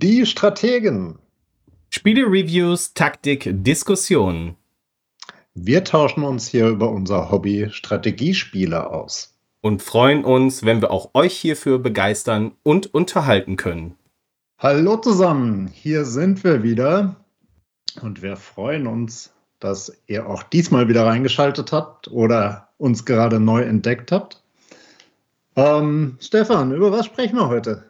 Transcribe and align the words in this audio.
Die 0.00 0.26
Strategen. 0.26 1.18
Spiele-Reviews, 1.90 2.94
Taktik, 2.94 3.50
Diskussionen. 3.50 4.54
Wir 5.54 5.82
tauschen 5.82 6.22
uns 6.22 6.46
hier 6.46 6.68
über 6.68 6.88
unser 6.88 7.32
Hobby 7.32 7.66
Strategiespiele 7.72 8.90
aus. 8.90 9.36
Und 9.60 9.82
freuen 9.82 10.24
uns, 10.24 10.64
wenn 10.64 10.80
wir 10.80 10.92
auch 10.92 11.10
euch 11.14 11.36
hierfür 11.36 11.80
begeistern 11.80 12.52
und 12.62 12.94
unterhalten 12.94 13.56
können. 13.56 13.96
Hallo 14.58 14.98
zusammen, 14.98 15.66
hier 15.66 16.04
sind 16.04 16.44
wir 16.44 16.62
wieder. 16.62 17.16
Und 18.00 18.22
wir 18.22 18.36
freuen 18.36 18.86
uns, 18.86 19.32
dass 19.58 19.92
ihr 20.06 20.28
auch 20.28 20.44
diesmal 20.44 20.86
wieder 20.86 21.06
reingeschaltet 21.06 21.72
habt 21.72 22.06
oder 22.06 22.68
uns 22.76 23.04
gerade 23.04 23.40
neu 23.40 23.62
entdeckt 23.62 24.12
habt. 24.12 24.44
Ähm, 25.56 26.18
Stefan, 26.20 26.72
über 26.72 26.92
was 26.92 27.06
sprechen 27.06 27.34
wir 27.34 27.48
heute? 27.48 27.87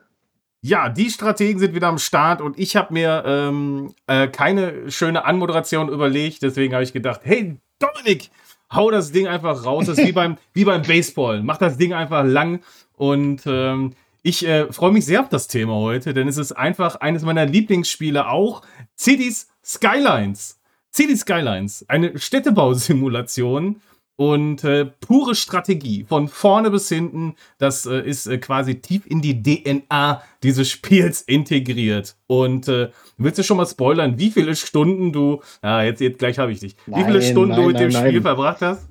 Ja, 0.61 0.89
die 0.89 1.11
Strategen 1.11 1.61
sind 1.61 1.75
wieder 1.75 1.87
am 1.87 1.99
Start 1.99 2.41
und 2.41 2.59
ich 2.59 2.75
habe 2.75 2.93
mir 2.93 3.23
ähm, 3.25 3.95
äh, 4.09 4.27
keine 4.27 4.91
schöne 4.91 5.25
Anmoderation 5.25 5.89
überlegt. 5.89 6.43
Deswegen 6.43 6.75
habe 6.75 6.83
ich 6.83 6.93
gedacht, 6.93 7.21
hey 7.23 7.59
Dominik, 7.79 8.31
hau 8.73 8.91
das 8.91 9.13
Ding 9.13 9.29
einfach 9.29 9.65
raus. 9.65 9.87
Das 9.87 9.99
ist 9.99 10.07
wie 10.07 10.13
beim, 10.23 10.37
wie 10.55 10.65
beim 10.65 10.83
Baseball. 10.83 11.43
Mach 11.43 11.59
das 11.59 11.77
Ding 11.79 11.93
einfach 11.93 12.25
lang. 12.25 12.61
Und 12.97 13.43
ähm, 13.47 13.93
ich 14.23 14.45
äh, 14.47 14.73
freue 14.73 14.91
mich 14.91 15.07
sehr 15.07 15.21
auf 15.21 15.29
das 15.29 15.47
Thema 15.47 15.75
heute, 15.75 16.13
denn 16.13 16.27
es 16.27 16.39
ist 16.39 16.53
einfach 16.53 16.97
eines 16.97 17.23
meiner 17.23 17.47
Lieblingsspiele 17.47 18.29
auch. 18.29 18.63
Cities 18.99 19.49
Skylines. 19.65 20.59
Cities 20.93 21.21
Skylines, 21.21 21.85
eine 21.89 22.19
Städtebausimulation 22.19 23.81
und 24.19 24.65
äh, 24.65 24.85
pure 24.85 25.37
Strategie 25.37 26.05
von 26.09 26.27
vorne 26.27 26.73
bis 26.73 26.89
hinten. 26.89 27.37
Das 27.59 27.87
äh, 27.87 28.01
ist 28.01 28.27
äh, 28.27 28.39
quasi 28.39 28.81
tief 28.81 29.07
in 29.07 29.23
die 29.23 29.43
DNA 29.43 30.21
dieses 30.43 30.69
Spiels 30.69 31.23
integriert. 31.23 32.17
Und 32.27 32.67
äh, 32.67 32.91
willst 33.17 33.39
du 33.39 33.45
schon 33.45 33.59
mal 33.59 33.67
spoilern, 33.67 34.19
wie 34.19 34.33
viele 34.33 34.57
Stunden 34.57 35.13
du, 35.13 35.41
ja, 35.63 35.85
jetzt, 35.85 36.01
jetzt 36.01 36.19
gleich 36.19 36.41
habe 36.41 36.51
ich 36.51 36.59
dich, 36.59 36.75
nein, 36.87 37.01
wie 37.01 37.05
viele 37.05 37.23
Stunden 37.23 37.51
nein, 37.51 37.61
du 37.61 37.67
mit 37.69 37.77
nein, 37.77 37.91
dem 37.91 38.07
Spiel 38.09 38.21
verbracht 38.21 38.61
hast? 38.61 38.89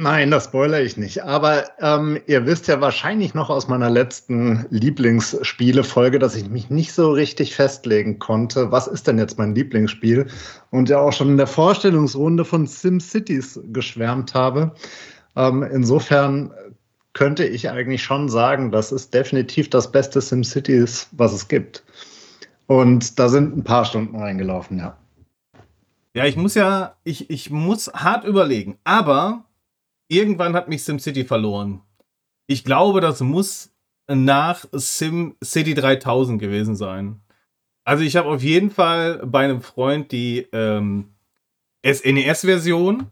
Nein, 0.00 0.30
das 0.30 0.44
spoilere 0.44 0.82
ich 0.82 0.96
nicht. 0.96 1.24
Aber 1.24 1.64
ähm, 1.80 2.20
ihr 2.26 2.46
wisst 2.46 2.68
ja 2.68 2.80
wahrscheinlich 2.80 3.34
noch 3.34 3.50
aus 3.50 3.66
meiner 3.66 3.90
letzten 3.90 4.64
Lieblingsspiele-Folge, 4.70 6.20
dass 6.20 6.36
ich 6.36 6.48
mich 6.48 6.70
nicht 6.70 6.92
so 6.92 7.10
richtig 7.10 7.56
festlegen 7.56 8.20
konnte, 8.20 8.70
was 8.70 8.86
ist 8.86 9.08
denn 9.08 9.18
jetzt 9.18 9.38
mein 9.38 9.56
Lieblingsspiel? 9.56 10.28
Und 10.70 10.88
ja 10.88 11.00
auch 11.00 11.12
schon 11.12 11.30
in 11.30 11.36
der 11.36 11.48
Vorstellungsrunde 11.48 12.44
von 12.44 12.68
SimCities 12.68 13.60
geschwärmt 13.72 14.34
habe. 14.34 14.72
Ähm, 15.34 15.64
insofern 15.64 16.52
könnte 17.12 17.44
ich 17.44 17.68
eigentlich 17.68 18.04
schon 18.04 18.28
sagen, 18.28 18.70
das 18.70 18.92
ist 18.92 19.12
definitiv 19.12 19.68
das 19.68 19.90
beste 19.90 20.20
SimCities, 20.20 21.08
was 21.10 21.32
es 21.32 21.48
gibt. 21.48 21.82
Und 22.68 23.18
da 23.18 23.28
sind 23.28 23.56
ein 23.56 23.64
paar 23.64 23.84
Stunden 23.84 24.14
reingelaufen, 24.14 24.78
ja. 24.78 24.96
Ja, 26.14 26.24
ich 26.24 26.36
muss 26.36 26.54
ja, 26.54 26.94
ich, 27.02 27.30
ich 27.30 27.50
muss 27.50 27.88
hart 27.92 28.24
überlegen. 28.24 28.78
Aber 28.84 29.44
irgendwann 30.08 30.54
hat 30.54 30.68
mich 30.68 30.84
SimCity 30.84 31.24
verloren. 31.24 31.82
Ich 32.46 32.64
glaube, 32.64 33.00
das 33.00 33.20
muss 33.20 33.74
nach 34.10 34.64
SimCity 34.72 35.74
3000 35.74 36.40
gewesen 36.40 36.76
sein. 36.76 37.20
Also 37.84 38.04
ich 38.04 38.16
habe 38.16 38.28
auf 38.28 38.42
jeden 38.42 38.70
Fall 38.70 39.26
bei 39.26 39.44
einem 39.44 39.62
Freund 39.62 40.12
die 40.12 40.46
ähm, 40.52 41.14
SNES-Version 41.86 43.06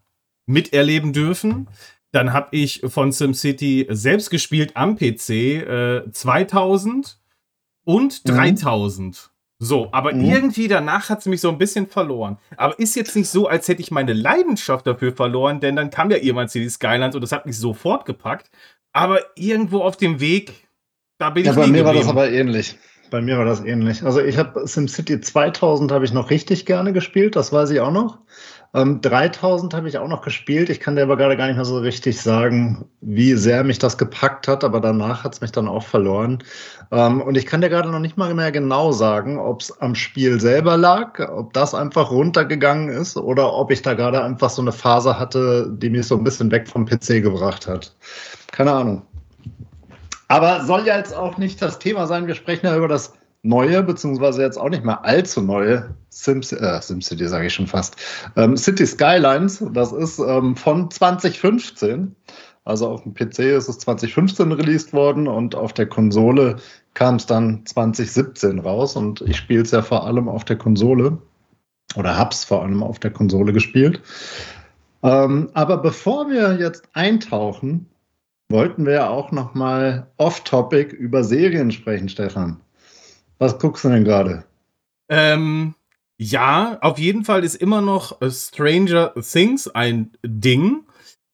miterleben 0.46 1.12
dürfen. 1.12 1.68
Dann 2.12 2.32
habe 2.32 2.56
ich 2.56 2.82
von 2.86 3.12
SimCity 3.12 3.86
selbst 3.90 4.30
gespielt 4.30 4.72
am 4.74 4.96
PC 4.96 5.30
äh, 5.30 6.10
2000 6.10 7.20
und 7.84 8.28
3000. 8.28 9.06
Mhm. 9.06 9.35
So, 9.58 9.88
aber 9.92 10.12
mhm. 10.12 10.24
irgendwie 10.24 10.68
danach 10.68 11.08
hat 11.08 11.20
es 11.20 11.26
mich 11.26 11.40
so 11.40 11.48
ein 11.48 11.56
bisschen 11.56 11.86
verloren. 11.86 12.38
Aber 12.56 12.78
ist 12.78 12.94
jetzt 12.94 13.16
nicht 13.16 13.28
so, 13.28 13.48
als 13.48 13.68
hätte 13.68 13.80
ich 13.80 13.90
meine 13.90 14.12
Leidenschaft 14.12 14.86
dafür 14.86 15.12
verloren, 15.12 15.60
denn 15.60 15.76
dann 15.76 15.90
kam 15.90 16.10
ja 16.10 16.18
jemand 16.18 16.50
zu 16.50 16.58
die 16.58 16.68
Skylands 16.68 17.16
und 17.16 17.22
das 17.22 17.32
hat 17.32 17.46
mich 17.46 17.58
sofort 17.58 18.04
gepackt. 18.04 18.50
Aber 18.92 19.20
irgendwo 19.34 19.80
auf 19.80 19.96
dem 19.96 20.20
Weg, 20.20 20.52
da 21.18 21.30
bin 21.30 21.44
ja, 21.44 21.52
ich. 21.52 21.56
Ja, 21.56 21.62
bei 21.62 21.68
mir 21.68 21.84
geblieben. 21.84 21.86
war 21.86 21.94
das 21.94 22.08
aber 22.08 22.30
ähnlich. 22.30 22.76
Bei 23.10 23.22
mir 23.22 23.38
war 23.38 23.44
das 23.44 23.64
ähnlich. 23.64 24.02
Also 24.02 24.20
ich 24.20 24.36
habe 24.36 24.66
SimCity 24.66 25.20
2000 25.20 25.92
habe 25.92 26.04
ich 26.04 26.12
noch 26.12 26.30
richtig 26.30 26.66
gerne 26.66 26.92
gespielt, 26.92 27.36
das 27.36 27.52
weiß 27.52 27.70
ich 27.70 27.80
auch 27.80 27.92
noch. 27.92 28.18
Ähm, 28.74 29.00
3000 29.00 29.74
habe 29.74 29.88
ich 29.88 29.98
auch 29.98 30.08
noch 30.08 30.22
gespielt. 30.22 30.70
Ich 30.70 30.80
kann 30.80 30.96
dir 30.96 31.02
aber 31.02 31.16
gerade 31.16 31.36
gar 31.36 31.46
nicht 31.46 31.56
mehr 31.56 31.64
so 31.64 31.78
richtig 31.78 32.20
sagen, 32.20 32.84
wie 33.00 33.34
sehr 33.34 33.64
mich 33.64 33.78
das 33.78 33.98
gepackt 33.98 34.48
hat, 34.48 34.64
aber 34.64 34.80
danach 34.80 35.24
hat 35.24 35.34
es 35.34 35.40
mich 35.40 35.52
dann 35.52 35.68
auch 35.68 35.82
verloren. 35.82 36.42
Ähm, 36.90 37.20
und 37.20 37.36
ich 37.36 37.46
kann 37.46 37.60
dir 37.60 37.68
gerade 37.68 37.90
noch 37.90 38.00
nicht 38.00 38.16
mal 38.16 38.34
mehr 38.34 38.52
genau 38.52 38.92
sagen, 38.92 39.38
ob 39.38 39.60
es 39.60 39.80
am 39.80 39.94
Spiel 39.94 40.40
selber 40.40 40.76
lag, 40.76 41.18
ob 41.30 41.52
das 41.52 41.74
einfach 41.74 42.10
runtergegangen 42.10 42.88
ist 42.88 43.16
oder 43.16 43.52
ob 43.52 43.70
ich 43.70 43.82
da 43.82 43.94
gerade 43.94 44.22
einfach 44.22 44.50
so 44.50 44.62
eine 44.62 44.72
Phase 44.72 45.18
hatte, 45.18 45.70
die 45.70 45.90
mich 45.90 46.06
so 46.06 46.16
ein 46.16 46.24
bisschen 46.24 46.50
weg 46.50 46.68
vom 46.68 46.86
PC 46.86 47.22
gebracht 47.22 47.66
hat. 47.66 47.94
Keine 48.52 48.72
Ahnung. 48.72 49.02
Aber 50.28 50.64
soll 50.64 50.86
ja 50.86 50.96
jetzt 50.96 51.14
auch 51.14 51.38
nicht 51.38 51.62
das 51.62 51.78
Thema 51.78 52.06
sein. 52.06 52.26
Wir 52.26 52.34
sprechen 52.34 52.66
ja 52.66 52.76
über 52.76 52.88
das 52.88 53.12
neue, 53.46 53.82
beziehungsweise 53.82 54.42
jetzt 54.42 54.58
auch 54.58 54.68
nicht 54.68 54.84
mehr 54.84 55.04
allzu 55.04 55.40
neue 55.40 55.94
Sims, 56.10 56.52
äh, 56.52 56.80
SimCity, 56.80 57.28
sage 57.28 57.46
ich 57.46 57.54
schon 57.54 57.66
fast. 57.66 57.96
Ähm, 58.36 58.56
City 58.56 58.86
Skylines, 58.86 59.64
das 59.72 59.92
ist 59.92 60.18
ähm, 60.18 60.56
von 60.56 60.90
2015. 60.90 62.14
Also 62.64 62.88
auf 62.88 63.02
dem 63.04 63.14
PC 63.14 63.38
ist 63.38 63.68
es 63.68 63.78
2015 63.78 64.50
released 64.50 64.92
worden 64.92 65.28
und 65.28 65.54
auf 65.54 65.72
der 65.72 65.86
Konsole 65.86 66.56
kam 66.94 67.16
es 67.16 67.26
dann 67.26 67.64
2017 67.64 68.58
raus. 68.58 68.96
Und 68.96 69.20
ich 69.22 69.36
spiele 69.36 69.62
es 69.62 69.70
ja 69.70 69.82
vor 69.82 70.04
allem 70.04 70.28
auf 70.28 70.44
der 70.44 70.56
Konsole 70.56 71.18
oder 71.96 72.18
hab's 72.18 72.44
vor 72.44 72.62
allem 72.62 72.82
auf 72.82 72.98
der 72.98 73.12
Konsole 73.12 73.52
gespielt. 73.52 74.00
Ähm, 75.02 75.50
aber 75.54 75.76
bevor 75.76 76.28
wir 76.28 76.58
jetzt 76.58 76.88
eintauchen, 76.92 77.86
wollten 78.48 78.84
wir 78.84 78.94
ja 78.94 79.08
auch 79.08 79.30
noch 79.30 79.54
mal 79.54 80.08
off-topic 80.16 80.94
über 80.94 81.22
Serien 81.22 81.70
sprechen, 81.70 82.08
Stefan. 82.08 82.60
Was 83.38 83.58
guckst 83.58 83.84
du 83.84 83.88
denn 83.88 84.04
gerade? 84.04 84.44
Ähm, 85.08 85.74
ja, 86.18 86.78
auf 86.80 86.98
jeden 86.98 87.24
Fall 87.24 87.44
ist 87.44 87.56
immer 87.56 87.80
noch 87.80 88.18
Stranger 88.30 89.12
Things 89.14 89.68
ein 89.68 90.12
Ding. 90.24 90.84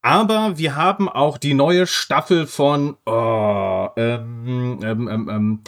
Aber 0.02 0.58
wir 0.58 0.74
haben 0.74 1.08
auch 1.08 1.38
die 1.38 1.54
neue 1.54 1.86
Staffel 1.86 2.48
von 2.48 2.96
oh, 3.06 3.88
ähm, 3.96 4.80
ähm, 4.82 5.08
ähm, 5.08 5.28
ähm, 5.28 5.60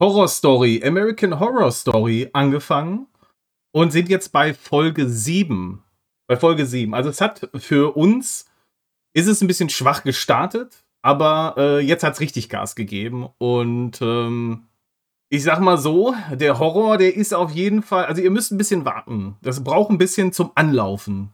Horror 0.00 0.28
Story, 0.28 0.82
American 0.84 1.38
Horror 1.38 1.70
Story 1.70 2.30
angefangen 2.32 3.06
und 3.72 3.92
sind 3.92 4.08
jetzt 4.08 4.32
bei 4.32 4.54
Folge 4.54 5.06
7. 5.08 5.82
Bei 6.26 6.36
Folge 6.36 6.64
7. 6.64 6.94
Also 6.94 7.10
es 7.10 7.20
hat 7.20 7.50
für 7.56 7.94
uns, 7.94 8.46
ist 9.12 9.26
es 9.26 9.42
ein 9.42 9.48
bisschen 9.48 9.68
schwach 9.68 10.02
gestartet, 10.02 10.82
aber 11.02 11.54
äh, 11.58 11.80
jetzt 11.80 12.02
hat 12.02 12.14
es 12.14 12.20
richtig 12.20 12.48
Gas 12.48 12.76
gegeben 12.76 13.28
und 13.36 14.00
ähm, 14.00 14.68
ich 15.28 15.42
sag 15.42 15.60
mal 15.60 15.78
so, 15.78 16.14
der 16.32 16.58
Horror, 16.58 16.98
der 16.98 17.16
ist 17.16 17.34
auf 17.34 17.50
jeden 17.50 17.82
Fall, 17.82 18.06
also 18.06 18.22
ihr 18.22 18.30
müsst 18.30 18.52
ein 18.52 18.58
bisschen 18.58 18.84
warten. 18.84 19.36
Das 19.42 19.64
braucht 19.64 19.90
ein 19.90 19.98
bisschen 19.98 20.32
zum 20.32 20.52
Anlaufen. 20.54 21.30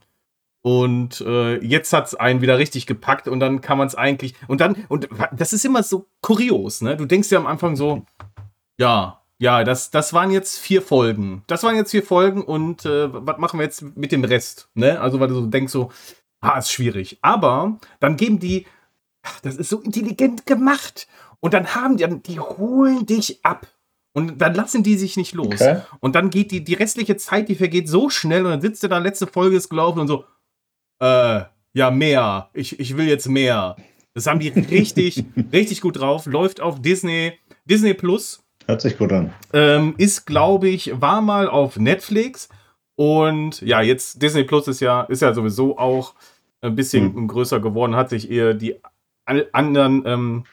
Und 0.63 1.21
äh, 1.21 1.57
jetzt 1.63 1.91
hat 1.91 2.07
es 2.07 2.15
einen 2.15 2.41
wieder 2.41 2.57
richtig 2.57 2.85
gepackt 2.85 3.27
und 3.27 3.39
dann 3.39 3.61
kann 3.61 3.77
man 3.77 3.87
es 3.87 3.95
eigentlich. 3.95 4.35
Und 4.47 4.61
dann, 4.61 4.75
und 4.89 5.09
das 5.31 5.53
ist 5.53 5.65
immer 5.65 5.81
so 5.81 6.07
kurios, 6.21 6.81
ne? 6.81 6.95
Du 6.95 7.05
denkst 7.05 7.31
ja 7.31 7.39
am 7.39 7.47
Anfang 7.47 7.75
so, 7.75 8.05
ja, 8.77 9.21
ja, 9.39 9.63
das, 9.63 9.89
das 9.89 10.13
waren 10.13 10.29
jetzt 10.29 10.59
vier 10.59 10.83
Folgen. 10.83 11.43
Das 11.47 11.63
waren 11.63 11.75
jetzt 11.75 11.89
vier 11.89 12.03
Folgen 12.03 12.43
und 12.43 12.85
äh, 12.85 13.11
was 13.11 13.39
machen 13.39 13.59
wir 13.59 13.65
jetzt 13.65 13.81
mit 13.97 14.11
dem 14.11 14.23
Rest? 14.23 14.69
Ne? 14.75 15.01
Also, 15.01 15.19
weil 15.19 15.29
du 15.29 15.33
so 15.33 15.47
denkst, 15.47 15.73
so, 15.73 15.91
ah, 16.41 16.59
ist 16.59 16.71
schwierig. 16.71 17.17
Aber 17.23 17.79
dann 17.99 18.17
geben 18.17 18.37
die, 18.37 18.67
ach, 19.23 19.39
das 19.41 19.55
ist 19.55 19.69
so 19.69 19.79
intelligent 19.79 20.45
gemacht. 20.45 21.07
Und 21.39 21.55
dann 21.55 21.73
haben 21.73 21.97
die, 21.97 22.07
die 22.21 22.39
holen 22.39 23.07
dich 23.07 23.43
ab. 23.43 23.65
Und 24.13 24.41
dann 24.41 24.53
lassen 24.53 24.83
die 24.83 24.97
sich 24.97 25.15
nicht 25.15 25.33
los. 25.33 25.61
Okay. 25.61 25.81
Und 25.99 26.15
dann 26.15 26.29
geht 26.29 26.51
die, 26.51 26.63
die 26.63 26.73
restliche 26.73 27.15
Zeit, 27.15 27.47
die 27.47 27.55
vergeht 27.55 27.87
so 27.87 28.09
schnell 28.09 28.45
und 28.45 28.51
dann 28.51 28.61
sitzt 28.61 28.83
er 28.83 28.89
da, 28.89 28.97
letzte 28.97 29.27
Folge 29.27 29.55
ist 29.55 29.69
gelaufen 29.69 29.99
und 29.99 30.07
so, 30.07 30.25
äh, 30.99 31.41
ja, 31.73 31.91
mehr. 31.91 32.49
Ich, 32.53 32.79
ich 32.79 32.97
will 32.97 33.07
jetzt 33.07 33.29
mehr. 33.29 33.77
Das 34.13 34.27
haben 34.27 34.39
die 34.39 34.49
richtig, 34.49 35.23
richtig 35.53 35.81
gut 35.81 35.99
drauf. 35.99 36.25
Läuft 36.25 36.59
auf 36.59 36.81
Disney, 36.81 37.33
Disney 37.65 37.93
Plus. 37.93 38.43
Hört 38.65 38.81
sich 38.81 38.97
gut 38.97 39.11
an. 39.13 39.33
Ähm, 39.53 39.95
ist, 39.97 40.25
glaube 40.25 40.67
ich, 40.67 40.99
war 40.99 41.21
mal 41.21 41.47
auf 41.47 41.77
Netflix. 41.77 42.49
Und 42.95 43.61
ja, 43.61 43.81
jetzt 43.81 44.21
Disney 44.21 44.43
Plus 44.43 44.67
ist 44.67 44.81
ja, 44.81 45.03
ist 45.03 45.21
ja 45.21 45.33
sowieso 45.33 45.77
auch 45.77 46.13
ein 46.61 46.75
bisschen 46.75 47.13
hm. 47.15 47.27
größer 47.27 47.59
geworden, 47.59 47.95
hat 47.95 48.09
sich 48.09 48.29
eher 48.29 48.53
die 48.53 48.75
anderen 49.25 50.03
ähm, 50.05 50.43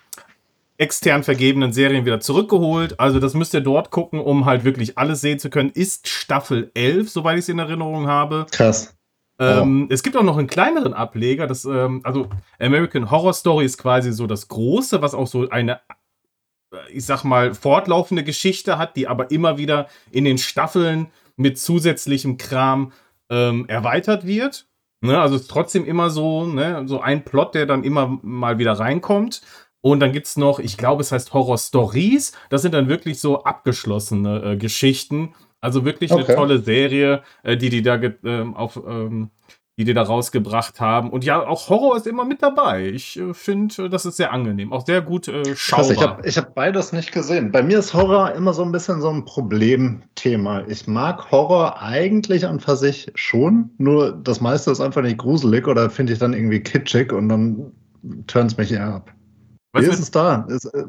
extern 0.78 1.24
vergebenen 1.24 1.72
Serien 1.72 2.06
wieder 2.06 2.20
zurückgeholt. 2.20 2.98
Also 2.98 3.20
das 3.20 3.34
müsst 3.34 3.52
ihr 3.52 3.60
dort 3.60 3.90
gucken, 3.90 4.20
um 4.20 4.46
halt 4.46 4.64
wirklich 4.64 4.96
alles 4.96 5.20
sehen 5.20 5.38
zu 5.38 5.50
können. 5.50 5.70
Ist 5.70 6.08
Staffel 6.08 6.70
11, 6.74 7.10
soweit 7.10 7.34
ich 7.34 7.42
es 7.44 7.48
in 7.48 7.58
Erinnerung 7.58 8.06
habe. 8.06 8.46
Krass. 8.50 8.96
Ähm, 9.40 9.88
Es 9.90 10.02
gibt 10.02 10.16
auch 10.16 10.22
noch 10.22 10.38
einen 10.38 10.46
kleineren 10.46 10.94
Ableger. 10.94 11.46
Das, 11.46 11.64
ähm, 11.64 12.00
also 12.04 12.28
American 12.58 13.10
Horror 13.10 13.34
Story 13.34 13.64
ist 13.64 13.78
quasi 13.78 14.12
so 14.12 14.26
das 14.26 14.48
Große, 14.48 15.02
was 15.02 15.14
auch 15.14 15.26
so 15.26 15.48
eine 15.50 15.80
ich 16.90 17.06
sag 17.06 17.24
mal, 17.24 17.54
fortlaufende 17.54 18.24
Geschichte 18.24 18.78
hat, 18.78 18.96
die 18.96 19.08
aber 19.08 19.30
immer 19.30 19.58
wieder 19.58 19.88
in 20.10 20.24
den 20.24 20.38
Staffeln 20.38 21.08
mit 21.36 21.58
zusätzlichem 21.58 22.36
Kram 22.36 22.92
ähm, 23.30 23.66
erweitert 23.68 24.26
wird. 24.26 24.66
Ne, 25.00 25.18
also 25.20 25.36
es 25.36 25.42
ist 25.42 25.50
trotzdem 25.50 25.84
immer 25.84 26.10
so, 26.10 26.44
ne, 26.44 26.82
so 26.86 27.00
ein 27.00 27.24
Plot, 27.24 27.54
der 27.54 27.66
dann 27.66 27.84
immer 27.84 28.18
mal 28.22 28.58
wieder 28.58 28.72
reinkommt. 28.72 29.42
Und 29.80 30.00
dann 30.00 30.12
gibt's 30.12 30.36
noch, 30.36 30.58
ich 30.58 30.76
glaube, 30.76 31.02
es 31.02 31.12
heißt 31.12 31.32
Horror 31.32 31.58
Stories. 31.58 32.32
Das 32.50 32.62
sind 32.62 32.74
dann 32.74 32.88
wirklich 32.88 33.20
so 33.20 33.44
abgeschlossene 33.44 34.42
äh, 34.42 34.56
Geschichten. 34.56 35.34
Also 35.60 35.84
wirklich 35.84 36.12
okay. 36.12 36.24
eine 36.24 36.34
tolle 36.34 36.58
Serie, 36.58 37.22
äh, 37.42 37.56
die 37.56 37.70
die 37.70 37.82
da 37.82 37.96
äh, 37.96 38.44
auf 38.54 38.80
ähm, 38.86 39.30
die 39.78 39.84
die 39.84 39.94
da 39.94 40.02
rausgebracht 40.02 40.80
haben. 40.80 41.10
Und 41.10 41.24
ja, 41.24 41.46
auch 41.46 41.68
Horror 41.68 41.96
ist 41.96 42.08
immer 42.08 42.24
mit 42.24 42.42
dabei. 42.42 42.88
Ich 42.88 43.16
äh, 43.16 43.32
finde, 43.32 43.84
äh, 43.84 43.88
das 43.88 44.04
ist 44.04 44.16
sehr 44.16 44.32
angenehm. 44.32 44.72
Auch 44.72 44.84
sehr 44.84 45.00
gut 45.00 45.28
äh, 45.28 45.54
schaubar. 45.54 45.90
ich 45.92 46.02
habe 46.02 46.28
hab 46.28 46.54
beides 46.56 46.92
nicht 46.92 47.12
gesehen. 47.12 47.52
Bei 47.52 47.62
mir 47.62 47.78
ist 47.78 47.94
Horror 47.94 48.32
immer 48.32 48.52
so 48.52 48.64
ein 48.64 48.72
bisschen 48.72 49.00
so 49.00 49.08
ein 49.08 49.24
Problemthema. 49.24 50.64
Ich 50.66 50.88
mag 50.88 51.30
Horror 51.30 51.80
eigentlich 51.80 52.44
an 52.44 52.58
für 52.58 52.76
sich 52.76 53.12
schon, 53.14 53.70
nur 53.78 54.12
das 54.12 54.40
meiste 54.40 54.72
ist 54.72 54.80
einfach 54.80 55.02
nicht 55.02 55.18
gruselig 55.18 55.68
oder 55.68 55.88
finde 55.90 56.12
ich 56.12 56.18
dann 56.18 56.34
irgendwie 56.34 56.60
kitschig 56.60 57.12
und 57.12 57.28
dann 57.28 57.72
turnt 58.26 58.50
es 58.50 58.56
mich 58.56 58.72
eher 58.72 58.94
ab. 58.94 59.12
Was 59.72 59.84
Wie 59.84 59.88
ist 59.88 60.00
es 60.00 60.10
da? 60.10 60.46
Ist, 60.48 60.66
äh, 60.66 60.84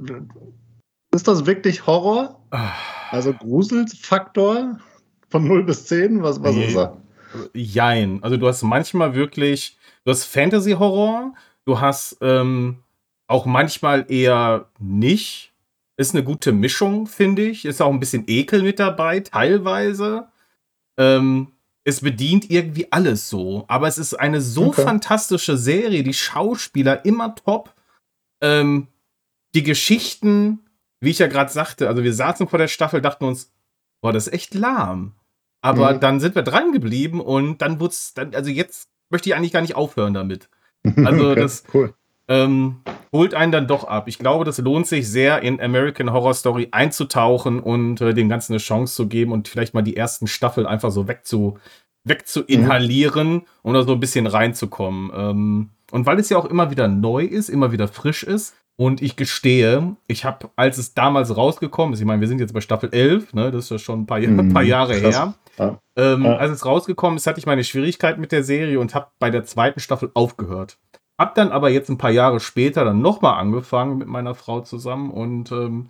ist 1.14 1.28
das 1.28 1.46
wirklich 1.46 1.86
Horror? 1.86 2.42
Ah. 2.52 2.74
Also 3.12 3.34
Gruselfaktor 3.34 4.80
von 5.30 5.48
0 5.48 5.64
bis 5.64 5.86
10? 5.86 6.24
Was, 6.24 6.42
was 6.42 6.56
nee. 6.56 6.68
ist 6.68 6.76
er? 6.76 6.98
Jein. 7.54 8.24
Also 8.24 8.38
du 8.38 8.48
hast 8.48 8.64
manchmal 8.64 9.16
wirklich, 9.16 9.78
du 10.06 10.12
hast 10.12 10.26
Fantasy-Horror, 10.26 11.34
du 11.66 11.80
hast 11.80 12.18
ähm, 12.22 12.78
auch 13.28 13.46
manchmal 13.46 14.06
eher 14.10 14.70
nicht. 14.80 15.54
Ist 15.98 16.16
eine 16.16 16.24
gute 16.24 16.52
Mischung, 16.52 17.08
finde 17.08 17.44
ich. 17.44 17.66
Ist 17.66 17.82
auch 17.82 17.92
ein 17.92 18.00
bisschen 18.00 18.24
Ekel 18.28 18.64
mit 18.64 18.80
dabei, 18.80 19.20
teilweise. 19.20 20.30
Ähm, 20.98 21.52
es 21.84 22.02
bedient 22.02 22.50
irgendwie 22.50 22.92
alles 22.92 23.30
so. 23.30 23.66
Aber 23.68 23.88
es 23.88 23.98
ist 23.98 24.14
eine 24.14 24.42
so 24.42 24.68
okay. 24.68 24.84
fantastische 24.84 25.58
Serie, 25.58 26.04
die 26.04 26.14
Schauspieler 26.14 27.06
immer 27.06 27.36
top. 27.36 27.74
Ähm, 28.42 28.88
die 29.56 29.64
Geschichten, 29.64 30.60
wie 31.00 31.10
ich 31.10 31.20
ja 31.20 31.28
gerade 31.28 31.52
sagte, 31.52 31.88
also 31.88 32.04
wir 32.04 32.14
saßen 32.14 32.48
vor 32.48 32.60
der 32.60 32.68
Staffel, 32.68 33.02
dachten 33.02 33.26
uns, 33.26 33.52
boah, 34.02 34.14
das 34.14 34.28
ist 34.28 34.34
echt 34.34 34.54
lahm. 34.54 35.14
Aber 35.62 35.94
mhm. 35.94 36.00
dann 36.00 36.20
sind 36.20 36.36
wir 36.36 36.44
dran 36.44 36.72
geblieben 36.72 37.20
und 37.20 37.62
dann 37.62 37.80
wurde 37.80 37.92
es, 37.92 38.14
also 38.34 38.50
jetzt 38.50 38.90
möchte 39.10 39.30
ich 39.30 39.36
eigentlich 39.36 39.52
gar 39.52 39.62
nicht 39.62 39.76
aufhören 39.76 40.14
damit. 40.14 40.50
Also 40.96 41.32
okay, 41.32 41.42
das 41.42 41.64
cool. 41.74 41.94
ähm, 42.28 42.78
holt 43.12 43.34
einen 43.34 43.52
dann 43.52 43.68
doch 43.68 43.84
ab. 43.84 44.08
Ich 44.08 44.20
glaube, 44.20 44.46
das 44.46 44.60
lohnt 44.60 44.88
sich 44.88 45.10
sehr, 45.10 45.42
in 45.42 45.60
American 45.60 46.14
Horror 46.14 46.34
Story 46.34 46.70
einzutauchen 46.72 47.60
und 47.60 48.00
äh, 48.00 48.14
dem 48.14 48.30
Ganzen 48.30 48.54
eine 48.54 48.60
Chance 48.60 48.96
zu 48.96 49.08
geben 49.08 49.32
und 49.32 49.48
vielleicht 49.48 49.74
mal 49.74 49.82
die 49.82 49.98
ersten 49.98 50.28
Staffeln 50.28 50.68
einfach 50.68 50.92
so 50.92 51.08
wegzu, 51.08 51.58
wegzuinhalieren 52.04 53.32
mhm. 53.32 53.46
und 53.62 53.74
da 53.74 53.84
so 53.84 53.94
ein 53.94 54.00
bisschen 54.00 54.28
reinzukommen. 54.28 55.12
Ähm, 55.14 55.70
und 55.92 56.06
weil 56.06 56.20
es 56.20 56.30
ja 56.30 56.38
auch 56.38 56.46
immer 56.46 56.72
wieder 56.72 56.88
neu 56.88 57.24
ist, 57.24 57.50
immer 57.50 57.72
wieder 57.72 57.88
frisch 57.88 58.24
ist, 58.24 58.56
und 58.80 59.02
ich 59.02 59.18
gestehe, 59.18 59.98
ich 60.08 60.24
habe, 60.24 60.52
als 60.56 60.78
es 60.78 60.94
damals 60.94 61.36
rausgekommen 61.36 61.94
ist, 61.94 62.00
ich 62.00 62.06
meine, 62.06 62.22
wir 62.22 62.30
sind 62.30 62.40
jetzt 62.40 62.54
bei 62.54 62.62
Staffel 62.62 62.94
11, 62.94 63.34
ne, 63.34 63.52
das 63.52 63.66
ist 63.66 63.72
ja 63.72 63.78
schon 63.78 64.04
ein 64.04 64.06
paar, 64.06 64.22
mm, 64.22 64.54
paar 64.54 64.64
Jahre 64.64 64.98
krass. 65.02 65.18
her. 65.18 65.34
Ja. 65.58 65.80
Ähm, 65.98 66.24
ja. 66.24 66.38
Als 66.38 66.54
es 66.54 66.66
rausgekommen 66.66 67.18
ist, 67.18 67.28
hatte 67.28 67.40
ich 67.40 67.46
meine 67.46 67.66
Schwierigkeit 67.66 68.18
mit 68.18 68.32
der 68.32 68.46
Serie 68.46 68.80
und 68.80 68.96
habe 68.96 69.08
bei 69.20 69.32
der 69.32 69.44
zweiten 69.44 69.82
Staffel 69.82 70.12
aufgehört. 70.14 70.78
Hab 71.20 71.36
dann 71.36 71.52
aber 71.52 71.70
jetzt 71.70 71.90
ein 71.90 71.98
paar 71.98 72.12
Jahre 72.12 72.40
später 72.40 72.86
dann 72.86 73.02
nochmal 73.02 73.38
angefangen 73.38 73.98
mit 73.98 74.08
meiner 74.08 74.34
Frau 74.34 74.62
zusammen 74.62 75.12
und 75.12 75.52
ähm, 75.52 75.90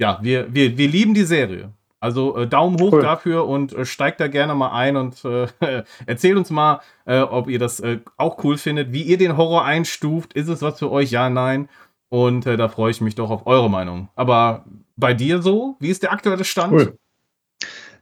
ja, 0.00 0.18
wir, 0.20 0.52
wir, 0.52 0.76
wir 0.76 0.88
lieben 0.88 1.14
die 1.14 1.22
Serie. 1.22 1.70
Also 2.04 2.36
äh, 2.36 2.46
Daumen 2.46 2.78
hoch 2.78 2.92
cool. 2.92 3.00
dafür 3.00 3.48
und 3.48 3.72
äh, 3.72 3.86
steigt 3.86 4.20
da 4.20 4.28
gerne 4.28 4.54
mal 4.54 4.72
ein 4.72 4.98
und 4.98 5.24
äh, 5.24 5.46
erzählt 6.06 6.36
uns 6.36 6.50
mal, 6.50 6.82
äh, 7.06 7.20
ob 7.20 7.48
ihr 7.48 7.58
das 7.58 7.80
äh, 7.80 8.00
auch 8.18 8.44
cool 8.44 8.58
findet, 8.58 8.92
wie 8.92 9.00
ihr 9.00 9.16
den 9.16 9.38
Horror 9.38 9.64
einstuft. 9.64 10.34
Ist 10.34 10.48
es 10.48 10.60
was 10.60 10.78
für 10.78 10.90
euch? 10.90 11.10
Ja, 11.10 11.30
nein. 11.30 11.70
Und 12.10 12.44
äh, 12.44 12.58
da 12.58 12.68
freue 12.68 12.90
ich 12.90 13.00
mich 13.00 13.14
doch 13.14 13.30
auf 13.30 13.46
eure 13.46 13.70
Meinung. 13.70 14.10
Aber 14.16 14.66
bei 14.96 15.14
dir 15.14 15.40
so, 15.40 15.76
wie 15.80 15.88
ist 15.88 16.02
der 16.02 16.12
aktuelle 16.12 16.44
Stand? 16.44 16.74
Cool. 16.74 16.98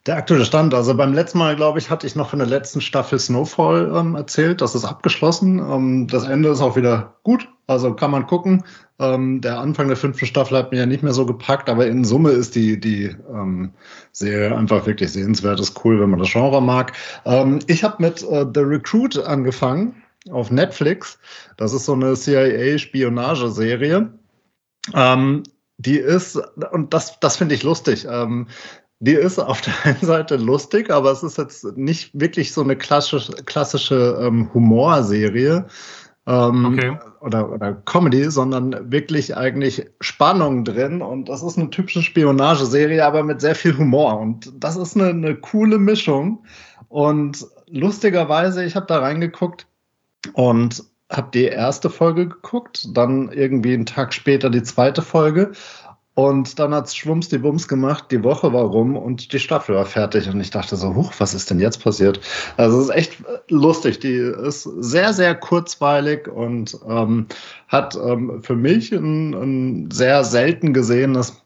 Der 0.06 0.16
aktuelle 0.16 0.44
Stand, 0.44 0.74
also 0.74 0.96
beim 0.96 1.14
letzten 1.14 1.38
Mal, 1.38 1.54
glaube 1.54 1.78
ich, 1.78 1.88
hatte 1.88 2.08
ich 2.08 2.16
noch 2.16 2.30
von 2.30 2.40
der 2.40 2.48
letzten 2.48 2.80
Staffel 2.80 3.20
Snowfall 3.20 3.92
ähm, 3.94 4.16
erzählt. 4.16 4.60
Das 4.60 4.74
ist 4.74 4.84
abgeschlossen. 4.84 5.60
Ähm, 5.60 6.08
das 6.08 6.24
Ende 6.24 6.48
ist 6.48 6.60
auch 6.60 6.74
wieder 6.74 7.14
gut, 7.22 7.48
also 7.68 7.94
kann 7.94 8.10
man 8.10 8.26
gucken. 8.26 8.64
Ähm, 8.98 9.40
der 9.40 9.60
Anfang 9.60 9.86
der 9.86 9.96
fünften 9.96 10.26
Staffel 10.26 10.58
hat 10.58 10.72
mich 10.72 10.80
ja 10.80 10.86
nicht 10.86 11.04
mehr 11.04 11.12
so 11.12 11.24
gepackt, 11.24 11.70
aber 11.70 11.86
in 11.86 12.04
Summe 12.04 12.30
ist 12.30 12.56
die, 12.56 12.80
die 12.80 13.14
ähm, 13.32 13.74
Serie 14.10 14.56
einfach 14.56 14.86
wirklich 14.86 15.12
sehenswert. 15.12 15.60
Ist 15.60 15.84
cool, 15.84 16.00
wenn 16.00 16.10
man 16.10 16.18
das 16.18 16.32
Genre 16.32 16.60
mag. 16.60 16.94
Ähm, 17.24 17.60
ich 17.68 17.84
habe 17.84 18.02
mit 18.02 18.22
äh, 18.24 18.44
The 18.52 18.60
Recruit 18.60 19.16
angefangen 19.18 20.02
auf 20.32 20.50
Netflix. 20.50 21.20
Das 21.56 21.72
ist 21.72 21.84
so 21.84 21.92
eine 21.92 22.14
CIA-Spionageserie. 22.14 24.12
Ähm, 24.94 25.44
die 25.78 25.98
ist, 25.98 26.36
und 26.70 26.94
das, 26.94 27.18
das 27.20 27.36
finde 27.36 27.54
ich 27.54 27.62
lustig. 27.62 28.06
Ähm, 28.08 28.48
die 29.02 29.14
ist 29.14 29.38
auf 29.38 29.60
der 29.60 29.74
einen 29.84 30.00
Seite 30.00 30.36
lustig, 30.36 30.90
aber 30.90 31.10
es 31.10 31.22
ist 31.22 31.38
jetzt 31.38 31.76
nicht 31.76 32.18
wirklich 32.18 32.52
so 32.52 32.62
eine 32.62 32.76
klassische, 32.76 33.32
klassische 33.44 34.18
ähm, 34.20 34.48
Humorserie 34.54 35.66
ähm, 36.26 36.66
okay. 36.66 36.98
oder, 37.20 37.50
oder 37.50 37.74
Comedy, 37.84 38.30
sondern 38.30 38.92
wirklich 38.92 39.36
eigentlich 39.36 39.86
Spannung 40.00 40.64
drin. 40.64 41.02
Und 41.02 41.28
das 41.28 41.42
ist 41.42 41.58
eine 41.58 41.70
typische 41.70 42.02
Spionageserie, 42.02 43.04
aber 43.04 43.24
mit 43.24 43.40
sehr 43.40 43.56
viel 43.56 43.76
Humor. 43.76 44.20
Und 44.20 44.52
das 44.56 44.76
ist 44.76 44.96
eine, 44.96 45.08
eine 45.08 45.34
coole 45.34 45.78
Mischung. 45.78 46.44
Und 46.88 47.46
lustigerweise, 47.68 48.64
ich 48.64 48.76
habe 48.76 48.86
da 48.86 49.00
reingeguckt, 49.00 49.66
und 50.34 50.84
habe 51.10 51.28
die 51.34 51.44
erste 51.44 51.90
Folge 51.90 52.28
geguckt, 52.28 52.88
dann 52.94 53.30
irgendwie 53.32 53.74
einen 53.74 53.86
Tag 53.86 54.14
später 54.14 54.48
die 54.48 54.62
zweite 54.62 55.02
Folge 55.02 55.52
und 56.14 56.58
dann 56.58 56.74
hat's 56.74 56.94
Schwumms 56.94 57.28
die 57.30 57.38
Bums 57.38 57.68
gemacht, 57.68 58.06
die 58.10 58.22
Woche 58.22 58.52
war 58.52 58.64
rum 58.64 58.96
und 58.96 59.32
die 59.32 59.38
Staffel 59.38 59.74
war 59.74 59.86
fertig 59.86 60.28
und 60.28 60.40
ich 60.40 60.50
dachte 60.50 60.76
so, 60.76 60.94
huch, 60.94 61.12
was 61.18 61.32
ist 61.32 61.50
denn 61.50 61.58
jetzt 61.58 61.82
passiert? 61.82 62.20
Also 62.58 62.78
es 62.78 62.84
ist 62.84 62.94
echt 62.94 63.16
lustig, 63.48 63.98
die 64.00 64.16
ist 64.16 64.64
sehr, 64.64 65.14
sehr 65.14 65.34
kurzweilig 65.34 66.28
und 66.28 66.76
ähm, 66.86 67.26
hat 67.68 67.96
ähm, 67.96 68.42
für 68.42 68.56
mich 68.56 68.92
ein, 68.92 69.32
ein 69.32 69.90
sehr 69.90 70.24
selten 70.24 70.74
gesehenes 70.74 71.42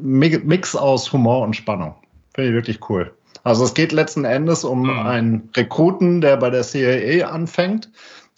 Mix 0.00 0.76
aus 0.76 1.12
Humor 1.12 1.42
und 1.42 1.54
Spannung. 1.54 1.94
Finde 2.34 2.50
ich 2.50 2.54
wirklich 2.54 2.90
cool. 2.90 3.12
Also 3.44 3.64
es 3.64 3.74
geht 3.74 3.92
letzten 3.92 4.24
Endes 4.24 4.64
um 4.64 4.82
mhm. 4.82 5.06
einen 5.06 5.50
Rekruten, 5.56 6.20
der 6.20 6.36
bei 6.36 6.50
der 6.50 6.62
CIA 6.62 7.28
anfängt. 7.28 7.90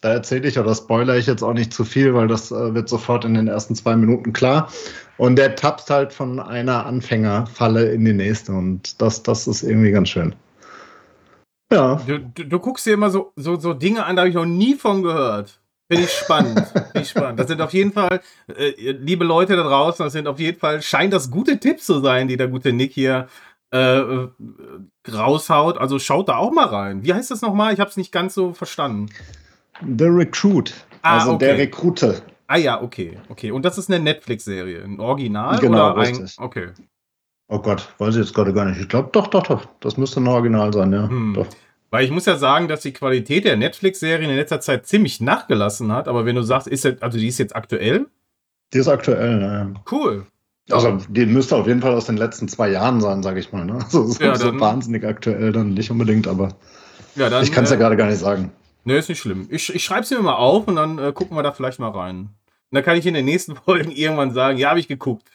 Da 0.04 0.12
erzähle 0.12 0.46
ich 0.46 0.58
oder 0.58 0.74
spoiler 0.74 1.16
ich 1.16 1.24
jetzt 1.24 1.42
auch 1.42 1.54
nicht 1.54 1.72
zu 1.72 1.82
viel, 1.82 2.12
weil 2.12 2.28
das 2.28 2.52
äh, 2.52 2.74
wird 2.74 2.90
sofort 2.90 3.24
in 3.24 3.32
den 3.32 3.48
ersten 3.48 3.74
zwei 3.74 3.96
Minuten 3.96 4.34
klar. 4.34 4.70
Und 5.16 5.36
der 5.36 5.56
tapst 5.56 5.88
halt 5.88 6.12
von 6.12 6.38
einer 6.40 6.84
Anfängerfalle 6.84 7.90
in 7.90 8.04
die 8.04 8.12
nächste 8.12 8.52
und 8.52 9.00
das, 9.00 9.22
das 9.22 9.46
ist 9.46 9.62
irgendwie 9.62 9.92
ganz 9.92 10.10
schön. 10.10 10.34
Ja. 11.72 12.02
Du, 12.06 12.18
du, 12.18 12.44
du 12.44 12.58
guckst 12.58 12.84
dir 12.84 12.92
immer 12.92 13.08
so, 13.08 13.32
so, 13.36 13.56
so 13.56 13.72
Dinge 13.72 14.04
an, 14.04 14.16
da 14.16 14.20
habe 14.20 14.28
ich 14.28 14.34
noch 14.34 14.44
nie 14.44 14.74
von 14.74 15.02
gehört. 15.02 15.58
Finde 15.90 16.04
ich 16.04 16.12
spannend. 16.12 16.58
Finde 16.68 17.00
ich 17.00 17.08
spannend. 17.08 17.40
Das 17.40 17.48
sind 17.48 17.62
auf 17.62 17.72
jeden 17.72 17.92
Fall, 17.92 18.20
äh, 18.54 18.90
liebe 18.90 19.24
Leute 19.24 19.56
da 19.56 19.62
draußen, 19.62 20.04
das 20.04 20.12
sind 20.12 20.28
auf 20.28 20.38
jeden 20.38 20.60
Fall, 20.60 20.82
scheint 20.82 21.14
das 21.14 21.30
gute 21.30 21.58
Tipps 21.58 21.86
zu 21.86 22.00
sein, 22.00 22.28
die 22.28 22.36
der 22.36 22.48
gute 22.48 22.74
Nick 22.74 22.92
hier 22.92 23.28
äh, 23.70 24.28
raushaut. 25.10 25.78
Also 25.78 25.98
schaut 25.98 26.28
da 26.28 26.36
auch 26.36 26.52
mal 26.52 26.66
rein. 26.66 27.04
Wie 27.04 27.14
heißt 27.14 27.30
das 27.30 27.40
nochmal? 27.40 27.72
Ich 27.72 27.80
habe 27.80 27.88
es 27.88 27.96
nicht 27.96 28.12
ganz 28.12 28.34
so 28.34 28.52
verstanden. 28.52 29.08
The 29.80 30.04
Recruit. 30.04 30.74
Ah, 31.02 31.18
also 31.18 31.32
okay. 31.32 31.46
der 31.46 31.58
Rekrute. 31.58 32.22
Ah 32.46 32.56
ja, 32.56 32.82
okay, 32.82 33.18
okay. 33.28 33.50
Und 33.50 33.64
das 33.64 33.78
ist 33.78 33.90
eine 33.90 34.02
Netflix-Serie, 34.02 34.82
ein 34.84 35.00
Original 35.00 35.58
genau, 35.58 35.92
oder 35.92 36.02
richtig. 36.02 36.38
ein? 36.38 36.44
Okay. 36.44 36.68
Oh 37.48 37.58
Gott, 37.58 37.94
weiß 37.98 38.14
ich 38.14 38.22
jetzt 38.22 38.34
gerade 38.34 38.52
gar 38.52 38.64
nicht. 38.64 38.80
Ich 38.80 38.88
glaube, 38.88 39.10
doch, 39.12 39.26
doch, 39.26 39.42
doch. 39.42 39.66
Das 39.80 39.96
müsste 39.96 40.20
ein 40.20 40.28
Original 40.28 40.72
sein, 40.72 40.92
ja. 40.92 41.08
Hm. 41.08 41.34
Doch. 41.34 41.46
Weil 41.90 42.04
ich 42.04 42.10
muss 42.10 42.26
ja 42.26 42.36
sagen, 42.36 42.68
dass 42.68 42.80
die 42.80 42.92
Qualität 42.92 43.44
der 43.44 43.56
Netflix-Serien 43.56 44.30
in 44.30 44.36
letzter 44.36 44.60
Zeit 44.60 44.86
ziemlich 44.86 45.20
nachgelassen 45.20 45.92
hat. 45.92 46.08
Aber 46.08 46.26
wenn 46.26 46.36
du 46.36 46.42
sagst, 46.42 46.66
ist 46.66 46.84
jetzt, 46.84 47.02
also 47.02 47.18
die 47.18 47.28
ist 47.28 47.38
jetzt 47.38 47.54
aktuell? 47.54 48.06
Die 48.72 48.78
ist 48.78 48.88
aktuell, 48.88 49.40
ja. 49.40 49.72
Cool. 49.90 50.26
Also, 50.70 50.98
die 51.08 51.26
müsste 51.26 51.56
auf 51.56 51.66
jeden 51.66 51.82
Fall 51.82 51.92
aus 51.94 52.06
den 52.06 52.16
letzten 52.16 52.48
zwei 52.48 52.70
Jahren 52.70 53.00
sein, 53.00 53.22
sage 53.22 53.38
ich 53.38 53.52
mal. 53.52 53.64
Ne? 53.64 53.74
Also, 53.84 54.06
so, 54.06 54.24
ja, 54.24 54.34
so 54.34 54.58
wahnsinnig 54.58 55.04
aktuell 55.04 55.52
dann 55.52 55.74
nicht 55.74 55.90
unbedingt, 55.90 56.26
aber 56.26 56.56
ja, 57.16 57.28
dann, 57.28 57.44
ich 57.44 57.52
kann 57.52 57.64
es 57.64 57.70
ja 57.70 57.76
äh, 57.76 57.78
gerade 57.78 57.96
gar 57.96 58.08
nicht 58.08 58.18
sagen. 58.18 58.50
Ne, 58.84 58.98
ist 58.98 59.08
nicht 59.08 59.20
schlimm. 59.20 59.46
Ich, 59.50 59.74
ich 59.74 59.82
schreibe 59.82 60.02
es 60.02 60.10
mir 60.10 60.20
mal 60.20 60.34
auf 60.34 60.68
und 60.68 60.76
dann 60.76 60.98
äh, 60.98 61.12
gucken 61.12 61.36
wir 61.36 61.42
da 61.42 61.52
vielleicht 61.52 61.78
mal 61.78 61.88
rein. 61.88 62.16
Und 62.18 62.30
dann 62.70 62.84
kann 62.84 62.96
ich 62.96 63.06
in 63.06 63.14
den 63.14 63.24
nächsten 63.24 63.56
Folgen 63.64 63.90
irgendwann 63.90 64.32
sagen, 64.32 64.58
ja, 64.58 64.70
habe 64.70 64.80
ich 64.80 64.88
geguckt. 64.88 65.28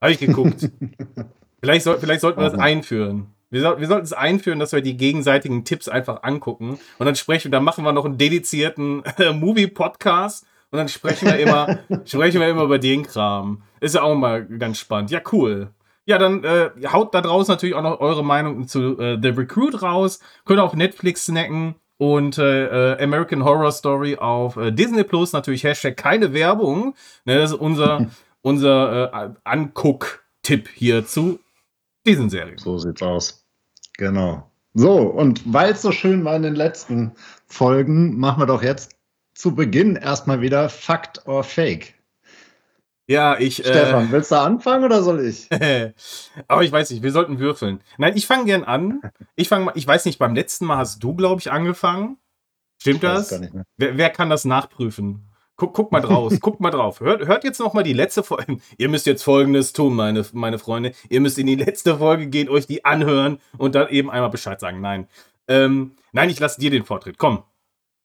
Habe 0.00 0.12
ich 0.12 0.18
geguckt. 0.18 0.68
vielleicht, 1.60 1.84
soll, 1.84 1.98
vielleicht 1.98 2.20
sollten 2.20 2.40
wir 2.40 2.50
das 2.50 2.58
einführen. 2.58 3.26
Wir, 3.50 3.62
soll, 3.62 3.80
wir 3.80 3.86
sollten 3.86 4.04
es 4.04 4.12
einführen, 4.12 4.58
dass 4.58 4.72
wir 4.72 4.82
die 4.82 4.96
gegenseitigen 4.96 5.64
Tipps 5.64 5.88
einfach 5.88 6.22
angucken 6.22 6.78
und 6.98 7.06
dann 7.06 7.14
sprechen, 7.14 7.50
dann 7.50 7.64
machen 7.64 7.82
wir 7.82 7.92
noch 7.92 8.04
einen 8.04 8.18
dedizierten 8.18 9.02
äh, 9.16 9.32
Movie-Podcast 9.32 10.44
und 10.70 10.76
dann 10.76 10.88
sprechen 10.88 11.28
wir 11.28 11.38
immer, 11.38 11.78
sprechen 12.04 12.40
wir 12.40 12.48
immer 12.48 12.64
über 12.64 12.78
den 12.78 13.04
Kram. 13.04 13.62
Ist 13.80 13.94
ja 13.94 14.02
auch 14.02 14.14
mal 14.14 14.44
ganz 14.44 14.80
spannend. 14.80 15.10
Ja, 15.10 15.22
cool. 15.32 15.70
Ja, 16.04 16.18
dann 16.18 16.44
äh, 16.44 16.70
haut 16.92 17.14
da 17.14 17.22
draußen 17.22 17.52
natürlich 17.52 17.74
auch 17.74 17.82
noch 17.82 18.00
eure 18.00 18.24
Meinung 18.24 18.66
zu 18.66 18.98
äh, 18.98 19.18
The 19.20 19.28
Recruit 19.28 19.82
raus. 19.82 20.20
Könnt 20.44 20.60
auch 20.60 20.74
Netflix 20.74 21.26
snacken 21.26 21.74
und 21.98 22.38
äh, 22.38 22.94
äh, 22.94 23.02
American 23.02 23.44
Horror 23.44 23.72
Story 23.72 24.16
auf 24.16 24.56
äh, 24.56 24.72
Disney 24.72 25.04
Plus. 25.04 25.32
Natürlich 25.32 25.64
Hashtag 25.64 25.96
keine 25.96 26.32
Werbung. 26.32 26.94
Ne, 27.24 27.36
das 27.36 27.50
ist 27.50 27.58
unser, 27.58 28.06
unser 28.40 29.12
äh, 29.12 29.30
Anguck-Tipp 29.44 30.68
hier 30.72 31.04
zu 31.04 31.40
diesen 32.06 32.30
Serien. 32.30 32.58
So 32.58 32.78
sieht's 32.78 33.02
aus. 33.02 33.44
Genau. 33.98 34.50
So, 34.74 34.96
und 34.98 35.42
weil 35.52 35.72
es 35.72 35.82
so 35.82 35.92
schön 35.92 36.24
war 36.24 36.36
in 36.36 36.42
den 36.42 36.54
letzten 36.54 37.12
Folgen, 37.46 38.16
machen 38.18 38.40
wir 38.40 38.46
doch 38.46 38.62
jetzt 38.62 38.94
zu 39.34 39.54
Beginn 39.54 39.96
erstmal 39.96 40.40
wieder 40.40 40.68
Fakt 40.68 41.26
or 41.26 41.42
Fake. 41.42 41.94
Ja, 43.08 43.38
ich. 43.38 43.60
Äh, 43.60 43.68
Stefan, 43.68 44.08
äh, 44.08 44.12
willst 44.12 44.30
du 44.30 44.38
anfangen 44.38 44.84
oder 44.84 45.02
soll 45.02 45.24
ich? 45.24 45.48
Aber 46.48 46.62
ich 46.62 46.70
weiß 46.70 46.90
nicht, 46.90 47.02
wir 47.02 47.10
sollten 47.10 47.38
würfeln. 47.38 47.80
Nein, 47.96 48.16
ich 48.16 48.26
fange 48.26 48.44
gern 48.44 48.64
an. 48.64 49.00
Ich 49.34 49.48
fange 49.48 49.64
mal, 49.64 49.72
ich 49.74 49.86
weiß 49.86 50.04
nicht, 50.04 50.18
beim 50.18 50.34
letzten 50.34 50.66
Mal 50.66 50.76
hast 50.76 51.02
du, 51.02 51.14
glaube 51.14 51.40
ich, 51.40 51.50
angefangen. 51.50 52.18
Stimmt 52.80 53.02
das? 53.02 53.32
Wer, 53.76 53.96
wer, 53.96 54.10
kann 54.10 54.30
das 54.30 54.44
nachprüfen? 54.44 55.28
Guck, 55.56 55.74
guck 55.74 55.90
mal 55.90 56.00
draus, 56.00 56.34
guck 56.40 56.60
mal 56.60 56.70
drauf. 56.70 57.00
Hört, 57.00 57.26
hört 57.26 57.44
jetzt 57.44 57.58
noch 57.58 57.72
mal 57.72 57.82
die 57.82 57.94
letzte 57.94 58.22
Folge. 58.22 58.58
Ihr 58.76 58.90
müsst 58.90 59.06
jetzt 59.06 59.22
Folgendes 59.22 59.72
tun, 59.72 59.96
meine, 59.96 60.24
meine 60.32 60.58
Freunde. 60.58 60.92
Ihr 61.08 61.20
müsst 61.20 61.38
in 61.38 61.46
die 61.46 61.56
letzte 61.56 61.98
Folge 61.98 62.28
gehen, 62.28 62.50
euch 62.50 62.66
die 62.66 62.84
anhören 62.84 63.40
und 63.56 63.74
dann 63.74 63.88
eben 63.88 64.10
einmal 64.10 64.30
Bescheid 64.30 64.60
sagen. 64.60 64.82
Nein. 64.82 65.08
Ähm, 65.48 65.96
nein, 66.12 66.28
ich 66.28 66.38
lasse 66.38 66.60
dir 66.60 66.70
den 66.70 66.84
Vortritt. 66.84 67.16
Komm. 67.16 67.42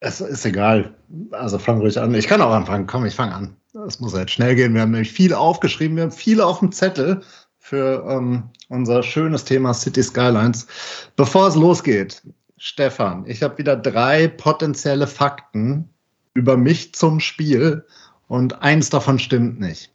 Es 0.04 0.20
ist 0.20 0.46
egal. 0.46 0.94
Also 1.32 1.58
fang 1.58 1.80
ruhig 1.80 1.98
an. 1.98 2.14
Ich 2.14 2.28
kann 2.28 2.42
auch 2.42 2.52
anfangen. 2.52 2.88
Komm, 2.88 3.06
ich 3.06 3.16
fange 3.16 3.34
an. 3.34 3.56
Das 3.72 4.02
muss 4.02 4.14
jetzt 4.14 4.34
schnell 4.34 4.54
gehen. 4.54 4.74
Wir 4.74 4.82
haben 4.82 4.92
nämlich 4.92 5.14
viel 5.14 5.34
aufgeschrieben. 5.34 5.96
Wir 5.96 6.04
haben 6.04 6.12
viele 6.12 6.46
auf 6.46 6.60
dem 6.60 6.74
Zettel 6.74 7.22
für 7.58 8.06
ähm, 8.10 8.50
unser 8.68 9.02
schönes 9.02 9.46
Thema 9.46 9.74
City 9.74 10.04
Skylines. 10.04 10.68
Bevor 11.16 11.48
es 11.48 11.56
losgeht, 11.56 12.22
Stefan, 12.58 13.24
ich 13.28 13.42
habe 13.44 13.58
wieder 13.58 13.78
drei 13.78 14.28
potenzielle 14.28 15.08
Fakten 15.08 15.88
über 16.34 16.58
mich 16.58 16.94
zum 16.94 17.22
Spiel 17.22 17.86
und 18.28 18.62
eins 18.62 18.90
davon 18.90 19.20
stimmt 19.20 19.62
nicht. 19.62 19.94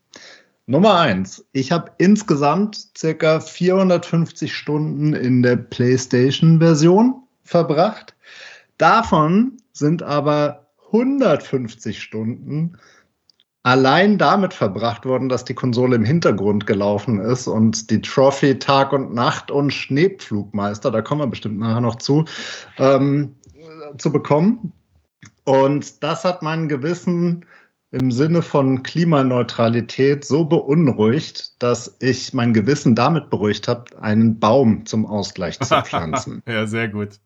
Nummer 0.65 0.99
eins, 0.99 1.45
ich 1.53 1.71
habe 1.71 1.93
insgesamt 1.99 2.79
circa 2.97 3.41
450 3.41 4.55
Stunden 4.55 5.13
in 5.13 5.43
der 5.43 5.57
PlayStation-Version 5.57 7.25
verbracht. 7.45 8.15
Davon 8.79 9.59
sind 9.79 10.03
aber 10.03 10.69
150 10.87 12.01
Stunden 12.03 12.77
allein 13.63 14.17
damit 14.19 14.55
verbracht 14.55 15.05
worden, 15.05 15.29
dass 15.29 15.45
die 15.45 15.55
Konsole 15.55 15.97
im 15.97 16.05
Hintergrund 16.05 16.67
gelaufen 16.67 17.21
ist 17.21 17.47
und 17.47 17.91
die 17.91 18.01
Trophy 18.01 18.59
Tag 18.59 18.93
und 18.93 19.13
Nacht 19.13 19.51
und 19.51 19.73
Schneepflugmeister, 19.73 20.91
da 20.91 21.03
kommen 21.03 21.21
wir 21.21 21.27
bestimmt 21.27 21.59
nachher 21.59 21.81
noch 21.81 21.97
zu, 21.97 22.25
ähm, 22.79 23.35
zu 23.99 24.11
bekommen. 24.11 24.73
Und 25.45 26.03
das 26.03 26.25
hat 26.25 26.43
meinen 26.43 26.69
Gewissen 26.69 27.45
im 27.91 28.11
Sinne 28.11 28.43
von 28.43 28.83
Klimaneutralität 28.83 30.25
so 30.25 30.45
beunruhigt, 30.45 31.63
dass 31.63 31.97
ich 32.01 32.35
mein 32.35 32.53
Gewissen 32.53 32.95
damit 32.95 33.31
beruhigt 33.31 33.67
habe, 33.67 33.85
einen 34.01 34.39
Baum 34.39 34.85
zum 34.85 35.07
Ausgleich 35.07 35.59
zu 35.59 35.75
pflanzen. 35.85 36.43
ja, 36.47 36.67
sehr 36.67 36.89
gut. 36.89 37.19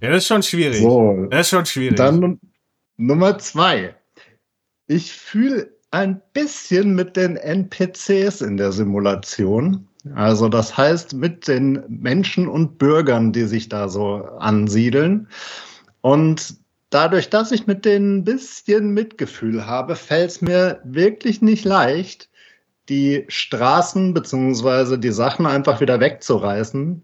Ja, 0.00 0.10
das 0.10 0.18
ist 0.18 0.28
schon 0.28 0.42
schwierig. 0.42 0.80
So, 0.80 1.26
das 1.30 1.42
ist 1.42 1.50
schon 1.50 1.66
schwierig. 1.66 1.96
Dann 1.96 2.38
Nummer 2.96 3.38
zwei 3.38 3.94
ich 4.86 5.12
fühle 5.12 5.70
ein 5.90 6.20
bisschen 6.32 6.94
mit 6.94 7.16
den 7.16 7.36
NPCs 7.36 8.40
in 8.40 8.56
der 8.56 8.72
Simulation. 8.72 9.88
Also 10.14 10.48
das 10.48 10.76
heißt 10.76 11.14
mit 11.14 11.48
den 11.48 11.82
Menschen 11.88 12.48
und 12.48 12.78
Bürgern, 12.78 13.32
die 13.32 13.44
sich 13.44 13.68
da 13.68 13.88
so 13.88 14.24
ansiedeln. 14.38 15.28
Und 16.02 16.56
dadurch, 16.90 17.30
dass 17.30 17.52
ich 17.52 17.66
mit 17.66 17.84
denen 17.84 18.18
ein 18.18 18.24
bisschen 18.24 18.90
Mitgefühl 18.90 19.66
habe, 19.66 19.96
fällt 19.96 20.30
es 20.30 20.40
mir 20.42 20.80
wirklich 20.84 21.40
nicht 21.40 21.64
leicht, 21.64 22.28
die 22.90 23.24
Straßen 23.28 24.12
beziehungsweise 24.12 24.98
die 24.98 25.12
Sachen 25.12 25.46
einfach 25.46 25.80
wieder 25.80 26.00
wegzureißen, 26.00 27.02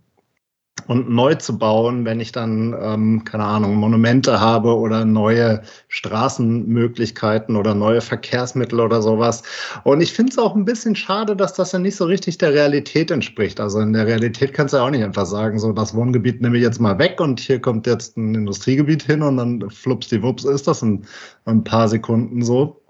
und 0.86 1.10
neu 1.10 1.34
zu 1.34 1.58
bauen, 1.58 2.04
wenn 2.04 2.20
ich 2.20 2.32
dann, 2.32 2.76
ähm, 2.80 3.24
keine 3.24 3.44
Ahnung, 3.44 3.74
Monumente 3.74 4.40
habe 4.40 4.76
oder 4.76 5.04
neue 5.04 5.62
Straßenmöglichkeiten 5.88 7.56
oder 7.56 7.74
neue 7.74 8.00
Verkehrsmittel 8.00 8.80
oder 8.80 9.02
sowas. 9.02 9.42
Und 9.84 10.00
ich 10.00 10.12
finde 10.12 10.32
es 10.32 10.38
auch 10.38 10.54
ein 10.54 10.64
bisschen 10.64 10.94
schade, 10.94 11.36
dass 11.36 11.54
das 11.54 11.72
ja 11.72 11.78
nicht 11.78 11.96
so 11.96 12.04
richtig 12.04 12.38
der 12.38 12.52
Realität 12.52 13.10
entspricht. 13.10 13.60
Also 13.60 13.80
in 13.80 13.92
der 13.92 14.06
Realität 14.06 14.52
kannst 14.52 14.74
du 14.74 14.78
ja 14.78 14.84
auch 14.84 14.90
nicht 14.90 15.04
einfach 15.04 15.26
sagen, 15.26 15.58
so 15.58 15.72
das 15.72 15.94
Wohngebiet 15.94 16.40
nehme 16.40 16.56
ich 16.56 16.62
jetzt 16.62 16.80
mal 16.80 16.98
weg 16.98 17.20
und 17.20 17.40
hier 17.40 17.60
kommt 17.60 17.86
jetzt 17.86 18.16
ein 18.16 18.34
Industriegebiet 18.34 19.02
hin 19.02 19.22
und 19.22 19.36
dann 19.36 19.70
flupsdiwups 19.70 20.44
ist 20.44 20.66
das 20.66 20.82
in, 20.82 21.04
in 21.46 21.58
ein 21.58 21.64
paar 21.64 21.88
Sekunden 21.88 22.42
so. 22.42 22.80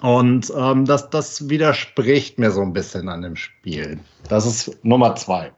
Und 0.00 0.52
ähm, 0.56 0.84
das, 0.84 1.10
das 1.10 1.48
widerspricht 1.48 2.38
mir 2.38 2.50
so 2.50 2.62
ein 2.62 2.72
bisschen 2.72 3.08
an 3.08 3.22
dem 3.22 3.36
Spiel. 3.36 4.00
Das 4.28 4.46
ist 4.46 4.84
Nummer 4.84 5.14
zwei. 5.14 5.52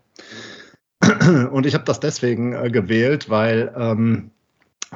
Und 1.53 1.67
ich 1.67 1.75
habe 1.75 1.85
das 1.85 2.01
deswegen 2.01 2.55
äh, 2.55 2.71
gewählt, 2.71 3.31
weil 3.31 3.73
ähm, 3.77 4.31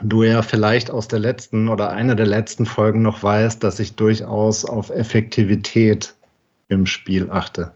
du 0.02 0.22
ja 0.22 0.42
vielleicht 0.42 0.90
aus 0.90 1.08
der 1.08 1.18
letzten 1.18 1.68
oder 1.68 1.90
einer 1.90 2.14
der 2.14 2.26
letzten 2.26 2.66
Folgen 2.66 3.02
noch 3.02 3.22
weißt, 3.22 3.62
dass 3.62 3.80
ich 3.80 3.96
durchaus 3.96 4.64
auf 4.64 4.90
Effektivität 4.90 6.14
im 6.68 6.86
Spiel 6.86 7.30
achte. 7.30 7.72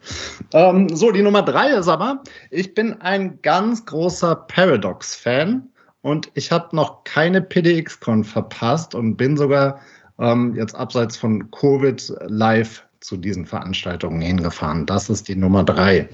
Ähm, 0.52 0.94
so, 0.94 1.10
die 1.10 1.22
Nummer 1.22 1.42
drei 1.42 1.70
ist 1.70 1.88
aber, 1.88 2.22
ich 2.50 2.74
bin 2.74 3.00
ein 3.00 3.40
ganz 3.42 3.86
großer 3.86 4.34
Paradox-Fan 4.36 5.68
und 6.02 6.30
ich 6.34 6.52
habe 6.52 6.76
noch 6.76 7.04
keine 7.04 7.40
PDX-Con 7.40 8.24
verpasst 8.24 8.94
und 8.94 9.16
bin 9.16 9.36
sogar 9.36 9.80
ähm, 10.18 10.54
jetzt 10.54 10.74
abseits 10.74 11.16
von 11.16 11.50
Covid 11.50 12.12
live 12.26 12.84
zu 13.00 13.16
diesen 13.16 13.46
Veranstaltungen 13.46 14.20
hingefahren. 14.20 14.86
Das 14.86 15.08
ist 15.08 15.28
die 15.28 15.36
Nummer 15.36 15.64
drei. 15.64 16.08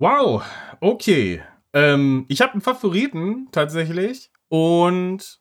Wow, 0.00 0.44
okay. 0.80 1.42
Ähm, 1.72 2.24
ich 2.28 2.40
habe 2.40 2.52
einen 2.52 2.60
Favoriten 2.60 3.48
tatsächlich. 3.50 4.30
Und 4.48 5.40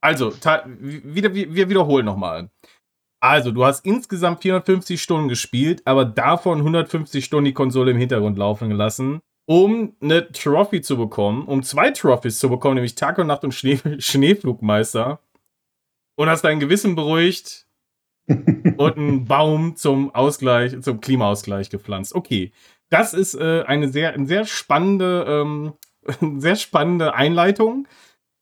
also, 0.00 0.32
wieder, 0.32 1.34
wir 1.34 1.68
wiederholen 1.68 2.06
nochmal. 2.06 2.50
Also, 3.20 3.50
du 3.50 3.64
hast 3.64 3.84
insgesamt 3.84 4.42
450 4.42 5.02
Stunden 5.02 5.28
gespielt, 5.28 5.82
aber 5.84 6.04
davon 6.04 6.58
150 6.58 7.24
Stunden 7.24 7.46
die 7.46 7.52
Konsole 7.52 7.90
im 7.90 7.98
Hintergrund 7.98 8.38
laufen 8.38 8.68
gelassen, 8.70 9.20
um 9.46 9.96
eine 10.00 10.30
Trophy 10.32 10.80
zu 10.80 10.96
bekommen, 10.96 11.44
um 11.44 11.62
zwei 11.62 11.90
Trophys 11.90 12.38
zu 12.38 12.48
bekommen, 12.48 12.76
nämlich 12.76 12.94
Tag 12.94 13.18
und 13.18 13.26
Nacht 13.26 13.44
und 13.44 13.52
Schnee 13.52 13.78
Schneeflugmeister. 13.98 15.20
Und 16.16 16.28
hast 16.28 16.42
dein 16.42 16.58
Gewissen 16.60 16.96
beruhigt 16.96 17.66
und 18.28 18.96
einen 18.96 19.24
Baum 19.26 19.76
zum 19.76 20.14
Ausgleich, 20.14 20.80
zum 20.80 21.00
Klimaausgleich 21.00 21.70
gepflanzt. 21.70 22.14
Okay 22.14 22.52
das 22.90 23.14
ist 23.14 23.34
äh, 23.34 23.62
eine 23.66 23.88
sehr, 23.88 24.14
eine 24.14 24.26
sehr 24.26 24.44
spannende, 24.44 25.24
ähm, 25.28 25.72
sehr 26.40 26.56
spannende 26.56 27.14
Einleitung. 27.14 27.86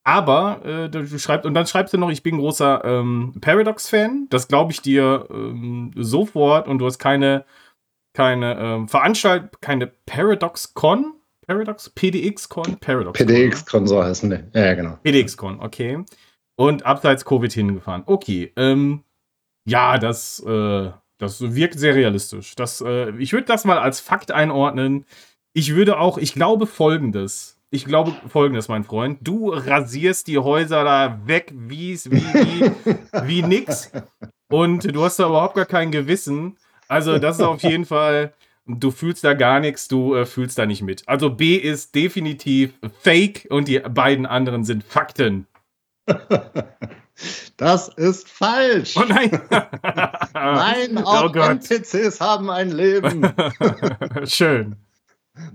Aber 0.04 0.64
äh, 0.64 0.88
du 0.88 1.04
schreibst, 1.18 1.46
und 1.46 1.54
dann 1.54 1.66
schreibst 1.66 1.92
du 1.92 1.98
noch, 1.98 2.10
ich 2.10 2.22
bin 2.22 2.38
großer 2.38 2.84
ähm, 2.84 3.34
Paradox-Fan. 3.40 4.28
Das 4.30 4.46
glaube 4.46 4.70
ich 4.70 4.80
dir 4.80 5.26
ähm, 5.30 5.90
sofort. 5.96 6.68
Und 6.68 6.78
du 6.78 6.86
hast 6.86 7.00
keine, 7.00 7.44
keine 8.14 8.56
ähm, 8.56 8.88
Veranstaltung, 8.88 9.50
keine 9.60 9.88
Paradox-Con. 9.88 11.14
Paradox? 11.48 11.90
PDX-Con? 11.90 12.78
Paradox. 12.78 13.18
PDX-Con, 13.18 13.88
so 13.88 14.02
heißen 14.02 14.30
die. 14.30 14.58
Ja, 14.58 14.74
genau. 14.74 14.98
PDX-Con, 15.02 15.60
okay. 15.60 16.04
Und 16.56 16.86
abseits 16.86 17.24
Covid 17.24 17.52
hingefahren. 17.52 18.04
Okay. 18.06 18.52
Ähm, 18.56 19.02
ja, 19.66 19.98
das, 19.98 20.38
äh, 20.46 20.92
das 21.18 21.54
wirkt 21.54 21.78
sehr 21.78 21.94
realistisch. 21.94 22.54
Das, 22.54 22.80
äh, 22.80 23.10
ich 23.18 23.32
würde 23.32 23.46
das 23.46 23.64
mal 23.64 23.78
als 23.78 24.00
Fakt 24.00 24.32
einordnen. 24.32 25.04
Ich 25.52 25.74
würde 25.74 25.98
auch, 25.98 26.18
ich 26.18 26.34
glaube 26.34 26.66
folgendes. 26.66 27.56
Ich 27.70 27.84
glaube 27.84 28.14
folgendes, 28.28 28.68
mein 28.68 28.84
Freund. 28.84 29.18
Du 29.22 29.50
rasierst 29.50 30.28
die 30.28 30.38
Häuser 30.38 30.84
da 30.84 31.20
weg 31.26 31.52
wie, 31.54 31.94
wie, 31.94 32.22
wie, 32.22 32.70
wie 33.26 33.42
nix. 33.42 33.90
Und 34.48 34.94
du 34.94 35.04
hast 35.04 35.18
da 35.18 35.26
überhaupt 35.26 35.56
gar 35.56 35.66
kein 35.66 35.90
Gewissen. 35.90 36.56
Also, 36.88 37.18
das 37.18 37.38
ist 37.38 37.42
auf 37.42 37.62
jeden 37.62 37.84
Fall, 37.84 38.32
du 38.66 38.92
fühlst 38.92 39.24
da 39.24 39.34
gar 39.34 39.58
nichts, 39.58 39.88
du 39.88 40.14
äh, 40.14 40.26
fühlst 40.26 40.58
da 40.58 40.66
nicht 40.66 40.82
mit. 40.82 41.02
Also, 41.08 41.30
B 41.30 41.56
ist 41.56 41.94
definitiv 41.94 42.74
Fake 43.00 43.46
und 43.50 43.66
die 43.66 43.80
beiden 43.80 44.26
anderen 44.26 44.64
sind 44.64 44.84
Fakten. 44.84 45.46
Das 47.56 47.88
ist 47.88 48.28
falsch. 48.28 48.96
Oh 48.96 49.04
nein. 49.08 49.40
nein, 50.34 50.98
auch 50.98 51.34
oh 51.34 51.38
NPCs 51.38 52.20
haben 52.20 52.50
ein 52.50 52.70
Leben. 52.70 53.32
Schön. 54.24 54.76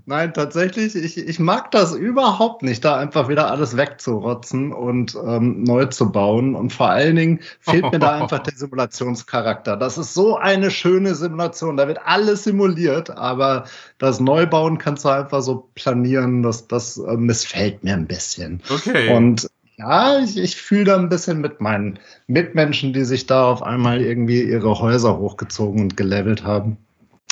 Nein, 0.06 0.34
tatsächlich, 0.34 0.96
ich, 0.96 1.18
ich 1.18 1.40
mag 1.40 1.72
das 1.72 1.96
überhaupt 1.96 2.62
nicht, 2.62 2.86
da 2.86 2.98
einfach 2.98 3.30
wieder 3.30 3.50
alles 3.50 3.78
wegzurotzen 3.78 4.74
und 4.74 5.18
ähm, 5.26 5.64
neu 5.64 5.86
zu 5.86 6.12
bauen. 6.12 6.54
Und 6.54 6.72
vor 6.72 6.90
allen 6.90 7.16
Dingen 7.16 7.40
fehlt 7.60 7.92
mir 7.92 7.98
da 7.98 8.22
einfach 8.22 8.40
der 8.40 8.54
Simulationscharakter. 8.56 9.78
Das 9.78 9.98
ist 9.98 10.14
so 10.14 10.38
eine 10.38 10.70
schöne 10.70 11.16
Simulation. 11.16 11.78
Da 11.78 11.88
wird 11.88 12.00
alles 12.06 12.44
simuliert, 12.44 13.10
aber 13.10 13.66
das 13.98 14.20
Neubauen 14.20 14.78
kannst 14.78 15.06
du 15.06 15.10
einfach 15.10 15.42
so 15.42 15.70
planieren. 15.74 16.44
Das, 16.44 16.68
das 16.68 16.98
äh, 16.98 17.18
missfällt 17.18 17.84
mir 17.84 17.96
ein 17.96 18.06
bisschen. 18.06 18.62
Okay. 18.70 19.16
Und 19.16 19.50
ja, 19.78 20.20
ich, 20.20 20.38
ich 20.38 20.56
fühle 20.56 20.86
da 20.86 20.98
ein 20.98 21.10
bisschen 21.10 21.42
mit 21.42 21.62
meinen 21.62 22.00
Mitmenschen, 22.28 22.94
die 22.94 23.06
sich 23.06 23.26
da 23.26 23.46
auf 23.46 23.64
einmal 23.64 24.02
irgendwie 24.02 24.44
ihre 24.44 24.80
Häuser 24.80 25.18
hochgezogen 25.18 25.82
und 25.82 25.98
gelevelt 25.98 26.44
haben. 26.44 26.78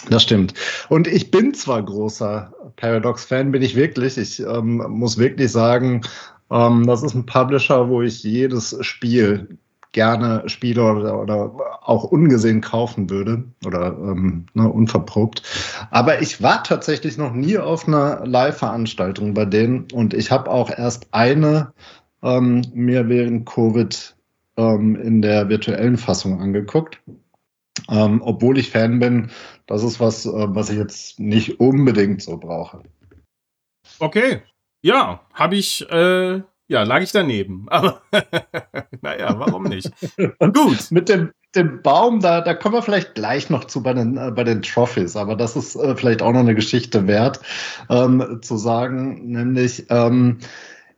Das 0.10 0.24
stimmt. 0.24 0.54
Und 0.88 1.08
ich 1.08 1.30
bin 1.30 1.54
zwar 1.54 1.84
großer 1.84 2.54
Paradox-Fan, 2.78 3.52
bin 3.52 3.62
ich 3.62 3.76
wirklich. 3.76 4.18
Ich 4.18 4.40
ähm, 4.40 4.78
muss 4.88 5.18
wirklich 5.18 5.52
sagen, 5.52 6.02
ähm, 6.50 6.88
das 6.88 7.04
ist 7.04 7.14
ein 7.14 7.26
Publisher, 7.26 7.90
wo 7.90 8.02
ich 8.02 8.24
jedes 8.24 8.78
Spiel 8.82 9.58
gerne 9.92 10.44
spiele 10.48 10.84
oder, 10.84 11.20
oder 11.20 11.52
auch 11.82 12.04
ungesehen 12.04 12.62
kaufen 12.62 13.10
würde 13.10 13.44
oder 13.66 13.88
ähm, 13.88 14.46
ne, 14.54 14.70
unverprobt. 14.70 15.42
Aber 15.90 16.22
ich 16.22 16.42
war 16.44 16.64
tatsächlich 16.64 17.18
noch 17.18 17.34
nie 17.34 17.58
auf 17.58 17.88
einer 17.88 18.26
Live-Veranstaltung 18.26 19.34
bei 19.34 19.46
denen 19.46 19.88
und 19.92 20.14
ich 20.14 20.32
habe 20.32 20.50
auch 20.52 20.70
erst 20.70 21.08
eine 21.12 21.74
ähm, 22.24 22.62
mir 22.74 23.10
während 23.10 23.46
Covid 23.46 24.16
ähm, 24.58 24.96
in 24.96 25.22
der 25.22 25.50
virtuellen 25.50 25.98
Fassung 25.98 26.42
angeguckt. 26.42 27.02
Ähm, 27.90 28.22
obwohl 28.24 28.58
ich 28.58 28.72
Fan 28.72 29.00
bin, 29.00 29.32
das 29.66 29.84
ist 29.84 30.00
was, 30.00 30.26
äh, 30.26 30.32
was 30.32 30.70
ich 30.70 30.78
jetzt 30.78 31.20
nicht 31.20 31.60
unbedingt 31.60 32.22
so 32.22 32.38
brauche. 32.38 32.84
Okay. 34.00 34.42
Ja, 34.82 35.22
habe 35.34 35.56
ich, 35.56 35.90
äh, 35.90 36.42
ja, 36.68 36.84
lag 36.84 37.02
ich 37.02 37.12
daneben. 37.12 37.68
Aber 37.70 38.02
naja, 39.02 39.40
warum 39.40 39.64
nicht? 39.64 39.92
Gut. 40.40 40.92
Mit 40.92 41.10
dem, 41.10 41.32
dem 41.56 41.82
Baum, 41.82 42.20
da, 42.20 42.42
da 42.42 42.54
kommen 42.54 42.76
wir 42.76 42.82
vielleicht 42.82 43.16
gleich 43.16 43.50
noch 43.50 43.66
zu 43.66 43.82
bei 43.82 43.94
den, 43.94 44.18
äh, 44.18 44.32
bei 44.32 44.44
den 44.44 44.62
Trophies, 44.62 45.16
aber 45.16 45.36
das 45.36 45.56
ist 45.56 45.76
äh, 45.76 45.96
vielleicht 45.96 46.22
auch 46.22 46.32
noch 46.32 46.42
eine 46.42 46.54
Geschichte 46.54 47.08
wert, 47.08 47.40
ähm, 47.90 48.40
zu 48.44 48.58
sagen, 48.58 49.32
nämlich, 49.32 49.88
ähm, 49.90 50.38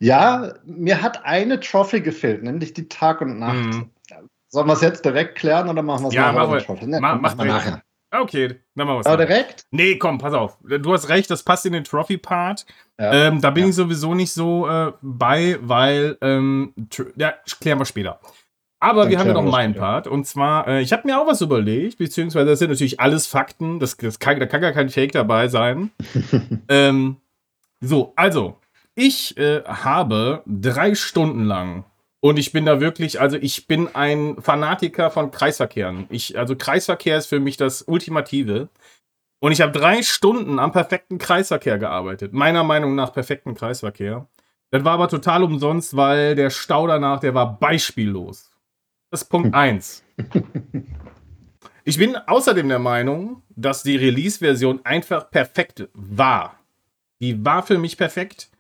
ja, 0.02 0.54
mir 0.66 1.02
hat 1.02 1.26
eine 1.26 1.60
Trophy 1.60 2.02
gefehlt, 2.02 2.42
nämlich 2.42 2.74
die 2.74 2.90
Tag 2.90 3.22
und 3.22 3.38
Nacht. 3.38 3.56
Mhm. 3.56 3.90
Sollen 4.50 4.68
wir 4.68 4.74
es 4.74 4.82
jetzt 4.82 5.06
direkt 5.06 5.36
klären 5.38 5.70
oder 5.70 5.84
machen 5.84 6.04
wir 6.04 6.08
es 6.10 6.14
ja, 6.16 6.32
nachher? 6.32 6.66
Mach, 6.68 6.82
ne, 6.82 7.00
mach, 7.00 7.36
mach, 7.36 7.46
nachher. 7.46 7.84
Okay, 8.10 8.60
dann 8.76 8.88
machen 8.88 8.98
wir 8.98 9.00
es. 9.02 9.06
Aber 9.06 9.26
direkt? 9.26 9.66
Nee, 9.70 9.98
komm, 9.98 10.18
pass 10.18 10.34
auf. 10.34 10.58
Du 10.64 10.92
hast 10.92 11.08
recht, 11.08 11.30
das 11.30 11.44
passt 11.44 11.68
in 11.68 11.74
den 11.74 11.84
Trophy-Part. 11.84 12.66
Ja. 13.00 13.28
Ähm, 13.28 13.42
da 13.42 13.52
bin 13.52 13.66
ja. 13.66 13.70
ich 13.70 13.76
sowieso 13.76 14.16
nicht 14.16 14.34
so 14.34 14.68
äh, 14.68 14.92
bei, 15.04 15.58
weil, 15.62 16.18
ähm, 16.22 16.74
ja, 17.16 17.36
klären 17.62 17.80
wir 17.80 17.86
später. 17.86 18.20
Aber 18.80 19.04
dann 19.04 19.12
wir 19.12 19.20
haben 19.20 19.28
ja 19.28 19.34
noch 19.34 19.44
meinen 19.44 19.76
Part. 19.76 20.08
Und 20.08 20.26
zwar, 20.26 20.68
äh, 20.68 20.82
ich 20.82 20.92
habe 20.92 21.08
mir 21.08 21.22
auch 21.22 21.28
was 21.28 21.42
überlegt, 21.42 22.00
beziehungsweise 22.00 22.48
das 22.48 22.60
sind 22.60 22.72
natürlich 22.72 23.00
alles 23.00 23.28
Fakten. 23.28 23.80
Das, 23.80 23.96
das 23.98 24.18
kann, 24.18 24.40
da 24.40 24.48
kann 24.48 24.62
gar 24.62 24.72
kein 24.72 24.90
Fake 24.90 25.12
dabei 25.12 25.48
sein. 25.48 25.92
ähm, 26.70 27.18
so, 27.80 28.14
also, 28.16 28.58
ich 28.96 29.38
äh, 29.38 29.64
habe 29.64 30.44
drei 30.46 30.96
Stunden 30.96 31.46
lang 31.46 31.86
und 32.22 32.38
ich 32.38 32.52
bin 32.52 32.66
da 32.66 32.80
wirklich, 32.80 33.20
also 33.20 33.36
ich 33.38 33.68
bin 33.68 33.94
ein 33.96 34.40
Fanatiker 34.40 35.10
von 35.10 35.32
Kreisverkehren. 35.32 36.06
Ich, 36.10 36.38
also 36.38 36.56
Kreisverkehr 36.56 37.18
ist 37.18 37.26
für 37.26 37.40
mich 37.40 37.58
das 37.58 37.82
Ultimative. 37.82 38.70
Und 39.40 39.52
ich 39.52 39.62
habe 39.62 39.72
drei 39.72 40.04
Stunden 40.04 40.60
am 40.60 40.72
perfekten 40.72 41.18
Kreisverkehr 41.18 41.80
gearbeitet. 41.80 42.32
Meiner 42.32 42.64
Meinung 42.64 42.94
nach 42.94 43.12
perfekten 43.12 43.56
Kreisverkehr. 43.56 44.28
Das 44.70 44.86
war 44.86 44.94
aber 44.94 45.10
total 45.10 45.44
umsonst, 45.44 45.98
weil 45.98 46.36
der 46.36 46.52
Stau 46.52 46.86
danach, 46.86 47.20
der 47.22 47.34
war 47.34 47.58
beispiellos. 47.58 48.52
Das 49.10 49.24
ist 49.24 49.30
Punkt 49.30 49.56
1. 49.56 50.04
Ich 51.84 51.98
bin 51.98 52.16
außerdem 52.16 52.70
der 52.70 52.78
Meinung, 52.78 53.42
dass 53.56 53.82
die 53.82 53.96
Release-Version 53.96 54.82
einfach 54.86 55.32
perfekt 55.32 55.90
war. 55.94 56.60
Die 57.20 57.44
war 57.44 57.64
für 57.64 57.80
mich 57.80 57.98
perfekt. 57.98 58.51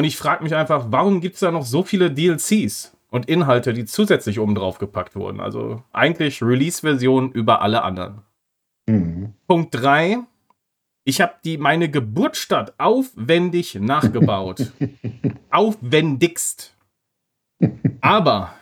Und 0.00 0.04
ich 0.04 0.16
frage 0.16 0.42
mich 0.42 0.54
einfach, 0.54 0.86
warum 0.88 1.20
gibt 1.20 1.34
es 1.34 1.40
da 1.40 1.50
noch 1.50 1.66
so 1.66 1.82
viele 1.82 2.10
DLCs? 2.10 2.96
und 3.10 3.28
Inhalte, 3.28 3.74
die 3.74 3.84
zusätzlich 3.84 4.38
oben 4.38 4.54
drauf 4.54 4.78
gepackt 4.78 5.14
wurden. 5.14 5.40
Also 5.40 5.82
eigentlich 5.92 6.42
Release-Version 6.42 7.32
über 7.32 7.60
alle 7.60 7.82
anderen. 7.82 8.22
Mhm. 8.86 9.34
Punkt 9.46 9.74
3. 9.74 10.20
Ich 11.04 11.20
habe 11.20 11.34
die 11.44 11.58
meine 11.58 11.90
Geburtsstadt 11.90 12.72
aufwendig 12.78 13.74
nachgebaut. 13.80 14.72
Aufwendigst. 15.50 16.74
Aber 18.00 18.54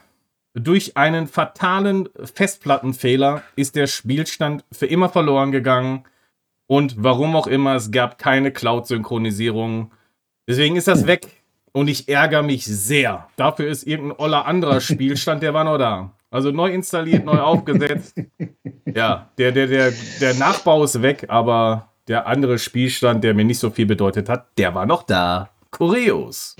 durch 0.55 0.96
einen 0.96 1.29
fatalen 1.29 2.09
Festplattenfehler 2.35 3.42
ist 3.55 3.77
der 3.77 3.87
Spielstand 3.87 4.64
für 4.72 4.87
immer 4.87 5.09
verloren 5.09 5.53
gegangen. 5.53 6.05
Und 6.66 6.96
warum 6.98 7.37
auch 7.37 7.46
immer, 7.46 7.77
es 7.77 7.90
gab 7.90 8.18
keine 8.18 8.51
Cloud-Synchronisierung. 8.51 9.92
Deswegen 10.48 10.76
ist 10.76 10.88
das 10.88 11.06
weg. 11.06 11.26
Und 11.72 11.88
ich 11.88 12.08
ärgere 12.08 12.42
mich 12.42 12.64
sehr. 12.64 13.28
Dafür 13.37 13.68
ist 13.68 13.87
irgendein 13.87 14.18
oller 14.18 14.46
anderer 14.46 14.80
Spielstand, 14.80 15.42
der 15.42 15.54
war 15.54 15.64
noch 15.64 15.78
da. 15.78 16.14
Also 16.30 16.50
neu 16.50 16.70
installiert, 16.70 17.24
neu 17.24 17.38
aufgesetzt. 17.38 18.18
Ja, 18.94 19.30
der, 19.38 19.52
der, 19.52 19.66
der, 19.66 19.92
der 20.20 20.34
Nachbau 20.34 20.82
ist 20.82 21.00
weg, 21.02 21.26
aber 21.28 21.92
der 22.08 22.26
andere 22.26 22.58
Spielstand, 22.58 23.22
der 23.22 23.34
mir 23.34 23.44
nicht 23.44 23.58
so 23.58 23.70
viel 23.70 23.87
bedeutet 23.87 24.28
hat, 24.28 24.48
der 24.58 24.74
war 24.74 24.87
noch 24.87 25.02
da. 25.02 25.50
Kurios. 25.70 26.56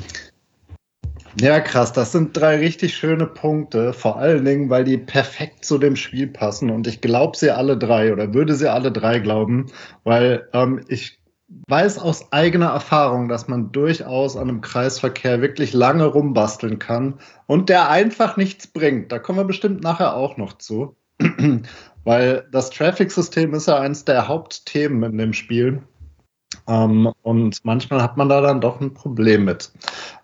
Ja, 1.41 1.61
krass. 1.61 1.93
Das 1.93 2.13
sind 2.13 2.37
drei 2.37 2.59
richtig 2.59 2.97
schöne 2.97 3.27
Punkte. 3.27 3.93
Vor 3.93 4.19
allen 4.19 4.45
Dingen, 4.45 4.71
weil 4.71 4.85
die 4.85 4.99
perfekt 4.99 5.65
zu 5.65 5.79
dem 5.79 5.97
Spiel 5.97 6.27
passen. 6.27 6.71
Und 6.71 6.87
ich 6.87 7.01
glaube 7.01 7.37
sie 7.37 7.51
alle 7.51 7.77
drei 7.77 8.13
oder 8.13 8.35
würde 8.35 8.55
sie 8.55 8.71
alle 8.71 8.93
drei 8.93 9.19
glauben, 9.19 9.67
weil 10.05 10.49
ähm, 10.53 10.85
ich 10.89 11.19
weiß 11.49 11.99
aus 11.99 12.33
eigener 12.33 12.69
Erfahrung, 12.69 13.29
dass 13.29 13.49
man 13.49 13.73
durchaus 13.73 14.37
an 14.37 14.49
einem 14.49 14.61
Kreisverkehr 14.61 15.41
wirklich 15.41 15.73
lange 15.73 16.05
rumbasteln 16.05 16.79
kann 16.79 17.15
und 17.47 17.69
der 17.69 17.89
einfach 17.89 18.37
nichts 18.37 18.67
bringt. 18.67 19.13
Da 19.13 19.19
kommen 19.19 19.39
wir 19.39 19.45
bestimmt 19.45 19.83
nachher 19.83 20.15
auch 20.15 20.37
noch 20.37 20.59
zu. 20.59 20.97
Weil 22.05 22.47
das 22.53 22.71
Traffic-System 22.71 23.55
ist 23.55 23.69
ja 23.69 23.79
eines 23.79 24.05
der 24.05 24.29
Hauptthemen 24.29 25.13
in 25.13 25.19
dem 25.19 25.33
Spiel. 25.33 25.83
Ähm, 26.67 27.13
und 27.23 27.65
manchmal 27.65 28.03
hat 28.03 28.17
man 28.17 28.29
da 28.29 28.41
dann 28.41 28.61
doch 28.61 28.81
ein 28.81 28.95
Problem 28.95 29.45
mit. 29.45 29.73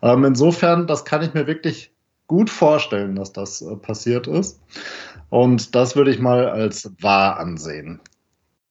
Ähm, 0.03 0.25
insofern, 0.25 0.87
das 0.87 1.05
kann 1.05 1.23
ich 1.23 1.35
mir 1.35 1.47
wirklich 1.47 1.93
gut 2.27 2.51
vorstellen, 2.51 3.17
dass 3.17 3.33
das 3.33 3.63
äh, 3.63 3.77
passiert 3.77 4.27
ist. 4.27 4.61
Und 5.31 5.75
das 5.75 5.97
würde 5.97 6.11
ich 6.11 6.21
mal 6.21 6.49
als 6.49 6.91
wahr 7.01 7.39
ansehen. 7.39 8.01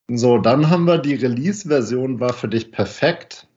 So, 0.09 0.37
dann 0.37 0.69
haben 0.69 0.85
wir 0.85 0.97
die 0.97 1.15
Release-Version, 1.15 2.19
war 2.19 2.33
für 2.33 2.49
dich 2.49 2.71
perfekt. 2.71 3.47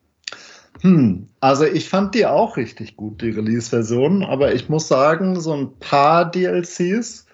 Hm, 0.83 1.29
also 1.41 1.65
ich 1.65 1.89
fand 1.89 2.15
die 2.15 2.27
auch 2.27 2.57
richtig 2.57 2.97
gut, 2.97 3.23
die 3.23 3.31
Release-Version, 3.31 4.23
aber 4.23 4.55
ich 4.55 4.69
muss 4.69 4.89
sagen, 4.89 5.41
so 5.41 5.53
ein 5.55 5.77
paar 5.79 6.31
DLCs, 6.31 7.27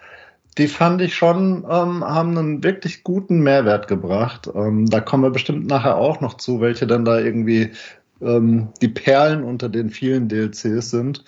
die 0.59 0.68
fand 0.68 1.01
ich 1.03 1.14
schon, 1.14 1.64
ähm, 1.64 2.05
haben 2.05 2.38
einen 2.38 2.62
wirklich 2.62 3.05
guten 3.05 3.40
Mehrwert 3.40 3.88
gebracht. 3.88 4.48
Ähm, 4.55 4.87
da 4.87 5.01
kommen 5.01 5.25
wir 5.25 5.31
bestimmt 5.31 5.66
nachher 5.66 5.96
auch 5.96 6.20
noch 6.20 6.35
zu, 6.35 6.61
welche 6.61 6.87
dann 6.87 7.05
da 7.05 7.18
irgendwie 7.18 7.72
ähm, 8.20 8.68
die 8.81 8.88
Perlen 8.88 9.44
unter 9.44 9.68
den 9.68 9.90
vielen 9.90 10.29
DLCs 10.29 10.90
sind. 10.90 11.25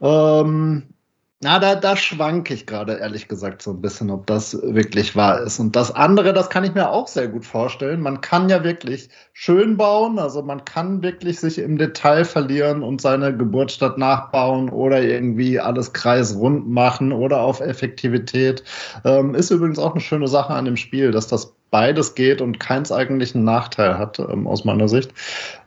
Ähm, 0.00 0.84
na, 1.42 1.58
da, 1.58 1.74
da 1.74 1.96
schwank 1.96 2.50
ich 2.50 2.66
gerade 2.66 2.98
ehrlich 2.98 3.26
gesagt 3.26 3.62
so 3.62 3.70
ein 3.70 3.80
bisschen, 3.80 4.10
ob 4.10 4.26
das 4.26 4.60
wirklich 4.62 5.16
wahr 5.16 5.40
ist. 5.40 5.58
Und 5.58 5.74
das 5.74 5.90
andere, 5.90 6.34
das 6.34 6.50
kann 6.50 6.64
ich 6.64 6.74
mir 6.74 6.90
auch 6.90 7.08
sehr 7.08 7.28
gut 7.28 7.46
vorstellen. 7.46 8.02
Man 8.02 8.20
kann 8.20 8.50
ja 8.50 8.62
wirklich 8.62 9.08
schön 9.32 9.78
bauen, 9.78 10.18
also 10.18 10.42
man 10.42 10.66
kann 10.66 11.02
wirklich 11.02 11.40
sich 11.40 11.58
im 11.58 11.78
Detail 11.78 12.26
verlieren 12.26 12.82
und 12.82 13.00
seine 13.00 13.34
Geburtsstadt 13.34 13.96
nachbauen 13.96 14.68
oder 14.68 15.00
irgendwie 15.00 15.58
alles 15.58 15.94
kreisrund 15.94 16.68
machen 16.68 17.10
oder 17.10 17.40
auf 17.40 17.60
Effektivität. 17.60 18.62
Ähm, 19.06 19.34
ist 19.34 19.50
übrigens 19.50 19.78
auch 19.78 19.92
eine 19.92 20.02
schöne 20.02 20.28
Sache 20.28 20.52
an 20.52 20.66
dem 20.66 20.76
Spiel, 20.76 21.10
dass 21.10 21.26
das 21.26 21.54
beides 21.70 22.14
geht 22.14 22.42
und 22.42 22.60
keins 22.60 22.92
eigentlich 22.92 23.34
einen 23.34 23.44
Nachteil 23.44 23.96
hat, 23.96 24.18
ähm, 24.18 24.46
aus 24.46 24.66
meiner 24.66 24.88
Sicht. 24.88 25.14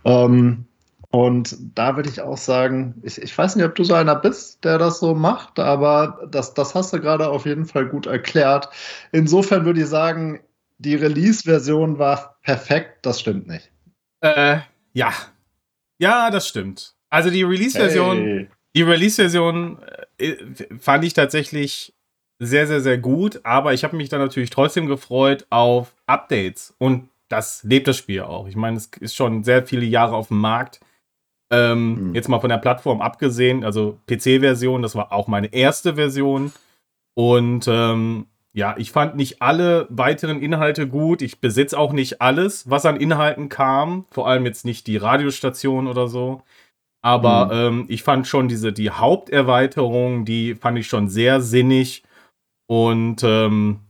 Ähm, 0.06 0.66
und 1.14 1.56
da 1.76 1.96
würde 1.96 2.10
ich 2.10 2.22
auch 2.22 2.38
sagen, 2.38 2.96
ich, 3.04 3.22
ich 3.22 3.38
weiß 3.38 3.56
nicht, 3.56 3.66
ob 3.66 3.76
du 3.76 3.84
so 3.84 3.94
einer 3.94 4.16
bist, 4.16 4.64
der 4.64 4.80
das 4.80 5.00
so 5.00 5.14
macht, 5.14 5.60
aber 5.60 6.28
das, 6.32 6.56
das 6.56 6.74
hast 6.74 6.92
du 6.92 7.00
gerade 7.00 7.30
auf 7.30 7.46
jeden 7.46 7.68
Fall 7.68 7.86
gut 7.86 8.08
erklärt. 8.08 8.70
Insofern 9.12 9.64
würde 9.64 9.82
ich 9.82 9.86
sagen, 9.86 10.40
die 10.80 10.96
Release-Version 10.96 12.00
war 12.00 12.40
perfekt, 12.42 13.06
das 13.06 13.20
stimmt 13.20 13.46
nicht. 13.46 13.70
Äh, 14.22 14.62
ja. 14.94 15.14
Ja, 16.00 16.32
das 16.32 16.48
stimmt. 16.48 16.96
Also 17.12 17.30
die 17.30 17.44
Release-Version, 17.44 18.18
hey. 18.18 18.50
die 18.76 18.82
Release-Version 18.82 19.78
äh, 20.18 20.36
fand 20.80 21.06
ich 21.06 21.14
tatsächlich 21.14 21.94
sehr, 22.40 22.66
sehr, 22.66 22.82
sehr 22.82 22.98
gut, 22.98 23.42
aber 23.44 23.76
ich 23.76 23.84
habe 23.84 23.96
mich 23.98 24.10
dann 24.10 24.20
natürlich 24.20 24.50
trotzdem 24.50 24.88
gefreut 24.88 25.46
auf 25.52 25.94
Updates. 26.08 26.74
Und 26.80 27.10
das 27.30 27.62
lebt 27.62 27.88
das 27.88 27.98
Spiel 27.98 28.22
auch. 28.22 28.48
Ich 28.48 28.56
meine, 28.56 28.78
es 28.78 28.90
ist 29.00 29.14
schon 29.14 29.44
sehr 29.44 29.68
viele 29.68 29.86
Jahre 29.86 30.16
auf 30.16 30.30
dem 30.30 30.40
Markt. 30.40 30.80
Ähm, 31.54 32.10
mhm. 32.10 32.16
Jetzt 32.16 32.30
mal 32.30 32.40
von 32.40 32.50
der 32.50 32.58
Plattform 32.58 33.02
abgesehen, 33.02 33.64
also 33.64 34.00
PC-Version, 34.08 34.82
das 34.82 34.96
war 34.96 35.12
auch 35.12 35.28
meine 35.28 35.54
erste 35.54 35.96
Version. 35.96 36.52
Und 37.16 37.68
ähm, 37.68 38.26
ja, 38.54 38.76
ich 38.78 38.92
fand 38.92 39.16
nicht 39.16 39.42
alle 39.42 39.88
weiteren 39.90 40.42
Inhalte 40.42 40.88
gut. 40.88 41.22
Ich 41.22 41.40
besitze 41.40 41.78
auch 41.78 41.94
nicht 41.94 42.22
alles, 42.22 42.70
was 42.70 42.86
an 42.86 42.98
Inhalten 42.98 43.50
kam. 43.50 44.06
Vor 44.10 44.28
allem 44.28 44.46
jetzt 44.46 44.66
nicht 44.66 44.88
die 44.88 44.98
Radiostation 44.98 45.88
oder 45.88 46.08
so. 46.08 46.42
Aber 47.04 47.46
mhm. 47.46 47.82
ähm, 47.82 47.86
ich 47.90 48.02
fand 48.02 48.28
schon 48.28 48.48
diese, 48.48 48.74
die 48.74 48.90
Haupterweiterung, 48.90 50.26
die 50.26 50.56
fand 50.56 50.80
ich 50.80 50.88
schon 50.88 51.08
sehr 51.08 51.42
sinnig. 51.42 52.04
Und 52.68 53.24
ähm, 53.24 53.82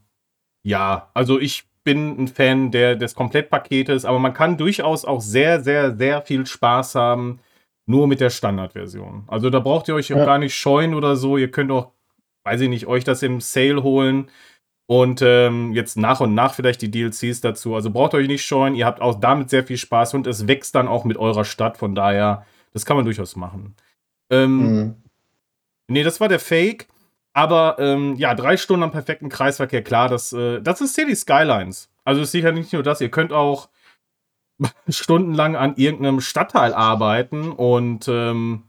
ja, 0.63 1.09
also 1.13 1.39
ich 1.39 1.65
bin 1.83 2.23
ein 2.23 2.27
Fan 2.27 2.71
der, 2.71 2.95
des 2.95 3.15
Komplettpaketes, 3.15 4.05
aber 4.05 4.19
man 4.19 4.33
kann 4.33 4.57
durchaus 4.57 5.05
auch 5.05 5.21
sehr, 5.21 5.61
sehr, 5.61 5.95
sehr 5.95 6.21
viel 6.21 6.45
Spaß 6.45 6.95
haben, 6.95 7.39
nur 7.85 8.07
mit 8.07 8.19
der 8.19 8.29
Standardversion. 8.29 9.23
Also 9.27 9.49
da 9.49 9.59
braucht 9.59 9.87
ihr 9.87 9.95
euch 9.95 10.09
ja. 10.09 10.23
gar 10.23 10.37
nicht 10.37 10.55
scheuen 10.55 10.93
oder 10.93 11.15
so. 11.15 11.37
Ihr 11.37 11.51
könnt 11.51 11.71
auch, 11.71 11.91
weiß 12.43 12.61
ich 12.61 12.69
nicht, 12.69 12.87
euch 12.87 13.03
das 13.03 13.23
im 13.23 13.41
Sale 13.41 13.83
holen 13.83 14.29
und 14.85 15.21
ähm, 15.21 15.73
jetzt 15.73 15.97
nach 15.97 16.19
und 16.19 16.33
nach 16.33 16.53
vielleicht 16.53 16.81
die 16.81 16.91
DLCs 16.91 17.41
dazu. 17.41 17.75
Also 17.75 17.89
braucht 17.89 18.13
euch 18.13 18.27
nicht 18.27 18.45
scheuen. 18.45 18.75
Ihr 18.75 18.85
habt 18.85 19.01
auch 19.01 19.19
damit 19.19 19.49
sehr 19.49 19.63
viel 19.63 19.77
Spaß 19.77 20.13
und 20.13 20.27
es 20.27 20.47
wächst 20.47 20.75
dann 20.75 20.87
auch 20.87 21.05
mit 21.05 21.17
eurer 21.17 21.45
Stadt. 21.45 21.77
Von 21.77 21.95
daher, 21.95 22.45
das 22.73 22.85
kann 22.85 22.95
man 22.95 23.05
durchaus 23.05 23.35
machen. 23.35 23.75
Ähm, 24.29 24.57
mhm. 24.57 24.95
Nee, 25.87 26.03
das 26.03 26.19
war 26.19 26.29
der 26.29 26.39
Fake. 26.39 26.87
Aber 27.33 27.77
ähm, 27.79 28.15
ja, 28.15 28.35
drei 28.35 28.57
Stunden 28.57 28.83
am 28.83 28.91
perfekten 28.91 29.27
Kreisverkehr, 29.27 29.83
klar, 29.83 30.07
das, 30.07 30.33
äh, 30.33 30.61
das 30.61 30.81
ist 30.81 30.93
City 30.93 31.15
Skylines. 31.15 31.89
Also 32.05 32.21
ist 32.21 32.31
sicher 32.31 32.51
nicht 32.51 32.71
nur 32.73 32.83
das, 32.83 33.01
ihr 33.01 33.09
könnt 33.09 33.33
auch 33.33 33.69
stundenlang 34.87 35.55
an 35.55 35.75
irgendeinem 35.75 36.21
Stadtteil 36.21 36.73
arbeiten 36.73 37.51
und 37.51 38.07
ähm, 38.07 38.63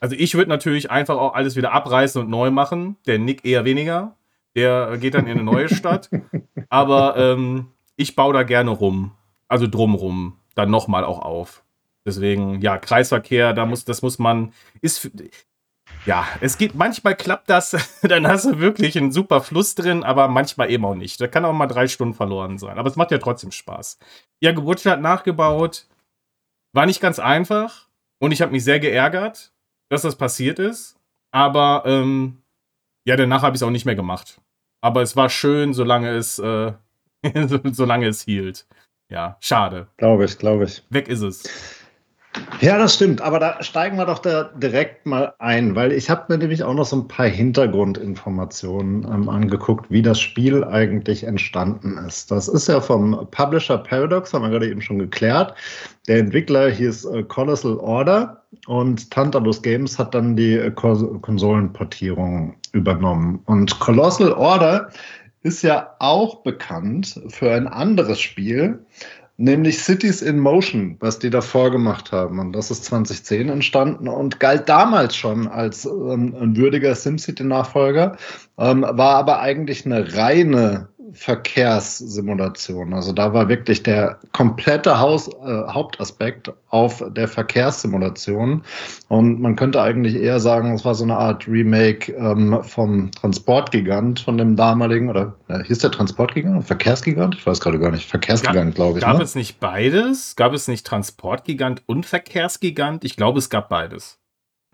also 0.00 0.16
ich 0.18 0.34
würde 0.34 0.48
natürlich 0.48 0.90
einfach 0.90 1.18
auch 1.18 1.34
alles 1.34 1.56
wieder 1.56 1.72
abreißen 1.72 2.22
und 2.22 2.30
neu 2.30 2.50
machen. 2.50 2.96
Der 3.06 3.18
Nick 3.18 3.44
eher 3.44 3.66
weniger. 3.66 4.16
Der 4.56 4.96
geht 4.98 5.14
dann 5.14 5.26
in 5.26 5.32
eine 5.32 5.42
neue 5.42 5.68
Stadt. 5.68 6.10
Aber 6.70 7.16
ähm, 7.16 7.68
ich 7.96 8.16
baue 8.16 8.32
da 8.32 8.42
gerne 8.42 8.70
rum. 8.70 9.12
Also 9.46 9.66
drumrum. 9.66 10.38
Dann 10.54 10.70
nochmal 10.70 11.04
auch 11.04 11.20
auf. 11.20 11.62
Deswegen, 12.06 12.62
ja, 12.62 12.78
Kreisverkehr, 12.78 13.52
da 13.52 13.66
muss, 13.66 13.84
das 13.84 14.00
muss 14.00 14.18
man, 14.18 14.52
ist, 14.80 15.10
ja, 16.06 16.26
es 16.40 16.56
geht, 16.58 16.74
manchmal 16.74 17.14
klappt 17.16 17.50
das, 17.50 17.76
dann 18.02 18.26
hast 18.26 18.46
du 18.46 18.58
wirklich 18.58 18.96
einen 18.96 19.12
super 19.12 19.40
Fluss 19.40 19.74
drin, 19.74 20.02
aber 20.02 20.28
manchmal 20.28 20.70
eben 20.70 20.84
auch 20.84 20.94
nicht. 20.94 21.20
Da 21.20 21.28
kann 21.28 21.44
auch 21.44 21.52
mal 21.52 21.66
drei 21.66 21.88
Stunden 21.88 22.14
verloren 22.14 22.58
sein. 22.58 22.78
Aber 22.78 22.88
es 22.88 22.96
macht 22.96 23.10
ja 23.10 23.18
trotzdem 23.18 23.50
Spaß. 23.50 23.98
Ja, 24.40 24.52
Geburtsstadt 24.52 25.00
nachgebaut. 25.00 25.86
War 26.72 26.86
nicht 26.86 27.00
ganz 27.00 27.18
einfach. 27.18 27.88
Und 28.22 28.32
ich 28.32 28.42
habe 28.42 28.52
mich 28.52 28.64
sehr 28.64 28.80
geärgert, 28.80 29.52
dass 29.90 30.02
das 30.02 30.16
passiert 30.16 30.58
ist. 30.58 30.96
Aber 31.32 31.82
ähm, 31.86 32.42
ja, 33.06 33.16
danach 33.16 33.42
habe 33.42 33.56
ich 33.56 33.62
es 33.62 33.66
auch 33.66 33.70
nicht 33.70 33.86
mehr 33.86 33.94
gemacht. 33.94 34.40
Aber 34.82 35.02
es 35.02 35.16
war 35.16 35.28
schön, 35.28 35.74
solange 35.74 36.10
es, 36.10 36.38
äh, 36.38 36.72
solange 37.72 38.06
es 38.06 38.22
hielt. 38.22 38.66
Ja, 39.10 39.36
schade. 39.40 39.88
Glaube 39.96 40.24
ich, 40.24 40.38
glaube 40.38 40.64
ich. 40.64 40.82
Weg 40.90 41.08
ist 41.08 41.22
es. 41.22 41.79
Ja, 42.60 42.78
das 42.78 42.94
stimmt, 42.94 43.22
aber 43.22 43.40
da 43.40 43.62
steigen 43.62 43.96
wir 43.96 44.06
doch 44.06 44.20
da 44.20 44.44
direkt 44.44 45.04
mal 45.04 45.34
ein, 45.38 45.74
weil 45.74 45.92
ich 45.92 46.10
habe 46.10 46.26
mir 46.28 46.38
nämlich 46.38 46.62
auch 46.62 46.74
noch 46.74 46.84
so 46.84 46.96
ein 46.96 47.08
paar 47.08 47.26
Hintergrundinformationen 47.26 49.04
ähm, 49.04 49.28
angeguckt, 49.28 49.90
wie 49.90 50.02
das 50.02 50.20
Spiel 50.20 50.62
eigentlich 50.62 51.24
entstanden 51.24 51.98
ist. 52.06 52.30
Das 52.30 52.46
ist 52.46 52.68
ja 52.68 52.80
vom 52.80 53.26
Publisher 53.30 53.78
Paradox, 53.78 54.32
haben 54.32 54.42
wir 54.42 54.50
gerade 54.50 54.68
eben 54.68 54.82
schon 54.82 55.00
geklärt. 55.00 55.54
Der 56.06 56.18
Entwickler 56.18 56.70
hieß 56.70 57.06
äh, 57.06 57.22
Colossal 57.24 57.78
Order 57.78 58.42
und 58.66 59.10
Tantalus 59.10 59.62
Games 59.62 59.98
hat 59.98 60.14
dann 60.14 60.36
die 60.36 60.54
äh, 60.54 60.70
Konsolenportierung 60.70 62.54
übernommen. 62.72 63.40
Und 63.46 63.80
Colossal 63.80 64.32
Order 64.32 64.90
ist 65.42 65.62
ja 65.62 65.94
auch 65.98 66.42
bekannt 66.42 67.20
für 67.28 67.52
ein 67.52 67.66
anderes 67.66 68.20
Spiel, 68.20 68.84
nämlich 69.40 69.78
Cities 69.78 70.20
in 70.20 70.38
Motion, 70.38 70.96
was 71.00 71.18
die 71.18 71.30
davor 71.30 71.70
gemacht 71.70 72.12
haben. 72.12 72.38
Und 72.38 72.52
das 72.52 72.70
ist 72.70 72.84
2010 72.84 73.48
entstanden 73.48 74.06
und 74.06 74.38
galt 74.38 74.68
damals 74.68 75.16
schon 75.16 75.48
als 75.48 75.86
ähm, 75.86 76.34
ein 76.38 76.56
würdiger 76.56 76.94
SimCity-Nachfolger, 76.94 78.16
ähm, 78.58 78.82
war 78.82 79.16
aber 79.16 79.40
eigentlich 79.40 79.86
eine 79.86 80.14
reine 80.14 80.88
Verkehrssimulation. 81.12 82.94
Also 82.94 83.12
da 83.12 83.32
war 83.32 83.48
wirklich 83.48 83.82
der 83.82 84.18
komplette 84.32 84.98
Haus, 84.98 85.28
äh, 85.28 85.66
Hauptaspekt 85.68 86.52
auf 86.68 87.04
der 87.08 87.28
Verkehrssimulation. 87.28 88.62
Und 89.08 89.40
man 89.40 89.56
könnte 89.56 89.82
eigentlich 89.82 90.14
eher 90.16 90.40
sagen, 90.40 90.74
es 90.74 90.84
war 90.84 90.94
so 90.94 91.04
eine 91.04 91.16
Art 91.16 91.46
Remake 91.48 92.12
ähm, 92.12 92.62
vom 92.62 93.10
Transportgigant, 93.12 94.20
von 94.20 94.38
dem 94.38 94.56
damaligen, 94.56 95.10
oder 95.10 95.34
äh, 95.48 95.62
hieß 95.64 95.78
der 95.78 95.90
Transportgigant? 95.90 96.64
Verkehrsgigant? 96.64 97.34
Ich 97.34 97.46
weiß 97.46 97.60
gerade 97.60 97.78
gar 97.78 97.90
nicht. 97.90 98.08
Verkehrsgigant, 98.08 98.74
glaube 98.74 98.98
ich. 98.98 99.04
Gab 99.04 99.18
ne? 99.18 99.24
es 99.24 99.34
nicht 99.34 99.60
beides? 99.60 100.36
Gab 100.36 100.52
es 100.52 100.68
nicht 100.68 100.86
Transportgigant 100.86 101.82
und 101.86 102.06
Verkehrsgigant? 102.06 103.04
Ich 103.04 103.16
glaube, 103.16 103.38
es 103.38 103.50
gab 103.50 103.68
beides. 103.68 104.18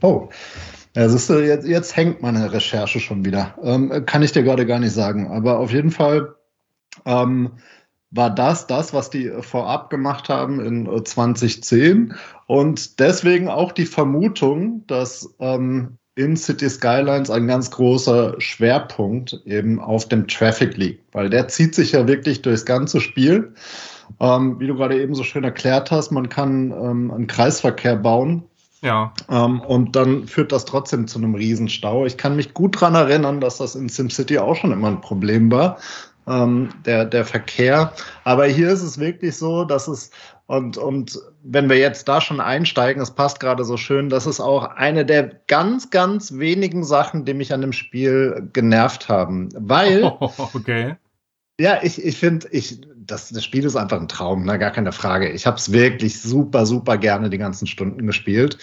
Oh, 0.02 0.28
ja, 0.96 1.10
siehst 1.10 1.28
du, 1.28 1.34
jetzt, 1.44 1.66
jetzt 1.66 1.94
hängt 1.94 2.22
meine 2.22 2.50
Recherche 2.54 3.00
schon 3.00 3.22
wieder. 3.26 3.54
Ähm, 3.62 4.06
kann 4.06 4.22
ich 4.22 4.32
dir 4.32 4.42
gerade 4.42 4.64
gar 4.64 4.78
nicht 4.78 4.94
sagen. 4.94 5.30
Aber 5.30 5.58
auf 5.58 5.70
jeden 5.70 5.90
Fall 5.90 6.34
ähm, 7.04 7.50
war 8.10 8.34
das 8.34 8.66
das, 8.66 8.94
was 8.94 9.10
die 9.10 9.30
vorab 9.42 9.90
gemacht 9.90 10.30
haben 10.30 10.58
in 10.58 11.04
2010. 11.04 12.10
Äh, 12.10 12.14
Und 12.46 12.98
deswegen 12.98 13.48
auch 13.50 13.72
die 13.72 13.84
Vermutung, 13.84 14.86
dass 14.86 15.34
ähm, 15.38 15.98
in 16.14 16.34
City 16.34 16.70
Skylines 16.70 17.28
ein 17.28 17.46
ganz 17.46 17.70
großer 17.70 18.40
Schwerpunkt 18.40 19.42
eben 19.44 19.78
auf 19.78 20.08
dem 20.08 20.26
Traffic 20.26 20.78
liegt. 20.78 21.14
Weil 21.14 21.28
der 21.28 21.48
zieht 21.48 21.74
sich 21.74 21.92
ja 21.92 22.08
wirklich 22.08 22.40
durchs 22.40 22.64
ganze 22.64 23.02
Spiel. 23.02 23.52
Ähm, 24.18 24.58
wie 24.60 24.66
du 24.66 24.76
gerade 24.76 24.98
eben 24.98 25.14
so 25.14 25.24
schön 25.24 25.44
erklärt 25.44 25.90
hast, 25.90 26.10
man 26.10 26.30
kann 26.30 26.70
ähm, 26.70 27.10
einen 27.10 27.26
Kreisverkehr 27.26 27.96
bauen 27.96 28.44
ja. 28.82 29.12
Ähm, 29.28 29.60
und 29.60 29.96
dann 29.96 30.26
führt 30.26 30.52
das 30.52 30.64
trotzdem 30.64 31.06
zu 31.06 31.18
einem 31.18 31.34
Riesenstau. 31.34 32.06
Ich 32.06 32.16
kann 32.16 32.36
mich 32.36 32.54
gut 32.54 32.76
daran 32.76 32.94
erinnern, 32.94 33.40
dass 33.40 33.58
das 33.58 33.74
in 33.74 33.88
SimCity 33.88 34.38
auch 34.38 34.54
schon 34.54 34.72
immer 34.72 34.88
ein 34.88 35.00
Problem 35.00 35.50
war, 35.50 35.78
ähm, 36.26 36.70
der, 36.84 37.04
der 37.04 37.24
Verkehr. 37.24 37.92
Aber 38.24 38.46
hier 38.46 38.70
ist 38.70 38.82
es 38.82 38.98
wirklich 38.98 39.36
so, 39.36 39.64
dass 39.64 39.88
es, 39.88 40.10
und, 40.46 40.76
und 40.76 41.18
wenn 41.42 41.68
wir 41.68 41.78
jetzt 41.78 42.06
da 42.08 42.20
schon 42.20 42.40
einsteigen, 42.40 43.02
es 43.02 43.10
passt 43.10 43.40
gerade 43.40 43.64
so 43.64 43.76
schön, 43.76 44.08
das 44.08 44.26
ist 44.26 44.40
auch 44.40 44.64
eine 44.76 45.04
der 45.04 45.40
ganz, 45.46 45.90
ganz 45.90 46.32
wenigen 46.32 46.84
Sachen, 46.84 47.24
die 47.24 47.34
mich 47.34 47.52
an 47.52 47.62
dem 47.62 47.72
Spiel 47.72 48.48
genervt 48.52 49.08
haben. 49.08 49.48
Weil. 49.56 50.04
Oh, 50.04 50.30
okay. 50.54 50.96
Ja, 51.58 51.78
ich, 51.82 52.04
ich 52.04 52.18
finde, 52.18 52.48
ich, 52.50 52.82
das, 53.06 53.30
das 53.30 53.44
Spiel 53.44 53.64
ist 53.64 53.76
einfach 53.76 54.00
ein 54.00 54.08
Traum, 54.08 54.44
ne? 54.44 54.58
gar 54.58 54.70
keine 54.70 54.92
Frage. 54.92 55.30
Ich 55.30 55.46
habe 55.46 55.56
es 55.56 55.72
wirklich 55.72 56.20
super, 56.20 56.66
super 56.66 56.98
gerne 56.98 57.30
die 57.30 57.38
ganzen 57.38 57.66
Stunden 57.66 58.06
gespielt. 58.06 58.58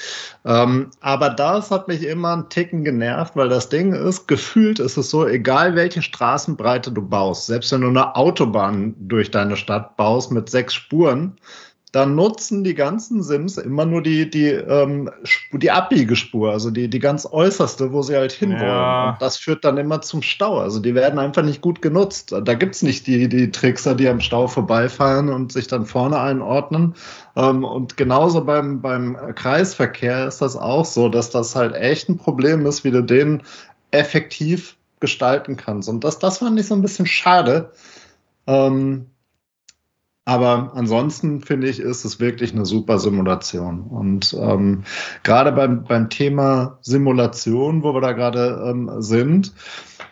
Ähm, 0.46 0.92
aber 1.00 1.30
das 1.30 1.72
hat 1.72 1.88
mich 1.88 2.04
immer 2.04 2.34
einen 2.34 2.50
Ticken 2.50 2.84
genervt, 2.84 3.36
weil 3.36 3.50
das 3.50 3.70
Ding 3.70 3.94
ist, 3.94 4.28
gefühlt 4.28 4.80
ist 4.80 4.98
es 4.98 5.10
so, 5.10 5.28
egal 5.28 5.76
welche 5.76 6.02
Straßenbreite 6.02 6.92
du 6.92 7.02
baust, 7.02 7.48
selbst 7.48 7.72
wenn 7.72 7.82
du 7.82 7.88
eine 7.88 8.16
Autobahn 8.16 8.96
durch 9.00 9.32
deine 9.32 9.56
Stadt 9.56 9.96
baust 9.98 10.32
mit 10.32 10.50
sechs 10.50 10.74
Spuren, 10.74 11.38
dann 11.94 12.16
nutzen 12.16 12.64
die 12.64 12.74
ganzen 12.74 13.22
Sims 13.22 13.60
immer 13.60 13.86
nur 13.86 14.02
die, 14.02 14.28
die, 14.28 14.48
ähm, 14.48 15.12
die 15.52 15.70
Abbiegespur, 15.70 16.52
also 16.52 16.72
die, 16.72 16.90
die 16.90 16.98
ganz 16.98 17.28
äußerste, 17.32 17.94
wo 17.94 18.02
sie 18.02 18.16
halt 18.16 18.32
hinwollen. 18.32 18.64
Ja. 18.64 19.12
Und 19.12 19.22
das 19.22 19.38
führt 19.38 19.64
dann 19.64 19.78
immer 19.78 20.02
zum 20.02 20.24
Stau. 20.24 20.58
Also 20.58 20.80
die 20.80 20.96
werden 20.96 21.20
einfach 21.20 21.44
nicht 21.44 21.62
gut 21.62 21.84
genutzt. 21.84 22.32
Da 22.32 22.54
gibt's 22.56 22.82
nicht 22.82 23.06
die, 23.06 23.30
die 23.30 23.52
Trickser, 23.52 23.94
die 23.94 24.10
am 24.10 24.22
Stau 24.22 24.48
vorbeifahren 24.48 25.30
und 25.30 25.52
sich 25.52 25.68
dann 25.68 25.86
vorne 25.86 26.20
einordnen. 26.20 26.96
Ähm, 27.36 27.64
und 27.64 27.96
genauso 27.96 28.44
beim, 28.44 28.82
beim 28.82 29.16
Kreisverkehr 29.36 30.28
ist 30.28 30.42
das 30.42 30.58
auch 30.58 30.86
so, 30.86 31.10
dass 31.10 31.30
das 31.30 31.56
halt 31.56 31.76
echt 31.76 32.10
ein 32.10 32.18
Problem 32.18 32.66
ist, 32.66 32.84
wie 32.84 32.92
du 32.92 33.04
den 33.04 33.44
effektiv 33.92 34.78
gestalten 35.00 35.58
kannst. 35.58 35.90
Und 35.90 36.04
das, 36.04 36.18
das 36.18 36.40
fand 36.40 36.60
ich 36.60 36.66
so 36.66 36.74
ein 36.74 36.82
bisschen 36.82 37.06
schade. 37.06 37.72
Ähm, 38.48 39.06
aber 40.26 40.72
ansonsten 40.76 41.42
finde 41.42 41.68
ich, 41.68 41.80
ist 41.80 42.06
es 42.06 42.22
wirklich 42.22 42.54
eine 42.54 42.66
super 42.66 42.98
Simulation. 42.98 43.82
Und 43.82 44.34
ähm, 44.40 44.84
gerade 45.24 45.52
beim, 45.52 45.84
beim 45.84 46.10
Thema 46.10 46.78
Simulation, 46.82 47.84
wo 47.84 47.94
wir 47.94 48.00
da 48.00 48.14
gerade 48.14 48.64
ähm, 48.70 48.90
sind, 49.00 49.54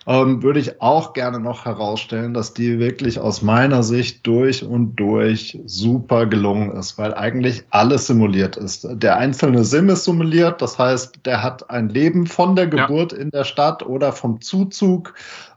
ähm, 0.08 0.43
würde 0.43 0.60
ich 0.60 0.82
auch 0.82 1.13
gerne 1.13 1.39
noch 1.39 1.63
herausstellen, 1.63 2.34
dass 2.34 2.54
die 2.54 2.80
wirklich 2.80 3.19
aus 3.19 3.41
meiner 3.41 3.84
Sicht 3.84 4.26
durch 4.28 4.65
und 4.65 4.95
durch 4.95 5.60
super 5.65 6.26
gelungen 6.26 6.71
ist, 6.71 6.97
weil 6.97 7.13
eigentlich 7.13 7.63
alles 7.69 8.08
simuliert 8.08 8.58
ist. 8.58 8.86
Der 8.91 9.17
einzelne 9.17 9.63
Sim 9.63 9.89
ist 9.89 10.04
simuliert, 10.04 10.62
das 10.62 10.78
heißt, 10.78 11.26
der 11.26 11.41
hat 11.43 11.69
ein 11.69 11.88
Leben 11.88 12.28
von 12.28 12.56
der 12.56 12.67
Geburt 12.67 13.13
ja. 13.13 13.19
in 13.19 13.30
der 13.30 13.43
Stadt 13.45 13.86
oder 13.86 14.12
vom 14.12 14.41
Zuzug 14.41 15.13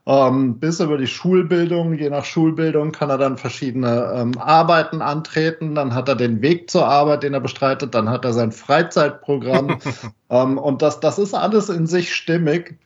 ähm, 0.07 0.59
bis 0.59 0.81
über 0.81 0.99
die 0.99 1.07
Schulbildung. 1.07 1.95
Je 1.95 2.11
nach 2.11 2.25
Schulbildung 2.25 2.93
kann 2.93 3.11
er 3.11 3.19
dann 3.19 3.39
verschiedene 3.39 4.13
ähm, 4.15 4.39
Arbeiten 4.39 5.01
antreten. 5.01 5.75
Dann 5.75 5.95
hat 5.95 6.09
er 6.09 6.17
den 6.17 6.43
Weg 6.43 6.71
zur 6.71 6.87
Arbeit, 6.87 7.23
den 7.23 7.35
er 7.35 7.41
bestreitet. 7.41 7.95
Dann 7.95 8.11
hat 8.11 8.25
er 8.25 8.33
sein 8.33 8.53
Freizeitprogramm. 8.53 9.79
ähm, 10.31 10.59
und 10.59 10.83
das, 10.83 11.01
das 11.01 11.19
ist 11.19 11.35
alles 11.35 11.69
in 11.71 11.87
sich 11.87 12.15
stimmig. 12.15 12.79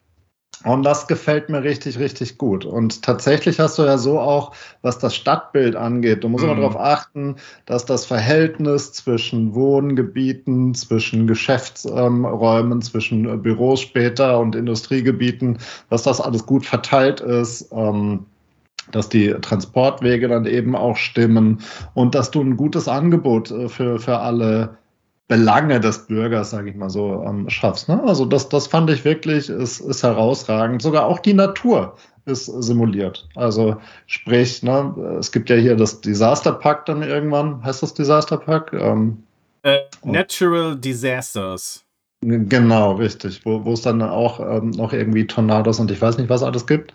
Und 0.65 0.83
das 0.83 1.07
gefällt 1.07 1.49
mir 1.49 1.63
richtig, 1.63 1.99
richtig 1.99 2.37
gut. 2.37 2.65
Und 2.65 3.03
tatsächlich 3.03 3.61
hast 3.61 3.79
du 3.79 3.85
ja 3.85 3.97
so 3.97 4.19
auch, 4.19 4.53
was 4.83 4.99
das 4.99 5.15
Stadtbild 5.15 5.77
angeht, 5.77 6.25
du 6.25 6.29
musst 6.29 6.45
mhm. 6.45 6.51
immer 6.51 6.61
darauf 6.61 6.77
achten, 6.77 7.37
dass 7.67 7.85
das 7.85 8.05
Verhältnis 8.07 8.93
zwischen 8.93 9.55
Wohngebieten, 9.55 10.75
zwischen 10.75 11.27
Geschäftsräumen, 11.27 12.83
zwischen 12.83 13.43
Büros 13.43 13.81
später 13.81 14.39
und 14.41 14.57
Industriegebieten, 14.57 15.59
dass 15.91 16.03
das 16.03 16.21
alles 16.21 16.45
gut 16.45 16.67
verteilt 16.67 17.21
ist. 17.21 17.71
Ähm, 17.73 18.27
dass 18.91 19.11
die 19.11 19.35
Transportwege 19.43 20.29
dann 20.29 20.47
eben 20.47 20.75
auch 20.75 20.97
stimmen 20.97 21.61
und 21.93 22.15
dass 22.15 22.31
du 22.31 22.41
ein 22.41 22.57
gutes 22.57 22.89
Angebot 22.89 23.51
äh, 23.51 23.69
für, 23.69 23.99
für 23.99 24.19
alle 24.19 24.79
Belange 25.29 25.79
des 25.79 26.07
Bürgers, 26.07 26.51
sage 26.51 26.71
ich 26.71 26.77
mal 26.77 26.89
so, 26.89 27.23
ähm, 27.27 27.49
schaffst. 27.51 27.89
Ne? 27.89 28.03
Also 28.07 28.25
das, 28.25 28.49
das 28.49 28.67
fand 28.67 28.89
ich 28.91 29.05
wirklich, 29.05 29.51
ist, 29.51 29.81
ist 29.81 30.03
herausragend. 30.03 30.81
Sogar 30.81 31.05
auch 31.05 31.19
die 31.19 31.35
Natur 31.35 31.97
ist 32.25 32.47
simuliert. 32.47 33.29
Also 33.35 33.77
sprich, 34.07 34.63
ne, 34.63 35.17
es 35.19 35.31
gibt 35.31 35.51
ja 35.51 35.57
hier 35.57 35.77
das 35.77 36.01
Disaster 36.01 36.53
Pack 36.53 36.87
dann 36.87 37.03
irgendwann, 37.03 37.63
heißt 37.63 37.83
das 37.83 37.95
Disaster 37.95 38.39
Pack? 38.39 38.73
Ähm, 38.73 39.23
äh, 39.63 39.81
Natural 40.03 40.77
Disasters. 40.77 41.85
Genau, 42.21 42.93
richtig, 42.93 43.45
wo, 43.45 43.65
wo 43.65 43.75
es 43.75 43.83
dann 43.83 44.03
auch 44.03 44.41
ähm, 44.41 44.71
noch 44.71 44.93
irgendwie 44.93 45.27
Tornados 45.27 45.79
und 45.79 45.91
ich 45.91 46.03
weiß 46.03 46.19
nicht, 46.19 46.31
was 46.31 46.43
alles 46.43 46.67
gibt. 46.67 46.93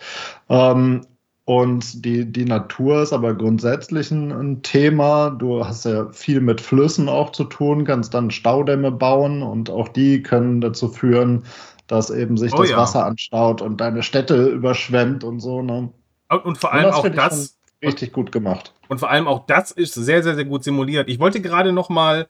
Ähm, 0.49 1.05
und 1.45 2.05
die, 2.05 2.31
die 2.31 2.45
Natur 2.45 3.01
ist 3.01 3.11
aber 3.11 3.33
grundsätzlich 3.33 4.11
ein, 4.11 4.31
ein, 4.31 4.61
Thema. 4.61 5.29
Du 5.29 5.65
hast 5.65 5.83
ja 5.83 6.09
viel 6.11 6.39
mit 6.39 6.61
Flüssen 6.61 7.09
auch 7.09 7.31
zu 7.31 7.43
tun, 7.43 7.83
kannst 7.83 8.13
dann 8.13 8.31
Staudämme 8.31 8.91
bauen 8.91 9.43
und 9.43 9.69
auch 9.69 9.89
die 9.89 10.23
können 10.23 10.61
dazu 10.61 10.87
führen, 10.87 11.43
dass 11.87 12.09
eben 12.09 12.37
sich 12.37 12.53
oh, 12.53 12.61
das 12.61 12.69
ja. 12.69 12.77
Wasser 12.77 13.05
anstaut 13.05 13.61
und 13.61 13.81
deine 13.81 14.03
Städte 14.03 14.47
überschwemmt 14.47 15.25
und 15.25 15.41
so. 15.41 15.61
Ne? 15.61 15.91
Und, 16.29 16.45
und 16.45 16.57
vor 16.57 16.71
allem 16.71 16.85
das 16.85 16.95
auch 16.95 17.09
das. 17.09 17.59
Richtig 17.81 18.13
gut 18.13 18.31
gemacht. 18.31 18.73
Und 18.87 18.99
vor 18.99 19.09
allem 19.09 19.27
auch 19.27 19.45
das 19.45 19.71
ist 19.71 19.93
sehr, 19.93 20.23
sehr, 20.23 20.35
sehr 20.35 20.45
gut 20.45 20.63
simuliert. 20.63 21.09
Ich 21.09 21.19
wollte 21.19 21.41
gerade 21.41 21.73
noch 21.73 21.89
mal 21.89 22.27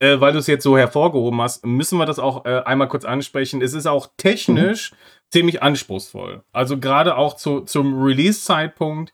äh, 0.00 0.20
weil 0.20 0.32
du 0.32 0.40
es 0.40 0.46
jetzt 0.46 0.64
so 0.64 0.76
hervorgehoben 0.76 1.40
hast, 1.40 1.64
müssen 1.64 1.98
wir 1.98 2.04
das 2.04 2.18
auch 2.18 2.44
äh, 2.44 2.60
einmal 2.66 2.88
kurz 2.88 3.06
ansprechen. 3.06 3.62
Es 3.62 3.72
ist 3.72 3.86
auch 3.86 4.08
technisch 4.18 4.90
mhm 4.90 4.96
ziemlich 5.32 5.62
anspruchsvoll. 5.62 6.42
Also 6.52 6.78
gerade 6.78 7.16
auch 7.16 7.36
zu, 7.36 7.60
zum 7.60 8.02
Release-Zeitpunkt, 8.02 9.12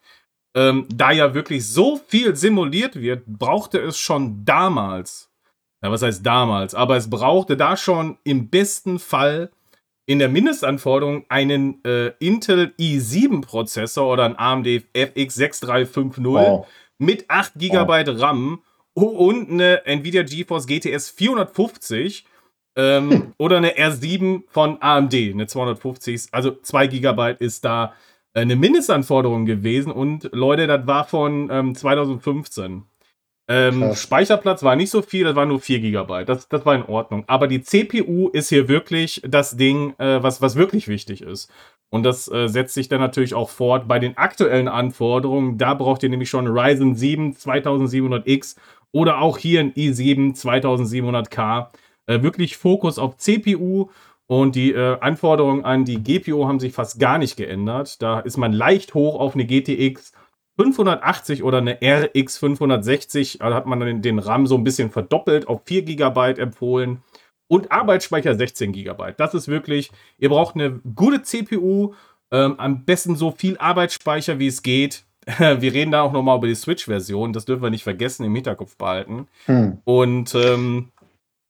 ähm, 0.54 0.86
da 0.94 1.10
ja 1.10 1.34
wirklich 1.34 1.66
so 1.66 1.96
viel 1.96 2.36
simuliert 2.36 2.96
wird, 2.96 3.26
brauchte 3.26 3.78
es 3.78 3.98
schon 3.98 4.44
damals, 4.44 5.30
ja, 5.82 5.90
was 5.90 6.02
heißt 6.02 6.24
damals, 6.24 6.74
aber 6.74 6.96
es 6.96 7.08
brauchte 7.08 7.56
da 7.56 7.76
schon 7.76 8.18
im 8.24 8.48
besten 8.48 8.98
Fall 8.98 9.50
in 10.06 10.18
der 10.18 10.28
Mindestanforderung 10.28 11.24
einen 11.28 11.82
äh, 11.84 12.12
Intel 12.18 12.74
i7-Prozessor 12.78 14.12
oder 14.12 14.24
ein 14.24 14.38
AMD 14.38 14.66
FX 14.92 15.34
6350 15.34 16.24
wow. 16.24 16.66
mit 16.98 17.30
8 17.30 17.54
GB 17.54 18.06
wow. 18.06 18.20
RAM 18.20 18.62
und 18.94 19.50
eine 19.50 19.86
Nvidia 19.86 20.22
GeForce 20.22 20.66
GTS 20.66 21.10
450 21.10 22.26
ähm, 22.76 23.34
oder 23.38 23.58
eine 23.58 23.76
R7 23.76 24.42
von 24.48 24.78
AMD, 24.80 25.14
eine 25.14 25.46
250, 25.46 26.28
also 26.32 26.52
2 26.52 26.86
GB 26.86 27.36
ist 27.38 27.64
da 27.64 27.92
eine 28.34 28.56
Mindestanforderung 28.56 29.44
gewesen 29.44 29.92
und 29.92 30.30
Leute, 30.32 30.66
das 30.66 30.86
war 30.86 31.04
von 31.04 31.50
ähm, 31.50 31.74
2015. 31.74 32.84
Ähm, 33.48 33.94
Speicherplatz 33.94 34.62
war 34.62 34.76
nicht 34.76 34.90
so 34.90 35.02
viel, 35.02 35.24
das 35.24 35.34
war 35.34 35.46
nur 35.46 35.60
4 35.60 35.80
GB. 35.80 36.24
Das, 36.24 36.48
das 36.48 36.64
war 36.64 36.74
in 36.74 36.84
Ordnung. 36.84 37.24
Aber 37.26 37.48
die 37.48 37.60
CPU 37.60 38.28
ist 38.28 38.48
hier 38.48 38.68
wirklich 38.68 39.20
das 39.26 39.56
Ding, 39.56 39.94
äh, 39.98 40.22
was, 40.22 40.40
was 40.40 40.56
wirklich 40.56 40.88
wichtig 40.88 41.22
ist. 41.22 41.50
Und 41.90 42.04
das 42.04 42.30
äh, 42.32 42.48
setzt 42.48 42.72
sich 42.72 42.88
dann 42.88 43.00
natürlich 43.00 43.34
auch 43.34 43.50
fort 43.50 43.88
bei 43.88 43.98
den 43.98 44.16
aktuellen 44.16 44.68
Anforderungen. 44.68 45.58
Da 45.58 45.74
braucht 45.74 46.02
ihr 46.02 46.08
nämlich 46.08 46.30
schon 46.30 46.46
Ryzen 46.46 46.94
7 46.94 47.34
2700X 47.34 48.56
oder 48.92 49.18
auch 49.20 49.36
hier 49.36 49.60
ein 49.60 49.74
i7 49.74 50.34
2700K 50.34 51.66
äh, 52.06 52.22
wirklich 52.22 52.56
Fokus 52.56 52.98
auf 52.98 53.16
CPU 53.16 53.88
und 54.26 54.56
die 54.56 54.72
äh, 54.72 54.98
Anforderungen 55.00 55.64
an 55.64 55.84
die 55.84 56.02
GPU 56.02 56.46
haben 56.46 56.60
sich 56.60 56.72
fast 56.72 56.98
gar 56.98 57.18
nicht 57.18 57.36
geändert. 57.36 58.00
Da 58.00 58.20
ist 58.20 58.36
man 58.36 58.52
leicht 58.52 58.94
hoch 58.94 59.20
auf 59.20 59.34
eine 59.34 59.44
GTX 59.44 60.12
580 60.56 61.42
oder 61.42 61.58
eine 61.58 61.78
RX 61.82 62.38
560. 62.38 63.38
Da 63.40 63.54
hat 63.54 63.66
man 63.66 63.80
dann 63.80 64.02
den 64.02 64.18
RAM 64.18 64.46
so 64.46 64.56
ein 64.56 64.64
bisschen 64.64 64.90
verdoppelt 64.90 65.48
auf 65.48 65.62
4 65.66 65.82
GB 65.82 66.40
empfohlen. 66.40 67.02
Und 67.48 67.70
Arbeitsspeicher 67.70 68.34
16 68.34 68.72
GB. 68.72 69.12
Das 69.18 69.34
ist 69.34 69.48
wirklich, 69.48 69.90
ihr 70.16 70.30
braucht 70.30 70.54
eine 70.54 70.80
gute 70.94 71.22
CPU, 71.22 71.92
ähm, 72.30 72.58
am 72.58 72.86
besten 72.86 73.14
so 73.14 73.30
viel 73.30 73.58
Arbeitsspeicher 73.58 74.38
wie 74.38 74.46
es 74.46 74.62
geht. 74.62 75.04
wir 75.38 75.74
reden 75.74 75.90
da 75.90 76.00
auch 76.00 76.12
nochmal 76.12 76.38
über 76.38 76.46
die 76.46 76.54
Switch-Version, 76.54 77.34
das 77.34 77.44
dürfen 77.44 77.62
wir 77.62 77.70
nicht 77.70 77.84
vergessen, 77.84 78.24
im 78.24 78.34
Hinterkopf 78.34 78.76
behalten. 78.76 79.28
Hm. 79.44 79.78
Und 79.84 80.34
ähm, 80.34 80.92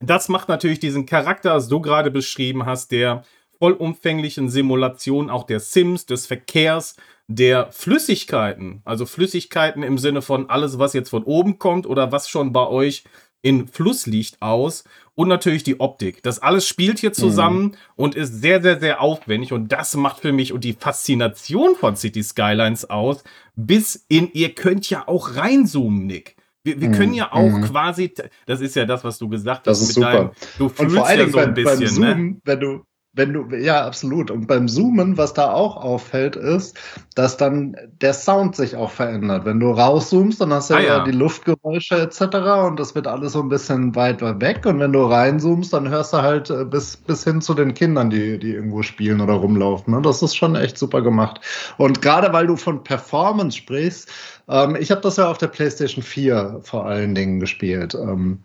das 0.03 0.29
macht 0.29 0.49
natürlich 0.49 0.81
diesen 0.81 1.07
Charakter, 1.07 1.55
was 1.55 1.69
du 1.69 1.81
gerade 1.81 2.11
beschrieben 2.11 2.67
hast, 2.67 2.93
der 2.93 3.25
vollumfänglichen 3.59 4.49
Simulation 4.49 5.31
auch 5.31 5.45
der 5.45 5.61
Sims, 5.61 6.07
des 6.07 6.27
Verkehrs, 6.27 6.97
der 7.29 7.71
Flüssigkeiten, 7.71 8.83
also 8.85 9.07
Flüssigkeiten 9.07 9.83
im 9.83 9.99
Sinne 9.99 10.23
von 10.23 10.51
alles, 10.51 10.79
was 10.79 10.93
jetzt 10.93 11.11
von 11.11 11.23
oben 11.23 11.59
kommt 11.59 11.87
oder 11.87 12.13
was 12.13 12.29
schon 12.29 12.53
bei 12.53 12.67
euch 12.67 13.05
in 13.43 13.67
Fluss 13.67 14.07
liegt 14.07 14.41
aus 14.41 14.85
und 15.15 15.29
natürlich 15.29 15.65
die 15.65 15.81
Optik. 15.81 16.23
Das 16.23 16.39
alles 16.39 16.67
spielt 16.67 17.01
hier 17.01 17.13
zusammen 17.13 17.63
mhm. 17.63 17.75
und 17.97 18.15
ist 18.15 18.41
sehr, 18.41 18.63
sehr, 18.63 18.81
sehr 18.81 19.01
aufwendig 19.01 19.53
und 19.53 19.71
das 19.71 19.95
macht 19.97 20.21
für 20.21 20.33
mich 20.33 20.53
und 20.53 20.65
die 20.65 20.75
Faszination 20.75 21.77
von 21.77 21.97
City 21.97 22.23
Skylines 22.23 22.89
aus, 22.89 23.25
bis 23.57 24.05
in, 24.09 24.33
ihr 24.33 24.55
könnt 24.55 24.89
ja 24.89 25.07
auch 25.07 25.37
reinzoomen, 25.37 26.07
Nick. 26.07 26.37
Wir, 26.65 26.81
wir 26.81 26.93
können 26.93 27.11
mhm. 27.11 27.17
ja 27.17 27.33
auch 27.33 27.51
mhm. 27.51 27.63
quasi, 27.63 28.13
das 28.47 28.61
ist 28.61 28.77
ja 28.77 28.85
das, 28.85 29.03
was 29.03 29.19
du 29.19 29.29
gesagt 29.29 29.67
hast. 29.67 29.81
Das 29.81 29.81
ist 29.81 29.95
super. 29.95 30.13
Deinem, 30.13 30.31
du 30.59 30.69
Dingen 30.69 30.95
ja 30.95 31.29
so 31.29 31.39
ein 31.39 31.55
bisschen, 31.55 31.79
beim 31.79 31.89
Zoom, 31.89 32.27
ne? 32.29 32.41
wenn 32.45 32.61
du, 32.61 32.85
wenn 33.15 33.35
du, 33.35 33.55
ja, 33.55 33.85
absolut. 33.85 34.31
Und 34.31 34.47
beim 34.47 34.69
Zoomen, 34.69 35.19
was 35.19 35.35
da 35.35 35.53
auch 35.53 35.77
auffällt, 35.77 36.35
ist, 36.35 36.79
dass 37.15 37.37
dann 37.37 37.77
der 38.01 38.15
Sound 38.15 38.57
sich 38.57 38.75
auch 38.75 38.91
verändert. 38.91 39.45
Wenn 39.45 39.61
du 39.61 39.71
rauszoomst, 39.71 40.41
dann 40.41 40.51
hast 40.53 40.71
du 40.71 40.75
ah, 40.75 40.81
ja, 40.81 41.05
die 41.05 41.11
Luftgeräusche 41.11 41.97
etc. 42.01 42.23
und 42.67 42.81
das 42.81 42.95
wird 42.95 43.07
alles 43.07 43.33
so 43.33 43.43
ein 43.43 43.51
bisschen 43.51 43.95
weiter 43.95 44.41
weg. 44.41 44.65
Und 44.65 44.81
wenn 44.81 44.95
du 44.95 45.05
reinzoomst, 45.05 45.75
dann 45.75 45.91
hörst 45.91 46.15
du 46.15 46.23
halt 46.23 46.49
äh, 46.49 46.65
bis, 46.65 46.97
bis 46.97 47.25
hin 47.25 47.43
zu 47.43 47.53
den 47.53 47.75
Kindern, 47.75 48.09
die, 48.09 48.39
die 48.39 48.55
irgendwo 48.55 48.83
spielen 48.83 49.21
oder 49.21 49.35
rumlaufen. 49.35 49.93
Ne? 49.93 50.01
Das 50.01 50.23
ist 50.23 50.35
schon 50.35 50.57
echt 50.57 50.79
super 50.79 51.03
gemacht. 51.03 51.41
Und 51.77 52.01
gerade 52.01 52.33
weil 52.33 52.47
du 52.47 52.57
von 52.57 52.83
Performance 52.83 53.59
sprichst, 53.59 54.11
ähm, 54.49 54.75
ich 54.81 54.91
habe 54.91 55.03
das 55.03 55.19
ja 55.19 55.31
auf 55.31 55.37
der 55.37 55.49
PlayStation 55.49 56.03
4 56.03 56.61
vor 56.63 56.87
allen 56.87 57.15
Dingen 57.15 57.41
gespielt. 57.41 57.95
Ähm, 57.95 58.39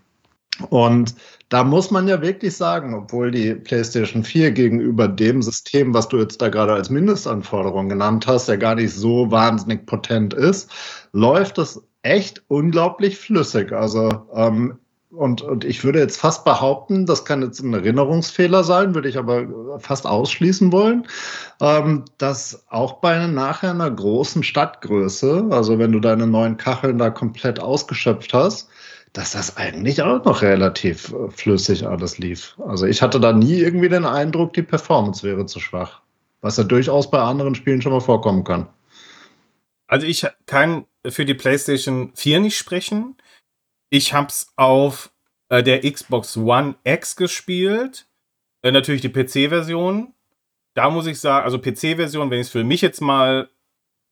und 0.70 1.16
da 1.50 1.64
muss 1.64 1.92
man 1.92 2.08
ja 2.08 2.22
wirklich 2.22 2.56
sagen, 2.56 2.94
obwohl 2.94 3.32
die 3.32 3.56
PlayStation 3.56 4.24
4 4.24 4.52
gegenüber 4.52 5.08
dem 5.08 5.42
System, 5.42 5.94
was 5.94 6.10
du 6.10 6.18
jetzt 6.18 6.42
da 6.42 6.50
gerade 6.50 6.74
als 6.74 6.90
Mindestanforderung 6.90 7.90
genannt 7.90 8.28
hast, 8.28 8.50
ja 8.50 8.58
gar 8.58 8.76
nicht 8.76 8.94
so 8.94 9.32
wahnsinnig 9.32 9.86
potent 9.86 10.34
ist, 10.34 10.70
läuft 11.14 11.58
das 11.58 11.82
echt 12.02 12.44
unglaublich 12.48 13.18
flüssig. 13.18 13.72
Also 13.72 14.28
ähm, 14.34 14.78
und, 15.10 15.42
und 15.42 15.64
ich 15.64 15.84
würde 15.86 16.00
jetzt 16.00 16.20
fast 16.20 16.44
behaupten, 16.44 17.06
das 17.06 17.24
kann 17.24 17.42
jetzt 17.42 17.62
ein 17.62 17.74
Erinnerungsfehler 17.74 18.64
sein, 18.66 18.94
würde 18.94 19.08
ich 19.08 19.18
aber 19.18 19.80
fast 19.80 20.06
ausschließen 20.06 20.72
wollen, 20.74 21.08
ähm, 21.62 22.04
dass 22.18 22.66
auch 22.70 22.96
bei 22.96 23.26
nachher 23.28 23.72
einer 23.72 23.90
großen 23.90 24.44
Stadtgröße, 24.44 25.48
also 25.50 25.80
wenn 25.80 25.94
du 25.94 26.02
deine 26.02 26.28
neuen 26.28 26.58
Kacheln 26.58 26.98
da 26.98 27.10
komplett 27.10 27.60
ausgeschöpft 27.60 28.34
hast, 28.34 28.70
dass 29.18 29.32
das 29.32 29.58
eigentlich 29.58 30.04
auch 30.04 30.24
noch 30.24 30.44
relativ 30.44 31.12
äh, 31.12 31.32
flüssig 31.32 31.88
alles 31.88 32.20
lief. 32.20 32.56
Also 32.60 32.86
ich 32.86 33.02
hatte 33.02 33.20
da 33.20 33.34
nie 33.34 33.56
irgendwie 33.56 33.90
den 33.90 34.06
Eindruck, 34.06 34.54
die 34.54 34.62
Performance 34.62 35.24
wäre 35.24 35.48
zu 35.48 35.60
schwach. 35.60 36.02
Was 36.42 36.58
ja 36.58 36.64
durchaus 36.64 37.10
bei 37.10 37.20
anderen 37.20 37.56
Spielen 37.56 37.82
schon 37.82 37.94
mal 37.94 38.00
vorkommen 38.00 38.44
kann. 38.44 38.68
Also 39.88 40.06
ich 40.06 40.28
kann 40.46 40.86
für 41.08 41.26
die 41.26 41.34
PlayStation 41.34 42.12
4 42.14 42.42
nicht 42.42 42.58
sprechen. 42.58 43.16
Ich 43.90 44.14
habe 44.14 44.28
es 44.28 44.54
auf 44.56 45.12
äh, 45.50 45.64
der 45.64 45.82
Xbox 45.92 46.38
One 46.38 46.76
X 46.84 47.16
gespielt. 47.16 48.06
Äh, 48.62 48.72
natürlich 48.72 49.02
die 49.02 49.10
PC-Version. 49.10 50.14
da 50.76 50.92
muss 50.92 51.08
ich 51.08 51.20
sagen, 51.20 51.44
also 51.44 51.58
PC-Version, 51.58 52.30
wenn 52.30 52.40
ich 52.40 52.48
es 52.48 52.52
für 52.52 52.64
mich 52.64 52.82
jetzt 52.82 53.02
mal 53.02 53.50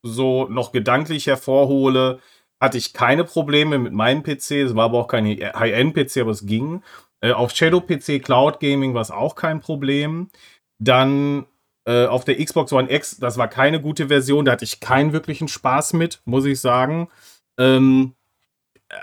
so 0.02 0.48
noch 0.48 0.72
gedanklich 0.72 1.28
hervorhole, 1.28 2.18
hatte 2.60 2.78
ich 2.78 2.92
keine 2.92 3.24
Probleme 3.24 3.78
mit 3.78 3.92
meinem 3.92 4.22
PC. 4.22 4.52
Es 4.52 4.74
war 4.74 4.86
aber 4.86 4.98
auch 4.98 5.08
kein 5.08 5.26
High-End-PC, 5.26 6.18
aber 6.18 6.30
es 6.30 6.46
ging. 6.46 6.82
Äh, 7.20 7.32
auf 7.32 7.52
Shadow-PC 7.52 8.22
Cloud 8.22 8.60
Gaming 8.60 8.94
war 8.94 9.02
es 9.02 9.10
auch 9.10 9.34
kein 9.34 9.60
Problem. 9.60 10.30
Dann 10.78 11.46
äh, 11.86 12.06
auf 12.06 12.24
der 12.24 12.42
Xbox 12.42 12.72
One 12.72 12.90
X, 12.90 13.18
das 13.18 13.38
war 13.38 13.48
keine 13.48 13.80
gute 13.80 14.08
Version, 14.08 14.44
da 14.44 14.52
hatte 14.52 14.64
ich 14.64 14.80
keinen 14.80 15.12
wirklichen 15.12 15.48
Spaß 15.48 15.92
mit, 15.92 16.20
muss 16.24 16.44
ich 16.44 16.60
sagen. 16.60 17.08
Ähm, 17.58 18.14
äh, 18.88 18.96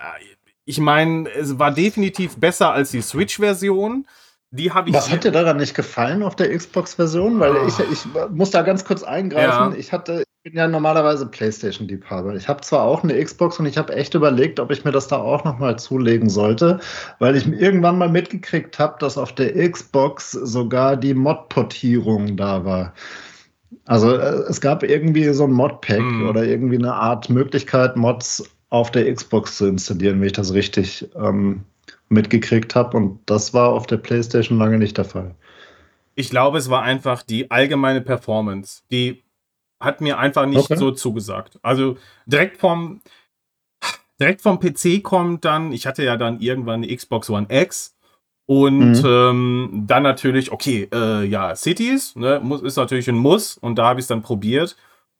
ich 0.66 0.80
meine, 0.80 1.30
es 1.30 1.60
war 1.60 1.72
definitiv 1.72 2.38
besser 2.38 2.72
als 2.72 2.92
die 2.92 3.02
Switch-Version. 3.02 4.08
Die 4.52 4.72
habe 4.72 4.90
ich. 4.90 4.96
Was 4.96 5.12
hat 5.12 5.24
dir 5.24 5.32
daran 5.32 5.58
nicht 5.58 5.76
gefallen 5.76 6.24
auf 6.24 6.36
der 6.36 6.56
Xbox-Version? 6.56 7.40
Weil 7.40 7.58
oh. 7.58 7.68
ich, 7.68 7.80
ich 7.80 8.06
muss 8.30 8.52
da 8.52 8.62
ganz 8.62 8.86
kurz 8.86 9.04
eingreifen. 9.04 9.74
Ja. 9.74 9.78
Ich 9.78 9.92
hatte, 9.92 10.24
bin 10.44 10.58
ja 10.58 10.68
normalerweise 10.68 11.26
PlayStation-Liebhaber. 11.26 12.36
Ich 12.36 12.50
habe 12.50 12.60
zwar 12.62 12.82
auch 12.84 13.02
eine 13.02 13.24
Xbox 13.24 13.60
und 13.60 13.66
ich 13.66 13.78
habe 13.78 13.96
echt 13.96 14.14
überlegt, 14.14 14.60
ob 14.60 14.72
ich 14.72 14.84
mir 14.84 14.92
das 14.92 15.08
da 15.08 15.18
auch 15.18 15.46
nochmal 15.46 15.80
zulegen 15.80 16.30
sollte, 16.30 16.82
weil 17.20 17.38
ich 17.38 17.48
irgendwann 17.48 17.98
mal 17.98 18.10
mitgekriegt 18.10 18.78
habe, 18.78 18.98
dass 19.00 19.18
auf 19.18 19.34
der 19.34 19.54
Xbox 19.70 20.32
sogar 20.32 20.98
die 20.98 21.14
Mod-Portierung 21.14 22.36
da 22.36 22.66
war. 22.66 22.94
Also 23.86 24.16
äh, 24.16 24.44
es 24.50 24.60
gab 24.60 24.84
irgendwie 24.84 25.30
so 25.34 25.46
ein 25.46 25.52
Mod-Pack 25.52 26.02
mm. 26.02 26.28
oder 26.28 26.44
irgendwie 26.44 26.78
eine 26.78 26.94
Art 26.94 27.30
Möglichkeit, 27.30 27.96
Mods 27.96 28.44
auf 28.70 28.92
der 28.92 29.14
Xbox 29.14 29.58
zu 29.58 29.68
installieren, 29.68 30.20
wenn 30.20 30.28
ich 30.28 30.34
das 30.34 30.54
richtig 30.54 31.10
ähm, 31.16 31.64
mitgekriegt 32.10 32.76
habe. 32.76 32.98
Und 32.98 33.20
das 33.28 33.54
war 33.54 33.70
auf 33.70 33.88
der 33.88 33.98
PlayStation 33.98 34.58
lange 34.58 34.78
nicht 34.78 34.98
der 34.98 35.06
Fall. 35.06 35.36
Ich 36.16 36.30
glaube, 36.30 36.58
es 36.58 36.70
war 36.70 36.84
einfach 36.84 37.24
die 37.24 37.50
allgemeine 37.50 38.02
Performance. 38.02 38.82
Die 38.92 39.24
hat 39.84 40.02
mir 40.02 40.18
einfach 40.18 40.46
nicht 40.46 40.60
okay. 40.60 40.78
so 40.78 40.92
zugesagt. 40.92 41.60
Also 41.62 41.98
direkt 42.26 42.58
vom, 42.58 43.02
direkt 44.20 44.42
vom 44.42 44.60
PC 44.60 45.04
kommt 45.04 45.46
dann, 45.46 45.72
ich 45.72 45.86
hatte 45.86 46.04
ja 46.04 46.18
dann 46.18 46.40
irgendwann 46.40 46.84
eine 46.84 46.96
Xbox 46.96 47.30
One 47.30 47.48
X 47.50 47.96
und 48.46 49.02
mhm. 49.02 49.06
ähm, 49.06 49.84
dann 49.88 50.04
natürlich, 50.04 50.52
okay, 50.52 50.90
äh, 50.94 51.24
ja, 51.26 51.56
Cities, 51.56 52.16
ne, 52.16 52.42
muss, 52.44 52.62
ist 52.62 52.76
natürlich 52.76 53.08
ein 53.08 53.18
Muss 53.18 53.58
und 53.58 53.76
da 53.76 53.86
habe 53.86 54.00
ich 54.00 54.04
es 54.04 54.08
dann 54.08 54.22
probiert. 54.22 54.76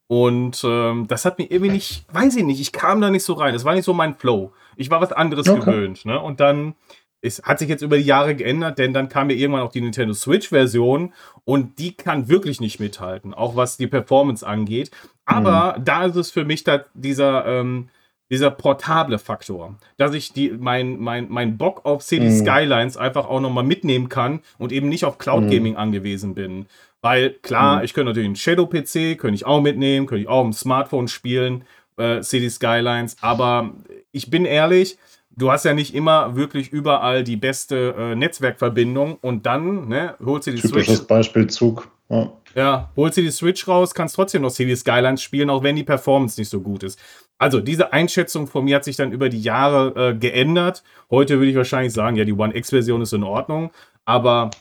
Und 0.08 0.62
ähm, 0.66 1.08
das 1.08 1.26
hat 1.26 1.40
mir 1.40 1.50
irgendwie 1.50 1.72
nicht, 1.72 2.06
weiß 2.14 2.36
ich 2.36 2.44
nicht, 2.44 2.60
ich 2.60 2.72
kam 2.72 3.00
da 3.02 3.10
nicht 3.10 3.24
so 3.24 3.34
rein. 3.34 3.54
Das 3.54 3.64
war 3.64 3.74
nicht 3.74 3.86
so 3.86 3.94
mein 3.94 4.16
Flow. 4.16 4.52
Ich 4.76 4.90
war 4.90 5.02
was 5.02 5.14
anderes 5.14 5.48
okay. 5.48 5.62
gewöhnt. 5.62 6.06
Ne? 6.06 6.20
Und 6.20 6.40
dann 6.40 6.76
es 7.24 7.42
hat 7.44 7.58
sich 7.58 7.70
jetzt 7.70 7.82
über 7.82 7.98
die 7.98 8.04
Jahre 8.04 8.36
geändert, 8.36 8.78
denn 8.78 8.94
dann 8.94 9.08
kam 9.08 9.30
ja 9.30 9.38
irgendwann 9.38 9.64
auch 9.64 9.72
die 9.72 9.82
Nintendo 9.82 10.14
Switch-Version 10.14 11.14
und 11.46 11.80
die 11.80 11.96
kann 11.96 12.28
wirklich 12.28 12.60
nicht 12.60 12.82
mithalten, 12.82 13.34
auch 13.34 13.56
was 13.56 13.78
die 13.78 13.88
Performance 13.88 14.46
angeht. 14.46 14.92
Aber 15.26 15.78
mhm. 15.78 15.86
da 15.86 16.06
ist 16.06 16.18
es 16.18 16.32
für 16.32 16.44
mich 16.44 16.66
da 16.66 16.84
dieser, 16.94 17.46
ähm, 17.46 17.88
dieser 18.30 18.52
portable 18.52 19.20
Faktor, 19.20 19.76
dass 19.96 20.14
ich 20.14 20.34
die, 20.34 20.52
mein, 20.52 21.00
mein, 21.00 21.28
mein 21.30 21.58
Bock 21.58 21.86
auf 21.86 22.04
City 22.04 22.26
mhm. 22.26 22.40
Skylines 22.40 22.98
einfach 22.98 23.26
auch 23.26 23.40
nochmal 23.40 23.64
mitnehmen 23.64 24.10
kann 24.10 24.42
und 24.58 24.74
eben 24.74 24.90
nicht 24.90 25.06
auf 25.06 25.18
Cloud 25.18 25.46
mhm. 25.46 25.50
Gaming 25.50 25.74
mhm. 25.74 25.80
angewiesen 25.80 26.36
bin. 26.36 26.66
Weil 27.02 27.32
klar, 27.42 27.78
mhm. 27.78 27.86
ich 27.86 27.94
könnte 27.94 28.10
natürlich 28.10 28.28
einen 28.28 28.36
Shadow-PC, 28.36 29.18
könnte 29.18 29.36
ich 29.36 29.46
auch 29.46 29.62
mitnehmen, 29.62 30.08
könnte 30.08 30.24
ich 30.24 30.28
auch 30.28 30.44
im 30.44 30.52
Smartphone 30.52 31.08
spielen, 31.08 31.64
äh, 31.96 32.22
City 32.22 32.50
Skylines, 32.50 33.16
aber 33.22 33.72
ich 34.12 34.30
bin 34.30 34.44
ehrlich, 34.44 34.98
du 35.36 35.52
hast 35.52 35.66
ja 35.66 35.74
nicht 35.74 35.94
immer 35.94 36.36
wirklich 36.36 36.70
überall 36.72 37.24
die 37.24 37.36
beste 37.36 37.96
äh, 37.98 38.16
Netzwerkverbindung 38.16 39.18
und 39.22 39.46
dann 39.46 39.88
ne, 39.88 40.16
holst 40.24 40.48
du 40.48 40.52
die 40.52 40.62
Typisches 40.62 40.98
Switch. 40.98 41.08
Beispiel 41.08 41.48
Zug. 41.48 41.88
Ja. 42.10 42.32
ja, 42.54 42.92
holst 42.96 43.18
du 43.18 43.22
die 43.22 43.32
Switch 43.32 43.68
raus, 43.68 43.94
kannst 43.96 44.16
trotzdem 44.16 44.44
noch 44.44 44.52
City 44.52 44.76
Skylines 44.76 45.22
spielen, 45.22 45.50
auch 45.50 45.64
wenn 45.64 45.76
die 45.76 45.84
Performance 45.84 46.40
nicht 46.40 46.50
so 46.50 46.62
gut 46.62 46.84
ist. 46.84 47.00
Also 47.40 47.60
diese 47.60 47.92
Einschätzung 47.92 48.46
von 48.46 48.66
mir 48.66 48.76
hat 48.76 48.84
sich 48.84 48.98
dann 48.98 49.12
über 49.12 49.30
die 49.30 49.42
Jahre 49.42 50.10
äh, 50.10 50.16
geändert. 50.16 50.84
Heute 51.10 51.40
würde 51.40 51.50
ich 51.50 51.56
wahrscheinlich 51.56 51.94
sagen, 51.94 52.16
ja, 52.16 52.26
die 52.26 52.34
One 52.34 52.56
X-Version 52.56 53.02
ist 53.02 53.14
in 53.14 53.24
Ordnung, 53.24 53.72
aber 54.06 54.52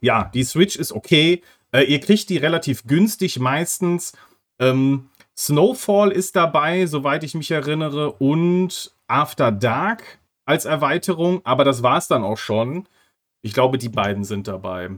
ja, 0.00 0.30
die 0.32 0.44
Switch 0.44 0.76
ist 0.76 0.92
okay. 0.92 1.42
Äh, 1.72 1.84
ihr 1.84 2.00
kriegt 2.00 2.28
die 2.28 2.38
relativ 2.38 2.86
günstig 2.86 3.38
meistens. 3.38 4.12
Ähm, 4.58 5.08
Snowfall 5.36 6.10
ist 6.10 6.36
dabei, 6.36 6.86
soweit 6.86 7.24
ich 7.24 7.34
mich 7.34 7.50
erinnere, 7.50 8.12
und 8.12 8.92
After 9.12 9.52
Dark 9.52 10.20
als 10.46 10.64
Erweiterung, 10.64 11.42
aber 11.44 11.64
das 11.64 11.82
war 11.82 11.98
es 11.98 12.08
dann 12.08 12.24
auch 12.24 12.38
schon. 12.38 12.88
Ich 13.42 13.52
glaube, 13.52 13.78
die 13.78 13.88
beiden 13.88 14.24
sind 14.24 14.48
dabei. 14.48 14.90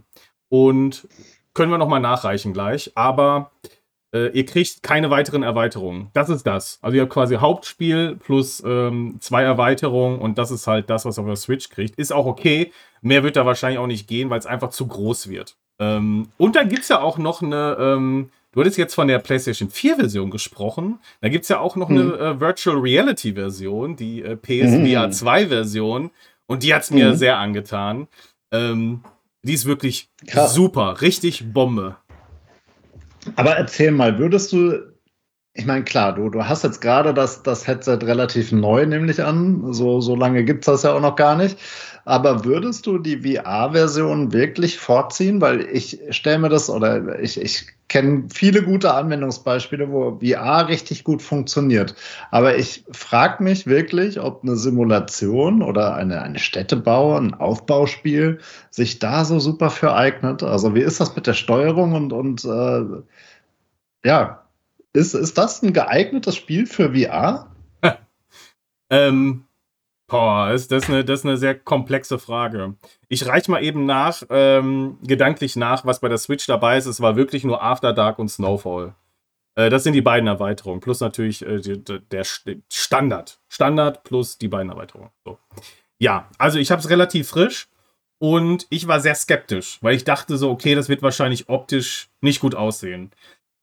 Und 0.48 1.08
können 1.52 1.70
wir 1.70 1.78
nochmal 1.78 2.00
nachreichen 2.00 2.52
gleich, 2.52 2.92
aber 2.94 3.50
äh, 4.14 4.28
ihr 4.28 4.46
kriegt 4.46 4.82
keine 4.82 5.10
weiteren 5.10 5.42
Erweiterungen. 5.42 6.10
Das 6.12 6.28
ist 6.28 6.46
das. 6.46 6.78
Also 6.80 6.96
ihr 6.96 7.02
habt 7.02 7.12
quasi 7.12 7.36
Hauptspiel 7.36 8.16
plus 8.16 8.62
ähm, 8.64 9.16
zwei 9.20 9.42
Erweiterungen 9.42 10.20
und 10.20 10.38
das 10.38 10.52
ist 10.52 10.66
halt 10.66 10.88
das, 10.90 11.04
was 11.04 11.18
auf 11.18 11.26
der 11.26 11.36
Switch 11.36 11.68
kriegt. 11.68 11.96
Ist 11.98 12.12
auch 12.12 12.26
okay. 12.26 12.72
Mehr 13.02 13.24
wird 13.24 13.36
da 13.36 13.44
wahrscheinlich 13.44 13.78
auch 13.80 13.88
nicht 13.88 14.06
gehen, 14.06 14.30
weil 14.30 14.38
es 14.38 14.46
einfach 14.46 14.70
zu 14.70 14.86
groß 14.86 15.28
wird. 15.28 15.56
Ähm, 15.80 16.28
und 16.38 16.54
dann 16.54 16.68
gibt 16.68 16.82
es 16.82 16.88
ja 16.88 17.00
auch 17.00 17.18
noch 17.18 17.42
eine 17.42 17.76
ähm, 17.80 18.30
Du 18.54 18.60
hattest 18.60 18.78
jetzt 18.78 18.94
von 18.94 19.08
der 19.08 19.18
PlayStation 19.18 19.68
4-Version 19.68 20.30
gesprochen. 20.30 21.00
Da 21.20 21.28
gibt 21.28 21.42
es 21.42 21.48
ja 21.48 21.58
auch 21.58 21.74
noch 21.74 21.88
hm. 21.88 21.98
eine 21.98 22.12
äh, 22.18 22.40
Virtual 22.40 22.76
Reality-Version, 22.76 23.96
die 23.96 24.22
äh, 24.22 24.36
PSVR 24.36 25.08
2-Version. 25.10 26.12
Und 26.46 26.62
die 26.62 26.72
hat 26.72 26.82
es 26.82 26.92
mir 26.92 27.10
hm. 27.10 27.16
sehr 27.16 27.38
angetan. 27.38 28.06
Ähm, 28.52 29.02
die 29.42 29.54
ist 29.54 29.66
wirklich 29.66 30.08
Krass. 30.28 30.54
super, 30.54 31.00
richtig 31.00 31.52
Bombe. 31.52 31.96
Aber 33.34 33.56
erzähl 33.56 33.90
mal, 33.90 34.20
würdest 34.20 34.52
du, 34.52 34.93
ich 35.56 35.66
meine, 35.66 35.84
klar, 35.84 36.12
du, 36.16 36.30
du 36.30 36.44
hast 36.44 36.64
jetzt 36.64 36.80
gerade 36.80 37.14
das, 37.14 37.44
das 37.44 37.66
Headset 37.68 37.98
relativ 38.02 38.50
neu, 38.50 38.86
nämlich 38.86 39.22
an. 39.22 39.72
So, 39.72 40.00
so 40.00 40.16
lange 40.16 40.44
gibt 40.44 40.64
es 40.64 40.66
das 40.66 40.82
ja 40.82 40.92
auch 40.94 41.00
noch 41.00 41.14
gar 41.14 41.36
nicht. 41.36 41.56
Aber 42.04 42.44
würdest 42.44 42.86
du 42.86 42.98
die 42.98 43.18
VR-Version 43.18 44.32
wirklich 44.32 44.78
vorziehen? 44.78 45.40
Weil 45.40 45.60
ich 45.60 46.00
stelle 46.10 46.40
mir 46.40 46.48
das 46.48 46.68
oder 46.68 47.20
ich, 47.20 47.40
ich 47.40 47.68
kenne 47.86 48.24
viele 48.34 48.64
gute 48.64 48.92
Anwendungsbeispiele, 48.94 49.92
wo 49.92 50.18
VR 50.18 50.66
richtig 50.66 51.04
gut 51.04 51.22
funktioniert. 51.22 51.94
Aber 52.32 52.56
ich 52.56 52.84
frage 52.90 53.42
mich 53.44 53.68
wirklich, 53.68 54.18
ob 54.20 54.42
eine 54.42 54.56
Simulation 54.56 55.62
oder 55.62 55.94
eine, 55.94 56.20
eine 56.22 56.40
Städtebau, 56.40 57.16
ein 57.16 57.32
Aufbauspiel 57.32 58.40
sich 58.70 58.98
da 58.98 59.24
so 59.24 59.38
super 59.38 59.70
für 59.70 59.94
eignet. 59.94 60.42
Also 60.42 60.74
wie 60.74 60.82
ist 60.82 61.00
das 61.00 61.14
mit 61.14 61.28
der 61.28 61.34
Steuerung 61.34 61.92
und, 61.92 62.12
und 62.12 62.44
äh, 62.44 63.02
ja, 64.04 64.43
ist, 64.94 65.14
ist 65.14 65.36
das 65.36 65.62
ein 65.62 65.72
geeignetes 65.72 66.36
Spiel 66.36 66.66
für 66.66 66.94
VR? 66.94 67.54
ähm, 68.90 69.44
Boah, 70.06 70.52
ist 70.52 70.70
das, 70.70 70.88
eine, 70.88 71.04
das 71.04 71.20
ist 71.20 71.26
eine 71.26 71.38
sehr 71.38 71.58
komplexe 71.58 72.18
Frage. 72.18 72.74
Ich 73.08 73.26
reiche 73.26 73.50
mal 73.50 73.64
eben 73.64 73.86
nach, 73.86 74.22
ähm, 74.28 74.98
gedanklich 75.02 75.56
nach, 75.56 75.86
was 75.86 76.00
bei 76.00 76.08
der 76.08 76.18
Switch 76.18 76.46
dabei 76.46 76.76
ist. 76.76 76.86
Es 76.86 77.00
war 77.00 77.16
wirklich 77.16 77.42
nur 77.42 77.62
After 77.62 77.92
Dark 77.94 78.18
und 78.18 78.28
Snowfall. 78.28 78.94
Äh, 79.54 79.70
das 79.70 79.82
sind 79.82 79.94
die 79.94 80.02
beiden 80.02 80.26
Erweiterungen. 80.26 80.80
Plus 80.80 81.00
natürlich 81.00 81.44
äh, 81.44 81.58
die, 81.58 81.82
der 81.82 82.24
Standard. 82.70 83.40
Standard 83.48 84.04
plus 84.04 84.36
die 84.36 84.48
beiden 84.48 84.70
Erweiterungen. 84.70 85.10
So. 85.24 85.38
Ja, 85.98 86.28
also 86.36 86.58
ich 86.58 86.70
habe 86.70 86.80
es 86.80 86.90
relativ 86.90 87.28
frisch 87.28 87.68
und 88.18 88.66
ich 88.68 88.86
war 88.86 89.00
sehr 89.00 89.14
skeptisch, 89.14 89.78
weil 89.80 89.96
ich 89.96 90.04
dachte 90.04 90.36
so, 90.36 90.50
okay, 90.50 90.74
das 90.74 90.90
wird 90.90 91.02
wahrscheinlich 91.02 91.48
optisch 91.48 92.10
nicht 92.20 92.40
gut 92.40 92.54
aussehen. 92.54 93.10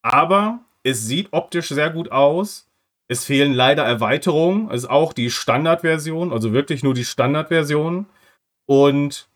Aber 0.02 0.60
es 0.84 1.06
sieht 1.06 1.30
optisch 1.32 1.70
sehr 1.70 1.89
gut 1.89 2.12
aus. 2.12 2.67
Es 3.08 3.26
fehlen 3.26 3.54
leider 3.54 3.84
Erweiterungen. 3.84 4.70
Es 4.72 4.84
ist 4.84 4.89
auch 4.89 5.13
die 5.13 5.30
Standardversion, 5.30 6.32
also 6.32 6.54
wirklich 6.54 6.84
nur 6.84 6.94
die 6.94 7.06
Standardversion. 7.06 8.06
Und 8.65 9.28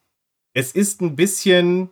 es 0.53 0.71
ist 0.71 1.01
ein 1.01 1.15
bisschen. 1.15 1.89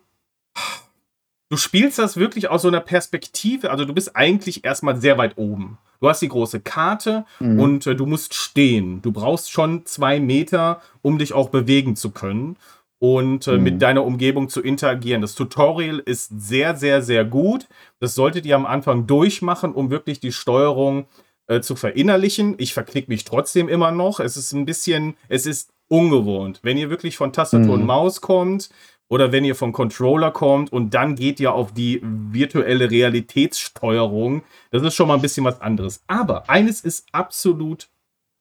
Du 1.50 1.58
spielst 1.58 1.98
das 1.98 2.16
wirklich 2.16 2.48
aus 2.48 2.62
so 2.62 2.68
einer 2.68 2.80
Perspektive. 2.80 3.70
Also, 3.70 3.84
du 3.84 3.92
bist 3.92 4.16
eigentlich 4.16 4.64
erstmal 4.64 4.96
sehr 5.00 5.18
weit 5.18 5.36
oben. 5.36 5.78
Du 6.00 6.08
hast 6.08 6.22
die 6.22 6.28
große 6.28 6.60
Karte 6.60 7.26
mhm. 7.38 7.60
und 7.60 7.86
äh, 7.86 7.94
du 7.94 8.06
musst 8.06 8.34
stehen. 8.34 9.02
Du 9.02 9.12
brauchst 9.12 9.52
schon 9.52 9.84
zwei 9.86 10.20
Meter, 10.20 10.80
um 11.02 11.18
dich 11.18 11.32
auch 11.32 11.50
bewegen 11.50 11.96
zu 11.96 12.10
können 12.10 12.56
und 12.98 13.46
äh, 13.46 13.56
mhm. 13.56 13.62
mit 13.62 13.82
deiner 13.82 14.04
Umgebung 14.04 14.48
zu 14.48 14.62
interagieren. 14.62 15.20
Das 15.20 15.34
Tutorial 15.34 15.98
ist 15.98 16.30
sehr, 16.36 16.76
sehr, 16.76 17.02
sehr 17.02 17.24
gut. 17.24 17.68
Das 18.00 18.14
solltet 18.14 18.46
ihr 18.46 18.56
am 18.56 18.66
Anfang 18.66 19.06
durchmachen, 19.06 19.72
um 19.72 19.90
wirklich 19.90 20.20
die 20.20 20.32
Steuerung 20.32 21.06
äh, 21.46 21.60
zu 21.60 21.76
verinnerlichen. 21.76 22.54
Ich 22.58 22.72
verklick 22.72 23.08
mich 23.08 23.24
trotzdem 23.24 23.68
immer 23.68 23.90
noch. 23.90 24.20
Es 24.20 24.36
ist 24.36 24.52
ein 24.52 24.64
bisschen, 24.64 25.16
es 25.28 25.46
ist 25.46 25.70
ungewohnt. 25.88 26.60
Wenn 26.62 26.78
ihr 26.78 26.90
wirklich 26.90 27.16
von 27.16 27.32
Tastatur 27.32 27.76
mhm. 27.76 27.82
und 27.82 27.86
Maus 27.86 28.20
kommt 28.20 28.70
oder 29.08 29.32
wenn 29.32 29.44
ihr 29.44 29.54
vom 29.54 29.72
Controller 29.72 30.30
kommt 30.30 30.72
und 30.72 30.94
dann 30.94 31.14
geht 31.14 31.40
ihr 31.40 31.52
auf 31.52 31.72
die 31.72 32.00
virtuelle 32.02 32.90
Realitätssteuerung, 32.90 34.42
das 34.70 34.82
ist 34.82 34.94
schon 34.94 35.08
mal 35.08 35.14
ein 35.14 35.22
bisschen 35.22 35.44
was 35.44 35.60
anderes. 35.60 36.02
Aber 36.06 36.48
eines 36.48 36.80
ist 36.80 37.06
absolut 37.12 37.88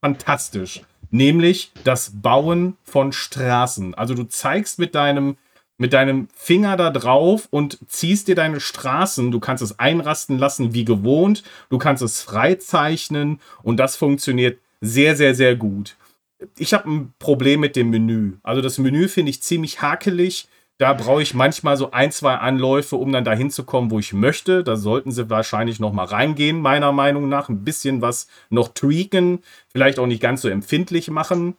fantastisch, 0.01 0.81
nämlich 1.13 1.71
das 1.83 2.11
Bauen 2.21 2.75
von 2.83 3.13
Straßen. 3.13 3.93
Also 3.93 4.15
du 4.15 4.23
zeigst 4.23 4.79
mit 4.79 4.95
deinem 4.95 5.37
mit 5.77 5.91
deinem 5.91 6.27
Finger 6.35 6.77
da 6.77 6.91
drauf 6.91 7.47
und 7.49 7.79
ziehst 7.87 8.27
dir 8.27 8.35
deine 8.35 8.59
Straßen. 8.59 9.31
Du 9.31 9.39
kannst 9.39 9.63
es 9.63 9.79
einrasten 9.79 10.37
lassen 10.37 10.73
wie 10.73 10.85
gewohnt. 10.85 11.43
Du 11.69 11.77
kannst 11.77 12.03
es 12.03 12.21
freizeichnen 12.21 13.41
und 13.63 13.77
das 13.77 13.95
funktioniert 13.95 14.59
sehr, 14.81 15.15
sehr, 15.15 15.33
sehr 15.33 15.55
gut. 15.55 15.97
Ich 16.57 16.73
habe 16.73 16.89
ein 16.89 17.13
Problem 17.17 17.59
mit 17.59 17.75
dem 17.75 17.89
Menü. 17.89 18.33
Also 18.43 18.61
das 18.61 18.77
Menü 18.77 19.07
finde 19.07 19.31
ich 19.31 19.41
ziemlich 19.41 19.81
hakelig. 19.81 20.47
Da 20.83 20.91
brauche 20.91 21.21
ich 21.21 21.33
manchmal 21.33 21.77
so 21.77 21.91
ein, 21.91 22.11
zwei 22.11 22.35
Anläufe, 22.35 22.97
um 22.97 23.13
dann 23.13 23.23
dahin 23.23 23.49
zu 23.49 23.63
kommen, 23.63 23.89
wo 23.89 23.99
ich 23.99 24.11
möchte. 24.11 24.65
Da 24.65 24.75
sollten 24.75 25.13
sie 25.13 25.29
wahrscheinlich 25.29 25.79
noch 25.79 25.93
mal 25.93 26.03
reingehen, 26.03 26.59
meiner 26.59 26.91
Meinung 26.91 27.29
nach. 27.29 27.47
Ein 27.47 27.63
bisschen 27.63 28.01
was 28.01 28.27
noch 28.49 28.67
tweaken, 28.67 29.39
vielleicht 29.69 29.97
auch 29.97 30.07
nicht 30.07 30.21
ganz 30.21 30.41
so 30.41 30.49
empfindlich 30.49 31.09
machen. 31.09 31.55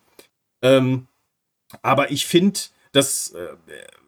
Ähm, 0.61 1.07
aber 1.81 2.11
ich 2.11 2.27
finde, 2.27 2.61
dass, 2.93 3.31
äh, 3.31 3.47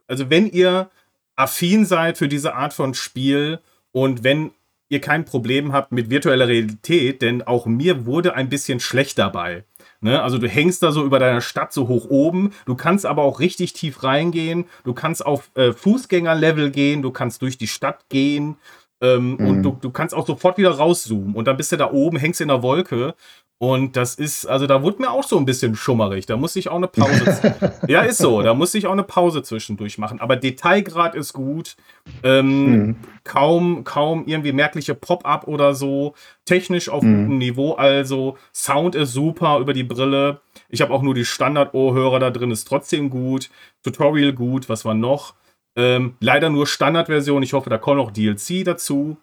also 0.07 0.29
wenn 0.29 0.51
ihr 0.51 0.91
affin 1.35 1.87
seid 1.87 2.19
für 2.19 2.29
diese 2.29 2.55
Art 2.55 2.75
von 2.75 2.93
Spiel 2.93 3.61
und 3.93 4.23
wenn 4.23 4.51
ihr 4.91 5.01
kein 5.01 5.25
Problem 5.25 5.73
habt 5.73 5.93
mit 5.93 6.11
virtueller 6.11 6.47
Realität, 6.47 7.23
denn 7.23 7.41
auch 7.41 7.65
mir 7.65 8.05
wurde 8.05 8.35
ein 8.35 8.51
bisschen 8.51 8.81
schlecht 8.81 9.19
dabei. 9.19 9.65
Ne? 10.07 10.23
Also 10.23 10.39
du 10.39 10.47
hängst 10.47 10.85
da 10.85 10.93
so 10.93 11.05
über 11.05 11.19
deiner 11.19 11.41
Stadt 11.41 11.73
so 11.73 11.89
hoch 11.89 12.07
oben, 12.09 12.53
du 12.65 12.77
kannst 12.77 13.05
aber 13.05 13.25
auch 13.25 13.41
richtig 13.41 13.73
tief 13.73 14.05
reingehen, 14.05 14.67
du 14.85 14.95
kannst 14.95 15.27
auf 15.27 15.51
äh, 15.57 15.73
Fußgängerlevel 15.73 16.71
gehen, 16.71 17.03
du 17.03 17.11
kannst 17.11 17.43
durch 17.43 17.59
die 17.59 17.67
Stadt 17.67 18.09
gehen 18.09 18.57
ähm, 19.01 19.37
mhm. 19.39 19.47
und 19.47 19.63
du, 19.63 19.79
du 19.81 19.91
kannst 19.91 20.15
auch 20.15 20.27
sofort 20.27 20.59
wieder 20.59 20.71
rauszoomen 20.71 21.35
und 21.35 21.47
dann 21.47 21.57
bist 21.57 21.73
du 21.73 21.77
da 21.77 21.91
oben, 21.91 22.17
hängst 22.17 22.41
in 22.41 22.49
der 22.49 22.63
Wolke 22.63 23.15
und 23.59 23.97
das 23.97 24.17
ist, 24.17 24.45
also 24.45 24.67
da 24.67 24.83
wurde 24.83 25.01
mir 25.01 25.11
auch 25.11 25.25
so 25.25 25.39
ein 25.39 25.47
bisschen 25.47 25.77
schummerig. 25.77 26.27
Da 26.27 26.37
muss 26.37 26.57
ich 26.57 26.69
auch 26.69 26.77
eine 26.77 26.89
Pause. 26.89 27.55
ja, 27.89 28.03
ist 28.03 28.19
so. 28.19 28.43
Da 28.43 28.53
muss 28.53 28.75
ich 28.75 28.87
auch 28.87 28.93
eine 28.93 29.03
Pause 29.03 29.43
zwischendurch 29.43 29.97
machen. 29.97 30.21
Aber 30.21 30.37
Detailgrad 30.37 31.15
ist 31.15 31.33
gut. 31.33 31.77
Ähm, 32.23 32.71
mhm. 32.71 32.97
Kaum, 33.25 33.85
kaum 33.85 34.25
irgendwie 34.27 34.53
merkliche 34.53 34.95
Pop-up 34.95 35.49
oder 35.49 35.75
so. 35.75 36.15
Technisch 36.45 36.91
auf 36.91 37.03
mhm. 37.03 37.23
gutem 37.23 37.39
Niveau. 37.39 37.73
Also 37.73 38.37
Sound 38.53 38.95
ist 38.95 39.15
super 39.15 39.59
über 39.59 39.73
die 39.73 39.85
Brille. 39.85 40.41
Ich 40.69 40.83
habe 40.83 40.93
auch 40.93 41.03
nur 41.03 41.15
die 41.15 41.25
Standard-Ohrhörer 41.25 42.19
da 42.19 42.31
drin. 42.31 42.51
Ist 42.51 42.69
trotzdem 42.69 43.09
gut. 43.09 43.49
Tutorial 43.83 44.35
gut. 44.35 44.69
Was 44.69 44.85
war 44.85 44.95
noch? 44.95 45.33
Ähm, 45.77 46.17
leider 46.21 46.51
nur 46.51 46.67
Standardversion. 46.67 47.43
Ich 47.43 47.53
hoffe, 47.53 47.71
da 47.71 47.79
kommt 47.79 47.99
noch 47.99 48.11
DLC 48.11 48.65
dazu. 48.65 49.19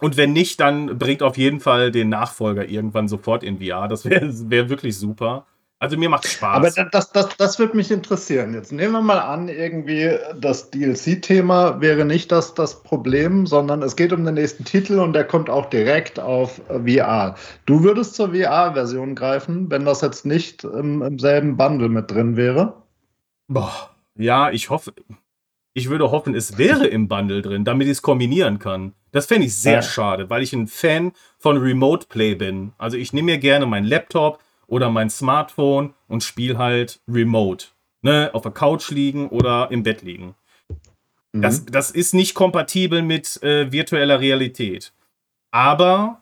Und 0.00 0.16
wenn 0.16 0.32
nicht, 0.32 0.60
dann 0.60 0.98
bringt 0.98 1.22
auf 1.22 1.36
jeden 1.36 1.60
Fall 1.60 1.90
den 1.90 2.08
Nachfolger 2.08 2.68
irgendwann 2.68 3.08
sofort 3.08 3.42
in 3.42 3.58
VR. 3.58 3.88
Das 3.88 4.04
wäre 4.04 4.28
wär 4.50 4.68
wirklich 4.68 4.96
super. 4.96 5.46
Also 5.80 5.96
mir 5.96 6.08
macht 6.08 6.26
Spaß. 6.26 6.56
Aber 6.56 6.88
das, 6.90 7.12
das, 7.12 7.36
das 7.36 7.58
würde 7.60 7.76
mich 7.76 7.92
interessieren. 7.92 8.52
Jetzt 8.52 8.72
nehmen 8.72 8.92
wir 8.92 9.00
mal 9.00 9.20
an, 9.20 9.48
irgendwie 9.48 10.10
das 10.36 10.72
DLC-Thema 10.72 11.80
wäre 11.80 12.04
nicht 12.04 12.32
das, 12.32 12.54
das 12.54 12.82
Problem, 12.82 13.46
sondern 13.46 13.82
es 13.82 13.94
geht 13.94 14.12
um 14.12 14.24
den 14.24 14.34
nächsten 14.34 14.64
Titel 14.64 14.98
und 14.98 15.12
der 15.12 15.24
kommt 15.24 15.48
auch 15.48 15.66
direkt 15.66 16.18
auf 16.18 16.60
VR. 16.68 17.36
Du 17.66 17.84
würdest 17.84 18.16
zur 18.16 18.34
VR-Version 18.34 19.14
greifen, 19.14 19.70
wenn 19.70 19.84
das 19.84 20.00
jetzt 20.00 20.26
nicht 20.26 20.64
im, 20.64 21.00
im 21.00 21.20
selben 21.20 21.56
Bundle 21.56 21.88
mit 21.88 22.10
drin 22.10 22.36
wäre? 22.36 22.82
Boah, 23.46 23.90
ja, 24.16 24.50
ich 24.50 24.70
hoffe, 24.70 24.92
ich 25.78 25.88
würde 25.88 26.10
hoffen, 26.10 26.34
es 26.34 26.58
wäre 26.58 26.86
im 26.86 27.08
Bundle 27.08 27.40
drin, 27.40 27.64
damit 27.64 27.86
ich 27.86 27.92
es 27.92 28.02
kombinieren 28.02 28.58
kann. 28.58 28.92
Das 29.12 29.26
fände 29.26 29.46
ich 29.46 29.54
sehr 29.54 29.74
ja. 29.74 29.82
schade, 29.82 30.28
weil 30.28 30.42
ich 30.42 30.52
ein 30.52 30.66
Fan 30.66 31.12
von 31.38 31.56
Remote 31.56 32.06
Play 32.08 32.34
bin. 32.34 32.72
Also 32.76 32.96
ich 32.96 33.12
nehme 33.12 33.26
mir 33.26 33.38
gerne 33.38 33.64
meinen 33.64 33.86
Laptop 33.86 34.40
oder 34.66 34.90
mein 34.90 35.08
Smartphone 35.08 35.94
und 36.08 36.22
spiele 36.22 36.58
halt 36.58 37.00
remote. 37.08 37.68
Ne? 38.02 38.30
Auf 38.32 38.42
der 38.42 38.52
Couch 38.52 38.90
liegen 38.90 39.28
oder 39.28 39.70
im 39.70 39.82
Bett 39.82 40.02
liegen. 40.02 40.34
Mhm. 41.32 41.42
Das, 41.42 41.64
das 41.64 41.90
ist 41.90 42.12
nicht 42.12 42.34
kompatibel 42.34 43.02
mit 43.02 43.42
äh, 43.42 43.70
virtueller 43.70 44.20
Realität. 44.20 44.92
Aber 45.50 46.20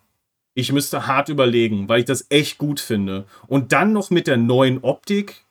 ich 0.54 0.70
müsste 0.70 1.06
hart 1.06 1.28
überlegen, 1.28 1.88
weil 1.88 2.00
ich 2.00 2.06
das 2.06 2.26
echt 2.28 2.58
gut 2.58 2.78
finde. 2.78 3.26
Und 3.46 3.72
dann 3.72 3.92
noch 3.92 4.10
mit 4.10 4.26
der 4.26 4.36
neuen 4.36 4.78
Optik 4.82 5.45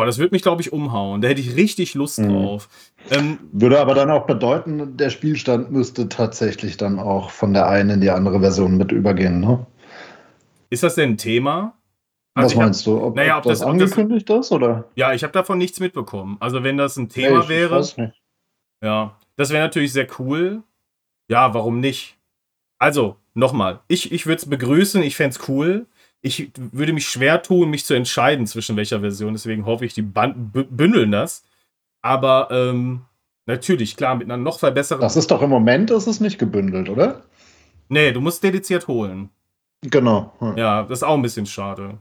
Boah, 0.00 0.06
das 0.06 0.16
würde 0.16 0.34
mich, 0.34 0.40
glaube 0.40 0.62
ich, 0.62 0.72
umhauen. 0.72 1.20
Da 1.20 1.28
hätte 1.28 1.42
ich 1.42 1.56
richtig 1.56 1.92
Lust 1.92 2.20
mhm. 2.20 2.30
drauf. 2.30 2.70
Ähm, 3.10 3.38
würde 3.52 3.78
aber 3.78 3.94
dann 3.94 4.10
auch 4.10 4.24
bedeuten, 4.24 4.96
der 4.96 5.10
Spielstand 5.10 5.70
müsste 5.70 6.08
tatsächlich 6.08 6.78
dann 6.78 6.98
auch 6.98 7.28
von 7.28 7.52
der 7.52 7.68
einen 7.68 7.90
in 7.90 8.00
die 8.00 8.08
andere 8.08 8.40
Version 8.40 8.78
mit 8.78 8.92
übergehen, 8.92 9.40
ne? 9.40 9.66
Ist 10.70 10.84
das 10.84 10.94
denn 10.94 11.10
ein 11.10 11.16
Thema? 11.18 11.74
Also 12.32 12.56
Was 12.56 12.64
meinst 12.64 12.86
hab, 12.86 12.94
du? 12.94 13.02
Ob, 13.02 13.14
naja, 13.14 13.36
ob, 13.36 13.44
ob 13.44 13.52
das, 13.52 13.60
angekündigt 13.60 14.30
das, 14.30 14.46
ist, 14.46 14.52
oder? 14.52 14.88
Ja, 14.94 15.12
ich 15.12 15.22
habe 15.22 15.34
davon 15.34 15.58
nichts 15.58 15.80
mitbekommen. 15.80 16.38
Also, 16.40 16.64
wenn 16.64 16.78
das 16.78 16.96
ein 16.96 17.10
Thema 17.10 17.42
hey, 17.42 17.48
wäre. 17.50 17.76
Weiß 17.76 17.98
nicht. 17.98 18.22
Ja, 18.82 19.18
das 19.36 19.50
wäre 19.50 19.62
natürlich 19.62 19.92
sehr 19.92 20.06
cool. 20.18 20.62
Ja, 21.28 21.52
warum 21.52 21.78
nicht? 21.80 22.16
Also, 22.78 23.16
nochmal, 23.34 23.80
ich, 23.86 24.12
ich 24.12 24.24
würde 24.24 24.38
es 24.38 24.48
begrüßen, 24.48 25.02
ich 25.02 25.16
fände 25.16 25.36
es 25.36 25.46
cool 25.46 25.84
ich 26.22 26.50
würde 26.56 26.92
mich 26.92 27.08
schwer 27.08 27.42
tun, 27.42 27.70
mich 27.70 27.84
zu 27.84 27.94
entscheiden 27.94 28.46
zwischen 28.46 28.76
welcher 28.76 29.00
Version. 29.00 29.32
Deswegen 29.32 29.64
hoffe 29.64 29.86
ich, 29.86 29.94
die 29.94 30.02
bündeln 30.02 31.12
das. 31.12 31.44
Aber 32.02 32.48
ähm, 32.50 33.02
natürlich, 33.46 33.96
klar, 33.96 34.14
mit 34.14 34.26
einer 34.26 34.36
noch 34.36 34.58
verbesserten. 34.58 35.02
Das 35.02 35.16
ist 35.16 35.30
doch 35.30 35.42
im 35.42 35.50
Moment 35.50 35.90
ist 35.90 36.06
es 36.06 36.20
nicht 36.20 36.38
gebündelt, 36.38 36.88
oder? 36.88 37.22
Nee, 37.88 38.12
du 38.12 38.20
musst 38.20 38.42
dediziert 38.42 38.86
holen. 38.86 39.30
Genau. 39.82 40.32
Ja. 40.40 40.56
ja, 40.56 40.82
das 40.82 40.98
ist 40.98 41.02
auch 41.02 41.14
ein 41.14 41.22
bisschen 41.22 41.46
schade. 41.46 41.98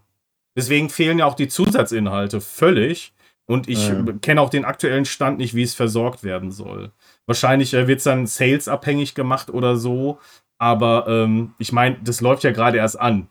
Deswegen 0.56 0.90
fehlen 0.90 1.20
ja 1.20 1.26
auch 1.26 1.36
die 1.36 1.48
Zusatzinhalte 1.48 2.42
völlig. 2.42 3.14
Und 3.46 3.68
ich 3.68 3.88
ja. 3.88 4.04
kenne 4.22 4.42
auch 4.42 4.50
den 4.50 4.64
aktuellen 4.64 5.06
Stand 5.06 5.40
nicht, 5.40 5.56
wie 5.56 5.64
es 5.64 5.74
versorgt 5.74 6.24
werden 6.24 6.52
soll. 6.52 6.92
Wahrscheinlich 7.26 7.74
äh, 7.74 7.88
wird 7.88 7.98
es 7.98 8.04
dann 8.04 8.28
salesabhängig 8.28 9.16
gemacht 9.16 9.50
oder 9.50 9.76
so. 9.76 10.20
Aber 10.60 11.08
ähm, 11.08 11.54
ich 11.58 11.72
meine, 11.72 11.98
das 12.04 12.22
läuft 12.22 12.44
ja 12.44 12.52
gerade 12.52 12.78
erst 12.78 13.00
an. 13.00 13.28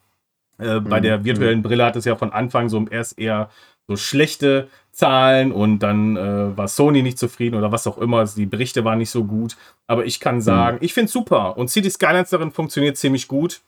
Äh, 0.58 0.80
bei 0.80 1.00
der 1.00 1.18
mhm, 1.18 1.24
virtuellen 1.24 1.58
mhm. 1.58 1.62
Brille 1.62 1.84
hat 1.84 1.96
es 1.96 2.04
ja 2.04 2.16
von 2.16 2.32
Anfang 2.32 2.68
so 2.68 2.84
erst 2.88 3.18
eher 3.18 3.50
so 3.86 3.96
schlechte 3.96 4.68
Zahlen 4.92 5.52
und 5.52 5.78
dann 5.78 6.16
äh, 6.16 6.56
war 6.56 6.68
Sony 6.68 7.02
nicht 7.02 7.18
zufrieden 7.18 7.56
oder 7.56 7.72
was 7.72 7.86
auch 7.86 7.98
immer. 7.98 8.24
Die 8.24 8.46
Berichte 8.46 8.84
waren 8.84 8.98
nicht 8.98 9.10
so 9.10 9.24
gut. 9.24 9.56
Aber 9.86 10.04
ich 10.04 10.20
kann 10.20 10.40
sagen, 10.40 10.78
mhm. 10.78 10.84
ich 10.84 10.92
finde 10.92 11.06
es 11.06 11.12
super. 11.12 11.56
Und 11.56 11.70
City 11.70 11.90
Skylines 11.90 12.30
darin 12.30 12.50
funktioniert 12.50 12.96
ziemlich 12.96 13.28
gut 13.28 13.62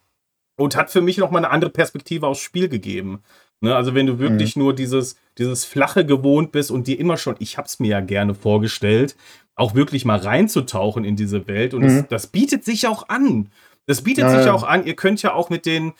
und 0.57 0.77
hat 0.77 0.91
für 0.91 1.01
mich 1.01 1.19
nochmal 1.19 1.45
eine 1.45 1.53
andere 1.53 1.71
Perspektive 1.71 2.27
aufs 2.27 2.41
Spiel 2.41 2.69
gegeben. 2.69 3.23
Ne, 3.63 3.77
also 3.77 3.95
wenn 3.95 4.07
du 4.07 4.19
wirklich 4.19 4.57
mhm. 4.57 4.63
nur 4.63 4.75
dieses, 4.75 5.17
dieses 5.37 5.65
Flache 5.65 6.07
gewohnt 6.07 6.51
bist 6.51 6.71
und 6.71 6.87
dir 6.87 6.99
immer 6.99 7.17
schon, 7.17 7.37
ich 7.39 7.59
habe 7.59 7.67
es 7.67 7.79
mir 7.79 7.89
ja 7.89 8.01
gerne 8.01 8.35
vorgestellt, 8.35 9.17
auch 9.55 9.75
wirklich 9.75 10.07
mal 10.07 10.19
reinzutauchen 10.19 11.05
in 11.05 11.17
diese 11.17 11.47
Welt. 11.47 11.75
Und 11.75 11.83
mhm. 11.83 11.97
das, 11.99 12.09
das, 12.09 12.27
bietet 12.27 12.65
sich 12.65 12.87
auch 12.87 13.09
an. 13.09 13.51
Das 13.87 14.03
bietet 14.03 14.25
ja, 14.25 14.31
sich 14.31 14.47
ja. 14.47 14.53
auch 14.53 14.63
an. 14.63 14.87
Ihr 14.87 14.97
könnt 14.97 15.23
ja 15.23 15.35
auch 15.35 15.51
mit 15.51 15.67
den, 15.67 15.93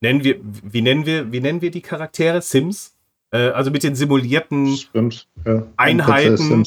nennen 0.00 0.24
wir, 0.24 0.36
wie 0.42 0.82
nennen 0.82 1.06
wir, 1.06 1.32
wie 1.32 1.40
nennen 1.40 1.60
wir 1.60 1.70
die 1.70 1.80
Charaktere? 1.80 2.40
Sims? 2.42 2.94
Äh, 3.30 3.48
also 3.48 3.70
mit 3.70 3.82
den 3.82 3.94
simulierten 3.94 4.76
Stimmt, 4.76 5.26
ja. 5.44 5.62
Einheiten, 5.76 6.66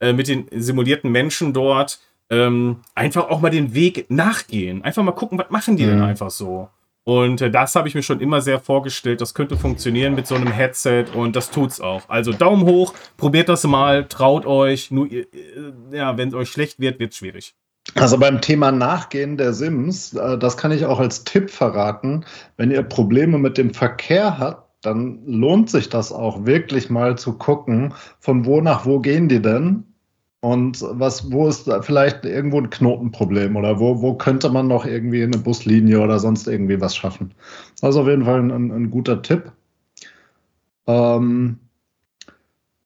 äh, 0.00 0.12
mit 0.12 0.28
den 0.28 0.46
simulierten 0.52 1.10
Menschen 1.10 1.52
dort, 1.52 2.00
ähm, 2.30 2.80
einfach 2.94 3.28
auch 3.30 3.40
mal 3.40 3.50
den 3.50 3.74
Weg 3.74 4.10
nachgehen. 4.10 4.82
Einfach 4.82 5.02
mal 5.02 5.12
gucken, 5.12 5.38
was 5.38 5.50
machen 5.50 5.76
die 5.76 5.84
mhm. 5.84 5.90
denn 5.90 6.02
einfach 6.02 6.30
so. 6.30 6.68
Und 7.04 7.40
äh, 7.40 7.50
das 7.50 7.74
habe 7.74 7.88
ich 7.88 7.94
mir 7.94 8.02
schon 8.02 8.20
immer 8.20 8.42
sehr 8.42 8.60
vorgestellt. 8.60 9.22
Das 9.22 9.32
könnte 9.32 9.56
funktionieren 9.56 10.14
mit 10.14 10.26
so 10.26 10.34
einem 10.34 10.52
Headset 10.52 11.06
und 11.14 11.36
das 11.36 11.50
tut's 11.50 11.80
auch. 11.80 12.06
Also 12.08 12.32
Daumen 12.32 12.66
hoch, 12.66 12.92
probiert 13.16 13.48
das 13.48 13.64
mal, 13.64 14.04
traut 14.04 14.44
euch. 14.44 14.90
Nur, 14.90 15.10
äh, 15.10 15.26
ja, 15.90 16.18
wenn 16.18 16.28
es 16.28 16.34
euch 16.34 16.50
schlecht 16.50 16.78
wird, 16.80 17.00
wird's 17.00 17.16
schwierig. 17.16 17.54
Also 17.94 18.18
beim 18.18 18.40
Thema 18.40 18.70
Nachgehen 18.70 19.36
der 19.36 19.52
Sims, 19.52 20.14
äh, 20.14 20.38
das 20.38 20.56
kann 20.56 20.72
ich 20.72 20.84
auch 20.84 21.00
als 21.00 21.24
Tipp 21.24 21.50
verraten. 21.50 22.24
Wenn 22.56 22.70
ihr 22.70 22.82
Probleme 22.82 23.38
mit 23.38 23.58
dem 23.58 23.72
Verkehr 23.72 24.38
habt, 24.38 24.68
dann 24.82 25.24
lohnt 25.26 25.70
sich 25.70 25.88
das 25.88 26.12
auch 26.12 26.46
wirklich 26.46 26.90
mal 26.90 27.18
zu 27.18 27.32
gucken, 27.32 27.94
von 28.20 28.44
wo 28.44 28.60
nach 28.60 28.86
wo 28.86 29.00
gehen 29.00 29.28
die 29.28 29.42
denn? 29.42 29.84
Und 30.40 30.84
was, 30.88 31.32
wo 31.32 31.48
ist 31.48 31.66
da 31.66 31.82
vielleicht 31.82 32.24
irgendwo 32.24 32.60
ein 32.60 32.70
Knotenproblem 32.70 33.56
oder 33.56 33.80
wo, 33.80 34.00
wo 34.00 34.14
könnte 34.14 34.48
man 34.50 34.68
noch 34.68 34.86
irgendwie 34.86 35.24
eine 35.24 35.38
Buslinie 35.38 36.00
oder 36.00 36.20
sonst 36.20 36.46
irgendwie 36.46 36.80
was 36.80 36.94
schaffen? 36.94 37.34
Das 37.80 37.90
ist 37.90 38.00
auf 38.00 38.06
jeden 38.06 38.24
Fall 38.24 38.40
ein, 38.40 38.70
ein 38.70 38.90
guter 38.90 39.20
Tipp. 39.20 39.50
Ähm, 40.86 41.58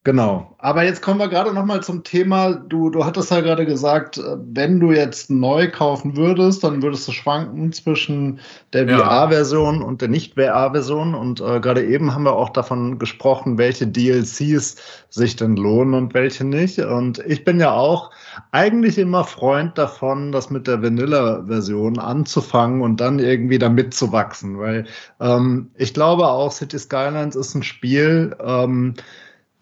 Genau. 0.04 0.56
Aber 0.58 0.82
jetzt 0.82 1.00
kommen 1.00 1.20
wir 1.20 1.28
gerade 1.28 1.54
noch 1.54 1.64
mal 1.64 1.80
zum 1.80 2.02
Thema. 2.02 2.54
Du, 2.54 2.90
du 2.90 3.04
hattest 3.04 3.30
ja 3.30 3.40
gerade 3.40 3.64
gesagt, 3.64 4.18
äh, 4.18 4.36
wenn 4.52 4.80
du 4.80 4.90
jetzt 4.90 5.30
neu 5.30 5.70
kaufen 5.70 6.16
würdest, 6.16 6.64
dann 6.64 6.82
würdest 6.82 7.06
du 7.06 7.12
schwanken 7.12 7.72
zwischen 7.72 8.40
der 8.72 8.88
ja. 8.88 8.98
VR-Version 8.98 9.80
und 9.80 10.00
der 10.00 10.08
Nicht-VR-Version. 10.08 11.14
Und 11.14 11.40
äh, 11.40 11.60
gerade 11.60 11.84
eben 11.84 12.12
haben 12.12 12.24
wir 12.24 12.32
auch 12.32 12.50
davon 12.50 12.98
gesprochen, 12.98 13.58
welche 13.58 13.86
DLCs 13.86 14.74
sich 15.08 15.36
denn 15.36 15.54
lohnen 15.54 15.94
und 15.94 16.14
welche 16.14 16.42
nicht. 16.44 16.80
Und 16.80 17.20
ich 17.20 17.44
bin 17.44 17.60
ja 17.60 17.70
auch 17.70 18.10
eigentlich 18.50 18.98
immer 18.98 19.22
Freund 19.22 19.78
davon, 19.78 20.32
das 20.32 20.50
mit 20.50 20.66
der 20.66 20.82
Vanilla-Version 20.82 22.00
anzufangen 22.00 22.82
und 22.82 23.00
dann 23.00 23.20
irgendwie 23.20 23.58
damit 23.58 23.94
zu 23.94 24.10
wachsen. 24.10 24.58
Weil 24.58 24.84
ähm, 25.20 25.70
ich 25.76 25.94
glaube 25.94 26.26
auch, 26.26 26.50
City 26.50 26.80
Skylines 26.80 27.36
ist 27.36 27.54
ein 27.54 27.62
Spiel, 27.62 28.34
ähm, 28.44 28.94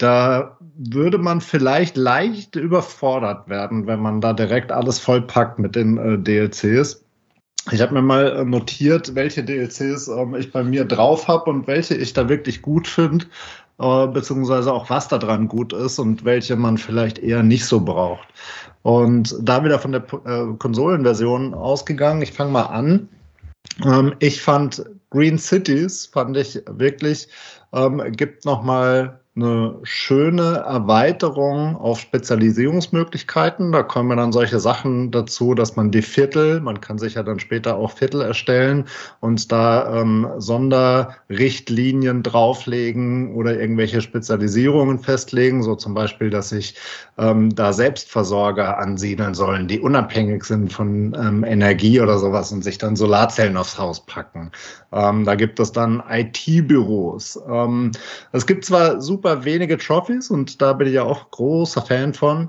da 0.01 0.57
würde 0.78 1.18
man 1.18 1.42
vielleicht 1.42 1.98
leicht 1.98 2.57
überfordert 2.57 3.51
werden, 3.51 3.86
wenn 3.86 4.01
man 4.01 4.22
da 4.22 4.32
direkt 4.32 4.72
alles 4.72 4.98
vollpackt 4.98 5.59
mit 5.59 5.76
den 5.76 5.98
äh, 5.98 6.18
DLCs. 6.18 7.05
Ich 7.70 7.82
habe 7.82 7.92
mir 7.92 8.01
mal 8.01 8.34
äh, 8.34 8.44
notiert, 8.44 9.14
welche 9.14 9.44
DLCs 9.44 10.09
ähm, 10.09 10.34
ich 10.34 10.51
bei 10.53 10.64
mir 10.64 10.86
drauf 10.86 11.28
habe 11.28 11.51
und 11.51 11.66
welche 11.66 11.94
ich 11.94 12.14
da 12.14 12.30
wirklich 12.30 12.62
gut 12.62 12.88
finde, 12.88 13.26
äh, 13.78 14.07
beziehungsweise 14.07 14.72
auch 14.72 14.88
was 14.88 15.09
da 15.09 15.18
dran 15.18 15.48
gut 15.48 15.74
ist 15.74 15.98
und 15.98 16.24
welche 16.24 16.57
man 16.57 16.78
vielleicht 16.78 17.18
eher 17.18 17.42
nicht 17.42 17.66
so 17.66 17.80
braucht. 17.80 18.26
Und 18.80 19.36
da 19.42 19.62
wieder 19.62 19.78
von 19.78 19.92
der 19.92 20.05
äh, 20.24 20.55
Konsolenversion 20.59 21.53
ausgegangen, 21.53 22.22
ich 22.22 22.32
fange 22.32 22.53
mal 22.53 22.62
an. 22.62 23.07
Ähm, 23.84 24.14
ich 24.20 24.40
fand 24.40 24.82
Green 25.11 25.36
Cities, 25.36 26.07
fand 26.07 26.38
ich 26.38 26.62
wirklich, 26.70 27.28
ähm, 27.74 28.01
gibt 28.12 28.46
nochmal 28.46 29.20
eine 29.41 29.76
schöne 29.82 30.59
Erweiterung 30.66 31.76
auf 31.76 32.01
Spezialisierungsmöglichkeiten. 32.01 33.72
Da 33.72 33.82
kommen 33.82 34.16
dann 34.16 34.32
solche 34.32 34.61
Sachen 34.61 35.11
dazu, 35.11 35.55
dass 35.55 35.76
man 35.76 35.91
die 35.91 36.03
Viertel, 36.03 36.61
man 36.61 36.80
kann 36.80 36.99
sich 36.99 37.14
ja 37.14 37.22
dann 37.22 37.41
später 37.41 37.76
auch 37.76 37.93
Viertel 37.93 38.20
erstellen 38.20 38.84
und 39.20 39.51
da 39.51 40.01
ähm, 40.01 40.28
Sonderrichtlinien 40.38 42.22
drauflegen 42.22 43.34
oder 43.34 43.59
irgendwelche 43.59 44.01
Spezialisierungen 44.01 44.99
festlegen, 44.99 45.62
so 45.62 45.74
zum 45.74 45.95
Beispiel, 45.95 46.30
dass 46.30 46.51
sich 46.51 46.74
ähm, 47.18 47.55
da 47.55 47.72
Selbstversorger 47.72 48.78
ansiedeln 48.78 49.34
sollen, 49.34 49.68
die 49.68 49.80
unabhängig 49.80 50.45
sind 50.45 50.72
von 50.72 51.14
ähm, 51.18 51.45
Energie 51.45 52.01
oder 52.01 52.18
sowas 52.18 52.53
und 52.53 52.62
sich 52.62 52.78
dann 52.78 52.97
Solarzellen 52.97 53.57
aufs 53.57 53.78
Haus 53.78 54.05
packen. 54.05 54.51
Ähm, 54.93 55.24
da 55.24 55.34
gibt 55.34 55.61
es 55.61 55.72
dann 55.72 56.03
IT-Büros. 56.09 57.41
Ähm, 57.49 57.93
es 58.32 58.47
gibt 58.47 58.64
zwar 58.64 59.01
super 59.01 59.30
super 59.31 59.45
wenige 59.45 59.78
Trophies 59.78 60.31
und 60.31 60.61
da 60.61 60.72
bin 60.72 60.89
ich 60.89 60.95
ja 60.95 61.05
auch 61.05 61.31
großer 61.31 61.83
Fan 61.83 62.14
von. 62.14 62.49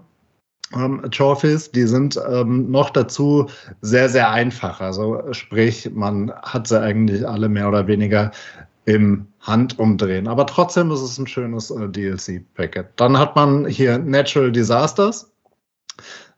Ähm, 0.73 1.01
Trophies, 1.11 1.71
die 1.71 1.83
sind 1.83 2.19
ähm, 2.29 2.71
noch 2.71 2.89
dazu 2.89 3.47
sehr, 3.81 4.09
sehr 4.09 4.31
einfach. 4.31 4.79
Also 4.79 5.21
sprich, 5.31 5.89
man 5.93 6.31
hat 6.43 6.67
sie 6.67 6.81
eigentlich 6.81 7.27
alle 7.27 7.49
mehr 7.49 7.67
oder 7.67 7.87
weniger 7.87 8.31
im 8.85 9.27
Handumdrehen. 9.41 10.27
Aber 10.27 10.45
trotzdem 10.45 10.91
ist 10.91 11.01
es 11.01 11.17
ein 11.17 11.27
schönes 11.27 11.71
äh, 11.71 11.89
DLC-Packet. 11.89 12.87
Dann 12.95 13.17
hat 13.17 13.35
man 13.35 13.65
hier 13.67 13.97
Natural 13.99 14.51
Disasters. 14.51 15.31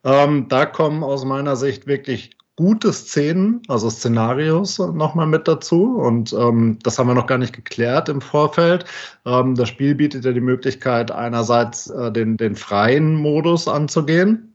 Ähm, 0.04 0.48
da 0.50 0.66
kommen 0.66 1.04
aus 1.04 1.24
meiner 1.24 1.56
Sicht 1.56 1.88
wirklich 1.88 2.32
gute 2.56 2.94
Szenen, 2.94 3.62
also 3.68 3.90
Szenarios 3.90 4.78
nochmal 4.80 5.28
mit 5.28 5.48
dazu. 5.48 5.96
Und 5.98 6.34
ähm, 6.34 6.78
das 6.84 7.00
haben 7.00 7.08
wir 7.08 7.16
noch 7.16 7.28
gar 7.28 7.38
nicht 7.38 7.54
geklärt 7.54 8.10
im 8.10 8.22
Vorfeld. 8.22 8.86
Ähm, 9.26 9.56
das 9.56 9.70
Spiel 9.70 9.96
bietet 9.96 10.26
ja 10.26 10.32
die 10.32 10.42
Möglichkeit, 10.42 11.12
einerseits 11.12 11.90
äh, 11.90 12.12
den, 12.12 12.38
den 12.38 12.56
freien 12.56 13.16
Modus 13.16 13.68
anzugehen 13.68 14.53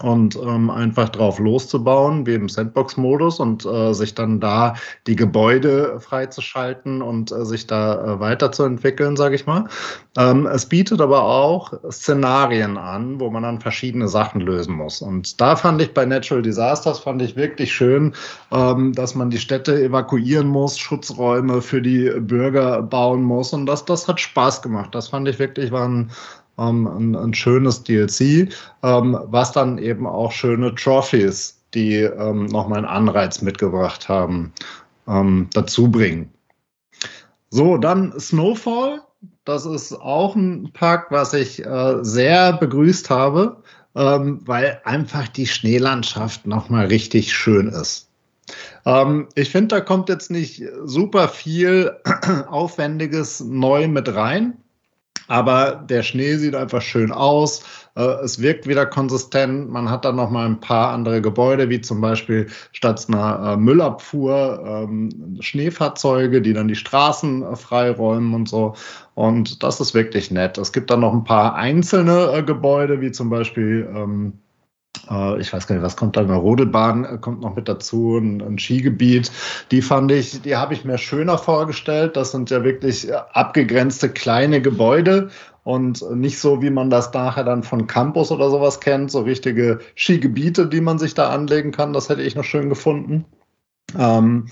und 0.00 0.36
ähm, 0.36 0.70
einfach 0.70 1.08
drauf 1.08 1.38
loszubauen, 1.38 2.26
wie 2.26 2.34
im 2.34 2.48
Sandbox-Modus 2.48 3.38
und 3.38 3.64
äh, 3.64 3.92
sich 3.92 4.14
dann 4.14 4.40
da 4.40 4.74
die 5.06 5.14
Gebäude 5.14 6.00
freizuschalten 6.00 7.00
und 7.00 7.30
äh, 7.30 7.44
sich 7.44 7.66
da 7.68 8.14
äh, 8.14 8.20
weiterzuentwickeln, 8.20 9.16
sage 9.16 9.36
ich 9.36 9.46
mal. 9.46 9.66
Ähm, 10.18 10.46
es 10.46 10.66
bietet 10.66 11.00
aber 11.00 11.22
auch 11.22 11.72
Szenarien 11.90 12.76
an, 12.76 13.20
wo 13.20 13.30
man 13.30 13.44
dann 13.44 13.60
verschiedene 13.60 14.08
Sachen 14.08 14.40
lösen 14.40 14.74
muss. 14.74 15.00
Und 15.00 15.40
da 15.40 15.54
fand 15.54 15.80
ich 15.80 15.94
bei 15.94 16.04
Natural 16.04 16.42
Disasters 16.42 16.98
fand 16.98 17.22
ich 17.22 17.36
wirklich 17.36 17.72
schön, 17.72 18.14
ähm, 18.50 18.92
dass 18.94 19.14
man 19.14 19.30
die 19.30 19.38
Städte 19.38 19.80
evakuieren 19.80 20.48
muss, 20.48 20.76
Schutzräume 20.76 21.62
für 21.62 21.80
die 21.80 22.10
Bürger 22.18 22.82
bauen 22.82 23.22
muss 23.22 23.52
und 23.52 23.66
das, 23.66 23.84
das 23.84 24.08
hat 24.08 24.20
Spaß 24.20 24.62
gemacht. 24.62 24.92
Das 24.92 25.08
fand 25.08 25.28
ich 25.28 25.38
wirklich 25.38 25.70
war 25.70 25.86
ein 25.88 26.10
ähm, 26.58 26.86
ein, 26.86 27.16
ein, 27.16 27.34
schönes 27.34 27.82
DLC, 27.82 28.52
ähm, 28.82 29.18
was 29.26 29.52
dann 29.52 29.78
eben 29.78 30.06
auch 30.06 30.32
schöne 30.32 30.74
Trophies, 30.74 31.60
die 31.74 31.96
ähm, 31.96 32.46
nochmal 32.46 32.78
einen 32.78 32.86
Anreiz 32.86 33.42
mitgebracht 33.42 34.08
haben, 34.08 34.52
ähm, 35.08 35.48
dazu 35.52 35.90
bringen. 35.90 36.30
So, 37.50 37.76
dann 37.76 38.18
Snowfall. 38.18 39.00
Das 39.44 39.66
ist 39.66 39.92
auch 39.92 40.34
ein 40.34 40.70
Pack, 40.72 41.06
was 41.10 41.34
ich 41.34 41.64
äh, 41.64 41.98
sehr 42.02 42.54
begrüßt 42.54 43.10
habe, 43.10 43.62
ähm, 43.94 44.40
weil 44.44 44.80
einfach 44.84 45.28
die 45.28 45.46
Schneelandschaft 45.46 46.46
nochmal 46.46 46.86
richtig 46.86 47.32
schön 47.32 47.68
ist. 47.68 48.08
Ähm, 48.86 49.28
ich 49.34 49.50
finde, 49.50 49.76
da 49.76 49.80
kommt 49.80 50.08
jetzt 50.08 50.30
nicht 50.30 50.62
super 50.84 51.28
viel 51.28 51.96
Aufwendiges 52.48 53.40
neu 53.40 53.88
mit 53.88 54.14
rein. 54.14 54.56
Aber 55.28 55.82
der 55.88 56.02
Schnee 56.02 56.36
sieht 56.36 56.54
einfach 56.54 56.82
schön 56.82 57.12
aus. 57.12 57.64
Äh, 57.96 58.02
es 58.24 58.40
wirkt 58.40 58.66
wieder 58.66 58.86
konsistent. 58.86 59.70
Man 59.70 59.90
hat 59.90 60.04
dann 60.04 60.16
noch 60.16 60.30
mal 60.30 60.46
ein 60.46 60.60
paar 60.60 60.92
andere 60.92 61.22
Gebäude, 61.22 61.68
wie 61.70 61.80
zum 61.80 62.00
Beispiel 62.00 62.48
statt 62.72 63.04
einer 63.08 63.52
äh, 63.52 63.56
Müllabfuhr 63.56 64.62
ähm, 64.66 65.38
Schneefahrzeuge, 65.40 66.42
die 66.42 66.52
dann 66.52 66.68
die 66.68 66.76
Straßen 66.76 67.42
äh, 67.42 67.56
freiräumen 67.56 68.34
und 68.34 68.48
so. 68.48 68.74
Und 69.14 69.62
das 69.62 69.80
ist 69.80 69.94
wirklich 69.94 70.30
nett. 70.30 70.58
Es 70.58 70.72
gibt 70.72 70.90
dann 70.90 71.00
noch 71.00 71.12
ein 71.12 71.24
paar 71.24 71.54
einzelne 71.54 72.42
Gebäude, 72.44 73.00
wie 73.00 73.12
zum 73.12 73.30
Beispiel 73.30 73.88
ähm, 73.94 74.32
äh, 74.34 74.43
ich 75.38 75.52
weiß 75.52 75.66
gar 75.66 75.74
nicht, 75.74 75.84
was 75.84 75.96
kommt 75.96 76.16
da? 76.16 76.22
Eine 76.22 76.36
Rodelbahn 76.36 77.04
äh, 77.04 77.18
kommt 77.18 77.40
noch 77.40 77.56
mit 77.56 77.68
dazu, 77.68 78.16
ein, 78.18 78.40
ein 78.40 78.58
Skigebiet. 78.58 79.30
Die 79.70 79.82
fand 79.82 80.10
ich, 80.12 80.42
die 80.42 80.56
habe 80.56 80.74
ich 80.74 80.84
mir 80.84 80.98
schöner 80.98 81.38
vorgestellt. 81.38 82.16
Das 82.16 82.32
sind 82.32 82.50
ja 82.50 82.64
wirklich 82.64 83.08
äh, 83.08 83.14
abgegrenzte 83.32 84.08
kleine 84.08 84.62
Gebäude 84.62 85.30
und 85.62 86.04
nicht 86.10 86.38
so, 86.38 86.62
wie 86.62 86.70
man 86.70 86.90
das 86.90 87.12
nachher 87.12 87.44
dann 87.44 87.62
von 87.62 87.86
Campus 87.86 88.30
oder 88.30 88.50
sowas 88.50 88.80
kennt, 88.80 89.10
so 89.10 89.20
richtige 89.22 89.80
Skigebiete, 89.94 90.66
die 90.68 90.80
man 90.80 90.98
sich 90.98 91.14
da 91.14 91.30
anlegen 91.30 91.72
kann. 91.72 91.92
Das 91.92 92.08
hätte 92.08 92.22
ich 92.22 92.34
noch 92.34 92.44
schön 92.44 92.68
gefunden. 92.68 93.24
Ähm, 93.98 94.46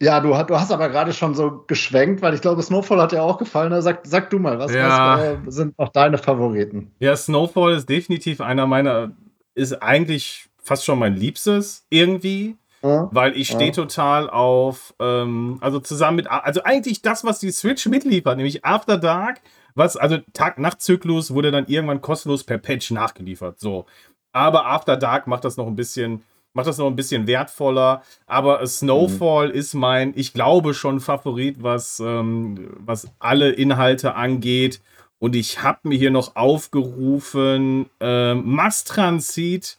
ja, 0.00 0.20
du, 0.20 0.28
du, 0.28 0.60
hast 0.60 0.70
aber 0.70 0.90
gerade 0.90 1.12
schon 1.12 1.34
so 1.34 1.64
geschwenkt, 1.66 2.22
weil 2.22 2.32
ich 2.32 2.40
glaube, 2.40 2.62
Snowfall 2.62 3.00
hat 3.00 3.12
dir 3.12 3.22
auch 3.22 3.38
gefallen. 3.38 3.82
Sag, 3.82 4.00
sag 4.04 4.30
du 4.30 4.38
mal, 4.38 4.58
was, 4.58 4.72
ja. 4.72 5.18
was 5.18 5.22
äh, 5.22 5.36
sind 5.50 5.78
noch 5.78 5.88
deine 5.88 6.18
Favoriten? 6.18 6.92
Ja, 7.00 7.16
Snowfall 7.16 7.72
ist 7.72 7.88
definitiv 7.88 8.40
einer 8.40 8.66
meiner 8.66 9.10
ist 9.58 9.82
eigentlich 9.82 10.48
fast 10.62 10.84
schon 10.84 10.98
mein 10.98 11.16
Liebstes 11.16 11.84
irgendwie. 11.90 12.56
Ja, 12.80 13.08
weil 13.10 13.36
ich 13.36 13.48
stehe 13.48 13.70
ja. 13.70 13.72
total 13.72 14.30
auf, 14.30 14.94
ähm, 15.00 15.58
also 15.60 15.80
zusammen 15.80 16.14
mit, 16.18 16.30
also 16.30 16.62
eigentlich 16.62 17.02
das, 17.02 17.24
was 17.24 17.40
die 17.40 17.50
Switch 17.50 17.84
mitliefert, 17.86 18.36
nämlich 18.36 18.64
After 18.64 18.96
Dark, 18.96 19.40
was, 19.74 19.96
also 19.96 20.18
Tag-Nacht-Zyklus 20.32 21.34
wurde 21.34 21.50
dann 21.50 21.66
irgendwann 21.66 22.00
kostenlos 22.00 22.44
per 22.44 22.58
Patch 22.58 22.92
nachgeliefert, 22.92 23.58
so. 23.58 23.86
Aber 24.30 24.66
After 24.66 24.96
Dark 24.96 25.26
macht 25.26 25.44
das 25.44 25.56
noch 25.56 25.66
ein 25.66 25.74
bisschen, 25.74 26.22
macht 26.52 26.66
das 26.68 26.78
noch 26.78 26.86
ein 26.86 26.96
bisschen 26.96 27.26
wertvoller. 27.26 28.02
Aber 28.26 28.64
Snowfall 28.66 29.48
mhm. 29.48 29.54
ist 29.54 29.74
mein, 29.74 30.12
ich 30.14 30.32
glaube 30.32 30.74
schon 30.74 31.00
Favorit, 31.00 31.62
was, 31.62 32.00
ähm, 32.00 32.70
was 32.78 33.08
alle 33.18 33.50
Inhalte 33.50 34.14
angeht. 34.14 34.80
Und 35.20 35.34
ich 35.34 35.62
habe 35.62 35.88
mir 35.88 35.98
hier 35.98 36.10
noch 36.10 36.36
aufgerufen, 36.36 37.90
ähm, 38.00 38.44
Must 38.44 38.88
Transit, 38.88 39.78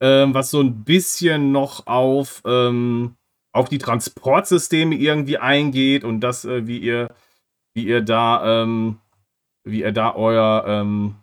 ähm, 0.00 0.34
was 0.34 0.50
so 0.50 0.60
ein 0.60 0.84
bisschen 0.84 1.50
noch 1.50 1.86
auf, 1.86 2.42
ähm, 2.46 3.16
auf 3.52 3.68
die 3.68 3.78
Transportsysteme 3.78 4.94
irgendwie 4.94 5.38
eingeht 5.38 6.04
und 6.04 6.20
das, 6.20 6.44
äh, 6.44 6.66
wie 6.66 6.78
ihr, 6.78 7.08
wie 7.74 7.86
ihr 7.86 8.02
da, 8.02 8.62
ähm, 8.62 8.98
wie 9.64 9.80
ihr 9.80 9.92
da 9.92 10.14
euer, 10.14 10.64
ähm, 10.66 11.16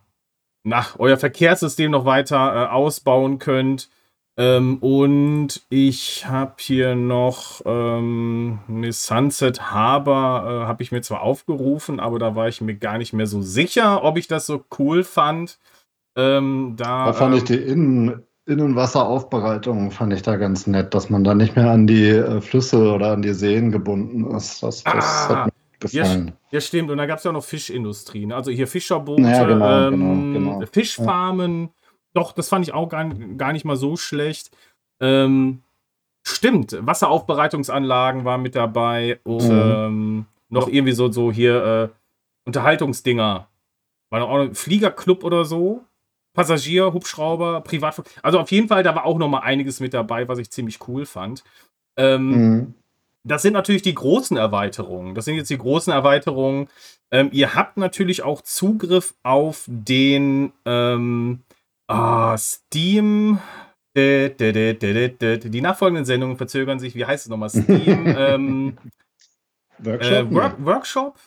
nach 0.63 0.99
euer 0.99 1.17
Verkehrssystem 1.17 1.91
noch 1.91 2.05
weiter 2.05 2.65
äh, 2.65 2.67
ausbauen 2.67 3.39
könnt. 3.39 3.89
Ähm, 4.37 4.77
und 4.79 5.61
ich 5.69 6.27
habe 6.27 6.55
hier 6.59 6.95
noch 6.95 7.61
ähm, 7.65 8.59
eine 8.67 8.91
Sunset 8.91 9.71
Harbor, 9.71 10.43
äh, 10.45 10.65
habe 10.67 10.83
ich 10.83 10.91
mir 10.91 11.01
zwar 11.01 11.21
aufgerufen, 11.21 12.01
aber 12.01 12.19
da 12.19 12.35
war 12.35 12.49
ich 12.49 12.59
mir 12.59 12.75
gar 12.75 12.97
nicht 12.97 13.13
mehr 13.13 13.27
so 13.27 13.41
sicher, 13.41 14.03
ob 14.03 14.17
ich 14.17 14.27
das 14.27 14.45
so 14.45 14.65
cool 14.77 15.05
fand. 15.05 15.57
Ähm, 16.17 16.73
da, 16.77 17.05
da 17.05 17.13
fand 17.13 17.35
ich 17.35 17.41
ähm, 17.41 17.45
die 17.47 17.71
Innen 17.71 18.23
Innenwasseraufbereitung 18.47 19.89
fand 19.89 20.13
ich 20.13 20.21
da 20.21 20.35
ganz 20.35 20.67
nett, 20.67 20.93
dass 20.93 21.09
man 21.09 21.23
da 21.23 21.33
nicht 21.33 21.55
mehr 21.55 21.71
an 21.71 21.87
die 21.87 22.09
äh, 22.09 22.41
Flüsse 22.41 22.93
oder 22.93 23.13
an 23.13 23.23
die 23.23 23.33
Seen 23.33 23.71
gebunden 23.71 24.29
ist. 24.35 24.61
Das, 24.61 24.83
das 24.83 24.93
ah, 24.93 25.29
hat 25.29 25.45
mir 25.47 25.51
gefallen. 25.79 26.27
Ja, 26.27 26.33
ja, 26.51 26.61
stimmt. 26.61 26.91
Und 26.91 26.97
da 26.97 27.07
gab 27.07 27.17
es 27.17 27.23
ja 27.23 27.31
auch 27.31 27.35
noch 27.35 27.43
Fischindustrien. 27.43 28.31
Also 28.31 28.51
hier 28.51 28.67
Fischerboote, 28.67 29.23
ja, 29.23 29.45
genau, 29.45 29.87
ähm, 29.87 30.33
genau, 30.33 30.59
genau. 30.59 30.65
Fischfarmen. 30.71 31.61
Ja. 31.61 31.69
Doch, 32.15 32.31
das 32.31 32.47
fand 32.47 32.65
ich 32.65 32.73
auch 32.73 32.87
gar, 32.87 33.09
gar 33.09 33.51
nicht 33.51 33.65
mal 33.65 33.75
so 33.75 33.97
schlecht. 33.97 34.49
Ähm, 35.01 35.61
stimmt, 36.23 36.75
Wasseraufbereitungsanlagen 36.79 38.23
waren 38.23 38.41
mit 38.41 38.55
dabei 38.55 39.19
und 39.23 39.43
mhm. 39.43 39.51
ähm, 39.51 40.25
noch 40.49 40.69
irgendwie 40.69 40.93
so, 40.93 41.11
so 41.11 41.31
hier 41.31 41.63
äh, 41.63 41.89
Unterhaltungsdinger. 42.45 43.47
War 44.09 44.19
noch 44.19 44.29
auch 44.29 44.39
ein 44.39 44.55
Fliegerclub 44.55 45.25
oder 45.25 45.43
so. 45.43 45.83
Passagier, 46.33 46.93
Hubschrauber, 46.93 47.61
Privatflug. 47.61 48.07
Also 48.21 48.39
auf 48.39 48.51
jeden 48.51 48.69
Fall, 48.69 48.83
da 48.83 48.95
war 48.95 49.05
auch 49.05 49.17
noch 49.17 49.29
mal 49.29 49.39
einiges 49.39 49.81
mit 49.81 49.93
dabei, 49.93 50.27
was 50.27 50.39
ich 50.39 50.51
ziemlich 50.51 50.87
cool 50.87 51.05
fand. 51.05 51.43
Ähm, 51.97 52.29
mhm. 52.29 52.73
das 53.23 53.41
sind 53.41 53.53
natürlich 53.53 53.81
die 53.81 53.95
großen 53.95 54.37
Erweiterungen. 54.37 55.15
Das 55.15 55.25
sind 55.25 55.35
jetzt 55.35 55.49
die 55.49 55.57
großen 55.57 55.91
Erweiterungen. 55.91 56.69
Ähm, 57.11 57.29
ihr 57.33 57.55
habt 57.55 57.77
natürlich 57.77 58.23
auch 58.23 58.41
Zugriff 58.41 59.15
auf 59.23 59.63
den 59.67 60.53
ähm, 60.65 61.44
oh, 61.87 62.35
Steam. 62.37 63.39
Die 63.95 65.61
nachfolgenden 65.61 66.05
Sendungen 66.05 66.37
verzögern 66.37 66.79
sich. 66.79 66.95
Wie 66.95 67.05
heißt 67.05 67.25
es 67.25 67.29
nochmal? 67.29 67.49
Steam 67.49 67.67
ähm, 68.17 68.77
Workshop? 69.79 70.11
Äh, 70.11 70.31
Work 70.33 70.65
Workshop? 70.65 71.19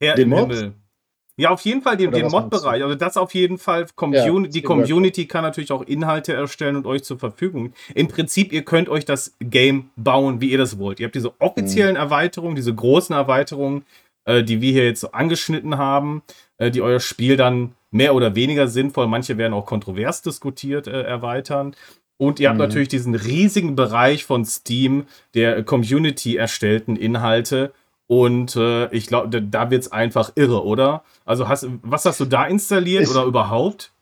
Herr 0.00 0.18
im 0.18 0.34
Himmel. 0.34 0.74
Ja, 1.36 1.50
auf 1.50 1.62
jeden 1.62 1.82
Fall 1.82 1.96
den, 1.96 2.12
den 2.12 2.28
Mod-Bereich. 2.28 2.82
Also 2.84 2.94
das 2.94 3.16
auf 3.16 3.34
jeden 3.34 3.58
Fall. 3.58 3.86
Communi 3.96 4.46
ja, 4.46 4.52
die 4.52 4.62
Community 4.62 5.26
kann 5.26 5.42
natürlich 5.42 5.72
auch 5.72 5.82
Inhalte 5.82 6.32
erstellen 6.32 6.76
und 6.76 6.86
euch 6.86 7.02
zur 7.02 7.18
Verfügung. 7.18 7.72
Im 7.94 8.06
Prinzip, 8.06 8.52
ihr 8.52 8.64
könnt 8.64 8.88
euch 8.88 9.04
das 9.04 9.34
Game 9.40 9.90
bauen, 9.96 10.40
wie 10.40 10.50
ihr 10.50 10.58
das 10.58 10.78
wollt. 10.78 11.00
Ihr 11.00 11.06
habt 11.06 11.16
diese 11.16 11.32
offiziellen 11.40 11.94
mhm. 11.94 12.00
Erweiterungen, 12.00 12.54
diese 12.54 12.72
großen 12.72 13.16
Erweiterungen, 13.16 13.84
äh, 14.26 14.44
die 14.44 14.60
wir 14.60 14.70
hier 14.70 14.84
jetzt 14.84 15.12
angeschnitten 15.12 15.76
haben, 15.76 16.22
äh, 16.58 16.70
die 16.70 16.82
euer 16.82 17.00
Spiel 17.00 17.36
dann 17.36 17.72
mehr 17.94 18.14
oder 18.14 18.34
weniger 18.34 18.68
sinnvoll, 18.68 19.06
manche 19.06 19.38
werden 19.38 19.54
auch 19.54 19.66
kontrovers 19.66 20.20
diskutiert, 20.20 20.86
äh, 20.86 21.02
erweitern. 21.02 21.74
Und 22.16 22.40
ihr 22.40 22.48
habt 22.48 22.58
mhm. 22.58 22.64
natürlich 22.64 22.88
diesen 22.88 23.14
riesigen 23.14 23.76
Bereich 23.76 24.24
von 24.24 24.44
Steam 24.44 25.04
der 25.34 25.62
Community 25.62 26.36
erstellten 26.36 26.96
Inhalte 26.96 27.72
und 28.06 28.54
äh, 28.56 28.88
ich 28.90 29.06
glaube, 29.06 29.40
da 29.42 29.70
wird 29.70 29.82
es 29.82 29.92
einfach 29.92 30.32
irre, 30.34 30.64
oder? 30.64 31.04
Also 31.24 31.48
hast, 31.48 31.66
was 31.82 32.04
hast 32.04 32.20
du 32.20 32.26
da 32.26 32.44
installiert 32.44 33.04
ich, 33.04 33.10
oder 33.10 33.24
überhaupt? 33.24 33.92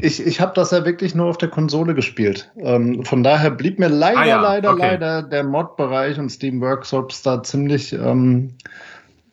Ich, 0.00 0.24
ich 0.24 0.40
habe 0.40 0.52
das 0.54 0.70
ja 0.70 0.84
wirklich 0.84 1.14
nur 1.14 1.26
auf 1.26 1.36
der 1.36 1.50
Konsole 1.50 1.94
gespielt. 1.94 2.50
Ähm, 2.56 3.04
von 3.04 3.22
daher 3.22 3.50
blieb 3.50 3.78
mir 3.78 3.88
leider, 3.88 4.20
ah, 4.20 4.26
ja. 4.26 4.40
leider, 4.40 4.72
okay. 4.72 4.82
leider 4.82 5.22
der 5.22 5.44
Mod-Bereich 5.44 6.18
und 6.18 6.30
Steam 6.30 6.60
Workshops 6.60 7.22
da 7.22 7.42
ziemlich 7.42 7.92
ähm, 7.92 8.54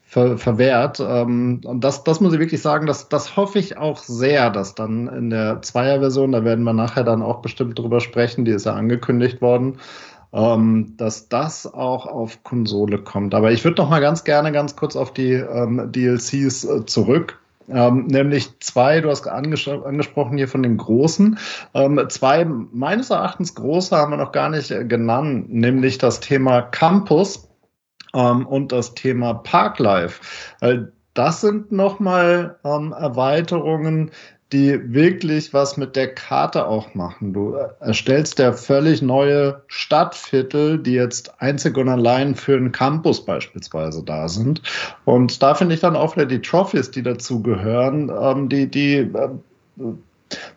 ver 0.10 0.40
verwehrt. 0.40 1.00
Ähm, 1.00 1.62
und 1.64 1.84
das, 1.84 2.04
das 2.04 2.20
muss 2.20 2.34
ich 2.34 2.40
wirklich 2.40 2.62
sagen, 2.62 2.88
das, 2.88 3.10
das 3.10 3.38
hoffe 3.38 3.60
ich 3.60 3.78
auch 3.78 4.00
sehr, 4.00 4.50
dass 4.50 4.74
dann 4.74 5.08
in 5.08 5.30
der 5.30 5.62
Zweier-Version, 5.62 6.32
da 6.32 6.44
werden 6.44 6.64
wir 6.64 6.74
nachher 6.74 7.04
dann 7.04 7.22
auch 7.22 7.42
bestimmt 7.42 7.78
drüber 7.78 8.00
sprechen, 8.02 8.44
die 8.44 8.52
ist 8.52 8.66
ja 8.66 8.74
angekündigt 8.74 9.40
worden, 9.40 9.78
ähm, 10.34 10.96
dass 10.98 11.30
das 11.30 11.72
auch 11.72 12.08
auf 12.08 12.44
Konsole 12.44 12.98
kommt. 12.98 13.36
Aber 13.36 13.52
ich 13.52 13.64
würde 13.64 13.82
noch 13.82 13.90
mal 13.90 14.02
ganz 14.02 14.24
gerne 14.24 14.52
ganz 14.52 14.76
kurz 14.76 14.96
auf 14.96 15.14
die 15.14 15.34
ähm, 15.34 15.92
DLCs 15.92 16.66
äh, 16.66 16.86
zurück. 16.88 17.40
Ähm, 17.72 18.08
nämlich 18.08 18.60
zwei, 18.62 19.02
du 19.02 19.12
hast 19.12 19.28
anges 19.28 19.68
angesprochen 19.68 20.38
hier 20.38 20.48
von 20.48 20.64
den 20.64 20.78
großen. 20.78 21.38
Ähm, 21.76 22.04
zwei 22.10 22.46
meines 22.46 23.12
Erachtens 23.12 23.54
große 23.54 23.96
haben 23.96 24.12
wir 24.12 24.18
noch 24.18 24.32
gar 24.32 24.50
nicht 24.50 24.72
äh, 24.72 24.86
genannt, 24.86 25.54
nämlich 25.54 26.00
das 26.00 26.20
Thema 26.20 26.64
Campus 26.64 27.49
ähm, 28.14 28.46
und 28.46 28.72
das 28.72 28.94
Thema 28.96 29.34
Parklife. 29.36 30.22
Äh, 30.62 30.80
das 31.14 31.42
sind 31.42 31.72
nochmal 31.72 32.58
ähm, 32.64 32.94
Erweiterungen, 32.94 34.12
die 34.52 34.94
wirklich 34.94 35.54
was 35.54 35.78
mit 35.78 35.96
der 35.96 36.16
Karte 36.16 36.66
auch 36.66 36.96
machen. 36.96 37.34
Du 37.34 37.54
erstellst 37.80 38.40
ja 38.40 38.52
völlig 38.54 39.02
neue 39.02 39.62
Stadtviertel, 39.68 40.80
die 40.80 40.94
jetzt 40.94 41.40
einzig 41.40 41.78
und 41.78 41.88
allein 41.88 42.34
für 42.34 42.58
einen 42.58 42.72
Campus 42.72 43.24
beispielsweise 43.24 44.04
da 44.04 44.28
sind. 44.28 44.62
Und 45.06 45.44
da 45.44 45.54
finde 45.54 45.76
ich 45.76 45.82
dann 45.82 45.96
auch 45.96 46.16
wieder 46.16 46.26
die 46.26 46.42
Trophies, 46.42 46.90
die 46.90 47.04
dazu 47.04 47.44
gehören, 47.44 48.12
ähm, 48.22 48.50
die, 48.50 48.68
die 48.68 48.96
äh, 48.96 49.30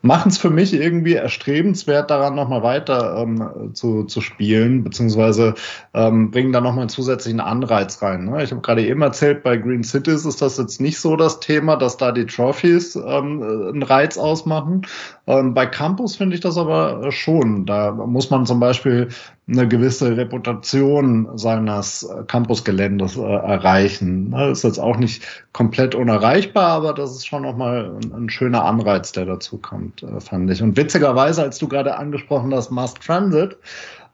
machen 0.02 0.30
es 0.30 0.38
für 0.38 0.50
mich 0.50 0.72
irgendwie 0.72 1.14
erstrebenswert, 1.14 2.10
daran 2.10 2.34
nochmal 2.34 2.62
weiter 2.62 3.16
ähm, 3.18 3.70
zu, 3.74 4.04
zu 4.04 4.20
spielen, 4.20 4.84
beziehungsweise 4.84 5.54
ähm, 5.94 6.30
bringen 6.30 6.52
da 6.52 6.60
nochmal 6.60 6.82
einen 6.82 6.88
zusätzlichen 6.88 7.40
Anreiz 7.40 8.02
rein. 8.02 8.26
Ne? 8.26 8.42
Ich 8.42 8.50
habe 8.50 8.60
gerade 8.60 8.86
eben 8.86 9.02
erzählt, 9.02 9.42
bei 9.42 9.56
Green 9.56 9.84
Cities 9.84 10.24
ist 10.24 10.42
das 10.42 10.58
jetzt 10.58 10.80
nicht 10.80 10.98
so 10.98 11.16
das 11.16 11.40
Thema, 11.40 11.76
dass 11.76 11.96
da 11.96 12.12
die 12.12 12.26
Trophies 12.26 12.96
ähm, 12.96 13.42
einen 13.42 13.82
Reiz 13.82 14.18
ausmachen. 14.18 14.86
Ähm, 15.26 15.54
bei 15.54 15.66
Campus 15.66 16.16
finde 16.16 16.34
ich 16.34 16.40
das 16.40 16.58
aber 16.58 17.12
schon. 17.12 17.64
Da 17.64 17.92
muss 17.92 18.30
man 18.30 18.44
zum 18.44 18.58
Beispiel 18.58 19.08
eine 19.48 19.68
gewisse 19.68 20.16
Reputation 20.16 21.38
seines 21.38 22.08
Campusgeländes 22.26 23.16
äh, 23.16 23.22
erreichen. 23.22 24.30
Das 24.32 24.40
ne? 24.40 24.50
ist 24.50 24.64
jetzt 24.64 24.78
auch 24.78 24.96
nicht 24.96 25.22
komplett 25.52 25.94
unerreichbar, 25.94 26.70
aber 26.70 26.92
das 26.92 27.12
ist 27.12 27.26
schon 27.26 27.42
nochmal 27.42 27.92
ein, 28.02 28.12
ein 28.12 28.30
schöner 28.30 28.64
Anreiz, 28.64 29.12
der 29.12 29.26
dazu 29.26 29.58
kommt, 29.58 30.02
äh, 30.02 30.20
fand 30.20 30.50
ich. 30.50 30.62
Und 30.62 30.76
witzigerweise, 30.76 31.42
als 31.42 31.58
du 31.58 31.68
gerade 31.68 31.96
angesprochen 31.96 32.52
hast, 32.52 32.70
Mass 32.70 32.94
Transit, 32.94 33.56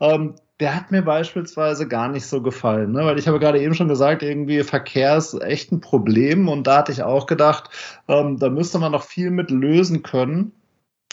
ähm, 0.01 0.35
der 0.61 0.75
hat 0.75 0.91
mir 0.91 1.03
beispielsweise 1.03 1.87
gar 1.87 2.09
nicht 2.09 2.27
so 2.27 2.43
gefallen, 2.43 2.93
ne? 2.93 3.05
weil 3.05 3.19
ich 3.19 3.29
habe 3.29 3.39
gerade 3.39 3.61
eben 3.61 3.75
schon 3.75 3.89
gesagt, 3.89 4.23
irgendwie 4.23 4.65
Verkehr 4.65 5.17
ist 5.17 5.41
echt 5.41 5.71
ein 5.71 5.81
Problem 5.81 6.49
und 6.49 6.67
da 6.67 6.79
hatte 6.79 6.91
ich 6.91 7.03
auch 7.03 7.27
gedacht, 7.27 7.71
ähm, 8.09 8.39
da 8.39 8.51
müsste 8.51 8.79
man 8.79 8.93
noch 8.93 9.05
viel 9.05 9.31
mit 9.31 9.51
lösen 9.51 10.03
können. 10.03 10.53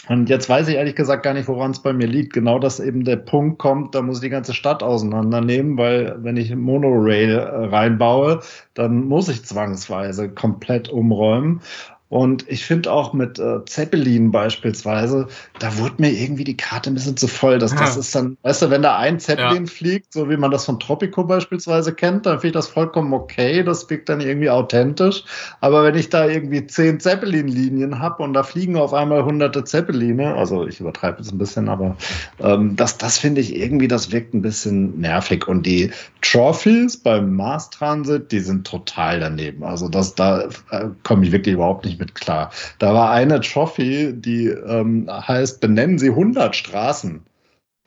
Und 0.08 0.28
jetzt 0.28 0.48
weiß 0.48 0.68
ich 0.68 0.76
ehrlich 0.76 0.94
gesagt 0.94 1.24
gar 1.24 1.34
nicht, 1.34 1.48
woran 1.48 1.72
es 1.72 1.82
bei 1.82 1.92
mir 1.92 2.06
liegt. 2.06 2.32
Genau, 2.32 2.58
dass 2.58 2.78
eben 2.78 3.04
der 3.04 3.16
Punkt 3.16 3.58
kommt, 3.58 3.94
da 3.94 4.02
muss 4.02 4.18
ich 4.18 4.22
die 4.22 4.30
ganze 4.30 4.54
Stadt 4.54 4.82
auseinandernehmen, 4.82 5.76
weil 5.76 6.16
wenn 6.22 6.36
ich 6.36 6.54
Monorail 6.54 7.30
äh, 7.30 7.66
reinbaue, 7.66 8.40
dann 8.74 9.04
muss 9.06 9.28
ich 9.28 9.44
zwangsweise 9.44 10.28
komplett 10.28 10.88
umräumen. 10.88 11.60
Und 12.08 12.48
ich 12.48 12.64
finde 12.64 12.92
auch 12.92 13.12
mit 13.12 13.38
äh, 13.40 13.64
Zeppelin 13.64 14.30
beispielsweise, 14.30 15.26
da 15.58 15.76
wurde 15.78 15.96
mir 15.98 16.10
irgendwie 16.10 16.44
die 16.44 16.56
Karte 16.56 16.90
ein 16.90 16.94
bisschen 16.94 17.16
zu 17.16 17.26
voll. 17.26 17.58
Das, 17.58 17.72
ja. 17.72 17.80
das 17.80 17.96
ist 17.96 18.14
dann, 18.14 18.36
weißt 18.42 18.62
du, 18.62 18.70
wenn 18.70 18.82
da 18.82 18.96
ein 18.96 19.18
Zeppelin 19.18 19.64
ja. 19.64 19.70
fliegt, 19.70 20.12
so 20.12 20.30
wie 20.30 20.36
man 20.36 20.52
das 20.52 20.66
von 20.66 20.78
Tropico 20.78 21.24
beispielsweise 21.24 21.92
kennt, 21.92 22.26
dann 22.26 22.38
finde 22.38 22.48
ich 22.48 22.52
das 22.64 22.68
vollkommen 22.68 23.12
okay. 23.12 23.64
Das 23.64 23.90
wirkt 23.90 24.08
dann 24.08 24.20
irgendwie 24.20 24.50
authentisch. 24.50 25.24
Aber 25.60 25.82
wenn 25.82 25.96
ich 25.96 26.08
da 26.08 26.28
irgendwie 26.28 26.64
zehn 26.66 27.00
Zeppelin-Linien 27.00 27.98
habe 27.98 28.22
und 28.22 28.34
da 28.34 28.44
fliegen 28.44 28.76
auf 28.76 28.94
einmal 28.94 29.24
hunderte 29.24 29.64
Zeppeline, 29.64 30.36
also 30.36 30.64
ich 30.64 30.78
übertreibe 30.78 31.20
es 31.20 31.32
ein 31.32 31.38
bisschen, 31.38 31.68
aber 31.68 31.96
ähm, 32.38 32.76
das, 32.76 32.98
das 32.98 33.18
finde 33.18 33.40
ich 33.40 33.56
irgendwie, 33.56 33.88
das 33.88 34.12
wirkt 34.12 34.32
ein 34.32 34.42
bisschen 34.42 35.00
nervig. 35.00 35.48
Und 35.48 35.66
die 35.66 35.90
Trophies 36.22 36.96
beim 36.96 37.34
Mars 37.34 37.70
Transit, 37.70 38.30
die 38.30 38.40
sind 38.40 38.64
total 38.64 39.18
daneben. 39.18 39.64
Also 39.64 39.88
das, 39.88 40.14
da 40.14 40.42
äh, 40.70 40.88
komme 41.02 41.24
ich 41.26 41.32
wirklich 41.32 41.54
überhaupt 41.54 41.84
nicht 41.84 41.95
nicht 41.96 42.00
mit 42.00 42.14
klar. 42.14 42.50
Da 42.78 42.94
war 42.94 43.10
eine 43.10 43.40
Trophy, 43.40 44.12
die 44.14 44.48
ähm, 44.48 45.08
heißt, 45.10 45.60
benennen 45.60 45.98
Sie 45.98 46.10
100 46.10 46.54
Straßen 46.54 47.24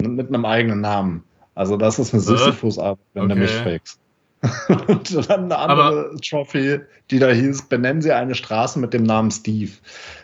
mit 0.02 0.28
einem 0.28 0.46
eigenen 0.46 0.82
Namen. 0.82 1.24
Also 1.56 1.78
das 1.78 2.00
ist 2.00 2.14
eine 2.14 2.22
Sisyphus-Arbeit, 2.22 3.00
wenn 3.14 3.24
okay. 3.24 3.34
du 3.34 3.40
mich 3.40 3.52
fragst. 3.52 4.00
und 4.88 5.30
dann 5.30 5.46
eine 5.46 5.58
andere 5.58 5.88
Aber 5.88 6.18
Trophy, 6.22 6.80
die 7.12 7.20
da 7.20 7.30
hieß, 7.30 7.64
benennen 7.64 8.02
Sie 8.02 8.14
eine 8.14 8.36
Straße 8.36 8.80
mit 8.80 8.94
dem 8.94 9.04
Namen 9.04 9.32
Steve. 9.32 9.72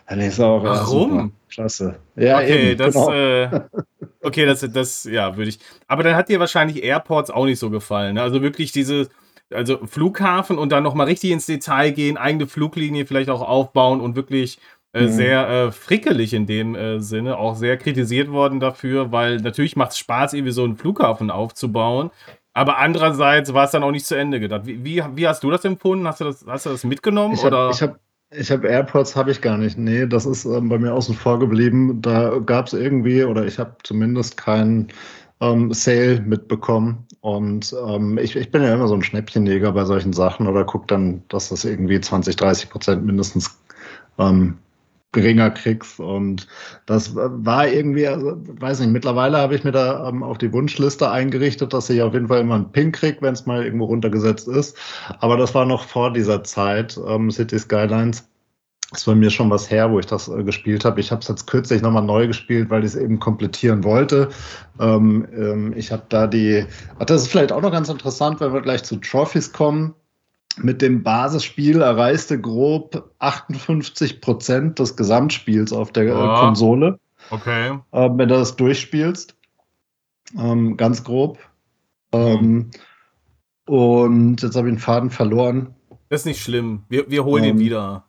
Dann 0.08 0.22
ist 0.22 0.40
auch 0.40 0.64
Warum? 0.64 1.18
Ja, 1.18 1.30
Klasse. 1.50 1.96
Ja, 2.16 2.38
okay, 2.38 2.72
eben, 2.72 2.78
das, 2.78 2.94
genau. 2.94 3.12
äh, 3.12 3.62
okay, 4.22 4.46
das, 4.46 4.66
das, 4.72 5.04
ja, 5.04 5.36
würde 5.36 5.50
ich. 5.50 5.60
Aber 5.88 6.04
dann 6.04 6.16
hat 6.16 6.30
dir 6.30 6.40
wahrscheinlich 6.40 6.82
Airports 6.82 7.30
auch 7.30 7.44
nicht 7.44 7.60
so 7.60 7.70
gefallen. 7.70 8.16
Ne? 8.16 8.22
Also 8.22 8.42
wirklich 8.42 8.72
diese, 8.72 9.10
also 9.54 9.86
Flughafen 9.86 10.58
und 10.58 10.72
dann 10.72 10.84
nochmal 10.84 11.08
richtig 11.08 11.32
ins 11.32 11.46
Detail 11.46 11.92
gehen, 11.92 12.18
eigene 12.18 12.48
Fluglinie 12.48 13.06
vielleicht 13.06 13.30
auch 13.30 13.42
aufbauen 13.42 14.02
und 14.02 14.16
wirklich 14.16 14.60
äh, 14.94 15.04
mhm. 15.04 15.10
sehr 15.10 15.50
äh, 15.50 15.72
frickelig 15.72 16.34
in 16.34 16.46
dem 16.46 16.74
äh, 16.74 17.00
Sinne, 17.00 17.38
auch 17.38 17.56
sehr 17.56 17.78
kritisiert 17.78 18.32
worden 18.32 18.60
dafür, 18.60 19.12
weil 19.12 19.38
natürlich 19.38 19.76
macht 19.76 19.92
es 19.92 19.98
Spaß, 19.98 20.34
irgendwie 20.34 20.54
so 20.54 20.64
einen 20.64 20.78
Flughafen 20.78 21.30
aufzubauen. 21.30 22.12
Aber 22.54 22.78
andererseits 22.78 23.54
war 23.54 23.66
es 23.66 23.72
dann 23.72 23.84
auch 23.84 23.92
nicht 23.92 24.06
zu 24.06 24.16
Ende 24.16 24.40
gedacht. 24.40 24.62
Wie, 24.66 24.86
wie, 24.86 25.04
wie, 25.16 25.28
hast 25.28 25.44
du 25.44 25.52
das 25.52 25.66
empfunden? 25.66 26.08
Hast 26.08 26.22
du 26.22 26.24
das, 26.24 26.46
hast 26.48 26.66
du 26.66 26.70
das 26.70 26.86
mitgenommen? 26.86 27.34
Ich 27.34 27.44
habe 27.44 27.72
hab, 27.74 28.00
ich 28.32 28.50
hab 28.50 28.64
Airports 28.64 29.18
habe 29.18 29.32
ich 29.32 29.42
gar 29.42 29.58
nicht. 29.58 29.78
Nee, 29.78 30.08
das 30.08 30.26
ist 30.26 30.46
ähm, 30.46 30.70
bei 30.70 30.80
mir 30.80 30.94
außen 30.94 31.16
vor 31.16 31.38
geblieben. 31.40 32.02
Da 32.02 32.40
gab 32.40 32.68
es 32.68 32.74
irgendwie, 32.74 33.26
oder 33.26 33.46
ich 33.46 33.60
habe 33.60 33.76
zumindest 33.84 34.38
keinen 34.38 34.88
ähm, 35.42 35.74
Sale 35.74 36.22
mitbekommen. 36.22 37.06
Und 37.22 37.76
ähm, 37.88 38.18
ich, 38.18 38.36
ich 38.36 38.52
bin 38.52 38.64
ja 38.64 38.74
immer 38.74 38.88
so 38.88 38.96
ein 38.96 39.04
Schnäppchenjäger 39.04 39.72
bei 39.72 39.86
solchen 39.86 40.14
Sachen 40.14 40.48
oder 40.48 40.64
gucke 40.64 40.88
dann, 40.88 41.24
dass 41.30 41.50
das 41.50 41.66
irgendwie 41.66 42.00
20, 42.00 42.36
30 42.36 42.70
Prozent 42.70 43.06
mindestens 43.06 43.60
ähm, 44.18 44.58
geringer 45.12 45.50
kriegst. 45.50 46.00
Und 46.00 46.48
das 46.86 47.16
war 47.16 47.68
irgendwie, 47.68 48.08
also, 48.08 48.38
weiß 48.38 48.82
nicht, 48.82 48.92
mittlerweile 48.92 49.38
habe 49.38 49.56
ich 49.56 49.64
mir 49.64 49.72
da 49.72 50.08
ähm, 50.08 50.22
auf 50.22 50.38
die 50.38 50.54
Wunschliste 50.54 51.10
eingerichtet, 51.10 51.74
dass 51.74 51.90
ich 51.90 52.02
auf 52.02 52.14
jeden 52.14 52.28
Fall 52.28 52.42
immer 52.42 52.56
einen 52.56 52.72
Pin 52.72 52.92
kriege, 52.92 53.18
wenn 53.22 53.34
es 53.34 53.46
mal 53.46 53.66
irgendwo 53.66 53.86
runtergesetzt 53.86 54.48
ist. 54.48 54.78
Aber 55.20 55.38
das 55.38 55.56
war 55.56 55.66
noch 55.66 55.86
vor 55.86 56.14
dieser 56.14 56.44
Zeit, 56.44 57.00
ähm, 57.08 57.32
City 57.32 57.58
Skylines 57.58 58.28
ist 58.92 59.06
bei 59.06 59.16
mir 59.16 59.30
schon 59.30 59.50
was 59.50 59.70
her, 59.70 59.92
wo 59.92 60.00
ich 60.00 60.06
das 60.06 60.28
äh, 60.28 60.44
gespielt 60.44 60.86
habe. 60.86 61.00
Ich 61.00 61.12
habe 61.12 61.22
es 61.22 61.28
jetzt 61.28 61.48
kürzlich 61.48 61.82
nochmal 61.82 62.04
neu 62.04 62.28
gespielt, 62.28 62.70
weil 62.70 62.82
ich 62.82 62.92
es 62.92 62.96
eben 62.96 63.20
komplettieren 63.20 63.84
wollte. 63.84 64.30
Ähm, 64.80 65.28
ähm, 65.36 65.74
ich 65.76 65.92
habe 65.92 66.04
da 66.10 66.28
die, 66.28 66.66
ach, 67.00 67.06
das 67.06 67.24
ist 67.24 67.28
vielleicht 67.30 67.52
auch 67.52 67.62
noch 67.62 67.72
ganz 67.72 67.90
interessant, 67.90 68.40
wenn 68.40 68.54
wir 68.54 68.62
gleich 68.62 68.84
zu 68.84 68.98
Trophies 68.98 69.52
kommen. 69.52 69.94
Mit 70.58 70.82
dem 70.82 71.04
Basisspiel 71.04 71.82
erreichte 71.82 72.40
grob 72.40 73.12
58 73.20 74.22
Prozent 74.22 74.80
des 74.80 74.96
Gesamtspiels 74.96 75.74
auf 75.74 75.92
der 75.92 76.16
oh. 76.16 76.40
Konsole. 76.40 77.00
Okay. 77.32 77.80
Äh, 77.92 78.10
wenn 78.14 78.30
du 78.30 78.36
das 78.36 78.56
durchspielst. 78.56 79.36
Ähm, 80.38 80.78
ganz 80.78 81.04
grob. 81.04 81.40
Mhm. 82.14 82.72
Und 83.66 84.42
jetzt 84.42 84.56
habe 84.56 84.70
ich 84.70 84.76
den 84.76 84.80
Faden 84.80 85.10
verloren. 85.10 85.76
Das 86.10 86.22
ist 86.22 86.26
nicht 86.26 86.42
schlimm. 86.42 86.84
Wir, 86.88 87.10
wir 87.10 87.26
holen 87.26 87.44
ihn 87.44 87.60
wieder. 87.60 88.06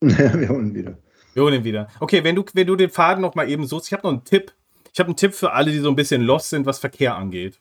wir 0.38 0.48
holen 0.48 0.68
ihn 0.68 0.74
wieder. 0.74 0.98
Wir 1.34 1.42
holen 1.42 1.54
ihn 1.54 1.64
wieder. 1.64 1.88
Okay, 2.00 2.24
wenn 2.24 2.36
du, 2.36 2.44
wenn 2.54 2.66
du 2.66 2.76
den 2.76 2.90
Faden 2.90 3.22
noch 3.22 3.34
mal 3.34 3.48
eben 3.48 3.66
suchst, 3.66 3.88
ich 3.88 3.92
habe 3.92 4.02
noch 4.04 4.12
einen 4.12 4.24
Tipp. 4.24 4.52
Ich 4.92 4.98
habe 4.98 5.08
einen 5.08 5.16
Tipp 5.16 5.34
für 5.34 5.52
alle, 5.52 5.70
die 5.70 5.78
so 5.78 5.88
ein 5.88 5.96
bisschen 5.96 6.22
lost 6.22 6.50
sind, 6.50 6.66
was 6.66 6.78
Verkehr 6.78 7.14
angeht. 7.14 7.60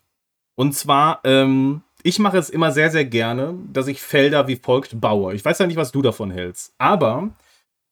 Und 0.55 0.73
zwar, 0.73 1.21
ähm, 1.23 1.81
ich 2.01 2.19
mache 2.19 2.37
es 2.37 2.49
immer 2.49 2.71
sehr, 2.71 2.89
sehr 2.89 3.05
gerne, 3.05 3.55
dass 3.71 3.87
ich 3.87 4.01
Felder 4.01 4.47
wie 4.47 4.55
folgt 4.55 4.99
baue. 4.99 5.33
Ich 5.33 5.45
weiß 5.45 5.59
ja 5.59 5.67
nicht, 5.67 5.77
was 5.77 5.91
du 5.91 6.01
davon 6.01 6.31
hältst. 6.31 6.73
Aber 6.77 7.29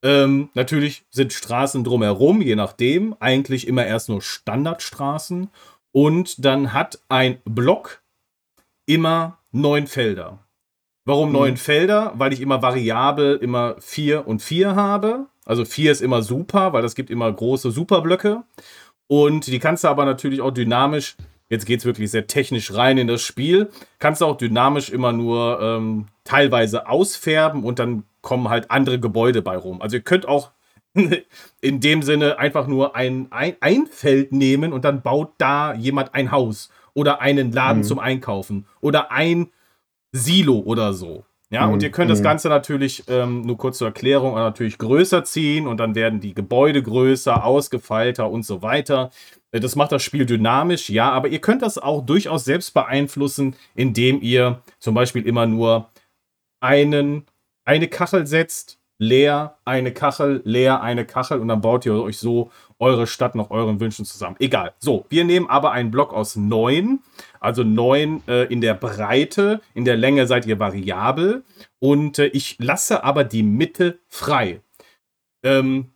ähm, 0.04 0.50
natürlich 0.54 1.06
sind 1.10 1.34
Straßen 1.34 1.84
drumherum, 1.84 2.41
je 2.41 2.56
nachdem, 2.56 3.16
eigentlich 3.20 3.68
immer 3.68 3.86
erst 3.86 4.10
nur 4.10 4.22
Standardstraßen. 4.22 5.50
Und 5.91 6.45
dann 6.45 6.74
hat 6.74 7.00
ein 7.10 7.39
Block 7.45 8.02
immer 8.86 9.39
neun 9.52 9.88
Felder. 9.88 10.47
Warum 11.08 11.32
neun 11.32 11.51
mhm. 11.51 11.58
Felder? 11.58 12.12
Weil 12.18 12.34
ich 12.34 12.41
immer 12.41 12.62
variabel 12.62 13.38
immer 13.38 13.78
vier 13.80 14.28
und 14.28 14.41
vier 14.41 14.76
habe. 14.76 15.28
Also 15.45 15.64
vier 15.64 15.93
ist 15.93 16.01
immer 16.01 16.22
super, 16.22 16.74
weil 16.74 16.84
es 16.84 16.95
gibt 16.95 17.10
immer 17.10 17.32
große 17.32 17.72
Superblöcke. 17.72 18.43
Und 19.08 19.47
die 19.47 19.60
kannst 19.60 19.86
du 19.86 19.88
aber 19.88 20.03
natürlich 20.03 20.41
auch 20.41 20.51
dynamisch, 20.51 21.16
jetzt 21.47 21.66
geht 21.66 21.80
es 21.80 21.86
wirklich 21.86 22.12
sehr 22.12 22.28
technisch 22.28 22.74
rein 22.74 22.97
in 22.97 23.08
das 23.08 23.22
Spiel, 23.22 23.70
kannst 23.99 24.20
du 24.20 24.26
auch 24.26 24.36
dynamisch 24.36 24.89
immer 24.89 25.14
nur 25.14 25.62
ähm, 25.62 26.08
teilweise 26.26 26.89
ausfärben 26.89 27.64
und 27.64 27.80
dann 27.80 28.03
kommen 28.22 28.49
halt 28.49 28.70
andere 28.70 28.99
Gebäude 28.99 29.41
bei 29.41 29.55
rum. 29.55 29.82
Also 29.82 29.95
ihr 29.95 30.03
könnt 30.03 30.28
auch 30.28 30.51
in 31.62 31.80
dem 31.80 32.01
Sinne 32.01 32.38
einfach 32.38 32.68
nur 32.68 32.97
ein, 32.97 33.28
ein, 33.30 33.55
ein 33.62 33.88
Feld 33.88 34.34
nehmen 34.34 34.74
und 34.74 34.84
dann 34.84 35.03
baut 35.03 35.36
da 35.38 35.74
jemand 35.74 36.14
ein 36.14 36.32
Haus 36.32 36.70
oder 36.93 37.22
einen 37.22 37.53
Laden 37.53 37.84
mhm. 37.84 37.86
zum 37.86 37.99
Einkaufen 37.99 38.66
oder 38.82 39.10
ein 39.10 39.51
Silo 40.18 40.59
oder 40.59 40.93
so. 40.93 41.24
Ja, 41.49 41.65
mhm. 41.65 41.74
und 41.74 41.84
ihr 41.84 41.91
könnt 41.91 42.11
das 42.11 42.20
mhm. 42.20 42.26
Ganze 42.26 42.49
natürlich, 42.49 43.03
ähm, 43.07 43.41
nur 43.41 43.57
kurz 43.57 43.78
zur 43.78 43.88
Erklärung, 43.88 44.36
natürlich 44.36 44.78
größer 44.78 45.24
ziehen 45.24 45.65
und 45.65 45.78
dann 45.78 45.95
werden 45.95 46.20
die 46.20 46.34
Gebäude 46.34 46.84
größer, 46.84 47.45
ausgefeilter 47.45 48.30
und 48.30 48.43
so 48.43 48.61
weiter. 48.61 49.11
Äh, 49.51 49.61
das 49.61 49.76
macht 49.76 49.93
das 49.93 50.03
Spiel 50.03 50.26
dynamisch, 50.26 50.89
ja, 50.89 51.09
aber 51.09 51.30
ihr 51.30 51.39
könnt 51.39 51.61
das 51.61 51.78
auch 51.78 52.05
durchaus 52.05 52.43
selbst 52.43 52.74
beeinflussen, 52.74 53.55
indem 53.76 54.22
ihr 54.22 54.61
zum 54.80 54.93
Beispiel 54.93 55.26
immer 55.26 55.45
nur 55.45 55.89
einen, 56.59 57.26
eine 57.63 57.88
Kachel 57.88 58.28
setzt, 58.28 58.80
leer, 58.99 59.57
eine 59.63 59.93
Kachel, 59.93 60.41
leer, 60.43 60.82
eine 60.82 61.05
Kachel 61.05 61.39
und 61.39 61.47
dann 61.47 61.61
baut 61.61 61.86
ihr 61.86 61.93
euch 61.93 62.18
so 62.18 62.51
eure 62.80 63.08
Stadt 63.08 63.36
nach 63.36 63.50
euren 63.50 63.80
Wünschen 63.80 64.06
zusammen. 64.06 64.36
Egal. 64.40 64.74
So, 64.80 65.06
wir 65.10 65.24
nehmen 65.24 65.50
aber 65.50 65.72
einen 65.72 65.92
Block 65.92 66.14
aus 66.14 66.36
neun, 66.36 67.00
also 67.40 67.64
neun 67.64 68.22
äh, 68.28 68.44
in 68.52 68.62
der 68.62 68.74
Breite, 68.74 69.62
in 69.74 69.86
der 69.86 69.98
Länge 69.98 70.28
seid 70.28 70.46
ihr 70.46 70.60
variabel 70.60 71.44
und 71.80 72.20
äh, 72.20 72.28
ich 72.28 72.58
lasse 72.60 73.04
aber 73.04 73.24
die 73.24 73.44
Mitte 73.44 74.00
frei. 74.08 74.62
Ähm, 75.44 75.90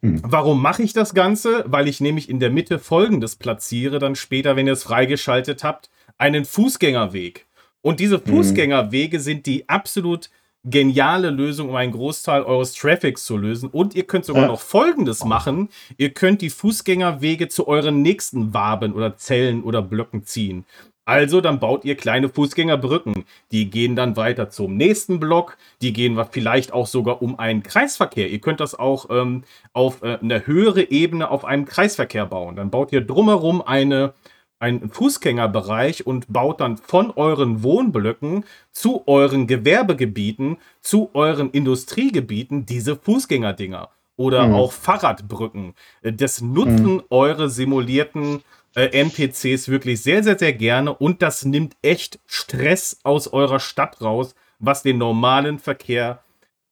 hm. 0.00 0.20
Warum 0.24 0.60
mache 0.60 0.82
ich 0.82 0.92
das 0.92 1.14
Ganze? 1.14 1.64
Weil 1.66 1.88
ich 1.88 2.00
nämlich 2.00 2.28
in 2.28 2.40
der 2.40 2.50
Mitte 2.50 2.78
folgendes 2.78 3.36
platziere, 3.36 3.98
dann 3.98 4.16
später, 4.16 4.56
wenn 4.56 4.66
ihr 4.66 4.74
es 4.74 4.82
freigeschaltet 4.82 5.64
habt, 5.64 5.90
einen 6.18 6.44
Fußgängerweg. 6.44 7.46
Und 7.80 8.00
diese 8.00 8.16
hm. 8.16 8.26
Fußgängerwege 8.26 9.20
sind 9.20 9.46
die 9.46 9.68
absolut 9.68 10.30
geniale 10.64 11.30
Lösung, 11.30 11.68
um 11.68 11.76
einen 11.76 11.92
Großteil 11.92 12.42
eures 12.42 12.74
Traffics 12.74 13.24
zu 13.24 13.36
lösen. 13.36 13.68
Und 13.68 13.94
ihr 13.94 14.04
könnt 14.04 14.24
sogar 14.24 14.42
ja. 14.42 14.48
noch 14.48 14.60
Folgendes 14.60 15.24
machen. 15.24 15.68
Ihr 15.96 16.10
könnt 16.10 16.40
die 16.40 16.50
Fußgängerwege 16.50 17.48
zu 17.48 17.68
euren 17.68 18.02
nächsten 18.02 18.54
Waben 18.54 18.94
oder 18.94 19.16
Zellen 19.16 19.62
oder 19.62 19.82
Blöcken 19.82 20.24
ziehen. 20.24 20.64
Also 21.06 21.42
dann 21.42 21.60
baut 21.60 21.84
ihr 21.84 21.96
kleine 21.96 22.30
Fußgängerbrücken. 22.30 23.26
Die 23.52 23.68
gehen 23.68 23.94
dann 23.94 24.16
weiter 24.16 24.48
zum 24.48 24.76
nächsten 24.76 25.20
Block. 25.20 25.58
Die 25.82 25.92
gehen 25.92 26.18
vielleicht 26.30 26.72
auch 26.72 26.86
sogar 26.86 27.20
um 27.20 27.38
einen 27.38 27.62
Kreisverkehr. 27.62 28.30
Ihr 28.30 28.40
könnt 28.40 28.60
das 28.60 28.74
auch 28.74 29.10
ähm, 29.10 29.44
auf 29.74 30.02
äh, 30.02 30.18
eine 30.22 30.46
höhere 30.46 30.90
Ebene 30.90 31.30
auf 31.30 31.44
einem 31.44 31.66
Kreisverkehr 31.66 32.24
bauen. 32.24 32.56
Dann 32.56 32.70
baut 32.70 32.90
ihr 32.90 33.02
drumherum 33.02 33.60
eine 33.60 34.14
einen 34.58 34.90
Fußgängerbereich 34.90 36.06
und 36.06 36.32
baut 36.32 36.60
dann 36.60 36.76
von 36.76 37.10
euren 37.10 37.62
Wohnblöcken 37.62 38.44
zu 38.70 39.06
euren 39.06 39.46
Gewerbegebieten, 39.46 40.58
zu 40.80 41.10
euren 41.14 41.50
Industriegebieten 41.50 42.66
diese 42.66 42.96
Fußgängerdinger 42.96 43.90
oder 44.16 44.46
mhm. 44.46 44.54
auch 44.54 44.72
Fahrradbrücken. 44.72 45.74
Das 46.02 46.40
nutzen 46.40 46.94
mhm. 46.94 47.02
eure 47.10 47.50
simulierten 47.50 48.42
äh, 48.74 48.86
NPCs 48.86 49.68
wirklich 49.68 50.02
sehr, 50.02 50.22
sehr, 50.22 50.38
sehr 50.38 50.52
gerne 50.52 50.94
und 50.94 51.22
das 51.22 51.44
nimmt 51.44 51.76
echt 51.82 52.20
Stress 52.26 52.98
aus 53.02 53.28
eurer 53.28 53.60
Stadt 53.60 54.00
raus, 54.00 54.34
was 54.58 54.82
den 54.82 54.98
normalen 54.98 55.58
Verkehr 55.58 56.22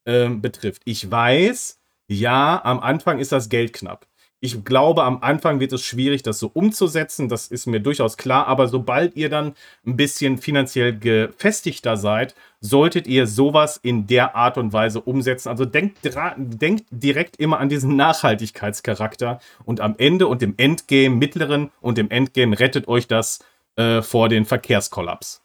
äh, 0.05 0.29
betrifft. 0.29 0.83
Ich 0.85 1.11
weiß, 1.11 1.79
ja, 2.09 2.61
am 2.65 2.81
Anfang 2.81 3.19
ist 3.19 3.33
das 3.33 3.49
Geld 3.49 3.73
knapp. 3.73 4.07
Ich 4.45 4.65
glaube, 4.65 5.05
am 5.05 5.23
Anfang 5.23 5.61
wird 5.61 5.73
es 5.73 5.85
schwierig, 5.85 6.25
das 6.25 6.41
so 6.41 6.51
umzusetzen. 6.53 7.29
Das 7.29 7.47
ist 7.47 7.67
mir 7.67 7.79
durchaus 7.79 8.17
klar. 8.17 8.49
Aber 8.49 8.67
sobald 8.67 9.15
ihr 9.15 9.29
dann 9.29 9.55
ein 9.87 9.97
bisschen 9.97 10.37
finanziell 10.37 10.99
gefestigter 10.99 11.97
seid, 11.97 12.35
solltet 12.61 13.07
ihr 13.07 13.29
sowas 13.29 13.79
in 13.81 14.09
der 14.09 14.35
Art 14.35 14.59
und 14.59 14.73
Weise 14.73 15.01
umsetzen. 15.01 15.49
Also 15.49 15.65
denkt, 15.65 15.99
denkt 16.37 16.87
direkt 16.91 17.37
immer 17.37 17.61
an 17.61 17.69
diesen 17.69 17.95
Nachhaltigkeitscharakter. 17.95 19.39
Und 19.65 19.81
am 19.81 19.95
Ende 19.97 20.27
und 20.27 20.43
im 20.43 20.55
Endgame, 20.57 21.15
mittleren 21.15 21.71
und 21.81 21.97
im 22.01 22.11
Endgame 22.11 22.59
rettet 22.59 22.89
euch 22.89 23.07
das 23.07 23.45
äh, 23.77 24.03
vor 24.03 24.29
den 24.29 24.45
Verkehrskollaps. 24.45 25.41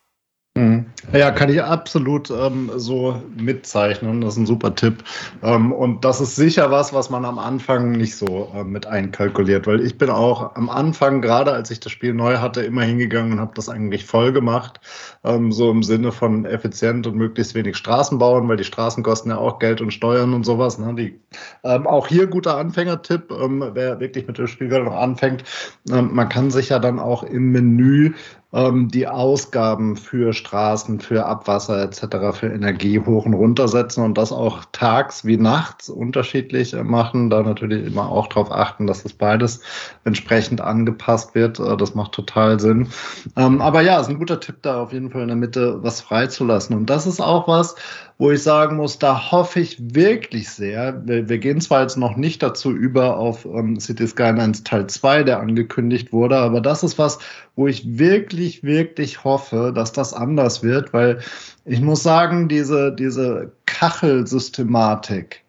Mhm. 0.57 0.85
Ja, 1.13 1.31
kann 1.31 1.49
ich 1.49 1.61
absolut 1.61 2.31
ähm, 2.31 2.71
so 2.75 3.21
mitzeichnen. 3.37 4.21
Das 4.21 4.33
ist 4.33 4.39
ein 4.39 4.45
super 4.45 4.73
Tipp. 4.73 5.03
Ähm, 5.43 5.71
und 5.71 6.03
das 6.03 6.19
ist 6.19 6.35
sicher 6.35 6.71
was, 6.71 6.93
was 6.93 7.09
man 7.09 7.23
am 7.25 7.37
Anfang 7.37 7.91
nicht 7.91 8.15
so 8.15 8.51
äh, 8.55 8.63
mit 8.63 8.87
einkalkuliert, 8.87 9.67
weil 9.67 9.81
ich 9.81 9.97
bin 9.97 10.09
auch 10.09 10.55
am 10.55 10.69
Anfang, 10.69 11.21
gerade 11.21 11.53
als 11.53 11.69
ich 11.69 11.79
das 11.79 11.91
Spiel 11.91 12.13
neu 12.13 12.37
hatte, 12.37 12.61
immer 12.61 12.81
hingegangen 12.81 13.33
und 13.33 13.39
habe 13.39 13.53
das 13.55 13.69
eigentlich 13.69 14.05
voll 14.05 14.33
gemacht. 14.33 14.81
Ähm, 15.23 15.51
so 15.51 15.69
im 15.69 15.83
Sinne 15.83 16.11
von 16.11 16.45
effizient 16.45 17.05
und 17.05 17.15
möglichst 17.15 17.53
wenig 17.53 17.77
Straßen 17.77 18.17
bauen, 18.17 18.49
weil 18.49 18.57
die 18.57 18.63
Straßen 18.63 19.03
kosten 19.03 19.29
ja 19.29 19.37
auch 19.37 19.59
Geld 19.59 19.79
und 19.79 19.91
Steuern 19.91 20.33
und 20.33 20.43
sowas. 20.43 20.79
Ne? 20.79 20.95
Die, 20.95 21.19
ähm, 21.63 21.85
auch 21.85 22.07
hier 22.07 22.25
guter 22.25 22.57
Anfängertipp, 22.57 23.31
ähm, 23.31 23.63
wer 23.73 23.99
wirklich 23.99 24.27
mit 24.27 24.39
dem 24.39 24.47
Spiel 24.47 24.67
gerade 24.67 24.85
noch 24.85 24.97
anfängt. 24.97 25.43
Ähm, 25.89 26.09
man 26.13 26.27
kann 26.27 26.49
sich 26.49 26.69
ja 26.69 26.79
dann 26.79 26.99
auch 26.99 27.21
im 27.21 27.51
Menü 27.51 28.13
ähm, 28.53 28.87
die 28.87 29.07
Ausgaben 29.07 29.97
für 29.97 30.31
Straßen, 30.33 30.99
für 30.99 31.25
Abwasser 31.25 31.83
etc., 31.83 32.37
für 32.37 32.47
Energie 32.47 32.99
hoch 32.99 33.25
und 33.25 33.33
runter 33.33 33.67
setzen 33.67 34.03
und 34.03 34.17
das 34.17 34.31
auch 34.31 34.63
tags 34.71 35.25
wie 35.25 35.37
nachts 35.37 35.89
unterschiedlich 35.89 36.73
machen. 36.73 37.29
Da 37.29 37.43
natürlich 37.43 37.85
immer 37.85 38.09
auch 38.09 38.27
darauf 38.27 38.51
achten, 38.51 38.87
dass 38.87 39.03
das 39.03 39.13
beides 39.13 39.59
entsprechend 40.05 40.61
angepasst 40.61 41.35
wird. 41.35 41.59
Äh, 41.59 41.75
das 41.75 41.93
macht 41.93 42.13
total 42.13 42.59
Sinn. 42.59 42.87
Ähm, 43.35 43.61
aber 43.61 43.81
ja, 43.81 43.99
ist 43.99 44.09
ein 44.09 44.19
guter 44.19 44.39
Tipp, 44.39 44.57
da 44.61 44.81
auf 44.81 44.93
jeden 44.93 45.11
Fall 45.11 45.23
in 45.23 45.27
der 45.27 45.37
Mitte 45.37 45.83
was 45.83 45.99
freizulassen. 45.99 46.75
Und 46.75 46.89
das 46.89 47.05
ist 47.05 47.19
auch 47.19 47.47
was, 47.47 47.75
wo 48.20 48.32
ich 48.32 48.41
sagen 48.41 48.78
muss, 48.78 48.97
da 48.97 49.32
hoffe 49.32 49.59
ich 49.59 49.78
wirklich 49.93 50.49
sehr. 50.49 51.03
Wir, 51.05 51.30
wir 51.30 51.38
gehen 51.38 51.61
zwar 51.61 51.82
jetzt 51.82 51.97
noch 51.97 52.15
nicht 52.15 52.41
dazu 52.41 52.72
über 52.72 53.18
auf 53.18 53.45
ähm, 53.45 53.80
City 53.80 54.07
Skylines 54.07 54.63
Teil 54.63 54.88
2, 54.88 55.24
der 55.24 55.39
angekündigt 55.39 56.11
wurde, 56.11 56.38
aber 56.38 56.61
das 56.61 56.84
ist 56.84 56.97
was, 56.97 57.20
wo 57.55 57.68
ich 57.68 57.99
wirklich, 57.99 58.63
wirklich 58.63 59.24
hoffe, 59.24 59.72
dass 59.74 59.91
das 59.91 60.13
anders 60.13 60.63
wird, 60.63 60.93
weil 60.93 61.20
ich 61.65 61.82
muss 61.82 62.01
sagen, 62.01 62.47
diese, 62.47 62.91
diese 62.91 63.51
Kachelsystematik, 63.65 65.43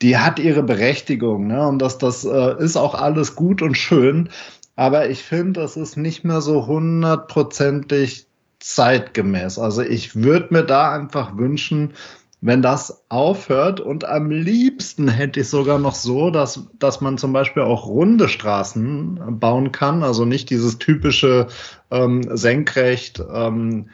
die 0.00 0.16
hat 0.16 0.38
ihre 0.38 0.62
Berechtigung, 0.62 1.48
ne? 1.48 1.66
Und 1.66 1.80
das, 1.80 1.98
das 1.98 2.24
äh, 2.24 2.62
ist 2.62 2.76
auch 2.76 2.94
alles 2.94 3.34
gut 3.34 3.60
und 3.60 3.76
schön. 3.76 4.30
Aber 4.76 5.10
ich 5.10 5.24
finde, 5.24 5.60
das 5.60 5.76
ist 5.76 5.96
nicht 5.96 6.24
mehr 6.24 6.40
so 6.40 6.68
hundertprozentig 6.68 8.27
zeitgemäß. 8.60 9.58
Also 9.58 9.82
ich 9.82 10.16
würde 10.16 10.48
mir 10.50 10.64
da 10.64 10.92
einfach 10.92 11.36
wünschen, 11.36 11.94
wenn 12.40 12.62
das 12.62 13.04
aufhört 13.08 13.80
und 13.80 14.04
am 14.04 14.30
liebsten 14.30 15.08
hätte 15.08 15.40
ich 15.40 15.48
sogar 15.48 15.78
noch 15.78 15.96
so, 15.96 16.30
dass, 16.30 16.68
dass 16.78 17.00
man 17.00 17.18
zum 17.18 17.32
Beispiel 17.32 17.64
auch 17.64 17.86
runde 17.86 18.28
Straßen 18.28 19.40
bauen 19.40 19.72
kann, 19.72 20.04
also 20.04 20.24
nicht 20.24 20.50
dieses 20.50 20.78
typische 20.78 21.48
ähm, 21.90 22.36
senkrecht 22.36 23.20
ähm, 23.32 23.88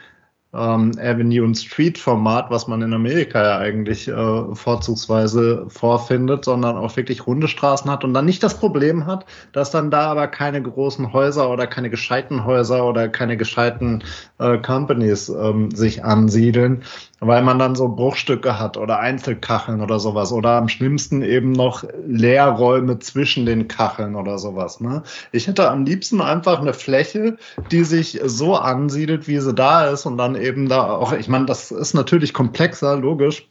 ähm, 0.56 0.92
Avenue 0.98 1.42
und 1.42 1.56
Street 1.56 1.98
Format, 1.98 2.50
was 2.50 2.66
man 2.68 2.82
in 2.82 2.92
Amerika 2.92 3.42
ja 3.42 3.58
eigentlich 3.58 4.08
äh, 4.08 4.54
vorzugsweise 4.54 5.66
vorfindet, 5.68 6.44
sondern 6.44 6.76
auch 6.76 6.96
wirklich 6.96 7.26
runde 7.26 7.48
Straßen 7.48 7.90
hat 7.90 8.04
und 8.04 8.14
dann 8.14 8.24
nicht 8.24 8.42
das 8.42 8.58
Problem 8.58 9.06
hat, 9.06 9.26
dass 9.52 9.70
dann 9.70 9.90
da 9.90 10.10
aber 10.10 10.28
keine 10.28 10.62
großen 10.62 11.12
Häuser 11.12 11.50
oder 11.50 11.66
keine 11.66 11.90
gescheiten 11.90 12.44
Häuser 12.44 12.86
oder 12.86 13.08
keine 13.08 13.36
gescheiten 13.36 14.04
äh, 14.38 14.58
Companies 14.58 15.28
ähm, 15.28 15.70
sich 15.70 16.04
ansiedeln, 16.04 16.82
weil 17.26 17.42
man 17.42 17.58
dann 17.58 17.74
so 17.74 17.88
Bruchstücke 17.88 18.58
hat 18.58 18.76
oder 18.76 18.98
Einzelkacheln 19.00 19.80
oder 19.80 19.98
sowas 19.98 20.32
oder 20.32 20.50
am 20.50 20.68
schlimmsten 20.68 21.22
eben 21.22 21.52
noch 21.52 21.84
Leerräume 22.06 22.98
zwischen 22.98 23.46
den 23.46 23.68
Kacheln 23.68 24.14
oder 24.14 24.38
sowas. 24.38 24.80
Ne? 24.80 25.02
Ich 25.32 25.46
hätte 25.46 25.70
am 25.70 25.84
liebsten 25.84 26.20
einfach 26.20 26.60
eine 26.60 26.74
Fläche, 26.74 27.36
die 27.70 27.84
sich 27.84 28.20
so 28.24 28.54
ansiedelt, 28.54 29.28
wie 29.28 29.38
sie 29.38 29.54
da 29.54 29.86
ist 29.86 30.06
und 30.06 30.18
dann 30.18 30.34
eben 30.34 30.68
da 30.68 30.90
auch, 30.90 31.12
ich 31.12 31.28
meine, 31.28 31.46
das 31.46 31.70
ist 31.70 31.94
natürlich 31.94 32.32
komplexer, 32.32 32.96
logisch. 32.96 33.46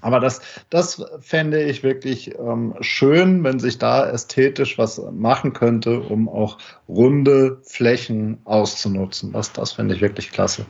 Aber 0.00 0.20
das, 0.20 0.40
das 0.70 1.04
fände 1.20 1.62
ich 1.62 1.82
wirklich 1.82 2.34
ähm, 2.38 2.74
schön, 2.80 3.44
wenn 3.44 3.58
sich 3.58 3.78
da 3.78 4.08
ästhetisch 4.08 4.78
was 4.78 5.00
machen 5.12 5.52
könnte, 5.52 6.00
um 6.00 6.28
auch 6.28 6.58
runde 6.88 7.60
Flächen 7.62 8.38
auszunutzen. 8.44 9.32
Das, 9.32 9.52
das 9.52 9.72
fände 9.72 9.94
ich 9.94 10.00
wirklich 10.00 10.30
klasse. 10.30 10.66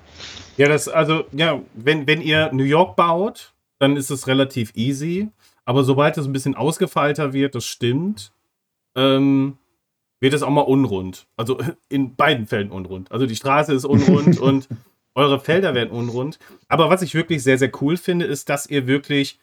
Ja, 0.57 0.69
das, 0.69 0.89
also, 0.89 1.25
ja, 1.33 1.61
wenn, 1.75 2.07
wenn 2.07 2.21
ihr 2.21 2.51
New 2.53 2.65
York 2.65 2.97
baut, 2.97 3.55
dann 3.79 3.97
ist 3.97 4.11
es 4.11 4.27
relativ 4.27 4.73
easy. 4.75 5.29
Aber 5.65 5.85
sobald 5.85 6.19
es 6.19 6.27
ein 6.27 6.33
bisschen 6.33 6.55
ausgefeilter 6.55 7.33
wird, 7.33 7.55
das 7.55 7.65
stimmt, 7.65 8.33
ähm, 8.97 9.59
wird 10.21 10.35
es 10.35 10.43
auch 10.43 10.51
mal 10.51 10.63
unrund. 10.63 11.27
Also 11.37 11.59
in 11.89 12.15
beiden 12.15 12.47
Fällen 12.47 12.71
unrund. 12.71 13.11
Also 13.11 13.27
die 13.27 13.37
Straße 13.37 13.73
ist 13.73 13.85
unrund 13.85 14.39
und 14.41 14.69
eure 15.15 15.41
Felder 15.41 15.75
werden 15.75 15.91
unrund. 15.91 16.39
Aber 16.69 16.91
was 16.91 17.03
ich 17.03 17.15
wirklich 17.15 17.43
sehr, 17.43 17.59
sehr 17.59 17.71
cool 17.81 17.97
finde, 17.97 18.27
ist, 18.27 18.49
dass 18.49 18.67
ihr 18.67 18.87
wirklich, 18.87 19.39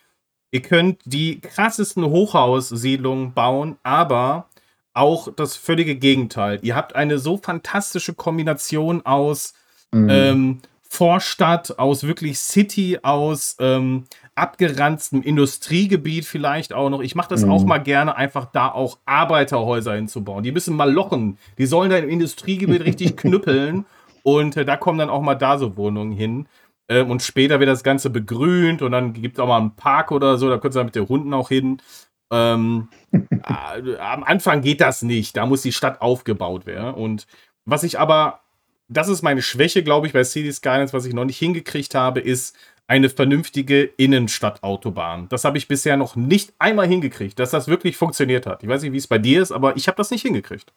ihr 0.51 0.61
könnt 0.61 1.01
die 1.05 1.39
krassesten 1.39 2.05
Hochhaussiedlungen 2.05 3.34
bauen, 3.34 3.78
aber 3.84 4.47
auch 4.93 5.28
das 5.36 5.55
völlige 5.55 5.95
Gegenteil. 5.95 6.59
Ihr 6.63 6.76
habt 6.76 6.95
eine 6.95 7.20
so 7.20 7.38
fantastische 7.38 8.13
Kombination 8.13 9.05
aus 9.05 9.53
mhm. 9.91 10.09
ähm, 10.09 10.61
Vorstadt, 10.82 11.78
aus 11.78 12.03
wirklich 12.03 12.39
City, 12.39 12.99
aus 13.03 13.57
ähm, 13.59 14.05
abgeranztem 14.36 15.22
Industriegebiet 15.22 16.26
vielleicht 16.26 16.74
auch 16.74 16.89
noch. 16.89 17.01
Ich 17.01 17.13
mache 17.13 17.30
das 17.30 17.43
mhm. 17.43 17.51
auch 17.51 17.65
mal 17.65 17.80
gerne, 17.80 18.15
einfach 18.15 18.45
da 18.45 18.70
auch 18.70 18.97
Arbeiterhäuser 19.05 19.95
hinzubauen. 19.95 20.43
Die 20.43 20.51
müssen 20.51 20.76
mal 20.76 20.91
lochen. 20.91 21.38
Die 21.57 21.65
sollen 21.65 21.89
da 21.89 21.97
im 21.97 22.09
Industriegebiet 22.09 22.86
richtig 22.86 23.18
knüppeln. 23.18 23.86
Und 24.28 24.57
äh, 24.57 24.65
da 24.65 24.75
kommen 24.75 24.99
dann 24.99 25.09
auch 25.09 25.21
mal 25.21 25.36
da 25.36 25.57
so 25.57 25.78
Wohnungen 25.78 26.11
hin. 26.11 26.49
Ähm, 26.89 27.09
und 27.09 27.23
später 27.23 27.61
wird 27.61 27.69
das 27.69 27.82
Ganze 27.82 28.09
begrünt 28.09 28.82
und 28.82 28.91
dann 28.91 29.13
gibt 29.13 29.38
es 29.38 29.39
auch 29.39 29.47
mal 29.47 29.57
einen 29.57 29.78
Park 29.78 30.11
oder 30.11 30.38
so. 30.38 30.49
Da 30.49 30.57
könnt 30.57 30.75
ihr 30.75 30.84
mit 30.84 30.95
den 30.95 31.07
Hunden 31.07 31.34
auch 31.34 31.47
hin. 31.47 31.82
Ähm, 32.30 32.89
äh, 33.13 33.95
am 33.95 34.25
Anfang 34.25 34.59
geht 34.59 34.82
das 34.82 35.01
nicht. 35.01 35.38
Da 35.38 35.45
muss 35.45 35.61
die 35.61 35.71
Stadt 35.71 36.01
aufgebaut 36.01 36.65
werden. 36.65 36.93
Und 36.93 37.25
was 37.63 37.84
ich 37.84 37.99
aber, 37.99 38.41
das 38.89 39.07
ist 39.07 39.21
meine 39.21 39.41
Schwäche, 39.41 39.82
glaube 39.82 40.07
ich, 40.07 40.13
bei 40.13 40.25
City 40.25 40.51
Skylines, 40.51 40.91
was 40.91 41.05
ich 41.05 41.13
noch 41.13 41.23
nicht 41.23 41.39
hingekriegt 41.39 41.95
habe, 41.95 42.19
ist, 42.19 42.53
eine 42.86 43.07
vernünftige 43.07 43.84
Innenstadtautobahn. 43.84 45.30
Das 45.30 45.45
habe 45.45 45.57
ich 45.57 45.69
bisher 45.69 45.95
noch 45.95 46.17
nicht 46.17 46.53
einmal 46.59 46.88
hingekriegt, 46.88 47.39
dass 47.39 47.51
das 47.51 47.69
wirklich 47.69 47.95
funktioniert 47.95 48.45
hat. 48.45 48.61
Ich 48.61 48.67
weiß 48.67 48.82
nicht, 48.82 48.91
wie 48.91 48.97
es 48.97 49.07
bei 49.07 49.19
dir 49.19 49.41
ist, 49.41 49.53
aber 49.53 49.78
ich 49.78 49.88
habe 49.88 49.95
das 49.95 50.11
nicht 50.11 50.23
hingekriegt. 50.23 50.73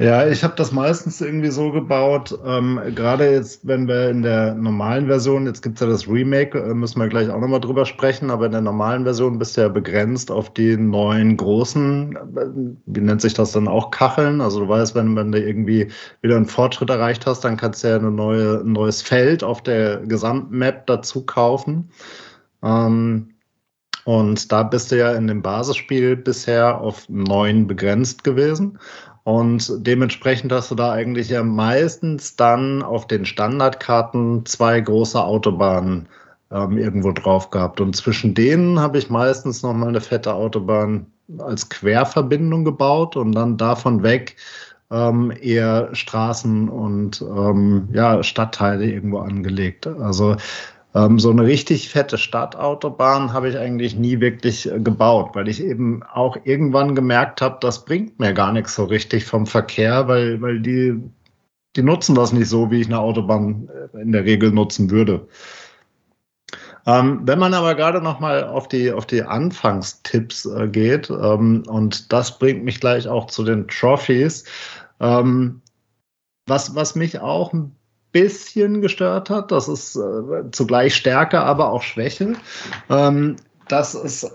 Ja, 0.00 0.26
ich 0.26 0.42
habe 0.42 0.54
das 0.56 0.72
meistens 0.72 1.20
irgendwie 1.20 1.50
so 1.50 1.72
gebaut, 1.72 2.34
ähm, 2.46 2.80
gerade 2.94 3.30
jetzt, 3.32 3.66
wenn 3.66 3.86
wir 3.86 4.08
in 4.08 4.22
der 4.22 4.54
normalen 4.54 5.08
Version, 5.08 5.44
jetzt 5.44 5.60
gibt's 5.60 5.82
ja 5.82 5.86
das 5.88 6.08
Remake, 6.08 6.58
äh, 6.58 6.72
müssen 6.72 6.98
wir 7.00 7.08
gleich 7.08 7.28
auch 7.28 7.38
nochmal 7.38 7.60
drüber 7.60 7.84
sprechen, 7.84 8.30
aber 8.30 8.46
in 8.46 8.52
der 8.52 8.62
normalen 8.62 9.04
Version 9.04 9.38
bist 9.38 9.58
du 9.58 9.60
ja 9.60 9.68
begrenzt 9.68 10.30
auf 10.30 10.54
die 10.54 10.78
neuen 10.78 11.36
großen, 11.36 12.16
äh, 12.16 12.46
wie 12.86 13.00
nennt 13.02 13.20
sich 13.20 13.34
das 13.34 13.52
dann 13.52 13.68
auch, 13.68 13.90
Kacheln. 13.90 14.40
Also 14.40 14.60
du 14.60 14.68
weißt, 14.68 14.94
wenn, 14.94 15.14
wenn 15.16 15.32
du 15.32 15.38
irgendwie 15.38 15.88
wieder 16.22 16.36
einen 16.36 16.46
Fortschritt 16.46 16.88
erreicht 16.88 17.26
hast, 17.26 17.44
dann 17.44 17.58
kannst 17.58 17.84
du 17.84 17.88
ja 17.88 17.96
eine 17.96 18.10
neue, 18.10 18.60
ein 18.60 18.72
neues 18.72 19.02
Feld 19.02 19.44
auf 19.44 19.62
der 19.62 19.98
Gesamtmap 19.98 20.86
dazu 20.86 21.26
kaufen. 21.26 21.90
Ähm, 22.62 23.34
und 24.04 24.50
da 24.50 24.62
bist 24.62 24.90
du 24.90 24.96
ja 24.96 25.12
in 25.12 25.26
dem 25.26 25.42
Basisspiel 25.42 26.16
bisher 26.16 26.80
auf 26.80 27.06
neun 27.08 27.66
begrenzt 27.66 28.24
gewesen. 28.24 28.78
Und 29.24 29.72
dementsprechend 29.86 30.52
hast 30.52 30.70
du 30.70 30.74
da 30.74 30.92
eigentlich 30.92 31.28
ja 31.28 31.42
meistens 31.42 32.36
dann 32.36 32.82
auf 32.82 33.06
den 33.06 33.24
Standardkarten 33.26 34.46
zwei 34.46 34.80
große 34.80 35.22
Autobahnen 35.22 36.08
ähm, 36.50 36.78
irgendwo 36.78 37.12
drauf 37.12 37.50
gehabt. 37.50 37.80
Und 37.80 37.94
zwischen 37.96 38.34
denen 38.34 38.80
habe 38.80 38.98
ich 38.98 39.10
meistens 39.10 39.62
noch 39.62 39.74
mal 39.74 39.88
eine 39.88 40.00
fette 40.00 40.34
Autobahn 40.34 41.06
als 41.38 41.68
Querverbindung 41.68 42.64
gebaut 42.64 43.16
und 43.16 43.32
dann 43.32 43.56
davon 43.56 44.02
weg 44.02 44.36
ähm, 44.90 45.32
eher 45.40 45.94
Straßen 45.94 46.68
und 46.68 47.22
ähm, 47.22 47.88
ja, 47.92 48.22
Stadtteile 48.22 48.86
irgendwo 48.86 49.18
angelegt. 49.18 49.86
Also 49.86 50.36
so 50.92 51.30
eine 51.30 51.44
richtig 51.44 51.88
fette 51.88 52.18
Stadtautobahn 52.18 53.32
habe 53.32 53.48
ich 53.48 53.56
eigentlich 53.56 53.94
nie 53.94 54.20
wirklich 54.20 54.70
äh, 54.70 54.80
gebaut, 54.80 55.30
weil 55.34 55.48
ich 55.48 55.62
eben 55.62 56.02
auch 56.02 56.36
irgendwann 56.44 56.96
gemerkt 56.96 57.40
habe, 57.40 57.58
das 57.60 57.84
bringt 57.84 58.18
mir 58.18 58.32
gar 58.34 58.52
nichts 58.52 58.74
so 58.74 58.84
richtig 58.84 59.24
vom 59.24 59.46
Verkehr, 59.46 60.08
weil, 60.08 60.40
weil 60.42 60.60
die, 60.60 61.00
die 61.76 61.82
nutzen 61.82 62.16
das 62.16 62.32
nicht 62.32 62.48
so, 62.48 62.70
wie 62.72 62.80
ich 62.80 62.88
eine 62.88 62.98
Autobahn 62.98 63.68
äh, 63.94 64.00
in 64.00 64.10
der 64.10 64.24
Regel 64.24 64.50
nutzen 64.50 64.90
würde. 64.90 65.28
Ähm, 66.86 67.20
wenn 67.24 67.38
man 67.38 67.54
aber 67.54 67.76
gerade 67.76 68.00
noch 68.00 68.18
mal 68.18 68.42
auf 68.44 68.66
die, 68.66 68.90
auf 68.90 69.06
die 69.06 69.22
Anfangstipps 69.22 70.46
äh, 70.46 70.66
geht, 70.66 71.08
ähm, 71.10 71.62
und 71.68 72.12
das 72.12 72.38
bringt 72.38 72.64
mich 72.64 72.80
gleich 72.80 73.06
auch 73.06 73.26
zu 73.26 73.44
den 73.44 73.68
Trophies, 73.68 74.44
ähm, 74.98 75.60
was, 76.46 76.74
was 76.74 76.96
mich 76.96 77.20
auch 77.20 77.52
ein 77.52 77.76
bisschen 78.12 78.80
gestört 78.80 79.30
hat. 79.30 79.52
Das 79.52 79.68
ist 79.68 79.96
äh, 79.96 80.50
zugleich 80.50 80.94
Stärke, 80.94 81.40
aber 81.40 81.70
auch 81.70 81.82
Schwäche. 81.82 82.34
Ähm, 82.88 83.36
dass 83.68 83.94
es 83.94 84.30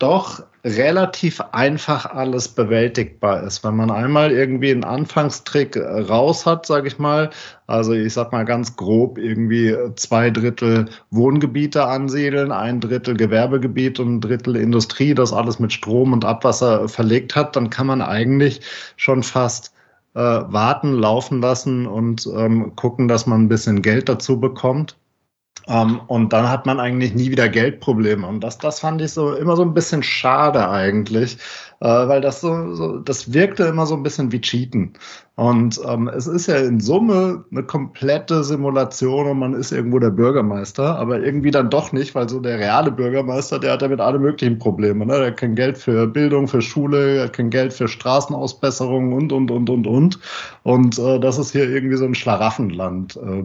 doch 0.00 0.42
relativ 0.64 1.40
einfach 1.52 2.06
alles 2.06 2.48
bewältigbar 2.48 3.42
ist. 3.44 3.64
Wenn 3.64 3.76
man 3.76 3.90
einmal 3.90 4.30
irgendwie 4.30 4.70
einen 4.70 4.84
Anfangstrick 4.84 5.76
äh, 5.76 6.00
raus 6.00 6.44
hat, 6.44 6.66
sage 6.66 6.88
ich 6.88 6.98
mal, 6.98 7.30
also 7.66 7.92
ich 7.92 8.12
sag 8.12 8.32
mal 8.32 8.44
ganz 8.44 8.76
grob 8.76 9.16
irgendwie 9.16 9.74
zwei 9.96 10.30
Drittel 10.30 10.88
Wohngebiete 11.10 11.86
ansiedeln, 11.86 12.52
ein 12.52 12.80
Drittel 12.80 13.16
Gewerbegebiet 13.16 14.00
und 14.00 14.16
ein 14.16 14.20
Drittel 14.20 14.56
Industrie, 14.56 15.14
das 15.14 15.32
alles 15.32 15.58
mit 15.58 15.72
Strom 15.72 16.12
und 16.12 16.24
Abwasser 16.24 16.88
verlegt 16.88 17.36
hat, 17.36 17.56
dann 17.56 17.70
kann 17.70 17.86
man 17.86 18.02
eigentlich 18.02 18.60
schon 18.96 19.22
fast 19.22 19.72
äh, 20.14 20.20
warten, 20.20 20.94
laufen 20.94 21.40
lassen 21.40 21.86
und 21.86 22.26
ähm, 22.34 22.74
gucken, 22.76 23.08
dass 23.08 23.26
man 23.26 23.42
ein 23.42 23.48
bisschen 23.48 23.82
Geld 23.82 24.08
dazu 24.08 24.40
bekommt. 24.40 24.96
Ähm, 25.68 26.00
und 26.08 26.32
dann 26.32 26.48
hat 26.48 26.66
man 26.66 26.80
eigentlich 26.80 27.14
nie 27.14 27.30
wieder 27.30 27.48
Geldprobleme. 27.48 28.26
Und 28.26 28.40
das, 28.40 28.58
das 28.58 28.80
fand 28.80 29.00
ich 29.02 29.12
so 29.12 29.34
immer 29.34 29.56
so 29.56 29.62
ein 29.62 29.74
bisschen 29.74 30.02
schade 30.02 30.68
eigentlich, 30.68 31.38
äh, 31.80 32.08
weil 32.08 32.20
das 32.20 32.40
so, 32.40 32.74
so, 32.74 32.98
das 32.98 33.32
wirkte 33.32 33.64
immer 33.64 33.86
so 33.86 33.94
ein 33.94 34.02
bisschen 34.02 34.32
wie 34.32 34.40
Cheaten. 34.40 34.92
Und 35.40 35.80
ähm, 35.88 36.08
es 36.08 36.26
ist 36.26 36.48
ja 36.48 36.56
in 36.56 36.80
Summe 36.80 37.46
eine 37.50 37.62
komplette 37.62 38.44
Simulation 38.44 39.26
und 39.26 39.38
man 39.38 39.54
ist 39.54 39.72
irgendwo 39.72 39.98
der 39.98 40.10
Bürgermeister, 40.10 40.98
aber 40.98 41.20
irgendwie 41.20 41.50
dann 41.50 41.70
doch 41.70 41.92
nicht, 41.92 42.14
weil 42.14 42.28
so 42.28 42.40
der 42.40 42.58
reale 42.58 42.90
Bürgermeister, 42.90 43.58
der 43.58 43.72
hat 43.72 43.80
damit 43.80 44.00
alle 44.00 44.18
möglichen 44.18 44.58
Probleme. 44.58 45.06
Ne? 45.06 45.16
Der 45.16 45.26
hat 45.28 45.38
kein 45.38 45.54
Geld 45.54 45.78
für 45.78 46.06
Bildung, 46.06 46.46
für 46.46 46.60
Schule, 46.60 47.16
er 47.16 47.24
hat 47.24 47.32
kein 47.32 47.48
Geld 47.48 47.72
für 47.72 47.88
Straßenausbesserungen 47.88 49.14
und, 49.14 49.32
und, 49.32 49.50
und, 49.50 49.70
und, 49.70 49.86
und. 49.86 50.18
Und 50.62 50.98
äh, 50.98 51.18
das 51.18 51.38
ist 51.38 51.52
hier 51.52 51.70
irgendwie 51.70 51.96
so 51.96 52.04
ein 52.04 52.14
Schlaraffenland, 52.14 53.16
äh. 53.16 53.44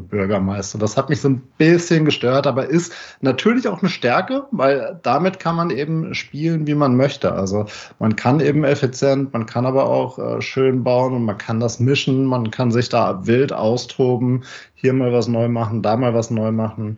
Das 0.78 0.98
hat 0.98 1.10
mich 1.10 1.22
so 1.22 1.30
ein 1.30 1.42
bisschen 1.58 2.04
gestört, 2.04 2.46
aber 2.46 2.68
ist 2.68 2.92
natürlich 3.22 3.70
auch 3.70 3.82
eine 3.82 3.90
Stärke, 3.90 4.44
weil 4.52 5.00
damit 5.04 5.40
kann 5.40 5.56
man 5.56 5.70
eben 5.70 6.14
spielen, 6.14 6.68
wie 6.68 6.76
man 6.76 6.98
möchte. 6.98 7.32
Also 7.32 7.68
man 8.00 8.18
kann 8.18 8.25
eben 8.40 8.64
effizient, 8.64 9.34
man 9.34 9.46
kann 9.46 9.66
aber 9.66 9.90
auch 9.90 10.18
äh, 10.18 10.42
schön 10.42 10.84
bauen 10.84 11.14
und 11.14 11.26
man 11.26 11.38
kann 11.38 11.60
das 11.60 11.80
mischen, 11.80 12.26
man 12.26 12.52
kann 12.52 12.72
sich 12.72 12.90
da 12.90 13.26
wild 13.28 13.54
austoben, 13.54 14.44
hier 14.74 14.94
mal 14.94 15.14
was 15.14 15.28
neu 15.28 15.48
machen, 15.48 15.82
da 15.82 15.96
mal 15.96 16.14
was 16.14 16.32
neu 16.32 16.52
machen 16.52 16.98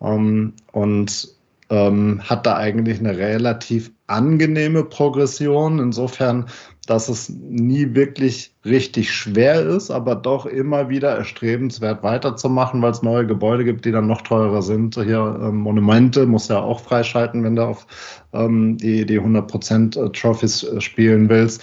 ähm, 0.00 0.52
und 0.72 1.36
ähm, 1.70 2.20
hat 2.22 2.46
da 2.46 2.56
eigentlich 2.56 3.00
eine 3.00 3.16
relativ 3.16 3.90
angenehme 4.06 4.84
Progression. 4.84 5.78
Insofern, 5.78 6.46
dass 6.86 7.08
es 7.08 7.28
nie 7.28 7.94
wirklich 7.94 8.54
richtig 8.64 9.12
schwer 9.12 9.60
ist, 9.60 9.90
aber 9.90 10.14
doch 10.14 10.46
immer 10.46 10.88
wieder 10.88 11.16
erstrebenswert 11.16 12.02
weiterzumachen, 12.02 12.80
weil 12.80 12.92
es 12.92 13.02
neue 13.02 13.26
Gebäude 13.26 13.64
gibt, 13.64 13.84
die 13.84 13.92
dann 13.92 14.06
noch 14.06 14.22
teurer 14.22 14.62
sind. 14.62 14.94
Hier 14.94 15.38
ähm, 15.42 15.56
Monumente 15.56 16.26
muss 16.26 16.48
ja 16.48 16.60
auch 16.60 16.80
freischalten, 16.80 17.44
wenn 17.44 17.56
du 17.56 17.64
auf 17.64 17.86
ähm, 18.32 18.78
die, 18.78 19.04
die 19.04 19.20
100% 19.20 19.98
äh, 19.98 20.10
Trophies 20.12 20.62
äh, 20.62 20.80
spielen 20.80 21.28
willst. 21.28 21.62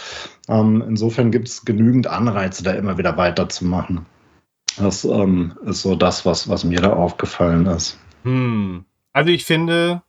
Ähm, 0.49 0.83
insofern 0.87 1.31
gibt 1.31 1.47
es 1.47 1.65
genügend 1.65 2.07
Anreize, 2.07 2.63
da 2.63 2.71
immer 2.71 2.97
wieder 2.97 3.17
weiterzumachen. 3.17 4.05
Das 4.77 5.05
ähm, 5.05 5.53
ist 5.65 5.81
so 5.81 5.95
das, 5.95 6.25
was, 6.25 6.49
was 6.49 6.63
mir 6.63 6.81
da 6.81 6.93
aufgefallen 6.93 7.65
ist. 7.67 7.97
Hm. 8.23 8.85
Also 9.13 9.29
ich 9.29 9.45
finde, 9.45 10.01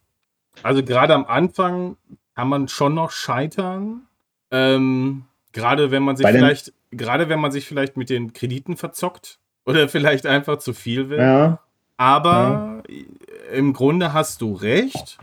also 0.62 0.82
gerade 0.82 1.14
am 1.14 1.26
Anfang 1.26 1.96
kann 2.34 2.48
man 2.48 2.68
schon 2.68 2.94
noch 2.94 3.10
scheitern. 3.10 4.06
Ähm, 4.54 5.24
gerade 5.52 5.90
wenn 5.90 6.04
man 6.04 6.16
sich 6.16 6.26
vielleicht, 6.26 6.72
gerade 6.92 7.28
wenn 7.28 7.40
man 7.40 7.50
sich 7.50 7.66
vielleicht 7.66 7.96
mit 7.96 8.08
den 8.08 8.32
Krediten 8.32 8.76
verzockt 8.76 9.38
oder 9.66 9.88
vielleicht 9.88 10.26
einfach 10.26 10.58
zu 10.58 10.72
viel 10.72 11.10
will. 11.10 11.18
Ja. 11.18 11.58
Aber 11.96 12.82
ja. 12.88 13.04
im 13.52 13.72
Grunde 13.72 14.12
hast 14.12 14.40
du 14.40 14.54
recht. 14.54 15.18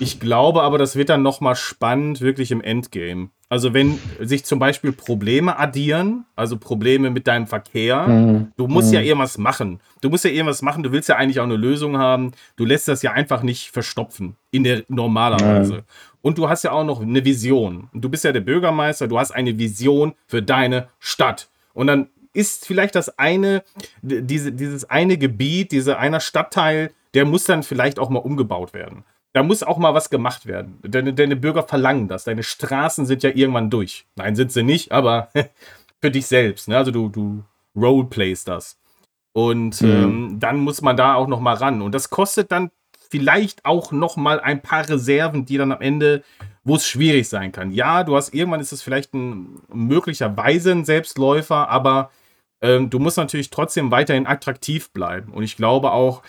Ich 0.00 0.18
glaube 0.18 0.62
aber, 0.62 0.78
das 0.78 0.96
wird 0.96 1.08
dann 1.08 1.22
nochmal 1.22 1.54
spannend, 1.54 2.20
wirklich 2.20 2.50
im 2.50 2.60
Endgame. 2.60 3.30
Also 3.48 3.72
wenn 3.72 4.00
sich 4.20 4.44
zum 4.44 4.58
Beispiel 4.58 4.90
Probleme 4.90 5.56
addieren, 5.56 6.24
also 6.34 6.56
Probleme 6.56 7.10
mit 7.10 7.28
deinem 7.28 7.46
Verkehr, 7.46 8.08
mhm. 8.08 8.52
du 8.56 8.66
musst 8.66 8.88
mhm. 8.88 8.94
ja 8.94 9.00
irgendwas 9.02 9.38
machen. 9.38 9.80
Du 10.00 10.10
musst 10.10 10.24
ja 10.24 10.30
irgendwas 10.30 10.62
machen, 10.62 10.82
du 10.82 10.90
willst 10.90 11.08
ja 11.08 11.14
eigentlich 11.14 11.38
auch 11.38 11.44
eine 11.44 11.56
Lösung 11.56 11.96
haben. 11.96 12.32
Du 12.56 12.64
lässt 12.64 12.88
das 12.88 13.02
ja 13.02 13.12
einfach 13.12 13.44
nicht 13.44 13.70
verstopfen, 13.70 14.34
in 14.50 14.64
der 14.64 14.82
normalerweise. 14.88 15.74
Mhm. 15.74 15.82
Und 16.26 16.38
du 16.38 16.48
hast 16.48 16.64
ja 16.64 16.72
auch 16.72 16.82
noch 16.82 17.02
eine 17.02 17.24
Vision. 17.24 17.88
Du 17.94 18.08
bist 18.08 18.24
ja 18.24 18.32
der 18.32 18.40
Bürgermeister, 18.40 19.06
du 19.06 19.16
hast 19.16 19.30
eine 19.30 19.60
Vision 19.60 20.12
für 20.26 20.42
deine 20.42 20.88
Stadt. 20.98 21.48
Und 21.72 21.86
dann 21.86 22.08
ist 22.32 22.66
vielleicht 22.66 22.96
das 22.96 23.16
eine, 23.16 23.62
diese, 24.02 24.50
dieses 24.50 24.90
eine 24.90 25.18
Gebiet, 25.18 25.70
dieser 25.70 26.00
einer 26.00 26.18
Stadtteil, 26.18 26.90
der 27.14 27.26
muss 27.26 27.44
dann 27.44 27.62
vielleicht 27.62 28.00
auch 28.00 28.10
mal 28.10 28.18
umgebaut 28.18 28.74
werden. 28.74 29.04
Da 29.34 29.44
muss 29.44 29.62
auch 29.62 29.78
mal 29.78 29.94
was 29.94 30.10
gemacht 30.10 30.46
werden. 30.46 30.80
Deine, 30.82 31.14
deine 31.14 31.36
Bürger 31.36 31.62
verlangen 31.62 32.08
das. 32.08 32.24
Deine 32.24 32.42
Straßen 32.42 33.06
sind 33.06 33.22
ja 33.22 33.30
irgendwann 33.30 33.70
durch. 33.70 34.04
Nein, 34.16 34.34
sind 34.34 34.50
sie 34.50 34.64
nicht, 34.64 34.90
aber 34.90 35.28
für 36.00 36.10
dich 36.10 36.26
selbst. 36.26 36.66
Ne? 36.66 36.76
Also 36.76 36.90
du, 36.90 37.08
du 37.08 37.44
roleplayst 37.76 38.48
das. 38.48 38.80
Und 39.32 39.80
mhm. 39.80 39.88
ähm, 39.88 40.36
dann 40.40 40.56
muss 40.56 40.82
man 40.82 40.96
da 40.96 41.14
auch 41.14 41.28
noch 41.28 41.38
mal 41.38 41.54
ran. 41.54 41.82
Und 41.82 41.94
das 41.94 42.10
kostet 42.10 42.50
dann 42.50 42.72
vielleicht 43.10 43.64
auch 43.64 43.92
noch 43.92 44.16
mal 44.16 44.40
ein 44.40 44.62
paar 44.62 44.88
Reserven, 44.88 45.46
die 45.46 45.56
dann 45.56 45.72
am 45.72 45.80
Ende, 45.80 46.22
wo 46.64 46.76
es 46.76 46.86
schwierig 46.86 47.28
sein 47.28 47.52
kann. 47.52 47.70
Ja, 47.70 48.04
du 48.04 48.16
hast 48.16 48.34
irgendwann 48.34 48.60
ist 48.60 48.72
es 48.72 48.82
vielleicht 48.82 49.14
ein 49.14 49.60
möglicherweise 49.72 50.72
ein 50.72 50.84
Selbstläufer, 50.84 51.68
aber 51.68 52.10
ähm, 52.60 52.90
du 52.90 52.98
musst 52.98 53.16
natürlich 53.16 53.50
trotzdem 53.50 53.90
weiterhin 53.90 54.26
attraktiv 54.26 54.90
bleiben. 54.90 55.32
Und 55.32 55.42
ich 55.42 55.56
glaube 55.56 55.92
auch, 55.92 56.22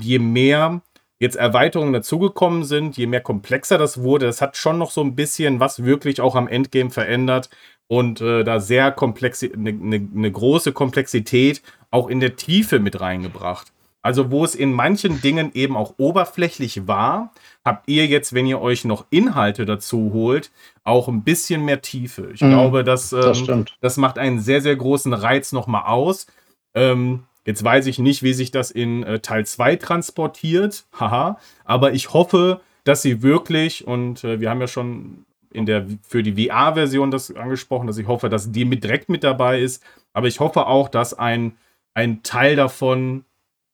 je 0.00 0.18
mehr 0.18 0.82
jetzt 1.20 1.36
Erweiterungen 1.36 1.92
dazugekommen 1.92 2.64
sind, 2.64 2.96
je 2.96 3.06
mehr 3.06 3.20
komplexer 3.20 3.78
das 3.78 4.02
wurde, 4.02 4.26
das 4.26 4.40
hat 4.40 4.56
schon 4.56 4.78
noch 4.78 4.90
so 4.90 5.02
ein 5.02 5.16
bisschen 5.16 5.60
was 5.60 5.84
wirklich 5.84 6.20
auch 6.20 6.36
am 6.36 6.48
Endgame 6.48 6.90
verändert 6.90 7.50
und 7.88 8.20
äh, 8.20 8.44
da 8.44 8.60
sehr 8.60 8.92
komplex, 8.92 9.42
eine 9.42 9.72
ne, 9.72 9.98
ne 9.98 10.30
große 10.30 10.72
Komplexität 10.72 11.62
auch 11.90 12.08
in 12.08 12.20
der 12.20 12.36
Tiefe 12.36 12.78
mit 12.78 13.00
reingebracht. 13.00 13.72
Also 14.02 14.30
wo 14.30 14.44
es 14.44 14.54
in 14.54 14.72
manchen 14.72 15.20
Dingen 15.20 15.50
eben 15.54 15.76
auch 15.76 15.94
oberflächlich 15.98 16.86
war, 16.86 17.32
habt 17.64 17.88
ihr 17.88 18.06
jetzt, 18.06 18.32
wenn 18.32 18.46
ihr 18.46 18.60
euch 18.60 18.84
noch 18.84 19.06
Inhalte 19.10 19.66
dazu 19.66 20.12
holt, 20.12 20.50
auch 20.84 21.08
ein 21.08 21.24
bisschen 21.24 21.64
mehr 21.64 21.82
Tiefe. 21.82 22.30
Ich 22.32 22.40
mhm, 22.40 22.50
glaube, 22.50 22.84
dass, 22.84 23.12
ähm, 23.12 23.20
das, 23.20 23.42
das, 23.80 23.96
macht 23.96 24.18
einen 24.18 24.40
sehr, 24.40 24.60
sehr 24.60 24.76
großen 24.76 25.12
Reiz 25.12 25.52
nochmal 25.52 25.84
aus. 25.86 26.26
Ähm, 26.74 27.24
Jetzt 27.48 27.64
weiß 27.64 27.86
ich 27.86 27.98
nicht, 27.98 28.22
wie 28.22 28.34
sich 28.34 28.50
das 28.50 28.70
in 28.70 29.04
äh, 29.04 29.20
Teil 29.20 29.46
2 29.46 29.76
transportiert. 29.76 30.84
Haha. 31.00 31.38
Aber 31.64 31.94
ich 31.94 32.12
hoffe, 32.12 32.60
dass 32.84 33.00
sie 33.00 33.22
wirklich, 33.22 33.86
und 33.86 34.22
äh, 34.22 34.38
wir 34.38 34.50
haben 34.50 34.60
ja 34.60 34.66
schon 34.66 35.24
in 35.50 35.64
der, 35.64 35.86
für 36.02 36.22
die 36.22 36.46
VR-Version 36.46 37.10
das 37.10 37.34
angesprochen, 37.34 37.86
dass 37.86 37.96
ich 37.96 38.06
hoffe, 38.06 38.28
dass 38.28 38.52
die 38.52 38.66
mit 38.66 38.84
direkt 38.84 39.08
mit 39.08 39.24
dabei 39.24 39.62
ist. 39.62 39.82
Aber 40.12 40.26
ich 40.26 40.40
hoffe 40.40 40.66
auch, 40.66 40.90
dass 40.90 41.14
ein, 41.14 41.56
ein 41.94 42.22
Teil 42.22 42.54
davon 42.54 43.24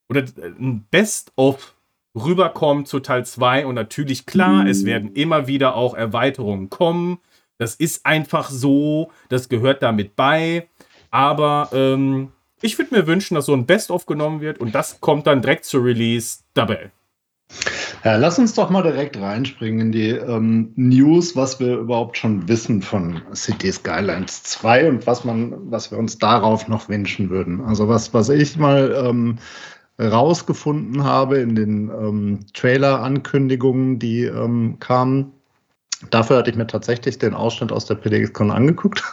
oder 0.09 0.21
äh, 0.21 0.53
ein 0.59 0.85
Best-of 0.91 1.75
rüberkommt 2.15 2.87
zu 2.87 2.99
Teil 2.99 3.25
2. 3.25 3.65
Und 3.65 3.75
natürlich, 3.75 4.25
klar, 4.25 4.63
mhm. 4.63 4.69
es 4.69 4.85
werden 4.85 5.13
immer 5.13 5.47
wieder 5.47 5.75
auch 5.75 5.93
Erweiterungen 5.93 6.69
kommen. 6.69 7.19
Das 7.57 7.75
ist 7.75 8.05
einfach 8.05 8.49
so, 8.49 9.11
das 9.29 9.49
gehört 9.49 9.81
damit 9.81 10.15
bei. 10.15 10.67
Aber 11.11 11.69
ähm, 11.71 12.31
ich 12.61 12.77
würde 12.77 12.95
mir 12.95 13.07
wünschen, 13.07 13.35
dass 13.35 13.45
so 13.45 13.53
ein 13.53 13.65
Best-of 13.65 14.05
genommen 14.05 14.41
wird 14.41 14.59
und 14.59 14.75
das 14.75 14.99
kommt 14.99 15.27
dann 15.27 15.41
direkt 15.41 15.65
zur 15.65 15.83
Release 15.83 16.39
dabei. 16.53 16.91
Ja, 18.03 18.17
lass 18.17 18.37
uns 18.37 18.53
doch 18.53 18.69
mal 18.69 18.83
direkt 18.83 19.17
reinspringen 19.17 19.87
in 19.87 19.91
die 19.91 20.09
ähm, 20.09 20.71
News, 20.75 21.35
was 21.35 21.59
wir 21.59 21.77
überhaupt 21.77 22.17
schon 22.17 22.47
wissen 22.47 22.81
von 22.81 23.21
City 23.33 23.71
Skylines 23.71 24.43
2 24.43 24.89
und 24.89 25.07
was 25.07 25.23
man, 25.23 25.71
was 25.71 25.91
wir 25.91 25.97
uns 25.97 26.17
darauf 26.17 26.67
noch 26.67 26.89
wünschen 26.89 27.29
würden. 27.29 27.61
Also 27.61 27.87
was, 27.87 28.13
was 28.13 28.29
ich 28.29 28.57
mal 28.57 28.95
ähm, 29.05 29.37
rausgefunden 29.99 31.03
habe 31.03 31.37
in 31.37 31.55
den 31.55 31.89
ähm, 31.89 32.39
Trailer-Ankündigungen, 32.53 33.99
die 33.99 34.23
ähm, 34.23 34.77
kamen. 34.79 35.31
Dafür 36.11 36.37
hatte 36.37 36.49
ich 36.49 36.57
mir 36.57 36.67
tatsächlich 36.67 37.17
den 37.17 37.33
Ausschnitt 37.33 37.71
aus 37.71 37.85
der 37.85 37.95
PDXCon 37.95 38.51
angeguckt. 38.51 39.03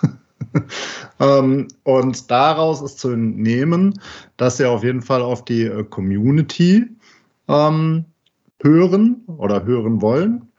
ähm, 1.21 1.69
und 1.85 2.31
daraus 2.31 2.83
ist 2.83 2.99
zu 2.99 3.11
entnehmen, 3.11 3.99
dass 4.37 4.57
sie 4.57 4.67
auf 4.67 4.83
jeden 4.83 5.03
Fall 5.03 5.23
auf 5.23 5.45
die 5.45 5.65
äh, 5.65 5.85
Community 5.85 6.87
ähm, 7.49 8.05
hören 8.61 9.23
oder 9.39 9.65
hören 9.65 10.03
wollen 10.03 10.52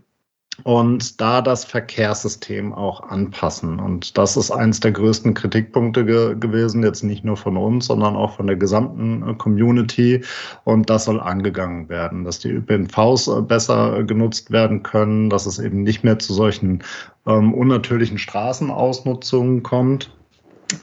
und 0.64 1.20
da 1.20 1.42
das 1.42 1.66
Verkehrssystem 1.66 2.74
auch 2.74 3.02
anpassen. 3.10 3.80
Und 3.80 4.18
das 4.18 4.38
ist 4.38 4.52
eines 4.52 4.80
der 4.80 4.92
größten 4.92 5.34
Kritikpunkte 5.34 6.06
ge 6.06 6.36
gewesen, 6.40 6.84
jetzt 6.84 7.04
nicht 7.04 7.26
nur 7.26 7.38
von 7.38 7.58
uns, 7.58 7.88
sondern 7.88 8.16
auch 8.16 8.36
von 8.36 8.46
der 8.46 8.56
gesamten 8.56 9.28
äh, 9.28 9.34
Community. 9.34 10.24
Und 10.64 10.90
das 10.90 11.06
soll 11.06 11.20
angegangen 11.20 11.90
werden, 11.90 12.24
dass 12.24 12.40
die 12.40 12.52
ÖPNVs 12.52 13.28
äh, 13.28 13.42
besser 13.42 14.04
genutzt 14.04 14.52
werden 14.52 14.84
können, 14.84 15.30
dass 15.30 15.48
es 15.48 15.58
eben 15.58 15.82
nicht 15.82 16.04
mehr 16.04 16.20
zu 16.20 16.34
solchen 16.34 16.84
ähm, 17.26 17.54
unnatürlichen 17.54 18.20
Straßenausnutzungen 18.20 19.64
kommt. 19.64 20.12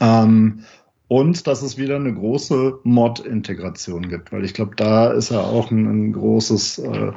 Ähm, 0.00 0.64
und 1.10 1.48
dass 1.48 1.62
es 1.62 1.76
wieder 1.76 1.96
eine 1.96 2.14
große 2.14 2.78
Mod-Integration 2.84 4.08
gibt, 4.08 4.30
weil 4.30 4.44
ich 4.44 4.54
glaube, 4.54 4.76
da 4.76 5.10
ist 5.10 5.32
ja 5.32 5.40
auch 5.40 5.72
ein, 5.72 5.86
ein 5.86 6.12
großes 6.12 6.78
äh, 6.78 7.10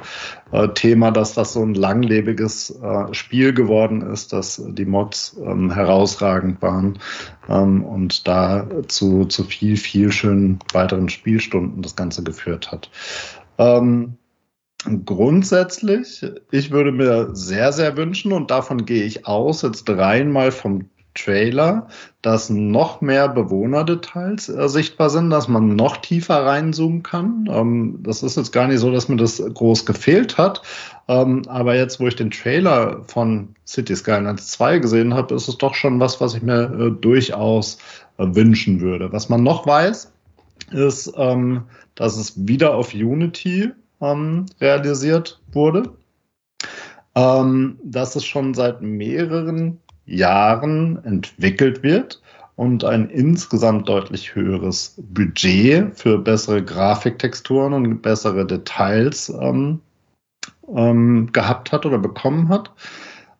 äh, 0.50 0.68
Thema, 0.74 1.12
dass 1.12 1.34
das 1.34 1.52
so 1.52 1.62
ein 1.62 1.74
langlebiges 1.74 2.70
äh, 2.82 3.14
Spiel 3.14 3.54
geworden 3.54 4.02
ist, 4.02 4.32
dass 4.32 4.60
die 4.66 4.84
Mods 4.84 5.36
ähm, 5.40 5.70
herausragend 5.70 6.60
waren 6.60 6.98
ähm, 7.48 7.84
und 7.84 8.26
da 8.26 8.66
zu, 8.88 9.26
zu 9.26 9.44
viel, 9.44 9.76
viel 9.76 10.10
schönen 10.10 10.58
weiteren 10.72 11.08
Spielstunden 11.08 11.80
das 11.80 11.94
Ganze 11.94 12.24
geführt 12.24 12.72
hat. 12.72 12.90
Ähm, 13.58 14.14
Grundsätzlich, 15.06 16.26
ich 16.50 16.70
würde 16.70 16.92
mir 16.92 17.34
sehr, 17.34 17.72
sehr 17.72 17.96
wünschen, 17.96 18.32
und 18.32 18.50
davon 18.50 18.84
gehe 18.84 19.04
ich 19.04 19.26
aus, 19.26 19.62
jetzt 19.62 19.88
rein 19.88 20.30
mal 20.30 20.52
vom 20.52 20.90
Trailer, 21.14 21.86
dass 22.22 22.50
noch 22.50 23.00
mehr 23.00 23.28
Bewohnerdetails 23.28 24.48
äh, 24.48 24.68
sichtbar 24.68 25.10
sind, 25.10 25.30
dass 25.30 25.48
man 25.48 25.76
noch 25.76 25.98
tiefer 25.98 26.44
reinzoomen 26.44 27.02
kann. 27.02 27.48
Ähm, 27.50 27.98
das 28.02 28.22
ist 28.22 28.36
jetzt 28.36 28.52
gar 28.52 28.66
nicht 28.66 28.80
so, 28.80 28.90
dass 28.90 29.08
mir 29.08 29.16
das 29.16 29.42
groß 29.42 29.86
gefehlt 29.86 30.36
hat. 30.36 30.62
Ähm, 31.08 31.42
aber 31.48 31.76
jetzt, 31.76 32.00
wo 32.00 32.08
ich 32.08 32.16
den 32.16 32.30
Trailer 32.30 33.02
von 33.06 33.54
City 33.66 33.94
Skylines 33.94 34.48
2 34.48 34.78
gesehen 34.78 35.14
habe, 35.14 35.34
ist 35.34 35.48
es 35.48 35.58
doch 35.58 35.74
schon 35.74 36.00
was, 36.00 36.20
was 36.20 36.34
ich 36.34 36.42
mir 36.42 36.64
äh, 36.64 36.90
durchaus 36.90 37.78
äh, 38.18 38.26
wünschen 38.26 38.80
würde. 38.80 39.12
Was 39.12 39.28
man 39.28 39.42
noch 39.42 39.66
weiß, 39.66 40.12
ist, 40.72 41.12
ähm, 41.16 41.64
dass 41.94 42.16
es 42.16 42.46
wieder 42.46 42.74
auf 42.74 42.94
Unity 42.94 43.70
ähm, 44.00 44.46
realisiert 44.60 45.40
wurde. 45.52 45.92
Ähm, 47.16 47.78
dass 47.84 48.16
es 48.16 48.24
schon 48.24 48.54
seit 48.54 48.82
mehreren 48.82 49.78
Jahren 50.06 51.02
entwickelt 51.04 51.82
wird 51.82 52.20
und 52.56 52.84
ein 52.84 53.08
insgesamt 53.08 53.88
deutlich 53.88 54.34
höheres 54.34 54.94
Budget 54.98 55.98
für 55.98 56.18
bessere 56.18 56.62
Grafiktexturen 56.62 57.72
und 57.72 58.02
bessere 58.02 58.46
Details 58.46 59.32
ähm, 59.40 59.80
ähm, 60.74 61.30
gehabt 61.32 61.72
hat 61.72 61.84
oder 61.86 61.98
bekommen 61.98 62.48
hat. 62.48 62.70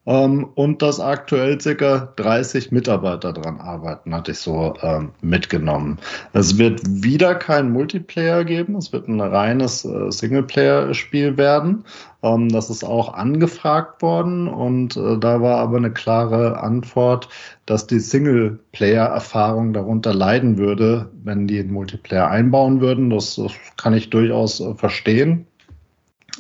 Ähm, 0.06 0.48
und 0.54 0.82
dass 0.82 1.00
aktuell 1.00 1.58
circa 1.60 2.12
30 2.16 2.72
Mitarbeiter 2.72 3.32
dran 3.32 3.58
arbeiten, 3.58 4.14
hatte 4.14 4.32
ich 4.32 4.38
so 4.38 4.74
ähm, 4.82 5.12
mitgenommen. 5.22 5.98
Es 6.34 6.58
wird 6.58 6.80
wieder 6.84 7.34
kein 7.34 7.70
Multiplayer 7.70 8.44
geben, 8.44 8.76
es 8.76 8.92
wird 8.92 9.08
ein 9.08 9.20
reines 9.20 9.84
äh, 9.84 10.10
Singleplayer-Spiel 10.10 11.38
werden. 11.38 11.84
Ähm, 12.24 12.48
das 12.48 12.70
ist 12.70 12.84
auch 12.84 13.12
angefragt 13.12 14.00
worden 14.00 14.48
und 14.48 14.96
äh, 14.96 15.18
da 15.18 15.42
war 15.42 15.58
aber 15.58 15.76
eine 15.76 15.92
klare 15.92 16.58
Antwort, 16.60 17.28
dass 17.66 17.86
die 17.86 18.00
Singleplayer-Erfahrung 18.00 19.74
darunter 19.74 20.14
leiden 20.14 20.56
würde, 20.56 21.10
wenn 21.22 21.46
die 21.46 21.62
Multiplayer 21.62 22.30
einbauen 22.30 22.80
würden. 22.80 23.10
Das, 23.10 23.36
das 23.36 23.52
kann 23.76 23.92
ich 23.92 24.08
durchaus 24.08 24.60
äh, 24.60 24.74
verstehen. 24.74 25.46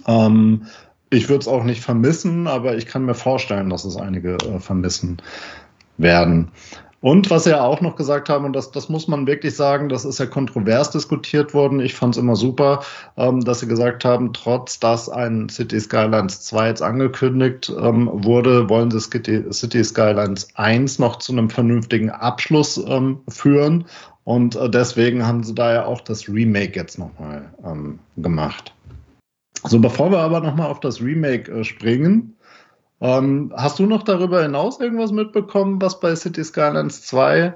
Ähm, 0.06 0.62
ich 1.10 1.28
würde 1.28 1.40
es 1.40 1.48
auch 1.48 1.64
nicht 1.64 1.82
vermissen, 1.82 2.46
aber 2.46 2.76
ich 2.76 2.86
kann 2.86 3.04
mir 3.04 3.14
vorstellen, 3.14 3.68
dass 3.68 3.84
es 3.84 3.96
einige 3.98 4.36
äh, 4.36 4.58
vermissen 4.60 5.18
werden. 5.98 6.50
Und 7.04 7.28
was 7.28 7.44
Sie 7.44 7.50
ja 7.50 7.62
auch 7.62 7.82
noch 7.82 7.96
gesagt 7.96 8.30
haben, 8.30 8.46
und 8.46 8.54
das, 8.54 8.70
das 8.70 8.88
muss 8.88 9.08
man 9.08 9.26
wirklich 9.26 9.54
sagen, 9.54 9.90
das 9.90 10.06
ist 10.06 10.18
ja 10.18 10.24
kontrovers 10.24 10.90
diskutiert 10.90 11.52
worden. 11.52 11.78
Ich 11.80 11.92
fand 11.92 12.14
es 12.14 12.18
immer 12.18 12.34
super, 12.34 12.82
ähm, 13.18 13.42
dass 13.42 13.60
Sie 13.60 13.68
gesagt 13.68 14.06
haben, 14.06 14.32
trotz 14.32 14.80
dass 14.80 15.10
ein 15.10 15.50
City 15.50 15.78
Skylines 15.78 16.40
2 16.44 16.68
jetzt 16.68 16.80
angekündigt 16.80 17.70
ähm, 17.78 18.08
wurde, 18.10 18.70
wollen 18.70 18.90
Sie 18.90 19.00
City, 19.00 19.44
City 19.52 19.84
Skylines 19.84 20.48
1 20.54 20.98
noch 20.98 21.16
zu 21.16 21.32
einem 21.32 21.50
vernünftigen 21.50 22.08
Abschluss 22.08 22.82
ähm, 22.88 23.20
führen. 23.28 23.84
Und 24.24 24.56
äh, 24.56 24.70
deswegen 24.70 25.26
haben 25.26 25.44
Sie 25.44 25.54
da 25.54 25.74
ja 25.74 25.84
auch 25.84 26.00
das 26.00 26.26
Remake 26.26 26.74
jetzt 26.74 26.98
nochmal 26.98 27.52
ähm, 27.66 27.98
gemacht. 28.16 28.72
So, 29.64 29.78
bevor 29.78 30.10
wir 30.10 30.20
aber 30.20 30.40
nochmal 30.40 30.70
auf 30.70 30.80
das 30.80 31.02
Remake 31.02 31.52
äh, 31.52 31.64
springen, 31.64 32.33
ähm, 33.00 33.52
hast 33.56 33.78
du 33.78 33.86
noch 33.86 34.02
darüber 34.02 34.42
hinaus 34.42 34.80
irgendwas 34.80 35.12
mitbekommen, 35.12 35.80
was 35.80 36.00
bei 36.00 36.14
City 36.16 36.44
Skylines 36.44 37.02
2 37.02 37.54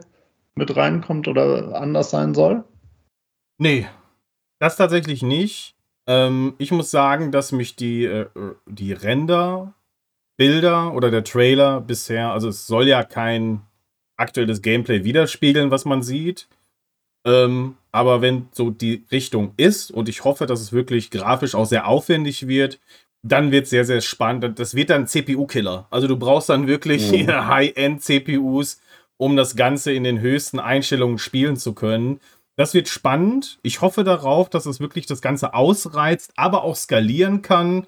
mit 0.54 0.76
reinkommt 0.76 1.28
oder 1.28 1.80
anders 1.80 2.10
sein 2.10 2.34
soll? 2.34 2.64
Nee, 3.58 3.86
das 4.58 4.76
tatsächlich 4.76 5.22
nicht. 5.22 5.74
Ähm, 6.06 6.54
ich 6.58 6.70
muss 6.70 6.90
sagen, 6.90 7.32
dass 7.32 7.52
mich 7.52 7.76
die, 7.76 8.04
äh, 8.04 8.26
die 8.66 8.92
Render, 8.92 9.74
Bilder 10.36 10.94
oder 10.94 11.10
der 11.10 11.24
Trailer 11.24 11.80
bisher, 11.80 12.32
also 12.32 12.48
es 12.48 12.66
soll 12.66 12.88
ja 12.88 13.02
kein 13.02 13.62
aktuelles 14.16 14.62
Gameplay 14.62 15.04
widerspiegeln, 15.04 15.70
was 15.70 15.84
man 15.84 16.02
sieht. 16.02 16.48
Ähm, 17.24 17.76
aber 17.92 18.22
wenn 18.22 18.48
so 18.52 18.70
die 18.70 19.04
Richtung 19.10 19.52
ist 19.56 19.90
und 19.90 20.08
ich 20.08 20.24
hoffe, 20.24 20.46
dass 20.46 20.60
es 20.60 20.72
wirklich 20.72 21.10
grafisch 21.10 21.54
auch 21.54 21.66
sehr 21.66 21.86
aufwendig 21.86 22.46
wird, 22.46 22.78
dann 23.22 23.50
wird 23.50 23.64
es 23.64 23.70
sehr, 23.70 23.84
sehr 23.84 24.00
spannend. 24.00 24.58
Das 24.58 24.74
wird 24.74 24.90
dann 24.90 25.06
CPU-Killer. 25.06 25.86
Also 25.90 26.06
du 26.06 26.16
brauchst 26.16 26.48
dann 26.48 26.66
wirklich 26.66 27.10
mhm. 27.10 27.28
High-End-CPUs, 27.48 28.80
um 29.16 29.36
das 29.36 29.56
Ganze 29.56 29.92
in 29.92 30.04
den 30.04 30.20
höchsten 30.20 30.58
Einstellungen 30.58 31.18
spielen 31.18 31.56
zu 31.56 31.74
können. 31.74 32.20
Das 32.56 32.74
wird 32.74 32.88
spannend. 32.88 33.58
Ich 33.62 33.80
hoffe 33.82 34.02
darauf, 34.04 34.50
dass 34.50 34.66
es 34.66 34.80
wirklich 34.80 35.06
das 35.06 35.22
Ganze 35.22 35.54
ausreizt, 35.54 36.32
aber 36.36 36.64
auch 36.64 36.76
skalieren 36.76 37.42
kann 37.42 37.86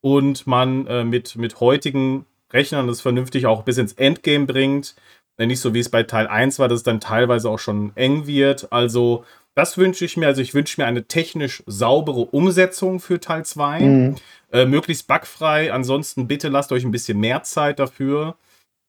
und 0.00 0.46
man 0.46 0.86
äh, 0.86 1.04
mit, 1.04 1.36
mit 1.36 1.60
heutigen 1.60 2.26
Rechnern 2.52 2.86
das 2.86 3.00
vernünftig 3.00 3.46
auch 3.46 3.62
bis 3.62 3.78
ins 3.78 3.94
Endgame 3.94 4.46
bringt. 4.46 4.94
Nicht 5.36 5.60
so 5.60 5.74
wie 5.74 5.80
es 5.80 5.88
bei 5.88 6.04
Teil 6.04 6.28
1 6.28 6.60
war, 6.60 6.68
dass 6.68 6.78
es 6.78 6.82
dann 6.84 7.00
teilweise 7.00 7.50
auch 7.50 7.58
schon 7.58 7.90
eng 7.96 8.28
wird. 8.28 8.70
Also, 8.72 9.24
das 9.54 9.78
wünsche 9.78 10.04
ich 10.04 10.16
mir. 10.16 10.26
Also, 10.26 10.42
ich 10.42 10.54
wünsche 10.54 10.80
mir 10.80 10.86
eine 10.86 11.04
technisch 11.04 11.62
saubere 11.66 12.20
Umsetzung 12.20 13.00
für 13.00 13.20
Teil 13.20 13.44
2. 13.44 13.80
Mhm. 13.80 14.14
Äh, 14.52 14.66
möglichst 14.66 15.08
bugfrei. 15.08 15.72
Ansonsten 15.72 16.28
bitte 16.28 16.48
lasst 16.48 16.70
euch 16.72 16.84
ein 16.84 16.92
bisschen 16.92 17.18
mehr 17.18 17.42
Zeit 17.42 17.78
dafür. 17.78 18.36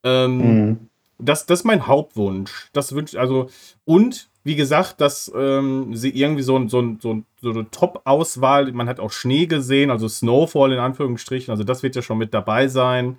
Ähm, 0.03 0.38
mhm. 0.38 0.89
das, 1.18 1.47
das 1.47 1.61
ist 1.61 1.66
mein 1.66 1.88
Hauptwunsch. 1.88 2.70
Das 2.74 2.93
wünsche 2.93 3.20
also 3.20 3.49
und 3.86 4.30
wie 4.43 4.55
gesagt, 4.55 5.01
dass 5.01 5.32
ähm, 5.36 5.95
sie 5.95 6.11
irgendwie 6.11 6.43
so, 6.43 6.68
so, 6.68 6.95
so, 6.99 7.24
so 7.41 7.49
eine 7.49 7.72
Top-Auswahl, 7.72 8.72
man 8.74 8.88
hat 8.88 8.99
auch 8.99 9.11
Schnee 9.11 9.47
gesehen, 9.47 9.89
also 9.89 10.07
Snowfall 10.07 10.72
in 10.72 10.78
Anführungsstrichen, 10.78 11.51
also 11.51 11.63
das 11.63 11.82
wird 11.82 11.95
ja 11.95 12.03
schon 12.03 12.20
mit 12.20 12.36
dabei 12.36 12.68
sein. 12.68 13.18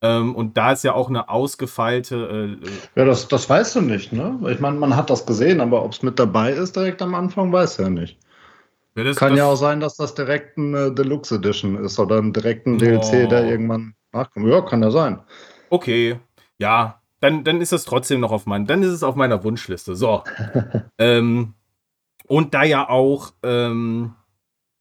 Ähm, 0.00 0.34
und 0.36 0.56
da 0.56 0.72
ist 0.72 0.84
ja 0.84 0.94
auch 0.94 1.08
eine 1.08 1.28
ausgefeilte. 1.28 2.58
Äh, 2.62 2.68
ja, 3.00 3.04
das, 3.04 3.26
das 3.26 3.50
weißt 3.50 3.76
du 3.76 3.80
nicht, 3.80 4.12
ne? 4.12 4.38
Ich 4.48 4.60
meine, 4.60 4.78
man 4.78 4.94
hat 4.94 5.10
das 5.10 5.26
gesehen, 5.26 5.60
aber 5.60 5.84
ob 5.84 5.92
es 5.92 6.02
mit 6.02 6.18
dabei 6.18 6.52
ist 6.52 6.76
direkt 6.76 7.02
am 7.02 7.14
Anfang, 7.14 7.52
weiß 7.52 7.78
ja 7.78 7.90
nicht. 7.90 8.18
Ja, 8.94 9.04
das, 9.04 9.16
Kann 9.16 9.30
das, 9.30 9.38
ja 9.38 9.44
auch 9.46 9.56
sein, 9.56 9.80
dass 9.80 9.96
das 9.96 10.14
direkt 10.14 10.56
ein 10.56 10.74
äh, 10.74 10.92
Deluxe 10.92 11.36
Edition 11.36 11.76
ist 11.76 11.98
oder 11.98 12.18
ein 12.18 12.32
direkten 12.32 12.74
oh. 12.74 12.78
DLC, 12.78 13.28
der 13.28 13.44
irgendwann 13.44 13.94
nachkommt. 14.12 14.46
Ja, 14.46 14.60
kann 14.60 14.82
ja 14.82 14.90
sein. 14.90 15.20
Okay, 15.70 16.18
ja, 16.58 17.00
dann, 17.20 17.44
dann 17.44 17.60
ist 17.60 17.72
es 17.72 17.84
trotzdem 17.84 18.20
noch 18.20 18.32
auf 18.32 18.46
meinem, 18.46 18.66
dann 18.66 18.82
ist 18.82 18.90
es 18.90 19.02
auf 19.02 19.14
meiner 19.14 19.42
Wunschliste. 19.42 19.96
So. 19.96 20.22
ähm, 20.98 21.54
und 22.26 22.54
da 22.54 22.62
ja 22.62 22.88
auch 22.88 23.32
ähm, 23.42 24.14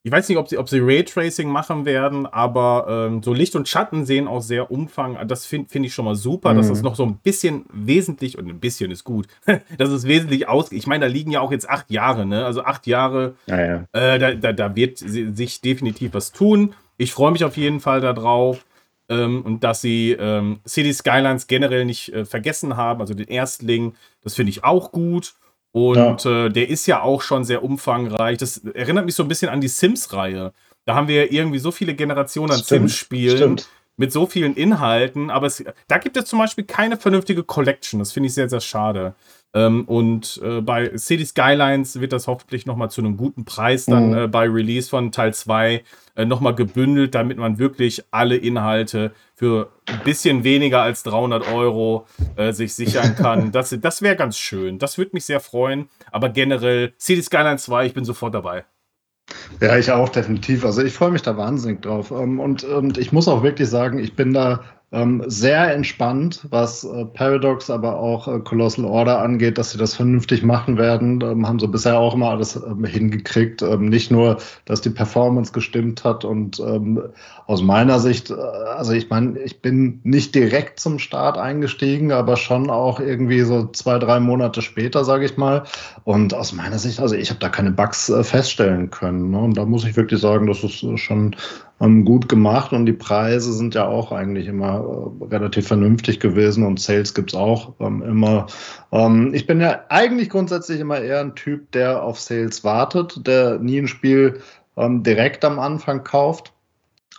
ich 0.07 0.13
weiß 0.13 0.29
nicht, 0.29 0.37
ob 0.37 0.47
sie, 0.47 0.57
ob 0.57 0.69
sie 0.69 0.79
Raytracing 0.79 1.49
machen 1.49 1.83
werden, 1.83 2.25
aber 2.25 3.09
ähm, 3.09 3.21
so 3.21 3.33
Licht 3.33 3.57
und 3.57 3.67
Schatten 3.67 4.05
sehen 4.05 4.29
auch 4.29 4.39
sehr 4.39 4.71
umfang. 4.71 5.17
Das 5.27 5.45
finde 5.45 5.69
find 5.69 5.85
ich 5.85 5.93
schon 5.93 6.05
mal 6.05 6.15
super, 6.15 6.53
mhm. 6.53 6.57
dass 6.57 6.69
das 6.69 6.81
noch 6.81 6.95
so 6.95 7.05
ein 7.05 7.17
bisschen 7.17 7.65
wesentlich, 7.73 8.37
und 8.37 8.47
ein 8.47 8.61
bisschen 8.61 8.89
ist 8.89 9.03
gut, 9.03 9.27
dass 9.77 9.89
es 9.89 10.07
wesentlich 10.07 10.47
aus. 10.47 10.71
Ich 10.71 10.87
meine, 10.87 11.07
da 11.07 11.11
liegen 11.11 11.31
ja 11.31 11.41
auch 11.41 11.51
jetzt 11.51 11.69
acht 11.69 11.91
Jahre, 11.91 12.25
ne? 12.25 12.45
Also 12.45 12.63
acht 12.63 12.87
Jahre, 12.87 13.35
ja, 13.47 13.59
ja. 13.59 13.75
Äh, 13.91 14.17
da, 14.17 14.33
da, 14.33 14.53
da, 14.53 14.75
wird 14.77 14.97
sich 14.97 15.59
definitiv 15.59 16.13
was 16.13 16.31
tun. 16.31 16.73
Ich 16.97 17.11
freue 17.11 17.33
mich 17.33 17.43
auf 17.43 17.57
jeden 17.57 17.81
Fall 17.81 17.99
darauf. 17.99 18.65
Ähm, 19.09 19.41
und 19.41 19.65
dass 19.65 19.81
sie 19.81 20.13
ähm, 20.13 20.61
City 20.65 20.93
Skylines 20.93 21.47
generell 21.47 21.83
nicht 21.83 22.13
äh, 22.13 22.23
vergessen 22.23 22.77
haben, 22.77 23.01
also 23.01 23.13
den 23.13 23.27
Erstling, 23.27 23.93
das 24.23 24.35
finde 24.35 24.51
ich 24.51 24.63
auch 24.63 24.93
gut. 24.93 25.33
Und 25.77 26.23
ja. 26.23 26.45
äh, 26.45 26.49
der 26.49 26.69
ist 26.69 26.87
ja 26.87 27.01
auch 27.01 27.21
schon 27.21 27.43
sehr 27.43 27.63
umfangreich. 27.63 28.37
Das 28.37 28.57
erinnert 28.57 29.05
mich 29.05 29.15
so 29.15 29.23
ein 29.23 29.29
bisschen 29.29 29.49
an 29.49 29.61
die 29.61 29.67
Sims-Reihe. 29.67 30.53
Da 30.85 30.95
haben 30.95 31.07
wir 31.07 31.25
ja 31.25 31.31
irgendwie 31.31 31.59
so 31.59 31.71
viele 31.71 31.93
Generationen 31.93 32.51
an 32.51 32.59
Sims-Spielen 32.59 33.61
mit 33.97 34.11
so 34.11 34.27
vielen 34.27 34.55
Inhalten, 34.55 35.29
aber 35.29 35.47
es, 35.47 35.63
da 35.87 35.97
gibt 35.97 36.15
es 36.17 36.25
zum 36.25 36.39
Beispiel 36.39 36.63
keine 36.63 36.97
vernünftige 36.97 37.43
Collection. 37.43 37.99
Das 37.99 38.11
finde 38.11 38.27
ich 38.27 38.33
sehr, 38.33 38.47
sehr 38.47 38.61
schade. 38.61 39.15
Ähm, 39.53 39.85
und 39.85 40.39
äh, 40.43 40.61
bei 40.61 40.95
City 40.97 41.25
Skylines 41.25 41.99
wird 41.99 42.13
das 42.13 42.27
hoffentlich 42.27 42.65
nochmal 42.65 42.91
zu 42.91 43.01
einem 43.01 43.17
guten 43.17 43.43
Preis 43.43 43.85
dann 43.85 44.09
mhm. 44.09 44.17
äh, 44.17 44.27
bei 44.27 44.47
Release 44.47 44.89
von 44.89 45.11
Teil 45.11 45.33
2 45.33 45.83
äh, 46.15 46.25
nochmal 46.25 46.53
gebündelt, 46.53 47.15
damit 47.15 47.37
man 47.37 47.57
wirklich 47.57 48.03
alle 48.11 48.35
Inhalte 48.35 49.13
für 49.35 49.71
ein 49.87 50.01
bisschen 50.03 50.43
weniger 50.43 50.81
als 50.81 51.03
300 51.03 51.51
Euro 51.51 52.05
äh, 52.35 52.51
sich 52.53 52.73
sichern 52.75 53.15
kann. 53.15 53.51
Das, 53.57 53.75
das 53.81 54.01
wäre 54.01 54.15
ganz 54.15 54.37
schön. 54.37 54.77
Das 54.77 54.97
würde 54.97 55.11
mich 55.13 55.25
sehr 55.25 55.39
freuen. 55.39 55.89
Aber 56.11 56.29
generell 56.29 56.93
City 56.99 57.23
Skylines 57.23 57.63
2, 57.63 57.87
ich 57.87 57.93
bin 57.93 58.05
sofort 58.05 58.35
dabei. 58.35 58.65
Ja, 59.61 59.77
ich 59.77 59.91
auch 59.91 60.09
definitiv. 60.09 60.65
Also 60.65 60.83
ich 60.83 60.93
freue 60.93 61.11
mich 61.11 61.21
da 61.21 61.37
wahnsinnig 61.37 61.81
drauf. 61.81 62.11
Ähm, 62.11 62.39
und, 62.39 62.63
und 62.63 62.97
ich 62.97 63.11
muss 63.11 63.27
auch 63.27 63.43
wirklich 63.43 63.69
sagen, 63.69 63.99
ich 63.99 64.15
bin 64.15 64.33
da 64.33 64.63
ähm, 64.93 65.21
sehr 65.27 65.73
entspannt, 65.73 66.45
was 66.49 66.85
äh, 66.85 67.03
Paradox, 67.03 67.69
aber 67.69 67.99
auch 67.99 68.27
äh, 68.29 68.39
Colossal 68.39 68.85
Order 68.85 69.19
angeht, 69.19 69.57
dass 69.57 69.71
sie 69.71 69.77
das 69.77 69.95
vernünftig 69.95 70.43
machen 70.43 70.77
werden. 70.77 71.19
Ähm, 71.21 71.45
haben 71.45 71.59
sie 71.59 71.67
bisher 71.67 71.99
auch 71.99 72.13
immer 72.13 72.29
alles 72.29 72.55
ähm, 72.55 72.85
hingekriegt. 72.85 73.61
Ähm, 73.61 73.89
nicht 73.89 74.11
nur, 74.11 74.37
dass 74.63 74.79
die 74.79 74.89
Performance 74.89 75.51
gestimmt 75.51 76.05
hat 76.05 76.23
und 76.23 76.61
ähm, 76.61 77.01
aus 77.47 77.61
meiner 77.61 77.99
Sicht, 77.99 78.29
äh, 78.29 78.35
also 78.35 78.93
ich 78.93 79.09
meine, 79.09 79.37
ich 79.39 79.61
bin 79.61 79.99
nicht 80.03 80.33
direkt 80.33 80.79
zum 80.79 80.99
Start 80.99 81.37
eingestiegen, 81.37 82.13
aber 82.13 82.37
schon 82.37 82.69
auch 82.69 83.01
irgendwie 83.01 83.41
so 83.41 83.67
zwei, 83.67 83.99
drei 83.99 84.21
Monate 84.21 84.61
später, 84.61 85.03
sage 85.03 85.25
ich 85.25 85.35
mal. 85.35 85.63
Und 86.05 86.33
aus 86.33 86.53
meiner 86.53 86.79
Sicht, 86.79 87.01
also 87.01 87.15
ich 87.15 87.29
habe 87.29 87.41
da 87.41 87.49
keine 87.49 87.71
Bugs 87.71 88.07
äh, 88.07 88.23
feststellen 88.23 88.89
können. 88.89 89.31
Ne? 89.31 89.39
Und 89.39 89.57
da 89.57 89.65
muss 89.65 89.83
ich 89.83 89.97
wirklich 89.97 90.21
sagen, 90.21 90.47
das 90.47 90.63
ist 90.63 90.81
äh, 90.81 90.95
schon 90.95 91.35
ähm, 91.79 92.05
gut 92.05 92.27
gemacht 92.27 92.73
und 92.73 92.85
die 92.85 92.93
Preise 92.93 93.53
sind 93.53 93.75
ja 93.75 93.87
auch 93.87 94.11
eigentlich 94.11 94.47
immer 94.47 95.11
äh, 95.21 95.25
relativ 95.25 95.67
vernünftig 95.67 96.19
gewesen 96.19 96.65
und 96.65 96.79
Sales 96.79 97.13
gibt's 97.13 97.35
auch 97.35 97.73
ähm, 97.79 98.01
immer. 98.01 98.47
Ähm, 98.91 99.33
ich 99.33 99.45
bin 99.45 99.61
ja 99.61 99.81
eigentlich 99.89 100.29
grundsätzlich 100.29 100.79
immer 100.79 100.99
eher 100.99 101.19
ein 101.19 101.35
Typ, 101.35 101.71
der 101.71 102.03
auf 102.03 102.19
Sales 102.19 102.63
wartet, 102.63 103.27
der 103.27 103.59
nie 103.59 103.79
ein 103.79 103.87
Spiel 103.87 104.41
ähm, 104.75 105.03
direkt 105.03 105.45
am 105.45 105.59
Anfang 105.59 106.03
kauft. 106.03 106.53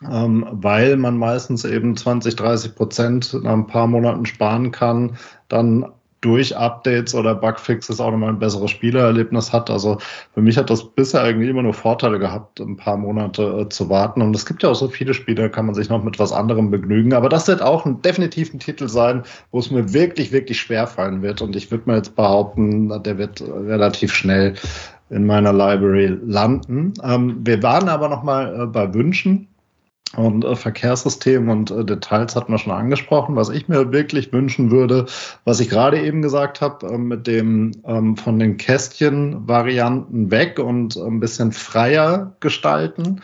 Ähm, 0.08 0.46
weil 0.52 0.96
man 0.96 1.16
meistens 1.16 1.64
eben 1.64 1.96
20, 1.96 2.36
30 2.36 2.76
Prozent 2.76 3.34
nach 3.42 3.52
ein 3.52 3.66
paar 3.66 3.88
Monaten 3.88 4.26
sparen 4.26 4.70
kann, 4.70 5.16
dann 5.48 5.86
durch 6.20 6.56
Updates 6.56 7.14
oder 7.14 7.34
Bugfixes 7.34 8.00
auch 8.00 8.10
nochmal 8.10 8.30
ein 8.30 8.38
besseres 8.38 8.70
Spielererlebnis 8.70 9.52
hat. 9.52 9.70
Also 9.70 9.98
für 10.34 10.42
mich 10.42 10.56
hat 10.56 10.70
das 10.70 10.84
bisher 10.84 11.24
irgendwie 11.24 11.48
immer 11.48 11.62
nur 11.62 11.74
Vorteile 11.74 12.18
gehabt, 12.18 12.60
ein 12.60 12.76
paar 12.76 12.96
Monate 12.96 13.42
äh, 13.42 13.68
zu 13.68 13.88
warten. 13.88 14.22
Und 14.22 14.34
es 14.34 14.44
gibt 14.44 14.62
ja 14.62 14.70
auch 14.70 14.74
so 14.74 14.88
viele 14.88 15.14
Spiele, 15.14 15.48
kann 15.50 15.66
man 15.66 15.74
sich 15.74 15.88
noch 15.88 16.02
mit 16.02 16.18
was 16.18 16.32
anderem 16.32 16.70
begnügen. 16.70 17.12
Aber 17.14 17.28
das 17.28 17.46
wird 17.46 17.62
auch 17.62 17.86
ein, 17.86 18.02
definitiv 18.02 18.52
ein 18.52 18.58
Titel 18.58 18.88
sein, 18.88 19.22
wo 19.52 19.60
es 19.60 19.70
mir 19.70 19.92
wirklich, 19.92 20.32
wirklich 20.32 20.58
schwer 20.58 20.86
fallen 20.86 21.22
wird. 21.22 21.40
Und 21.40 21.54
ich 21.54 21.70
würde 21.70 21.84
mal 21.86 21.96
jetzt 21.96 22.16
behaupten, 22.16 23.02
der 23.02 23.18
wird 23.18 23.40
relativ 23.40 24.12
schnell 24.12 24.54
in 25.10 25.24
meiner 25.24 25.52
Library 25.52 26.18
landen. 26.26 26.94
Ähm, 27.02 27.38
wir 27.44 27.62
waren 27.62 27.88
aber 27.88 28.08
nochmal 28.08 28.62
äh, 28.62 28.66
bei 28.66 28.92
Wünschen. 28.92 29.48
Und 30.16 30.44
äh, 30.44 30.56
Verkehrssystem 30.56 31.50
und 31.50 31.70
äh, 31.70 31.84
Details 31.84 32.34
hatten 32.34 32.52
wir 32.52 32.58
schon 32.58 32.72
angesprochen. 32.72 33.36
Was 33.36 33.50
ich 33.50 33.68
mir 33.68 33.92
wirklich 33.92 34.32
wünschen 34.32 34.70
würde, 34.70 35.04
was 35.44 35.60
ich 35.60 35.68
gerade 35.68 36.00
eben 36.00 36.22
gesagt 36.22 36.62
habe, 36.62 36.86
äh, 36.86 36.98
mit 36.98 37.26
dem 37.26 37.72
ähm, 37.84 38.16
von 38.16 38.38
den 38.38 38.56
Kästchen-Varianten 38.56 40.30
weg 40.30 40.58
und 40.58 40.96
ein 40.96 41.20
bisschen 41.20 41.52
freier 41.52 42.32
gestalten 42.40 43.20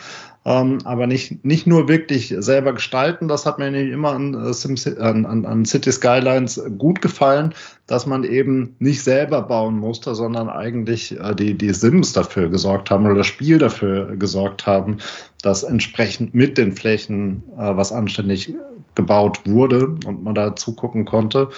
ähm, 0.47 0.79
aber 0.85 1.07
nicht, 1.07 1.45
nicht 1.45 1.66
nur 1.66 1.89
wirklich 1.89 2.35
selber 2.39 2.75
gestalten. 2.75 3.29
Das 3.29 3.47
hat 3.47 3.59
mir 3.59 3.71
nämlich 3.71 3.93
immer 3.93 4.12
an, 4.12 4.35
äh, 4.35 5.01
an, 5.01 5.25
an, 5.25 5.47
an 5.47 5.65
City 5.65 5.91
Skylines 5.91 6.61
gut 6.77 7.01
gefallen, 7.01 7.55
dass 7.87 8.07
man 8.07 8.25
eben 8.25 8.77
nicht 8.79 9.03
selber 9.03 9.43
bauen 9.43 9.79
musste, 9.79 10.15
sondern 10.15 10.51
eigentlich 10.51 11.19
äh, 11.19 11.35
die, 11.35 11.55
die 11.57 11.73
Sims 11.73 12.12
dafür 12.12 12.51
gesorgt 12.51 12.91
haben 12.91 13.07
oder 13.07 13.16
das 13.16 13.27
Spiel 13.27 13.59
dafür 13.59 14.16
gesorgt 14.16 14.66
haben, 14.66 14.99
dass 15.43 15.62
entsprechend 15.62 16.35
mit 16.35 16.59
den 16.59 16.73
Flächen 16.73 17.43
äh, 17.57 17.77
was 17.77 17.93
anständig 17.93 18.55
gebaut 18.95 19.41
wurde 19.47 19.97
und 20.07 20.23
man 20.23 20.35
da 20.35 20.55
zugucken 20.55 21.07
konnte. 21.07 21.49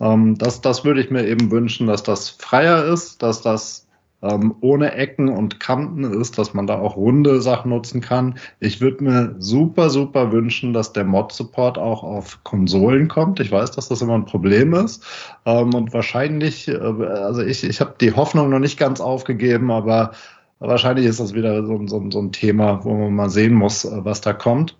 Ähm, 0.00 0.36
das, 0.36 0.60
das 0.60 0.84
würde 0.84 1.00
ich 1.00 1.10
mir 1.10 1.26
eben 1.26 1.50
wünschen, 1.50 1.86
dass 1.86 2.02
das 2.02 2.28
freier 2.28 2.84
ist, 2.84 3.22
dass 3.22 3.40
das 3.40 3.83
ähm, 4.24 4.54
ohne 4.60 4.92
Ecken 4.94 5.28
und 5.28 5.60
Kanten 5.60 6.04
ist, 6.04 6.38
dass 6.38 6.54
man 6.54 6.66
da 6.66 6.78
auch 6.78 6.96
runde 6.96 7.42
Sachen 7.42 7.70
nutzen 7.70 8.00
kann. 8.00 8.38
Ich 8.58 8.80
würde 8.80 9.04
mir 9.04 9.36
super, 9.38 9.90
super 9.90 10.32
wünschen, 10.32 10.72
dass 10.72 10.92
der 10.92 11.04
Mod-Support 11.04 11.76
auch 11.76 12.02
auf 12.02 12.42
Konsolen 12.42 13.08
kommt. 13.08 13.38
Ich 13.40 13.52
weiß, 13.52 13.72
dass 13.72 13.88
das 13.88 14.00
immer 14.00 14.14
ein 14.14 14.24
Problem 14.24 14.72
ist. 14.74 15.04
Ähm, 15.44 15.74
und 15.74 15.92
wahrscheinlich, 15.92 16.68
äh, 16.68 16.76
also 16.76 17.42
ich, 17.42 17.64
ich 17.64 17.80
habe 17.80 17.94
die 18.00 18.12
Hoffnung 18.12 18.48
noch 18.48 18.60
nicht 18.60 18.78
ganz 18.78 19.00
aufgegeben, 19.00 19.70
aber 19.70 20.12
wahrscheinlich 20.58 21.06
ist 21.06 21.20
das 21.20 21.34
wieder 21.34 21.64
so, 21.66 21.86
so, 21.86 22.10
so 22.10 22.20
ein 22.20 22.32
Thema, 22.32 22.82
wo 22.84 22.94
man 22.94 23.14
mal 23.14 23.30
sehen 23.30 23.54
muss, 23.54 23.84
äh, 23.84 24.04
was 24.04 24.22
da 24.22 24.32
kommt. 24.32 24.76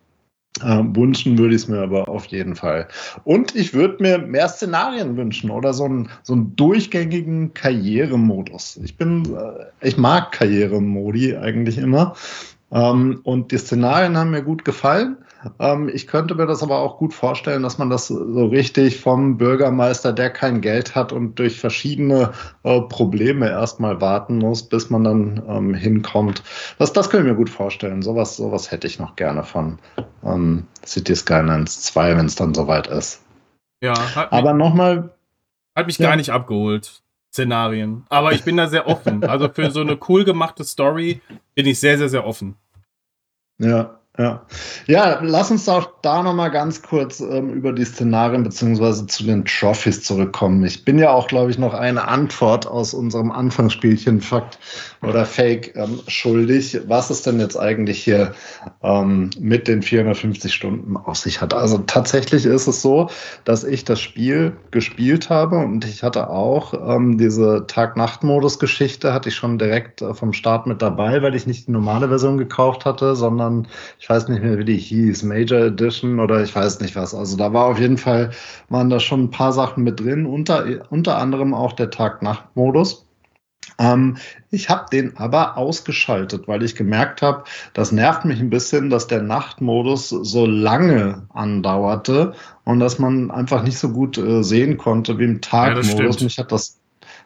Äh, 0.62 0.85
wünschen 0.94 1.36
würde 1.36 1.56
ich 1.56 1.62
es 1.62 1.68
mir 1.68 1.81
aber 1.81 2.09
auf 2.09 2.26
jeden 2.26 2.55
Fall. 2.55 2.86
Und 3.24 3.56
ich 3.56 3.74
würde 3.74 4.01
mir 4.01 4.18
mehr 4.18 4.48
Szenarien 4.48 5.16
wünschen 5.16 5.51
oder 5.51 5.74
so 5.74 5.85
einen, 5.85 6.09
so 6.22 6.35
einen 6.35 6.55
durchgängigen 6.55 7.52
Karrieremodus. 7.55 8.78
Ich 8.85 8.97
bin, 8.97 9.24
äh, 9.35 9.64
ich 9.86 9.97
mag 9.97 10.31
Karrieremodi 10.31 11.36
eigentlich 11.36 11.76
immer. 11.78 12.14
Ähm, 12.70 13.20
und 13.24 13.51
die 13.51 13.59
Szenarien 13.59 14.16
haben 14.16 14.31
mir 14.31 14.43
gut 14.43 14.64
gefallen. 14.64 15.16
Ähm, 15.59 15.91
ich 15.93 16.07
könnte 16.07 16.35
mir 16.35 16.47
das 16.47 16.62
aber 16.62 16.79
auch 16.79 16.99
gut 16.99 17.15
vorstellen, 17.15 17.62
dass 17.62 17.79
man 17.79 17.91
das 17.91 18.09
so 18.09 18.47
richtig 18.47 19.01
vom 19.01 19.37
Bürgermeister, 19.37 20.12
der 20.12 20.31
kein 20.31 20.61
Geld 20.61 20.95
hat 20.95 21.12
und 21.12 21.39
durch 21.39 21.61
verschiedene 21.61 22.33
äh, 22.62 22.81
Probleme 22.83 23.49
erstmal 23.49 24.01
warten 24.01 24.39
muss, 24.39 24.62
bis 24.62 24.91
man 24.91 25.05
dann 25.05 25.43
ähm, 25.49 25.75
hinkommt. 25.75 26.43
Das, 26.79 26.93
das 26.93 27.11
könnte 27.11 27.27
ich 27.27 27.33
mir 27.33 27.39
gut 27.39 27.51
vorstellen. 27.51 28.03
Sowas, 28.03 28.37
sowas 28.37 28.71
hätte 28.71 28.87
ich 28.87 28.99
noch 28.99 29.16
gerne 29.16 29.43
von 29.43 29.79
ähm, 30.25 30.66
City 30.85 31.15
Skylines 31.15 31.83
2, 31.83 32.16
wenn 32.16 32.27
es 32.27 32.37
dann 32.37 32.55
soweit 32.55 32.87
ist. 32.87 33.23
Ja, 33.83 33.95
aber 34.31 34.55
nochmal. 34.55 35.15
Hat 35.77 35.87
mich 35.87 35.99
ja. 35.99 36.09
gar 36.09 36.16
nicht 36.16 36.31
abgeholt. 36.31 37.03
Szenarien. 37.33 38.05
Aber 38.11 38.33
ich 38.33 38.45
bin 38.45 38.57
da 38.57 38.69
sehr 38.69 38.87
offen. 38.87 39.25
Also 39.25 39.49
für 39.49 39.73
so 39.73 39.81
eine 39.81 39.99
cool 40.09 40.25
gemachte 40.25 40.62
Story 40.62 41.21
bin 41.57 41.66
ich 41.66 41.81
sehr, 41.81 41.99
sehr, 41.99 42.09
sehr 42.09 42.25
offen. 42.25 42.55
Ja, 43.59 43.99
ja. 44.16 44.43
ja, 44.86 45.19
lass 45.23 45.51
uns 45.51 45.69
auch 45.69 45.91
da 46.03 46.23
nochmal 46.23 46.53
ganz 46.53 46.82
kurz 46.82 47.19
ähm, 47.19 47.53
über 47.53 47.73
die 47.73 47.85
Szenarien 47.85 48.45
beziehungsweise 48.45 49.07
zu 49.09 49.24
den 49.24 49.45
Trophies 49.45 50.05
zurückkommen. 50.05 50.65
Ich 50.65 50.85
bin 50.85 51.01
ja 51.01 51.11
auch, 51.11 51.27
glaube 51.27 51.51
ich, 51.51 51.59
noch 51.59 51.74
eine 51.74 52.07
Antwort 52.07 52.65
aus 52.69 52.95
unserem 52.95 53.32
Anfangsspielchen 53.32 54.20
Fakt 54.20 54.61
oder 55.03 55.27
Fake 55.27 55.74
ähm, 55.74 55.99
schuldig, 56.07 56.78
was 56.86 57.11
es 57.11 57.23
denn 57.23 57.41
jetzt 57.41 57.57
eigentlich 57.57 58.05
hier 58.05 58.35
ähm, 58.85 59.31
mit 59.41 59.66
den 59.66 59.82
450 59.82 60.55
Stunden 60.55 60.97
auf 60.97 61.16
sich 61.16 61.41
hat. 61.41 61.53
Also 61.53 61.78
tatsächlich 61.78 62.47
ist 62.47 62.69
es 62.69 62.82
so, 62.82 63.11
dass 63.45 63.65
ich 63.65 63.85
das 63.85 64.01
Spiel 64.01 64.57
gespielt 64.70 65.28
habe 65.28 65.59
und 65.59 65.85
ich 65.85 66.05
hatte 66.05 66.31
auch 66.31 66.73
ähm, 66.74 67.19
diese 67.19 67.66
Tag-Nacht-Modus-Geschichte, 67.66 69.12
hatte 69.12 69.31
ich 69.31 69.35
schon 69.35 69.59
direkt 69.59 70.03
äh, 70.03 70.15
vom 70.15 70.32
Start 70.32 70.69
mit 70.69 70.82
dabei, 70.82 71.20
weil 71.20 71.35
ich 71.35 71.49
nicht 71.49 71.66
die 71.66 71.73
normale 71.73 72.07
Version 72.07 72.39
gekauft 72.39 72.85
hatte, 72.85 73.16
sondern 73.16 73.66
ich 74.05 74.10
weiß 74.10 74.28
nicht 74.28 74.43
mehr, 74.43 74.59
wie 74.59 74.66
die 74.66 74.76
hieß, 74.76 75.22
Major 75.22 75.60
Edition 75.60 76.20
oder 76.20 76.43
ich 76.43 76.55
weiß 76.55 76.81
nicht 76.81 76.94
was. 76.94 77.14
Also 77.14 77.39
da 77.39 77.55
war 77.55 77.64
auf 77.64 77.78
jeden 77.78 77.97
Fall, 77.97 78.32
waren 78.68 78.90
da 78.90 79.01
schon 79.01 79.24
ein 79.24 79.31
paar 79.31 79.55
Sachen 79.55 79.82
mit 79.82 79.98
drin, 79.98 80.26
unter, 80.26 80.66
unter 80.90 81.16
anderem 81.16 81.55
auch 81.55 81.72
der 81.72 81.89
Tag-Nacht-Modus. 81.89 83.06
Ähm, 83.78 84.18
ich 84.51 84.68
habe 84.68 84.90
den 84.93 85.16
aber 85.16 85.56
ausgeschaltet, 85.56 86.47
weil 86.48 86.62
ich 86.62 86.76
gemerkt 86.76 87.22
habe, 87.22 87.44
das 87.72 87.93
nervt 87.93 88.26
mich 88.26 88.40
ein 88.40 88.51
bisschen, 88.51 88.90
dass 88.90 89.06
der 89.06 89.22
Nachtmodus 89.22 90.10
so 90.10 90.44
lange 90.44 91.26
andauerte 91.32 92.35
und 92.64 92.81
dass 92.81 92.98
man 92.98 93.31
einfach 93.31 93.62
nicht 93.62 93.78
so 93.78 93.89
gut 93.89 94.18
äh, 94.18 94.44
sehen 94.44 94.76
konnte 94.76 95.18
wie 95.18 95.24
im 95.24 95.40
Tagmodus. 95.40 96.20
Ja, 96.20 96.24
mich 96.24 96.39
hat 96.39 96.52
das 96.52 96.78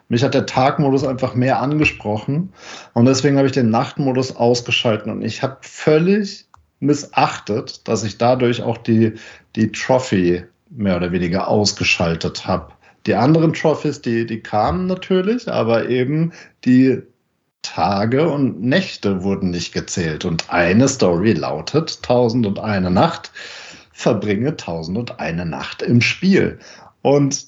mich 0.07 0.23
hat 0.23 0.33
der 0.33 0.45
Tagmodus 0.45 1.03
einfach 1.03 1.35
mehr 1.35 1.61
angesprochen 1.61 2.53
und 2.93 3.05
deswegen 3.05 3.37
habe 3.37 3.47
ich 3.47 3.53
den 3.53 3.69
Nachtmodus 3.69 4.35
ausgeschaltet 4.35 5.07
und 5.07 5.21
ich 5.21 5.43
habe 5.43 5.57
völlig 5.61 6.48
missachtet, 6.79 7.87
dass 7.87 8.03
ich 8.03 8.17
dadurch 8.17 8.61
auch 8.61 8.77
die, 8.77 9.13
die 9.55 9.71
Trophy 9.71 10.43
mehr 10.69 10.97
oder 10.97 11.11
weniger 11.11 11.47
ausgeschaltet 11.47 12.47
habe. 12.47 12.73
Die 13.05 13.15
anderen 13.15 13.53
Trophies, 13.53 14.01
die, 14.01 14.25
die 14.25 14.41
kamen 14.41 14.85
natürlich, 14.85 15.51
aber 15.51 15.89
eben 15.89 16.33
die 16.65 17.01
Tage 17.61 18.29
und 18.29 18.61
Nächte 18.61 19.23
wurden 19.23 19.49
nicht 19.51 19.73
gezählt. 19.73 20.25
Und 20.25 20.49
eine 20.49 20.87
Story 20.87 21.33
lautet 21.33 21.99
1001 22.03 22.89
Nacht, 22.89 23.31
verbringe 23.91 24.49
1001 24.49 25.45
Nacht 25.45 25.81
im 25.81 26.01
Spiel. 26.01 26.59
Und 27.01 27.47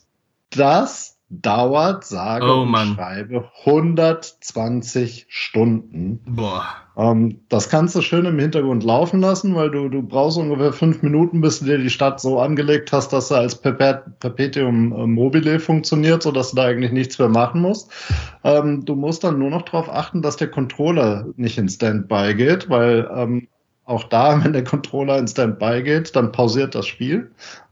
das 0.50 1.18
dauert, 1.32 2.04
sage 2.04 2.46
oh, 2.46 2.64
und 2.64 2.76
schreibe, 2.96 3.50
120 3.66 5.28
Stunden. 5.30 6.20
Boah. 6.26 6.66
Ähm, 6.98 7.40
das 7.48 7.70
kannst 7.70 7.96
du 7.96 8.02
schön 8.02 8.26
im 8.26 8.38
Hintergrund 8.38 8.84
laufen 8.84 9.22
lassen, 9.22 9.56
weil 9.56 9.72
du, 9.72 9.88
du 9.88 10.02
brauchst 10.02 10.38
ungefähr 10.38 10.74
fünf 10.74 11.02
Minuten, 11.02 11.40
bis 11.40 11.60
du 11.60 11.66
dir 11.66 11.78
die 11.78 11.90
Stadt 11.90 12.20
so 12.20 12.40
angelegt 12.40 12.92
hast, 12.92 13.14
dass 13.14 13.30
sie 13.30 13.38
als 13.38 13.56
Perpetuum 13.56 14.92
äh, 14.92 15.08
mobile 15.08 15.60
funktioniert, 15.60 16.24
sodass 16.24 16.52
du 16.52 16.58
da 16.58 16.66
eigentlich 16.66 16.92
nichts 16.92 17.18
mehr 17.18 17.30
machen 17.30 17.62
musst. 17.62 17.90
Ähm, 18.44 18.84
du 18.84 18.96
musst 18.96 19.24
dann 19.24 19.40
nur 19.40 19.50
noch 19.50 19.62
darauf 19.62 19.90
achten, 19.90 20.22
dass 20.22 20.36
der 20.36 20.50
Controller 20.50 21.28
nicht 21.38 21.58
in 21.58 21.70
Standby 21.70 22.36
geht, 22.36 22.70
weil 22.70 23.10
ähm, 23.16 23.48
auch 23.86 24.04
da, 24.04 24.40
wenn 24.44 24.52
der 24.52 24.66
Controller 24.66 25.18
in 25.18 25.30
Standby 25.30 25.84
geht, 25.84 26.14
dann 26.16 26.34
pausiert 26.34 26.76
das 26.76 26.88
Spiel. 26.88 27.32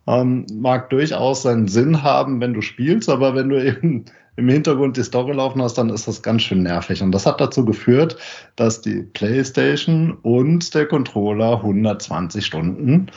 Ähm, 0.09 0.47
mag 0.51 0.89
durchaus 0.89 1.43
seinen 1.43 1.67
Sinn 1.67 2.01
haben, 2.01 2.41
wenn 2.41 2.55
du 2.55 2.61
spielst, 2.61 3.09
aber 3.09 3.35
wenn 3.35 3.49
du 3.49 3.63
eben 3.63 4.05
im 4.37 4.49
Hintergrund 4.49 4.97
die 4.97 5.03
Story 5.03 5.33
laufen 5.33 5.61
hast, 5.61 5.77
dann 5.77 5.89
ist 5.89 6.07
das 6.07 6.23
ganz 6.23 6.41
schön 6.41 6.63
nervig. 6.63 7.03
Und 7.03 7.11
das 7.11 7.27
hat 7.27 7.39
dazu 7.39 7.63
geführt, 7.63 8.17
dass 8.55 8.81
die 8.81 9.03
PlayStation 9.03 10.17
und 10.23 10.73
der 10.73 10.87
Controller 10.87 11.57
120 11.57 12.43
Stunden 12.43 13.11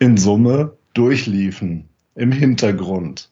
in 0.00 0.18
Summe 0.18 0.76
durchliefen 0.92 1.88
im 2.14 2.30
Hintergrund. 2.30 3.30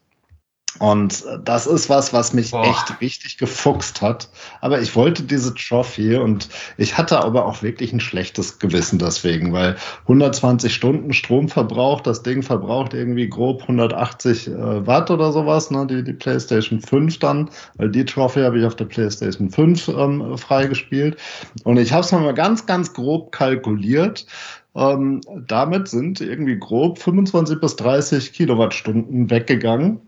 Und 0.82 1.24
das 1.44 1.68
ist 1.68 1.88
was, 1.88 2.12
was 2.12 2.32
mich 2.32 2.50
Boah. 2.50 2.64
echt 2.64 3.00
richtig 3.00 3.38
gefuchst 3.38 4.02
hat. 4.02 4.28
Aber 4.60 4.80
ich 4.80 4.96
wollte 4.96 5.22
diese 5.22 5.54
Trophy 5.54 6.16
und 6.16 6.48
ich 6.76 6.98
hatte 6.98 7.22
aber 7.22 7.46
auch 7.46 7.62
wirklich 7.62 7.92
ein 7.92 8.00
schlechtes 8.00 8.59
Gewissen 8.59 8.98
deswegen, 8.98 9.52
weil 9.52 9.76
120 10.09 10.74
Stunden 10.74 11.12
Stromverbrauch, 11.12 12.00
das 12.00 12.24
Ding 12.24 12.42
verbraucht 12.42 12.94
irgendwie 12.94 13.28
grob 13.28 13.62
180 13.62 14.48
äh, 14.48 14.84
Watt 14.84 15.12
oder 15.12 15.30
sowas, 15.30 15.70
ne, 15.70 15.86
die, 15.86 16.02
die 16.02 16.14
PlayStation 16.14 16.80
5 16.80 17.16
dann, 17.20 17.48
weil 17.76 17.88
die 17.88 18.04
Trophy 18.04 18.40
habe 18.40 18.59
ich 18.59 18.64
auf 18.64 18.74
der 18.74 18.86
PlayStation 18.86 19.50
5 19.50 19.86
ähm, 19.86 20.36
freigespielt. 20.36 21.16
Und 21.62 21.76
ich 21.76 21.92
habe 21.92 22.02
es 22.02 22.10
mal 22.10 22.34
ganz, 22.34 22.66
ganz 22.66 22.92
grob 22.92 23.30
kalkuliert. 23.30 24.26
Ähm, 24.74 25.20
damit 25.46 25.86
sind 25.86 26.20
irgendwie 26.20 26.59
grob 26.59 26.98
25 26.98 27.60
bis 27.60 27.76
30 27.76 28.32
Kilowattstunden 28.32 29.30
weggegangen 29.30 30.00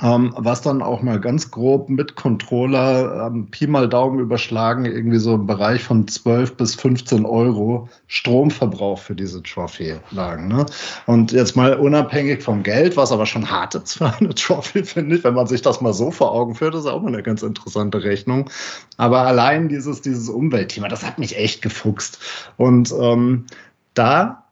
ähm, 0.00 0.32
was 0.36 0.62
dann 0.62 0.82
auch 0.82 1.02
mal 1.02 1.20
ganz 1.20 1.50
grob 1.50 1.90
mit 1.90 2.16
Controller, 2.16 3.26
ähm, 3.26 3.48
Pi 3.50 3.66
mal 3.66 3.88
Daumen 3.88 4.20
überschlagen, 4.20 4.84
irgendwie 4.84 5.18
so 5.18 5.34
im 5.34 5.46
Bereich 5.46 5.82
von 5.82 6.08
12 6.08 6.56
bis 6.56 6.74
15 6.76 7.26
Euro 7.26 7.88
Stromverbrauch 8.06 8.98
für 8.98 9.14
diese 9.14 9.42
Trophy 9.42 9.96
lagen. 10.10 10.48
Ne? 10.48 10.64
Und 11.06 11.32
jetzt 11.32 11.56
mal 11.56 11.74
unabhängig 11.74 12.42
vom 12.42 12.62
Geld, 12.62 12.96
was 12.96 13.12
aber 13.12 13.26
schon 13.26 13.50
hart 13.50 13.74
ist 13.74 13.92
für 13.98 14.12
eine 14.14 14.34
Trophy, 14.34 14.84
finde 14.84 15.16
ich, 15.16 15.24
wenn 15.24 15.34
man 15.34 15.46
sich 15.46 15.62
das 15.62 15.80
mal 15.80 15.92
so 15.92 16.10
vor 16.10 16.32
Augen 16.32 16.54
führt, 16.54 16.74
ist 16.74 16.86
auch 16.86 17.02
mal 17.02 17.08
eine 17.08 17.22
ganz 17.22 17.42
interessante 17.42 18.02
Rechnung. 18.02 18.48
Aber 18.96 19.22
allein 19.22 19.68
dieses, 19.68 20.00
dieses 20.00 20.28
Umweltthema, 20.28 20.88
das 20.88 21.04
hat 21.04 21.18
mich 21.18 21.36
echt 21.36 21.60
gefuchst. 21.60 22.18
Und 22.56 22.92
ähm, 22.98 23.46
da 23.94 24.42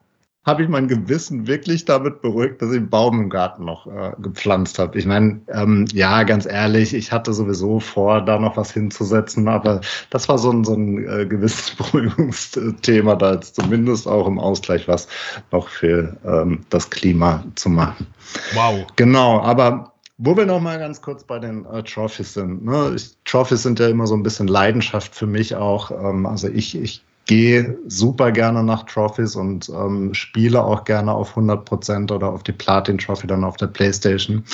habe 0.45 0.63
ich 0.63 0.69
mein 0.71 0.89
Gewissen 0.89 1.47
wirklich 1.47 1.85
damit 1.85 2.23
beruhigt, 2.23 2.63
dass 2.63 2.71
ich 2.71 2.79
einen 2.79 2.89
Baum 2.89 3.21
im 3.21 3.31
Garten 3.31 3.67
noch 3.67 3.87
äh, 3.87 4.13
gepflanzt 4.19 4.79
habe. 4.79 4.99
Ich 4.99 5.05
meine, 5.05 5.43
ähm, 5.49 5.87
ja, 5.93 6.23
ganz 6.23 6.47
ehrlich, 6.47 6.95
ich 6.95 7.13
hatte 7.13 7.35
sowieso 7.35 7.79
vor, 7.79 8.23
da 8.23 8.39
noch 8.39 8.57
was 8.57 8.73
hinzusetzen, 8.73 9.49
aber 9.49 9.83
das 10.09 10.29
war 10.31 10.39
so 10.39 10.51
ein, 10.51 10.65
so 10.65 10.75
ein 10.75 11.07
äh, 11.07 11.27
gewisses 11.27 11.75
Beruhigungsthema, 11.77 13.17
da 13.17 13.35
jetzt 13.35 13.57
zumindest 13.57 14.09
auch 14.09 14.27
im 14.27 14.39
Ausgleich 14.39 14.89
was 14.89 15.09
noch 15.51 15.69
für 15.69 16.17
ähm, 16.25 16.61
das 16.71 16.89
Klima 16.89 17.45
zu 17.55 17.69
machen. 17.69 18.07
Wow. 18.55 18.87
Genau, 18.97 19.41
aber 19.43 19.93
wo 20.23 20.37
wir 20.37 20.45
noch 20.47 20.61
mal 20.61 20.79
ganz 20.79 21.01
kurz 21.01 21.25
bei 21.25 21.39
den 21.39 21.65
äh, 21.67 21.83
Trophies 21.83 22.35
sind. 22.35 22.65
Ne? 22.65 22.93
Ich, 22.95 23.17
Trophies 23.25 23.63
sind 23.63 23.79
ja 23.79 23.89
immer 23.89 24.07
so 24.07 24.15
ein 24.15 24.23
bisschen 24.23 24.49
Leidenschaft 24.49 25.15
für 25.15 25.27
mich 25.27 25.55
auch. 25.55 25.91
Ähm, 25.91 26.27
also 26.27 26.49
ich, 26.49 26.77
ich 26.77 27.03
gehe 27.31 27.79
super 27.87 28.33
gerne 28.33 28.65
nach 28.65 28.83
Trophies 28.87 29.37
und 29.37 29.69
ähm, 29.69 30.15
spiele 30.15 30.65
auch 30.65 30.83
gerne 30.83 31.13
auf 31.13 31.31
100 31.31 31.65
Prozent 31.65 32.11
oder 32.11 32.33
auf 32.33 32.43
die 32.43 32.51
Platin 32.51 32.99
Trophy 32.99 33.29
dann 33.29 33.45
auf 33.45 33.57
der 33.57 33.69
PlayStation. 33.69 34.45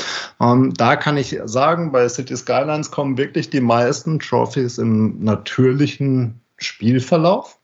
Ähm, 0.42 0.74
da 0.74 0.96
kann 0.96 1.16
ich 1.16 1.38
sagen, 1.46 1.90
bei 1.90 2.06
City 2.06 2.36
Skylines 2.36 2.90
kommen 2.90 3.16
wirklich 3.16 3.48
die 3.48 3.62
meisten 3.62 4.18
Trophies 4.18 4.76
im 4.76 5.24
natürlichen 5.24 6.42
Spielverlauf. 6.58 7.58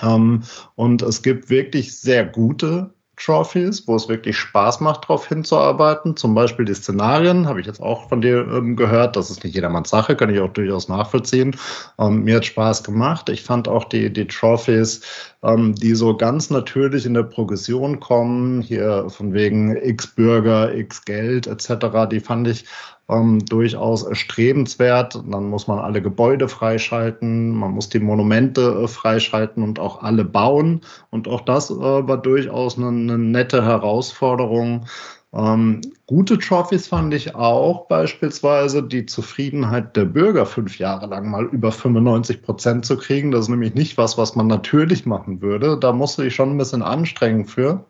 Ähm, 0.00 0.44
und 0.76 1.02
es 1.02 1.22
gibt 1.22 1.50
wirklich 1.50 1.98
sehr 1.98 2.24
gute 2.24 2.94
Trophies, 3.24 3.86
wo 3.86 3.96
es 3.96 4.08
wirklich 4.08 4.36
Spaß 4.38 4.80
macht, 4.80 5.04
darauf 5.04 5.26
hinzuarbeiten. 5.26 6.16
Zum 6.16 6.34
Beispiel 6.34 6.64
die 6.64 6.74
Szenarien, 6.74 7.46
habe 7.46 7.60
ich 7.60 7.66
jetzt 7.66 7.80
auch 7.80 8.08
von 8.08 8.20
dir 8.20 8.46
ähm, 8.50 8.76
gehört. 8.76 9.16
Das 9.16 9.30
ist 9.30 9.44
nicht 9.44 9.54
jedermanns 9.54 9.90
Sache, 9.90 10.16
kann 10.16 10.30
ich 10.30 10.40
auch 10.40 10.52
durchaus 10.52 10.88
nachvollziehen. 10.88 11.56
Ähm, 11.98 12.24
mir 12.24 12.36
hat 12.36 12.46
Spaß 12.46 12.82
gemacht. 12.84 13.28
Ich 13.28 13.42
fand 13.42 13.68
auch 13.68 13.84
die, 13.84 14.12
die 14.12 14.26
Trophies 14.26 15.02
ähm, 15.42 15.74
die 15.74 15.94
so 15.94 16.16
ganz 16.16 16.50
natürlich 16.50 17.06
in 17.06 17.14
der 17.14 17.22
Progression 17.22 18.00
kommen, 18.00 18.60
hier 18.60 19.08
von 19.08 19.32
wegen 19.32 19.76
X 19.76 20.06
Bürger, 20.08 20.74
X 20.74 21.04
Geld 21.04 21.46
etc., 21.46 22.08
die 22.10 22.20
fand 22.20 22.48
ich 22.48 22.64
ähm, 23.08 23.44
durchaus 23.46 24.04
erstrebenswert. 24.04 25.22
Dann 25.26 25.48
muss 25.48 25.66
man 25.66 25.78
alle 25.78 26.02
Gebäude 26.02 26.48
freischalten, 26.48 27.50
man 27.50 27.72
muss 27.72 27.88
die 27.88 28.00
Monumente 28.00 28.82
äh, 28.84 28.88
freischalten 28.88 29.62
und 29.62 29.78
auch 29.78 30.02
alle 30.02 30.24
bauen. 30.24 30.82
Und 31.10 31.26
auch 31.28 31.40
das 31.42 31.70
äh, 31.70 31.74
war 31.74 32.18
durchaus 32.18 32.78
eine, 32.78 32.88
eine 32.88 33.18
nette 33.18 33.64
Herausforderung. 33.64 34.86
Ähm, 35.32 35.80
gute 36.06 36.38
Trophys 36.38 36.88
fand 36.88 37.14
ich 37.14 37.36
auch 37.36 37.86
beispielsweise 37.86 38.82
die 38.82 39.06
Zufriedenheit 39.06 39.96
der 39.96 40.04
Bürger 40.04 40.44
fünf 40.44 40.78
Jahre 40.78 41.06
lang 41.06 41.30
mal 41.30 41.44
über 41.46 41.70
95 41.70 42.42
Prozent 42.42 42.84
zu 42.84 42.96
kriegen. 42.96 43.30
Das 43.30 43.42
ist 43.42 43.48
nämlich 43.48 43.74
nicht 43.74 43.96
was, 43.96 44.18
was 44.18 44.34
man 44.34 44.48
natürlich 44.48 45.06
machen 45.06 45.40
würde. 45.40 45.78
Da 45.78 45.92
musste 45.92 46.26
ich 46.26 46.34
schon 46.34 46.50
ein 46.50 46.58
bisschen 46.58 46.82
anstrengen 46.82 47.46
für. 47.46 47.84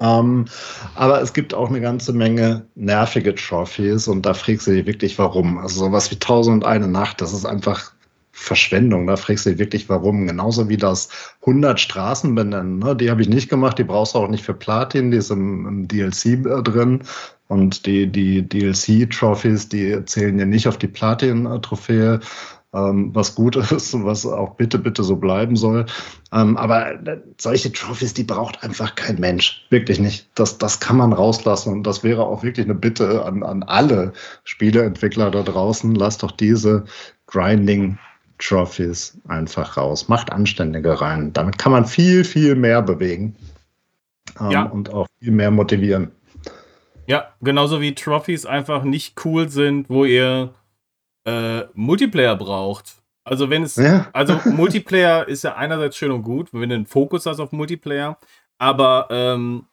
Ähm, 0.00 0.46
aber 0.94 1.20
es 1.20 1.34
gibt 1.34 1.52
auch 1.52 1.68
eine 1.68 1.80
ganze 1.82 2.14
Menge 2.14 2.66
nervige 2.74 3.34
Trophys 3.34 4.08
und 4.08 4.24
da 4.24 4.32
fragst 4.32 4.66
du 4.66 4.72
dich 4.72 4.86
wirklich, 4.86 5.18
warum. 5.18 5.58
Also 5.58 5.84
sowas 5.84 6.10
wie 6.10 6.18
Tausend 6.18 6.54
und 6.54 6.64
eine 6.64 6.88
Nacht, 6.88 7.20
das 7.20 7.34
ist 7.34 7.44
einfach 7.44 7.92
Verschwendung. 8.32 9.06
Da 9.06 9.16
fragst 9.16 9.46
du 9.46 9.50
dich 9.50 9.58
wirklich, 9.58 9.88
warum. 9.88 10.26
Genauso 10.26 10.68
wie 10.68 10.76
das 10.76 11.08
100 11.42 11.78
Straßen 11.78 12.34
benennen. 12.34 12.78
Ne? 12.78 12.96
Die 12.96 13.10
habe 13.10 13.22
ich 13.22 13.28
nicht 13.28 13.48
gemacht, 13.48 13.78
die 13.78 13.84
brauchst 13.84 14.14
du 14.14 14.18
auch 14.18 14.28
nicht 14.28 14.44
für 14.44 14.54
Platin, 14.54 15.10
die 15.10 15.18
ist 15.18 15.30
im, 15.30 15.66
im 15.66 15.88
DLC 15.88 16.26
äh, 16.26 16.62
drin. 16.62 17.02
Und 17.48 17.84
die, 17.84 18.06
die 18.06 18.48
DLC-Trophies, 18.48 19.68
die 19.68 20.02
zählen 20.06 20.38
ja 20.38 20.46
nicht 20.46 20.66
auf 20.66 20.78
die 20.78 20.88
Platin-Trophäe 20.88 22.20
ähm, 22.74 23.14
was 23.14 23.34
gut 23.34 23.56
ist 23.70 23.92
was 24.04 24.24
auch 24.26 24.54
bitte, 24.54 24.78
bitte 24.78 25.02
so 25.02 25.16
bleiben 25.16 25.56
soll. 25.56 25.86
Ähm, 26.32 26.56
aber 26.56 26.92
äh, 27.06 27.20
solche 27.38 27.72
Trophys, 27.72 28.14
die 28.14 28.24
braucht 28.24 28.62
einfach 28.62 28.94
kein 28.94 29.20
Mensch. 29.20 29.66
Wirklich 29.70 30.00
nicht. 30.00 30.30
Das, 30.34 30.58
das 30.58 30.80
kann 30.80 30.96
man 30.96 31.12
rauslassen. 31.12 31.72
Und 31.72 31.82
das 31.84 32.02
wäre 32.02 32.24
auch 32.24 32.42
wirklich 32.42 32.66
eine 32.66 32.74
Bitte 32.74 33.24
an, 33.24 33.42
an 33.42 33.62
alle 33.62 34.12
Spieleentwickler 34.44 35.30
da 35.30 35.42
draußen. 35.42 35.94
Lasst 35.94 36.22
doch 36.22 36.32
diese 36.32 36.84
Grinding 37.26 37.98
Trophies 38.42 39.18
einfach 39.28 39.76
raus. 39.76 40.08
Macht 40.08 40.32
anständige 40.32 41.00
rein. 41.00 41.32
Damit 41.32 41.58
kann 41.58 41.72
man 41.72 41.86
viel, 41.86 42.24
viel 42.24 42.54
mehr 42.54 42.82
bewegen. 42.82 43.36
Ähm, 44.40 44.50
ja. 44.50 44.62
Und 44.64 44.92
auch 44.92 45.06
viel 45.20 45.32
mehr 45.32 45.50
motivieren. 45.50 46.10
Ja, 47.06 47.32
genauso 47.40 47.80
wie 47.80 47.94
Trophies 47.94 48.46
einfach 48.46 48.84
nicht 48.84 49.24
cool 49.24 49.48
sind, 49.48 49.88
wo 49.88 50.04
ihr 50.04 50.54
äh, 51.24 51.62
Multiplayer 51.74 52.36
braucht. 52.36 52.94
Also 53.24 53.50
wenn 53.50 53.62
es, 53.62 53.76
ja. 53.76 54.08
also 54.12 54.40
Multiplayer 54.44 55.28
ist 55.28 55.44
ja 55.44 55.54
einerseits 55.54 55.96
schön 55.96 56.10
und 56.10 56.22
gut, 56.22 56.48
wenn 56.52 56.68
du 56.68 56.74
einen 56.74 56.86
Fokus 56.86 57.26
hast 57.26 57.40
auf 57.40 57.52
Multiplayer, 57.52 58.18
aber 58.58 59.06
ähm, 59.10 59.66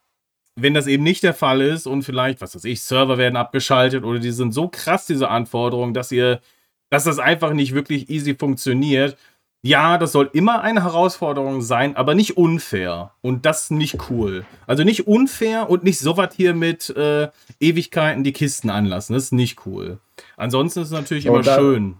wenn 0.56 0.74
das 0.74 0.88
eben 0.88 1.04
nicht 1.04 1.24
der 1.24 1.34
Fall 1.34 1.62
ist 1.62 1.88
und 1.88 2.04
vielleicht, 2.04 2.42
was 2.42 2.56
weiß 2.56 2.66
ich, 2.66 2.82
Server 2.84 3.18
werden 3.18 3.38
abgeschaltet 3.38 4.04
oder 4.04 4.20
die 4.20 4.32
sind 4.32 4.52
so 4.52 4.68
krass, 4.68 5.06
diese 5.06 5.30
Anforderungen, 5.30 5.94
dass 5.94 6.12
ihr, 6.12 6.42
dass 6.90 7.04
das 7.04 7.20
einfach 7.20 7.54
nicht 7.54 7.74
wirklich 7.74 8.10
easy 8.10 8.36
funktioniert. 8.36 9.18
Ja, 9.62 9.98
das 9.98 10.14
soll 10.14 10.30
immer 10.32 10.62
eine 10.62 10.84
Herausforderung 10.84 11.62
sein, 11.62 11.98
aber 11.98 12.16
nicht 12.16 12.38
unfair. 12.38 13.12
Und 13.22 13.46
das 13.46 13.72
nicht 13.72 14.10
cool. 14.10 14.46
Also 14.68 14.84
nicht 14.84 15.06
unfair 15.08 15.70
und 15.70 15.84
nicht 15.84 16.00
so 16.00 16.16
was 16.16 16.34
hier 16.34 16.54
mit 16.54 16.90
äh, 16.92 17.28
Ewigkeiten 17.60 18.24
die 18.24 18.32
Kisten 18.32 18.70
anlassen. 18.70 19.14
Das 19.14 19.24
ist 19.24 19.34
nicht 19.34 19.66
cool. 19.66 20.00
Ansonsten 20.38 20.80
ist 20.80 20.88
es 20.88 20.94
natürlich 20.94 21.26
immer 21.26 21.42
da, 21.42 21.56
schön. 21.56 21.98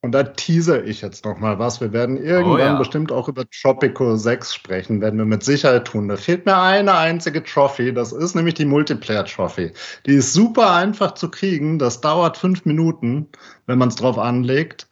Und 0.00 0.12
da 0.12 0.22
teaser 0.22 0.84
ich 0.84 1.00
jetzt 1.00 1.24
noch 1.24 1.38
mal 1.38 1.58
was. 1.58 1.80
Wir 1.80 1.92
werden 1.92 2.16
irgendwann 2.16 2.52
oh, 2.52 2.58
ja. 2.58 2.78
bestimmt 2.78 3.10
auch 3.10 3.28
über 3.28 3.44
Tropico 3.50 4.14
6 4.16 4.54
sprechen, 4.54 5.00
werden 5.00 5.18
wir 5.18 5.26
mit 5.26 5.42
Sicherheit 5.42 5.86
tun. 5.86 6.06
Da 6.06 6.16
fehlt 6.16 6.46
mir 6.46 6.56
eine 6.56 6.94
einzige 6.94 7.42
Trophy. 7.42 7.92
Das 7.92 8.12
ist 8.12 8.36
nämlich 8.36 8.54
die 8.54 8.64
Multiplayer 8.64 9.24
Trophy. 9.24 9.72
Die 10.06 10.14
ist 10.14 10.32
super 10.32 10.72
einfach 10.72 11.14
zu 11.14 11.30
kriegen. 11.30 11.80
Das 11.80 12.00
dauert 12.00 12.36
fünf 12.36 12.64
Minuten, 12.64 13.26
wenn 13.66 13.78
man 13.78 13.88
es 13.88 13.96
drauf 13.96 14.18
anlegt. 14.18 14.88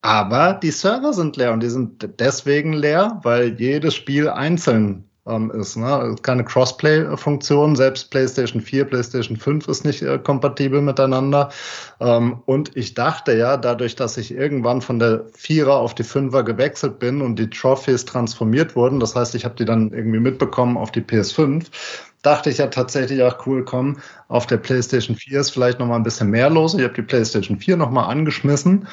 Aber 0.00 0.54
die 0.54 0.70
Server 0.70 1.12
sind 1.12 1.36
leer 1.36 1.52
und 1.52 1.60
die 1.60 1.68
sind 1.68 2.08
deswegen 2.18 2.72
leer, 2.72 3.20
weil 3.24 3.60
jedes 3.60 3.94
Spiel 3.94 4.30
einzeln 4.30 5.07
ähm, 5.28 5.50
ist. 5.50 5.76
Ne? 5.76 6.16
Keine 6.22 6.44
Crossplay-Funktion, 6.44 7.76
selbst 7.76 8.10
PlayStation 8.10 8.60
4, 8.60 8.84
PlayStation 8.84 9.36
5 9.36 9.68
ist 9.68 9.84
nicht 9.84 10.02
äh, 10.02 10.18
kompatibel 10.18 10.80
miteinander. 10.80 11.50
Ähm, 12.00 12.42
und 12.46 12.76
ich 12.76 12.94
dachte 12.94 13.36
ja, 13.36 13.56
dadurch, 13.56 13.96
dass 13.96 14.16
ich 14.16 14.32
irgendwann 14.32 14.80
von 14.80 14.98
der 14.98 15.24
Vierer 15.34 15.76
auf 15.76 15.94
die 15.94 16.04
Fünfer 16.04 16.42
gewechselt 16.42 16.98
bin 16.98 17.22
und 17.22 17.38
die 17.38 17.50
Trophies 17.50 18.04
transformiert 18.04 18.74
wurden, 18.76 19.00
das 19.00 19.14
heißt, 19.14 19.34
ich 19.34 19.44
habe 19.44 19.54
die 19.56 19.64
dann 19.64 19.92
irgendwie 19.92 20.20
mitbekommen 20.20 20.76
auf 20.76 20.90
die 20.92 21.02
PS5, 21.02 21.66
dachte 22.22 22.50
ich 22.50 22.58
ja 22.58 22.66
tatsächlich, 22.66 23.22
ach 23.22 23.46
cool, 23.46 23.64
komm, 23.64 23.98
auf 24.28 24.46
der 24.46 24.58
PlayStation 24.58 25.16
4 25.16 25.40
ist 25.40 25.50
vielleicht 25.50 25.78
noch 25.78 25.86
mal 25.86 25.96
ein 25.96 26.02
bisschen 26.02 26.30
mehr 26.30 26.50
los. 26.50 26.74
Ich 26.74 26.82
habe 26.82 26.94
die 26.94 27.02
PlayStation 27.02 27.58
4 27.58 27.76
noch 27.76 27.90
mal 27.90 28.06
angeschmissen 28.06 28.86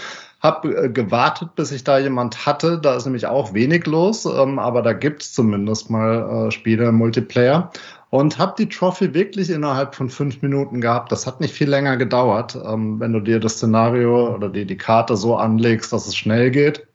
habe 0.45 0.75
äh, 0.75 0.89
gewartet, 0.89 1.55
bis 1.55 1.71
ich 1.71 1.83
da 1.83 1.97
jemand 1.97 2.45
hatte. 2.45 2.79
Da 2.79 2.95
ist 2.95 3.05
nämlich 3.05 3.27
auch 3.27 3.53
wenig 3.53 3.85
los, 3.85 4.25
ähm, 4.25 4.59
aber 4.59 4.81
da 4.81 4.93
gibt 4.93 5.23
es 5.23 5.33
zumindest 5.33 5.89
mal 5.89 6.47
äh, 6.47 6.51
Spiele 6.51 6.87
im 6.87 6.95
Multiplayer. 6.95 7.71
Und 8.11 8.37
habe 8.37 8.53
die 8.57 8.69
Trophy 8.69 9.13
wirklich 9.13 9.49
innerhalb 9.49 9.93
von 9.95 10.09
fünf 10.09 10.41
Minuten 10.41 10.79
gehabt. 10.79 11.11
Das 11.11 11.27
hat 11.27 11.41
nicht 11.41 11.53
viel 11.53 11.69
länger 11.69 11.97
gedauert, 11.97 12.57
ähm, 12.65 12.99
wenn 12.99 13.11
du 13.11 13.19
dir 13.19 13.39
das 13.39 13.53
Szenario 13.53 14.33
oder 14.33 14.47
die, 14.47 14.65
die 14.65 14.77
Karte 14.77 15.17
so 15.17 15.35
anlegst, 15.35 15.91
dass 15.91 16.07
es 16.07 16.15
schnell 16.15 16.51
geht. 16.51 16.87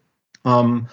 Ähm, 0.46 0.86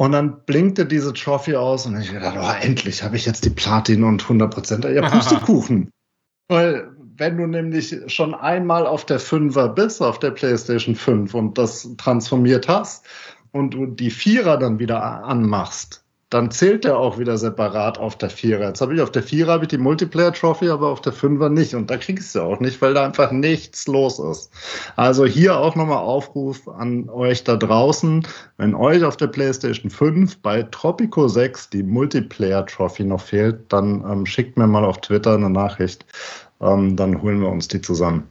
und 0.00 0.12
dann 0.12 0.46
blinkte 0.46 0.86
diese 0.86 1.12
Trophy 1.12 1.56
aus 1.56 1.84
und 1.84 2.00
ich 2.00 2.10
dachte, 2.10 2.40
oh, 2.40 2.64
endlich 2.64 3.02
habe 3.02 3.16
ich 3.16 3.26
jetzt 3.26 3.44
die 3.44 3.50
Platin 3.50 4.02
und 4.02 4.22
100%. 4.22 4.88
Ja, 4.88 5.06
Pustekuchen. 5.10 5.90
Weil 6.48 6.90
wenn 7.16 7.36
du 7.36 7.46
nämlich 7.46 7.94
schon 8.06 8.34
einmal 8.34 8.86
auf 8.86 9.04
der 9.04 9.20
5er 9.20 9.68
bist, 9.68 10.00
auf 10.00 10.18
der 10.18 10.30
PlayStation 10.30 10.94
5 10.94 11.34
und 11.34 11.58
das 11.58 11.86
transformiert 11.98 12.66
hast 12.66 13.04
und 13.52 13.74
du 13.74 13.84
die 13.84 14.10
Vierer 14.10 14.56
dann 14.56 14.78
wieder 14.78 15.02
anmachst, 15.02 16.02
dann 16.30 16.50
zählt 16.50 16.84
der 16.84 16.96
auch 16.96 17.18
wieder 17.18 17.36
separat 17.36 17.98
auf 17.98 18.16
der 18.16 18.30
Vierer. 18.30 18.68
Jetzt 18.68 18.80
habe 18.80 18.94
ich 18.94 19.00
auf 19.00 19.12
der 19.12 19.22
Vierer 19.22 19.52
habe 19.52 19.64
ich 19.64 19.68
die 19.68 19.78
Multiplayer 19.78 20.32
Trophy, 20.32 20.68
aber 20.68 20.88
auf 20.88 21.00
der 21.00 21.12
Fünfer 21.12 21.50
nicht. 21.50 21.74
Und 21.74 21.90
da 21.90 21.96
kriegst 21.96 22.34
du 22.34 22.40
auch 22.40 22.60
nicht, 22.60 22.80
weil 22.80 22.94
da 22.94 23.04
einfach 23.04 23.30
nichts 23.30 23.86
los 23.86 24.18
ist. 24.18 24.50
Also 24.96 25.26
hier 25.26 25.58
auch 25.58 25.76
nochmal 25.76 25.98
Aufruf 25.98 26.66
an 26.68 27.08
euch 27.10 27.44
da 27.44 27.56
draußen. 27.56 28.26
Wenn 28.56 28.74
euch 28.74 29.04
auf 29.04 29.16
der 29.16 29.26
PlayStation 29.26 29.90
5 29.90 30.38
bei 30.38 30.62
Tropico 30.62 31.28
6 31.28 31.70
die 31.70 31.82
Multiplayer 31.82 32.64
Trophy 32.64 33.04
noch 33.04 33.20
fehlt, 33.20 33.72
dann 33.72 34.04
ähm, 34.10 34.24
schickt 34.24 34.56
mir 34.56 34.66
mal 34.66 34.84
auf 34.84 35.00
Twitter 35.00 35.34
eine 35.34 35.50
Nachricht 35.50 36.06
ähm, 36.60 36.96
dann 36.96 37.20
holen 37.22 37.40
wir 37.40 37.48
uns 37.48 37.68
die 37.68 37.80
zusammen. 37.80 38.28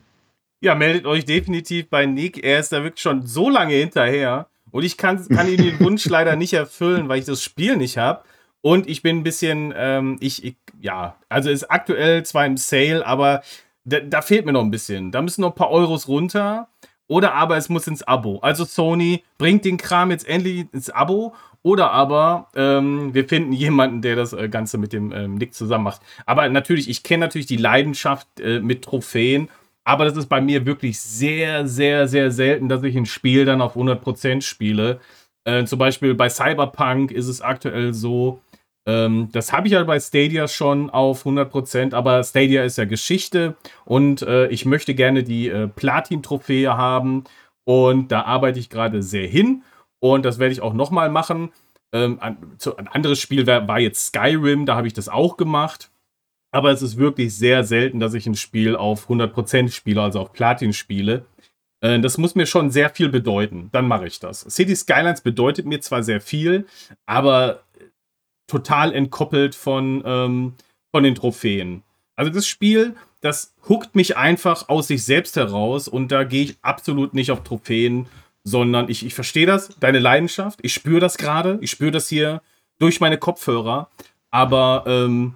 Ja, 0.61 0.75
meldet 0.75 1.05
euch 1.05 1.25
definitiv 1.25 1.89
bei 1.89 2.05
Nick. 2.05 2.43
Er 2.43 2.59
ist 2.59 2.71
da 2.71 2.83
wirklich 2.83 3.01
schon 3.01 3.25
so 3.25 3.49
lange 3.49 3.75
hinterher. 3.75 4.47
Und 4.71 4.83
ich 4.83 4.97
kann, 4.97 5.27
kann 5.27 5.49
ihm 5.49 5.57
den 5.57 5.79
Wunsch 5.79 6.05
leider 6.05 6.35
nicht 6.35 6.53
erfüllen, 6.53 7.09
weil 7.09 7.19
ich 7.19 7.25
das 7.25 7.43
Spiel 7.43 7.77
nicht 7.77 7.97
habe. 7.97 8.23
Und 8.61 8.89
ich 8.89 9.01
bin 9.01 9.17
ein 9.17 9.23
bisschen, 9.23 9.73
ähm, 9.75 10.17
ich, 10.19 10.43
ich, 10.43 10.55
ja, 10.81 11.15
also 11.29 11.49
ist 11.49 11.71
aktuell 11.71 12.23
zwar 12.25 12.45
im 12.45 12.57
Sale, 12.57 13.05
aber 13.05 13.41
da, 13.85 13.99
da, 14.01 14.21
fehlt 14.21 14.45
mir 14.45 14.51
noch 14.51 14.63
ein 14.63 14.71
bisschen. 14.71 15.11
Da 15.11 15.21
müssen 15.21 15.41
noch 15.41 15.51
ein 15.51 15.55
paar 15.55 15.71
Euros 15.71 16.07
runter. 16.07 16.67
Oder 17.07 17.33
aber 17.33 17.57
es 17.57 17.69
muss 17.69 17.87
ins 17.87 18.03
Abo. 18.03 18.37
Also 18.39 18.65
Sony 18.65 19.23
bringt 19.39 19.65
den 19.65 19.77
Kram 19.77 20.11
jetzt 20.11 20.27
endlich 20.27 20.67
ins 20.71 20.91
Abo 20.91 21.33
oder 21.63 21.91
aber 21.91 22.47
ähm, 22.55 23.13
wir 23.13 23.27
finden 23.27 23.51
jemanden, 23.51 24.01
der 24.01 24.15
das 24.15 24.31
äh, 24.31 24.47
Ganze 24.47 24.77
mit 24.77 24.93
dem 24.93 25.11
ähm, 25.11 25.35
Nick 25.35 25.53
zusammen 25.53 25.85
macht. 25.85 26.01
Aber 26.25 26.47
natürlich, 26.49 26.89
ich 26.89 27.03
kenne 27.03 27.25
natürlich 27.25 27.47
die 27.47 27.57
Leidenschaft 27.57 28.27
äh, 28.39 28.59
mit 28.59 28.83
Trophäen. 28.83 29.49
Aber 29.83 30.05
das 30.05 30.17
ist 30.17 30.27
bei 30.27 30.41
mir 30.41 30.65
wirklich 30.65 30.99
sehr, 30.99 31.67
sehr, 31.67 32.07
sehr 32.07 32.31
selten, 32.31 32.69
dass 32.69 32.83
ich 32.83 32.95
ein 32.95 33.05
Spiel 33.05 33.45
dann 33.45 33.61
auf 33.61 33.75
100% 33.75 34.41
spiele. 34.41 34.99
Äh, 35.45 35.65
zum 35.65 35.79
Beispiel 35.79 36.13
bei 36.13 36.29
Cyberpunk 36.29 37.11
ist 37.11 37.27
es 37.27 37.41
aktuell 37.41 37.93
so, 37.93 38.41
ähm, 38.85 39.29
das 39.31 39.53
habe 39.53 39.67
ich 39.67 39.73
ja 39.73 39.83
bei 39.83 39.99
Stadia 39.99 40.47
schon 40.47 40.89
auf 40.89 41.25
100%, 41.25 41.93
aber 41.93 42.23
Stadia 42.23 42.63
ist 42.63 42.77
ja 42.77 42.85
Geschichte 42.85 43.55
und 43.85 44.21
äh, 44.21 44.47
ich 44.47 44.65
möchte 44.65 44.95
gerne 44.95 45.23
die 45.23 45.49
äh, 45.49 45.67
Platin-Trophäe 45.67 46.75
haben 46.75 47.23
und 47.65 48.11
da 48.11 48.23
arbeite 48.23 48.59
ich 48.59 48.69
gerade 48.69 49.03
sehr 49.03 49.27
hin. 49.27 49.63
Und 49.99 50.25
das 50.25 50.39
werde 50.39 50.53
ich 50.53 50.61
auch 50.61 50.73
nochmal 50.73 51.09
machen. 51.09 51.51
Ähm, 51.93 52.19
ein, 52.19 52.37
anderes 52.87 53.19
Spiel 53.19 53.45
war, 53.45 53.67
war 53.67 53.79
jetzt 53.79 54.07
Skyrim, 54.07 54.65
da 54.65 54.75
habe 54.75 54.87
ich 54.87 54.93
das 54.93 55.09
auch 55.09 55.37
gemacht. 55.37 55.91
Aber 56.51 56.71
es 56.71 56.81
ist 56.81 56.97
wirklich 56.97 57.35
sehr 57.35 57.63
selten, 57.63 57.99
dass 57.99 58.13
ich 58.13 58.25
ein 58.25 58.35
Spiel 58.35 58.75
auf 58.75 59.09
100% 59.09 59.71
spiele, 59.71 60.01
also 60.01 60.19
auf 60.19 60.33
Platin 60.33 60.73
spiele. 60.73 61.25
Äh, 61.81 61.99
das 61.99 62.17
muss 62.17 62.35
mir 62.35 62.45
schon 62.45 62.71
sehr 62.71 62.89
viel 62.89 63.09
bedeuten. 63.09 63.69
Dann 63.71 63.87
mache 63.87 64.07
ich 64.07 64.19
das. 64.19 64.41
City 64.41 64.75
Skylines 64.75 65.21
bedeutet 65.21 65.65
mir 65.65 65.79
zwar 65.81 66.03
sehr 66.03 66.21
viel, 66.21 66.65
aber 67.05 67.63
total 68.47 68.93
entkoppelt 68.93 69.53
von, 69.53 70.01
ähm, 70.05 70.53
von 70.91 71.03
den 71.03 71.15
Trophäen. 71.15 71.83
Also 72.15 72.31
das 72.31 72.47
Spiel, 72.47 72.95
das 73.21 73.53
huckt 73.67 73.95
mich 73.95 74.17
einfach 74.17 74.69
aus 74.69 74.87
sich 74.87 75.05
selbst 75.05 75.35
heraus 75.35 75.87
und 75.87 76.11
da 76.11 76.23
gehe 76.23 76.43
ich 76.43 76.57
absolut 76.61 77.13
nicht 77.13 77.31
auf 77.31 77.43
Trophäen 77.43 78.07
sondern 78.43 78.89
ich, 78.89 79.05
ich 79.05 79.13
verstehe 79.13 79.45
das, 79.45 79.69
deine 79.79 79.99
Leidenschaft, 79.99 80.59
ich 80.61 80.73
spüre 80.73 80.99
das 80.99 81.17
gerade, 81.17 81.57
ich 81.61 81.71
spüre 81.71 81.91
das 81.91 82.09
hier 82.09 82.41
durch 82.79 82.99
meine 82.99 83.17
Kopfhörer. 83.17 83.89
Aber 84.31 84.83
ähm, 84.87 85.35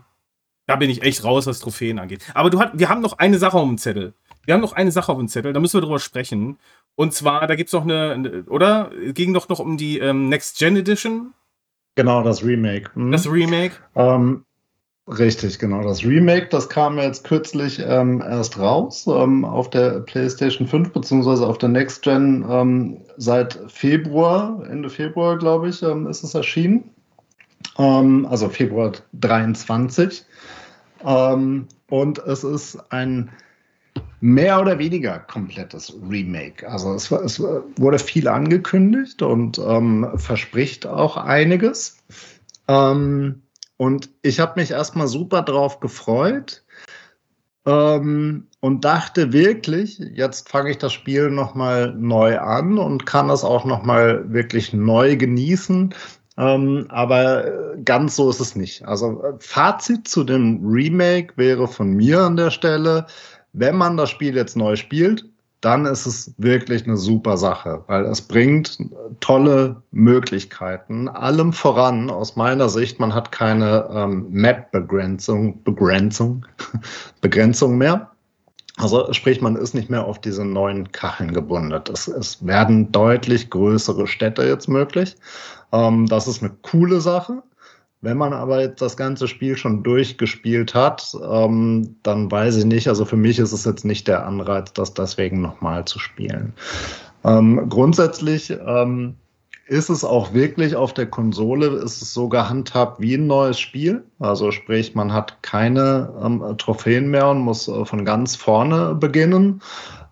da 0.66 0.76
bin 0.76 0.90
ich 0.90 1.04
echt 1.04 1.24
raus, 1.24 1.46
was 1.48 1.60
Trophäen 1.60 2.00
angeht. 2.00 2.26
Aber 2.34 2.50
du 2.50 2.60
hat, 2.60 2.72
wir 2.78 2.90
haben 2.90 3.02
noch 3.02 3.18
eine 3.20 3.38
Sache 3.38 3.58
auf 3.58 3.68
dem 3.68 3.78
Zettel. 3.78 4.14
Wir 4.46 4.54
haben 4.54 4.62
noch 4.62 4.74
eine 4.74 4.92
Sache 4.92 5.12
auf 5.12 5.18
dem 5.18 5.28
Zettel, 5.28 5.54
da 5.54 5.60
müssen 5.60 5.78
wir 5.78 5.82
drüber 5.82 6.00
sprechen. 6.00 6.58
Und 6.96 7.14
zwar, 7.14 7.48
da 7.48 7.56
gibt 7.56 7.68
es 7.68 7.74
noch 7.74 7.84
eine, 7.84 8.44
oder? 8.48 8.92
Ging 9.14 9.34
doch 9.34 9.50
noch 9.50 9.60
um 9.60 9.78
die 9.78 10.00
ähm, 10.00 10.30
Next 10.30 10.60
Gen 10.60 10.76
Edition? 10.76 11.34
Genau, 11.96 12.24
das 12.24 12.44
Remake. 12.44 12.92
Hm. 12.96 13.12
Das 13.12 13.30
Remake? 13.30 13.76
Ähm, 13.96 14.46
richtig, 15.08 15.60
genau. 15.60 15.82
Das 15.84 16.04
Remake, 16.04 16.48
das 16.50 16.70
kam 16.70 16.98
jetzt 16.98 17.24
kürzlich 17.24 17.80
ähm, 17.80 18.22
erst 18.22 18.60
raus 18.60 19.06
ähm, 19.08 19.46
auf 19.46 19.70
der 19.70 20.02
PlayStation 20.02 20.68
5, 20.68 20.92
beziehungsweise 20.92 21.48
auf 21.48 21.58
der 21.58 21.70
Next 21.70 22.02
Gen 22.02 22.46
ähm, 22.50 23.02
seit 23.18 23.60
Februar, 23.68 24.66
Ende 24.70 24.90
Februar, 24.90 25.38
glaube 25.38 25.70
ich, 25.70 25.82
ähm, 25.84 26.08
ist 26.08 26.24
es 26.24 26.34
erschienen. 26.34 26.90
Also 27.76 28.50
Februar 28.50 28.92
23. 29.14 30.24
und 31.02 32.20
es 32.20 32.44
ist 32.44 32.80
ein 32.92 33.32
mehr 34.24 34.62
oder 34.62 34.80
weniger 34.80 35.20
komplettes 35.20 35.94
Remake. 36.10 36.66
Also 36.70 36.94
es, 36.94 37.12
es 37.12 37.42
wurde 37.42 38.00
viel 38.00 38.30
angekündigt 38.30 39.22
und 39.22 39.60
ähm, 39.60 40.08
verspricht 40.16 40.88
auch 40.88 41.18
einiges. 41.18 41.98
Ähm, 42.70 43.42
und 43.76 44.10
ich 44.22 44.40
habe 44.40 44.62
mich 44.62 44.72
erstmal 44.72 45.10
super 45.10 45.42
drauf 45.42 45.82
gefreut 45.82 46.64
ähm, 47.66 48.48
und 48.62 48.86
dachte 48.86 49.34
wirklich, 49.34 50.00
jetzt 50.00 50.48
fange 50.48 50.72
ich 50.72 50.78
das 50.78 50.94
Spiel 50.94 51.30
nochmal 51.30 51.94
neu 51.94 52.40
an 52.40 52.78
und 52.78 53.06
kann 53.06 53.30
es 53.30 53.44
auch 53.44 53.66
nochmal 53.66 54.32
wirklich 54.32 54.72
neu 54.72 55.18
genießen. 55.18 55.94
Ähm, 56.38 56.86
aber 56.90 57.76
ganz 57.84 58.16
so 58.16 58.30
ist 58.30 58.40
es 58.40 58.56
nicht. 58.56 58.86
Also 58.86 59.22
Fazit 59.40 60.08
zu 60.08 60.24
dem 60.24 60.66
Remake 60.66 61.34
wäre 61.36 61.68
von 61.68 61.94
mir 61.94 62.22
an 62.22 62.38
der 62.38 62.50
Stelle, 62.50 63.06
wenn 63.54 63.76
man 63.76 63.98
das 63.98 64.10
Spiel 64.10 64.36
jetzt 64.36 64.58
neu 64.58 64.76
spielt, 64.76 65.26
dann 65.64 65.86
ist 65.86 66.06
es 66.06 66.34
wirklich 66.38 66.86
eine 66.86 66.98
super 66.98 67.38
Sache, 67.38 67.84
weil 67.88 68.04
es 68.04 68.22
bringt 68.22 68.80
tolle 69.22 69.82
Möglichkeiten. 69.92 71.08
Allem 71.08 71.54
voran, 71.54 72.10
aus 72.10 72.36
meiner 72.36 72.68
Sicht, 72.68 73.00
man 73.00 73.16
hat 73.16 73.32
keine 73.32 73.88
ähm, 73.90 74.28
Map-Begrenzung, 74.30 75.64
Begrenzung, 75.64 76.46
Begrenzung 77.22 77.78
mehr. 77.78 78.10
Also 78.78 79.14
sprich, 79.14 79.40
man 79.40 79.56
ist 79.56 79.74
nicht 79.74 79.90
mehr 79.90 80.04
auf 80.04 80.20
diese 80.20 80.44
neuen 80.44 80.92
Kacheln 80.92 81.32
gebunden. 81.32 81.80
Es, 81.94 82.08
es 82.08 82.46
werden 82.46 82.92
deutlich 82.92 83.50
größere 83.50 84.08
Städte 84.08 84.44
jetzt 84.44 84.68
möglich. 84.68 85.16
Ähm, 85.74 86.06
das 86.06 86.28
ist 86.28 86.42
eine 86.42 86.54
coole 86.62 87.02
Sache. 87.02 87.44
Wenn 88.02 88.18
man 88.18 88.34
aber 88.34 88.62
jetzt 88.62 88.82
das 88.82 88.98
ganze 88.98 89.30
Spiel 89.30 89.56
schon 89.56 89.82
durchgespielt 89.82 90.76
hat, 90.76 91.16
ähm, 91.26 91.96
dann 92.04 92.30
weiß 92.30 92.58
ich 92.58 92.66
nicht. 92.66 92.88
Also 92.90 93.06
für 93.06 93.16
mich 93.16 93.40
ist 93.40 93.54
es 93.54 93.66
jetzt 93.66 93.86
nicht 93.86 94.08
der 94.08 94.26
Anreiz, 94.26 94.74
das 94.74 94.94
deswegen 94.94 95.42
nochmal 95.42 95.86
zu 95.86 96.00
spielen. 96.00 96.54
Ähm, 97.24 97.70
grundsätzlich 97.70 98.50
ähm, 98.66 99.16
ist 99.68 99.90
es 99.90 100.04
auch 100.04 100.34
wirklich 100.34 100.76
auf 100.76 100.94
der 100.94 101.06
Konsole, 101.06 101.68
ist 101.68 102.02
es 102.02 102.14
so 102.14 102.28
gehandhabt 102.28 103.00
wie 103.00 103.16
ein 103.16 103.28
neues 103.28 103.60
Spiel. 103.60 104.04
Also 104.20 104.52
sprich, 104.52 104.94
man 104.96 105.14
hat 105.14 105.42
keine 105.42 106.14
ähm, 106.22 106.44
Trophäen 106.58 107.10
mehr 107.10 107.30
und 107.30 107.40
muss 107.40 107.70
äh, 107.70 107.86
von 107.86 108.04
ganz 108.04 108.36
vorne 108.36 108.96
beginnen. 108.96 109.62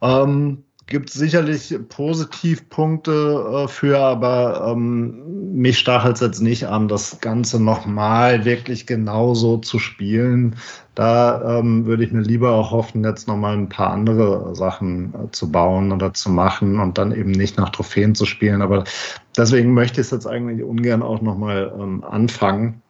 Ähm, 0.01 0.63
gibt 0.91 1.09
sicherlich 1.09 1.73
Positivpunkte 1.88 3.63
äh, 3.63 3.68
für, 3.69 3.97
aber 3.97 4.68
ähm, 4.68 5.53
mich 5.53 5.80
stachelt 5.80 6.15
es 6.15 6.22
jetzt 6.22 6.41
nicht 6.41 6.68
an, 6.68 6.89
das 6.89 7.22
Ganze 7.22 7.63
nochmal 7.63 8.43
wirklich 8.43 8.85
genauso 8.85 9.57
zu 9.57 9.80
spielen. 9.80 10.57
Da 10.93 11.59
ähm, 11.59 11.85
würde 11.85 12.03
ich 12.03 12.11
mir 12.11 12.22
lieber 12.22 12.51
auch 12.51 12.72
hoffen, 12.72 13.05
jetzt 13.05 13.30
nochmal 13.30 13.57
ein 13.57 13.69
paar 13.69 13.91
andere 13.91 14.53
Sachen 14.53 15.13
äh, 15.13 15.31
zu 15.31 15.49
bauen 15.49 15.93
oder 15.93 16.13
zu 16.13 16.30
machen 16.30 16.81
und 16.81 16.97
dann 16.97 17.13
eben 17.13 17.31
nicht 17.31 17.57
nach 17.57 17.69
Trophäen 17.69 18.13
zu 18.13 18.26
spielen. 18.26 18.61
Aber 18.61 18.84
deswegen 19.38 19.73
möchte 19.73 20.01
ich 20.01 20.07
es 20.07 20.11
jetzt 20.11 20.27
eigentlich 20.27 20.61
ungern 20.61 21.01
auch 21.01 21.22
nochmal 21.22 21.73
ähm, 21.80 22.03
anfangen. 22.03 22.81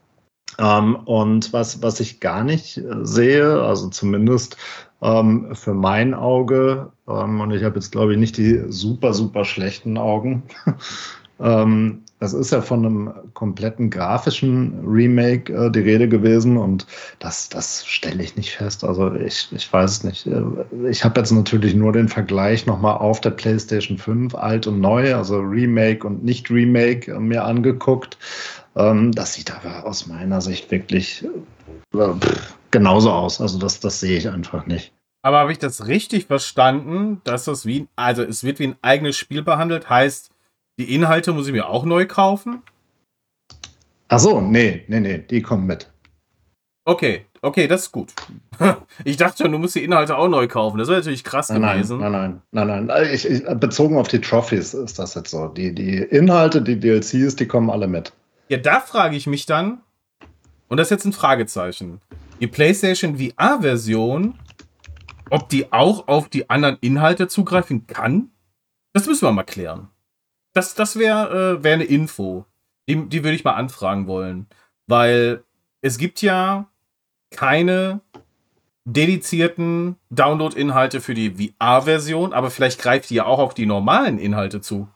Ähm, 0.58 0.96
und 1.06 1.54
was, 1.54 1.84
was 1.84 2.00
ich 2.00 2.20
gar 2.20 2.44
nicht 2.44 2.78
äh, 2.78 2.84
sehe, 3.04 3.62
also 3.62 3.90
zumindest 3.90 4.58
ähm, 5.02 5.54
für 5.54 5.74
mein 5.74 6.14
Auge, 6.14 6.92
ähm, 7.08 7.42
und 7.42 7.52
ich 7.52 7.64
habe 7.64 7.76
jetzt, 7.76 7.92
glaube 7.92 8.14
ich, 8.14 8.20
nicht 8.20 8.38
die 8.38 8.64
super, 8.70 9.14
super 9.14 9.46
schlechten 9.46 9.98
Augen. 9.98 10.44
ähm, 11.40 12.02
das 12.22 12.34
ist 12.34 12.52
ja 12.52 12.62
von 12.62 12.86
einem 12.86 13.12
kompletten 13.34 13.90
grafischen 13.90 14.80
Remake 14.86 15.52
äh, 15.52 15.72
die 15.72 15.80
Rede 15.80 16.08
gewesen 16.08 16.56
und 16.56 16.86
das, 17.18 17.50
das 17.50 17.84
stelle 17.88 18.22
ich 18.22 18.36
nicht 18.36 18.52
fest. 18.52 18.84
Also 18.84 19.12
ich, 19.16 19.50
ich 19.52 19.74
weiß 19.74 19.92
es 19.92 20.04
nicht. 20.04 20.28
Äh, 20.28 20.44
ich 20.88 21.04
habe 21.04 21.20
jetzt 21.20 21.32
natürlich 21.32 21.74
nur 21.74 21.92
den 21.94 22.08
Vergleich 22.08 22.68
nochmal 22.68 22.98
auf 22.98 23.22
der 23.22 23.32
PlayStation 23.32 23.98
5, 23.98 24.36
alt 24.36 24.68
und 24.68 24.80
neu, 24.80 25.16
also 25.16 25.40
Remake 25.40 26.06
und 26.06 26.24
nicht 26.24 26.52
Remake, 26.52 27.12
äh, 27.12 27.20
mir 27.20 27.44
angeguckt. 27.44 28.20
Ähm, 28.76 29.12
das 29.14 29.34
sieht 29.34 29.52
aber 29.52 29.88
aus 29.88 30.06
meiner 30.06 30.42
Sicht 30.42 30.70
wirklich 30.70 31.26
äh, 31.96 31.98
genauso 32.72 33.12
aus. 33.12 33.42
Also 33.42 33.60
das, 33.60 33.80
das 33.80 34.00
sehe 34.00 34.18
ich 34.18 34.30
einfach 34.30 34.66
nicht. 34.66 34.94
Aber 35.22 35.40
habe 35.40 35.52
ich 35.52 35.60
das 35.60 35.88
richtig 35.88 36.26
verstanden, 36.26 37.22
dass 37.24 37.46
das 37.46 37.66
wie, 37.66 37.88
also 37.96 38.24
es 38.24 38.44
wird 38.44 38.60
wie 38.60 38.68
ein 38.68 38.76
eigenes 38.82 39.18
Spiel 39.18 39.44
behandelt, 39.44 39.90
heißt, 39.90 40.32
die 40.80 40.96
Inhalte 40.96 41.32
muss 41.32 41.48
ich 41.48 41.54
mir 41.54 41.68
auch 41.68 41.86
neu 41.86 42.08
kaufen? 42.08 42.64
Ach 44.08 44.20
so, 44.20 44.42
nee, 44.42 44.84
nee, 44.88 45.00
nee, 45.00 45.20
die 45.20 45.42
kommen 45.42 45.68
mit. 45.68 45.92
Okay, 46.84 47.26
okay, 47.42 47.68
das 47.68 47.84
ist 47.84 47.92
gut. 47.92 48.14
Ich 49.04 49.18
dachte 49.18 49.44
schon, 49.44 49.52
du 49.52 49.58
musst 49.58 49.76
die 49.76 49.84
Inhalte 49.84 50.18
auch 50.18 50.28
neu 50.28 50.48
kaufen. 50.48 50.78
Das 50.78 50.88
wäre 50.88 51.00
natürlich 51.00 51.24
krass 51.24 51.50
nein, 51.50 51.62
gewesen. 51.62 52.00
Nein, 52.00 52.12
nein, 52.12 52.42
nein, 52.52 52.68
nein, 52.68 52.86
nein. 52.86 53.08
Ich, 53.14 53.28
ich, 53.28 53.44
bezogen 53.44 53.98
auf 53.98 54.08
die 54.08 54.22
Trophies 54.22 54.74
ist 54.74 55.00
das 55.00 55.16
jetzt 55.16 55.32
so. 55.32 55.48
Die, 55.48 55.74
die 55.74 55.98
Inhalte, 55.98 56.62
die 56.62 56.80
DLCs, 56.80 57.36
die 57.36 57.48
kommen 57.48 57.70
alle 57.70 57.88
mit. 57.88 58.14
Ja, 58.50 58.58
da 58.58 58.80
frage 58.80 59.16
ich 59.16 59.26
mich 59.26 59.46
dann, 59.46 59.82
und 60.68 60.78
das 60.78 60.88
ist 60.88 60.92
jetzt 60.92 61.06
ein 61.06 61.14
Fragezeichen. 61.14 62.02
Die 62.42 62.48
PlayStation 62.48 63.18
VR-Version 63.18 64.38
ob 65.32 65.48
die 65.48 65.72
auch 65.72 66.08
auf 66.08 66.30
die 66.30 66.50
anderen 66.50 66.78
Inhalte 66.82 67.28
zugreifen 67.28 67.88
kann, 67.88 68.32
das 68.94 69.08
müssen 69.08 69.26
wir 69.26 69.32
mal 69.32 69.44
klären. 69.44 69.88
Das, 70.54 70.76
das 70.76 71.00
wäre 71.00 71.58
äh, 71.60 71.64
wär 71.64 71.74
eine 71.74 71.86
Info. 71.86 72.46
Die, 72.88 73.08
die 73.08 73.24
würde 73.24 73.36
ich 73.36 73.46
mal 73.46 73.54
anfragen 73.54 74.08
wollen. 74.08 74.48
Weil 74.88 75.44
es 75.82 75.98
gibt 75.98 76.22
ja 76.22 76.70
keine 77.32 78.02
dedizierten 78.84 79.96
Download-Inhalte 80.10 81.00
für 81.00 81.14
die 81.14 81.54
VR-Version, 81.60 82.34
aber 82.34 82.52
vielleicht 82.52 82.82
greift 82.82 83.10
die 83.10 83.16
ja 83.16 83.26
auch 83.26 83.40
auf 83.40 83.54
die 83.54 83.66
normalen 83.66 84.20
Inhalte 84.20 84.60
zu. 84.60 84.90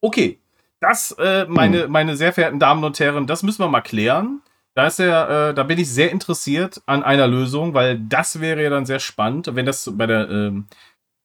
Okay, 0.00 0.40
das, 0.80 1.12
äh, 1.20 1.46
meine, 1.48 1.84
hm. 1.84 1.92
meine 1.92 2.16
sehr 2.16 2.32
verehrten 2.32 2.58
Damen 2.58 2.82
und 2.82 2.98
Herren, 2.98 3.28
das 3.28 3.44
müssen 3.44 3.62
wir 3.62 3.68
mal 3.68 3.80
klären. 3.80 4.40
Da 4.78 4.86
ist 4.86 5.00
ja, 5.00 5.48
äh, 5.48 5.54
da 5.54 5.64
bin 5.64 5.76
ich 5.76 5.90
sehr 5.90 6.12
interessiert 6.12 6.82
an 6.86 7.02
einer 7.02 7.26
Lösung, 7.26 7.74
weil 7.74 7.98
das 7.98 8.40
wäre 8.40 8.62
ja 8.62 8.70
dann 8.70 8.86
sehr 8.86 9.00
spannend. 9.00 9.50
Wenn 9.52 9.66
das 9.66 9.90
bei 9.92 10.06
der, 10.06 10.30
ähm, 10.30 10.66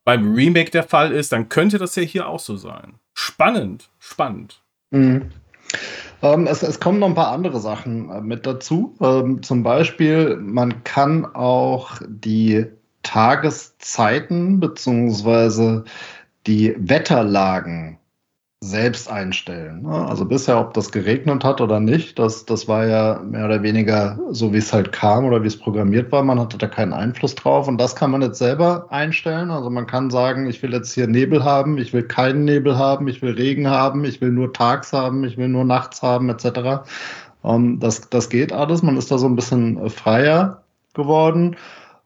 beim 0.03 0.33
Remake 0.33 0.71
der 0.71 0.81
Fall 0.81 1.11
ist, 1.11 1.31
dann 1.31 1.49
könnte 1.49 1.77
das 1.77 1.95
ja 1.95 2.01
hier 2.01 2.27
auch 2.27 2.39
so 2.39 2.57
sein. 2.57 2.95
Spannend, 3.13 3.91
spannend. 3.99 4.63
Mhm. 4.89 5.29
Ähm, 6.23 6.47
es, 6.47 6.63
es, 6.63 6.79
kommen 6.79 6.97
noch 6.97 7.09
ein 7.09 7.13
paar 7.13 7.31
andere 7.31 7.59
Sachen 7.59 8.09
äh, 8.09 8.21
mit 8.21 8.47
dazu. 8.47 8.95
Ähm, 8.99 9.43
zum 9.43 9.61
Beispiel, 9.61 10.35
man 10.37 10.83
kann 10.83 11.23
auch 11.23 12.01
die 12.07 12.65
Tageszeiten 13.03 14.61
bzw. 14.61 15.83
die 16.47 16.73
Wetterlagen 16.79 17.99
selbst 18.63 19.11
einstellen. 19.11 19.81
Ne? 19.83 20.07
Also 20.07 20.25
bisher, 20.25 20.59
ob 20.59 20.73
das 20.73 20.91
geregnet 20.91 21.43
hat 21.43 21.59
oder 21.59 21.79
nicht, 21.79 22.17
das, 22.17 22.45
das 22.45 22.67
war 22.67 22.85
ja 22.85 23.19
mehr 23.19 23.45
oder 23.45 23.61
weniger 23.61 24.17
so, 24.31 24.53
wie 24.53 24.57
es 24.57 24.71
halt 24.71 24.91
kam 24.91 25.25
oder 25.25 25.43
wie 25.43 25.47
es 25.47 25.57
programmiert 25.57 26.11
war. 26.11 26.23
Man 26.23 26.39
hatte 26.39 26.57
da 26.57 26.67
keinen 26.67 26.93
Einfluss 26.93 27.35
drauf 27.35 27.67
und 27.67 27.77
das 27.77 27.95
kann 27.95 28.11
man 28.11 28.21
jetzt 28.21 28.39
selber 28.39 28.87
einstellen. 28.89 29.51
Also 29.51 29.69
man 29.69 29.85
kann 29.85 30.09
sagen, 30.09 30.47
ich 30.47 30.63
will 30.63 30.71
jetzt 30.71 30.93
hier 30.93 31.07
Nebel 31.07 31.43
haben, 31.43 31.77
ich 31.77 31.93
will 31.93 32.03
keinen 32.03 32.45
Nebel 32.45 32.77
haben, 32.77 33.07
ich 33.07 33.21
will 33.21 33.33
Regen 33.33 33.69
haben, 33.69 34.05
ich 34.05 34.21
will 34.21 34.31
nur 34.31 34.53
tags 34.53 34.93
haben, 34.93 35.23
ich 35.25 35.37
will 35.37 35.49
nur 35.49 35.65
nachts 35.65 36.01
haben, 36.01 36.29
etc. 36.29 36.85
Ähm, 37.43 37.79
das, 37.79 38.09
das 38.09 38.29
geht 38.29 38.53
alles. 38.53 38.81
Man 38.81 38.97
ist 38.97 39.11
da 39.11 39.17
so 39.17 39.27
ein 39.27 39.35
bisschen 39.35 39.89
freier 39.89 40.63
geworden. 40.93 41.57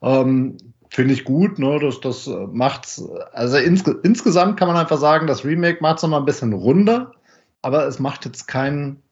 Ähm, 0.01 0.57
Finde 0.97 1.13
ich 1.13 1.25
gut, 1.25 1.59
ne? 1.59 1.77
Das, 1.79 2.01
das 2.01 2.25
äh, 2.25 2.47
macht's. 2.51 3.07
Also 3.31 3.57
ins, 3.57 3.83
insgesamt 4.01 4.57
kann 4.57 4.67
man 4.67 4.77
einfach 4.77 4.97
sagen, 4.97 5.27
das 5.27 5.45
Remake 5.45 5.77
macht 5.79 5.97
es 5.97 6.01
nochmal 6.01 6.21
ein 6.21 6.25
bisschen 6.25 6.53
runder, 6.53 7.11
aber 7.61 7.85
es 7.85 7.99
macht 7.99 8.25
jetzt 8.25 8.47
kein 8.47 9.03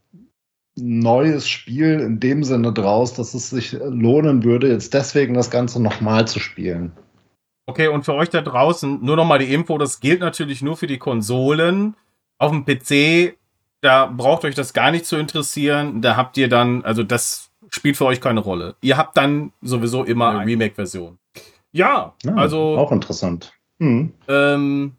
neues 0.76 1.48
Spiel 1.48 2.00
in 2.00 2.20
dem 2.20 2.44
Sinne 2.44 2.74
draus, 2.74 3.14
dass 3.14 3.36
es 3.36 3.52
sich 3.52 3.74
lohnen 3.74 4.44
würde, 4.44 4.68
jetzt 4.68 4.96
deswegen 4.96 5.36
das 5.36 5.52
Ganze 5.52 5.80
nochmal 5.80 6.28
zu 6.28 6.40
spielen. 6.40 6.92
Okay, 7.68 7.88
und 7.90 8.04
für 8.04 8.16
euch 8.16 8.32
da 8.32 8.42
draußen 8.42 9.06
nur 9.06 9.16
nochmal 9.16 9.38
die 9.38 9.54
Info, 9.54 9.78
das 9.78 10.00
gilt 10.00 10.22
natürlich 10.22 10.64
nur 10.64 10.78
für 10.78 10.88
die 10.88 10.98
Konsolen. 10.98 11.94
Auf 12.40 12.50
dem 12.50 12.66
PC 12.66 13.38
da 13.82 14.08
braucht 14.08 14.44
euch 14.44 14.56
das 14.56 14.74
gar 14.74 14.90
nicht 14.90 15.06
zu 15.06 15.18
interessieren. 15.18 16.02
Da 16.02 16.16
habt 16.16 16.36
ihr 16.38 16.50
dann, 16.50 16.84
also 16.84 17.04
das 17.04 17.52
spielt 17.70 17.96
für 17.96 18.06
euch 18.06 18.22
keine 18.22 18.40
Rolle. 18.40 18.74
Ihr 18.82 18.98
habt 18.98 19.16
dann 19.18 19.54
sowieso 19.62 20.04
immer 20.04 20.30
eine 20.30 20.48
Remake-Version. 20.48 21.20
Ja, 21.76 22.14
ja, 22.24 22.36
also. 22.36 22.78
Auch 22.78 22.94
interessant. 22.94 23.52
Mhm. 23.80 24.14
Ähm, 24.30 24.94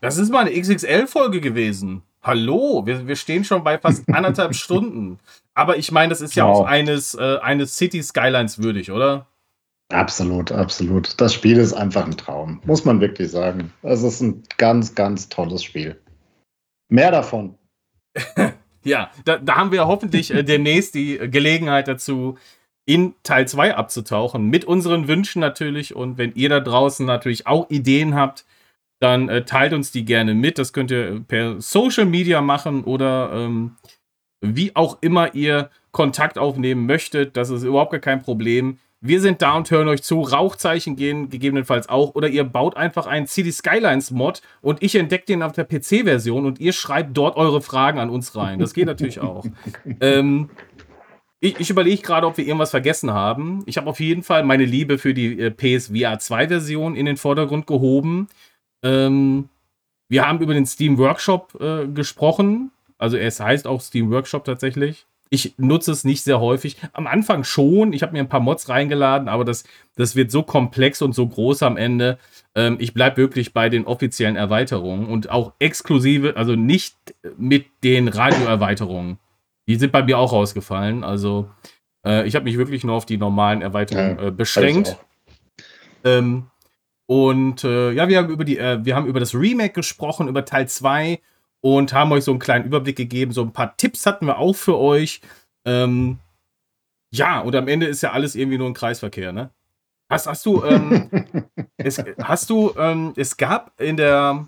das 0.00 0.16
ist 0.16 0.30
mal 0.32 0.46
eine 0.46 0.58
XXL-Folge 0.58 1.42
gewesen. 1.42 2.00
Hallo, 2.22 2.86
wir, 2.86 3.06
wir 3.06 3.14
stehen 3.14 3.44
schon 3.44 3.62
bei 3.62 3.76
fast 3.76 4.08
anderthalb 4.12 4.54
Stunden. 4.54 5.18
Aber 5.52 5.76
ich 5.76 5.92
meine, 5.92 6.08
das 6.08 6.22
ist 6.22 6.34
ja 6.34 6.46
wow. 6.46 6.60
auch 6.60 6.66
eines, 6.66 7.14
äh, 7.14 7.36
eines 7.42 7.76
City 7.76 8.02
Skylines 8.02 8.62
würdig, 8.62 8.90
oder? 8.90 9.26
Absolut, 9.92 10.50
absolut. 10.50 11.20
Das 11.20 11.34
Spiel 11.34 11.58
ist 11.58 11.74
einfach 11.74 12.06
ein 12.06 12.16
Traum, 12.16 12.62
muss 12.64 12.86
man 12.86 13.02
wirklich 13.02 13.30
sagen. 13.30 13.70
Es 13.82 14.02
ist 14.02 14.22
ein 14.22 14.44
ganz, 14.56 14.94
ganz 14.94 15.28
tolles 15.28 15.62
Spiel. 15.62 16.00
Mehr 16.88 17.10
davon. 17.10 17.58
ja, 18.82 19.10
da, 19.26 19.36
da, 19.36 19.56
haben 19.56 19.72
wir 19.72 19.86
hoffentlich 19.86 20.32
äh, 20.32 20.42
demnächst 20.42 20.94
die 20.94 21.18
Gelegenheit 21.18 21.86
dazu, 21.86 22.38
in 22.86 23.14
Teil 23.24 23.46
2 23.46 23.74
abzutauchen. 23.74 24.48
Mit 24.48 24.64
unseren 24.64 25.08
Wünschen 25.08 25.40
natürlich. 25.40 25.94
Und 25.94 26.16
wenn 26.16 26.34
ihr 26.34 26.48
da 26.48 26.60
draußen 26.60 27.04
natürlich 27.04 27.46
auch 27.46 27.68
Ideen 27.68 28.14
habt, 28.14 28.46
dann 29.00 29.28
äh, 29.28 29.44
teilt 29.44 29.74
uns 29.74 29.90
die 29.90 30.04
gerne 30.04 30.34
mit. 30.34 30.58
Das 30.58 30.72
könnt 30.72 30.90
ihr 30.90 31.20
per 31.26 31.60
Social 31.60 32.06
Media 32.06 32.40
machen 32.40 32.84
oder 32.84 33.32
ähm, 33.34 33.76
wie 34.40 34.74
auch 34.74 34.98
immer 35.02 35.34
ihr 35.34 35.70
Kontakt 35.90 36.38
aufnehmen 36.38 36.86
möchtet. 36.86 37.36
Das 37.36 37.50
ist 37.50 37.64
überhaupt 37.64 37.90
gar 37.90 38.00
kein 38.00 38.22
Problem. 38.22 38.78
Wir 39.00 39.20
sind 39.20 39.42
da 39.42 39.54
und 39.54 39.70
hören 39.70 39.88
euch 39.88 40.02
zu. 40.02 40.20
Rauchzeichen 40.22 40.96
gehen 40.96 41.28
gegebenenfalls 41.28 41.88
auch. 41.88 42.14
Oder 42.14 42.28
ihr 42.28 42.44
baut 42.44 42.76
einfach 42.76 43.06
einen 43.06 43.26
CD 43.26 43.52
Skylines 43.52 44.10
Mod 44.10 44.40
und 44.62 44.82
ich 44.82 44.94
entdecke 44.94 45.26
den 45.26 45.42
auf 45.42 45.52
der 45.52 45.64
PC-Version 45.64 46.46
und 46.46 46.60
ihr 46.60 46.72
schreibt 46.72 47.16
dort 47.16 47.36
eure 47.36 47.60
Fragen 47.60 47.98
an 47.98 48.10
uns 48.10 48.34
rein. 48.36 48.58
Das 48.58 48.72
geht 48.72 48.86
natürlich 48.86 49.20
auch. 49.20 49.44
ähm, 50.00 50.48
ich, 51.40 51.60
ich 51.60 51.70
überlege 51.70 52.02
gerade, 52.02 52.26
ob 52.26 52.38
wir 52.38 52.46
irgendwas 52.46 52.70
vergessen 52.70 53.12
haben. 53.12 53.62
Ich 53.66 53.76
habe 53.76 53.88
auf 53.88 54.00
jeden 54.00 54.22
Fall 54.22 54.42
meine 54.42 54.64
Liebe 54.64 54.98
für 54.98 55.12
die 55.12 55.38
äh, 55.38 55.50
PSVR 55.50 56.18
2-Version 56.18 56.96
in 56.96 57.06
den 57.06 57.16
Vordergrund 57.16 57.66
gehoben. 57.66 58.28
Ähm, 58.82 59.48
wir 60.08 60.26
haben 60.26 60.40
über 60.40 60.54
den 60.54 60.66
Steam 60.66 60.98
Workshop 60.98 61.58
äh, 61.60 61.86
gesprochen. 61.88 62.70
Also 62.98 63.16
es 63.18 63.40
heißt 63.40 63.66
auch 63.66 63.80
Steam 63.80 64.10
Workshop 64.10 64.44
tatsächlich. 64.44 65.06
Ich 65.28 65.54
nutze 65.58 65.90
es 65.90 66.04
nicht 66.04 66.22
sehr 66.22 66.40
häufig. 66.40 66.76
Am 66.92 67.06
Anfang 67.06 67.44
schon. 67.44 67.92
Ich 67.92 68.02
habe 68.02 68.12
mir 68.12 68.20
ein 68.20 68.28
paar 68.28 68.40
Mods 68.40 68.68
reingeladen, 68.68 69.28
aber 69.28 69.44
das, 69.44 69.64
das 69.96 70.14
wird 70.16 70.30
so 70.30 70.42
komplex 70.42 71.02
und 71.02 71.14
so 71.14 71.26
groß 71.26 71.64
am 71.64 71.76
Ende. 71.76 72.18
Ähm, 72.54 72.76
ich 72.80 72.94
bleibe 72.94 73.18
wirklich 73.18 73.52
bei 73.52 73.68
den 73.68 73.86
offiziellen 73.86 74.36
Erweiterungen 74.36 75.06
und 75.06 75.28
auch 75.28 75.52
exklusive, 75.58 76.36
also 76.36 76.54
nicht 76.54 76.96
mit 77.36 77.66
den 77.82 78.08
Radioerweiterungen. 78.08 79.18
Die 79.66 79.76
sind 79.76 79.92
bei 79.92 80.02
mir 80.02 80.18
auch 80.18 80.32
rausgefallen. 80.32 81.04
Also 81.04 81.50
äh, 82.04 82.26
ich 82.26 82.34
habe 82.34 82.44
mich 82.44 82.56
wirklich 82.56 82.84
nur 82.84 82.94
auf 82.94 83.06
die 83.06 83.18
normalen 83.18 83.62
Erweiterungen 83.62 84.18
äh, 84.18 84.30
beschränkt. 84.30 84.96
Ähm, 86.04 86.46
und 87.06 87.64
äh, 87.64 87.92
ja, 87.92 88.08
wir 88.08 88.18
haben 88.18 88.30
über 88.30 88.44
die, 88.44 88.58
äh, 88.58 88.84
wir 88.84 88.96
haben 88.96 89.06
über 89.06 89.20
das 89.20 89.34
Remake 89.34 89.74
gesprochen, 89.74 90.28
über 90.28 90.44
Teil 90.44 90.68
2 90.68 91.20
und 91.60 91.92
haben 91.92 92.12
euch 92.12 92.24
so 92.24 92.32
einen 92.32 92.40
kleinen 92.40 92.64
Überblick 92.64 92.96
gegeben. 92.96 93.32
So 93.32 93.42
ein 93.42 93.52
paar 93.52 93.76
Tipps 93.76 94.06
hatten 94.06 94.26
wir 94.26 94.38
auch 94.38 94.54
für 94.54 94.78
euch. 94.78 95.20
Ähm, 95.64 96.18
ja, 97.10 97.40
und 97.40 97.54
am 97.56 97.68
Ende 97.68 97.86
ist 97.86 98.02
ja 98.02 98.12
alles 98.12 98.34
irgendwie 98.34 98.58
nur 98.58 98.68
ein 98.68 98.74
Kreisverkehr, 98.74 99.32
ne? 99.32 99.50
Hast, 100.08 100.26
hast 100.26 100.46
du, 100.46 100.62
ähm, 100.64 101.10
es, 101.76 102.02
hast 102.22 102.50
du, 102.50 102.72
ähm, 102.78 103.12
es 103.16 103.36
gab 103.36 103.80
in 103.80 103.96
der, 103.96 104.46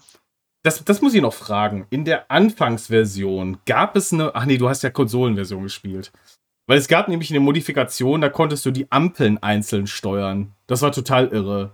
das, 0.68 0.84
das 0.84 1.00
muss 1.00 1.14
ich 1.14 1.22
noch 1.22 1.32
fragen, 1.32 1.86
in 1.88 2.04
der 2.04 2.30
Anfangsversion 2.30 3.58
gab 3.64 3.96
es 3.96 4.12
eine, 4.12 4.34
ach 4.34 4.44
nee, 4.44 4.58
du 4.58 4.68
hast 4.68 4.82
ja 4.82 4.90
Konsolenversion 4.90 5.62
gespielt. 5.62 6.12
Weil 6.66 6.76
es 6.76 6.88
gab 6.88 7.08
nämlich 7.08 7.30
eine 7.30 7.40
Modifikation, 7.40 8.20
da 8.20 8.28
konntest 8.28 8.66
du 8.66 8.70
die 8.70 8.92
Ampeln 8.92 9.38
einzeln 9.38 9.86
steuern. 9.86 10.52
Das 10.66 10.82
war 10.82 10.92
total 10.92 11.28
irre. 11.28 11.72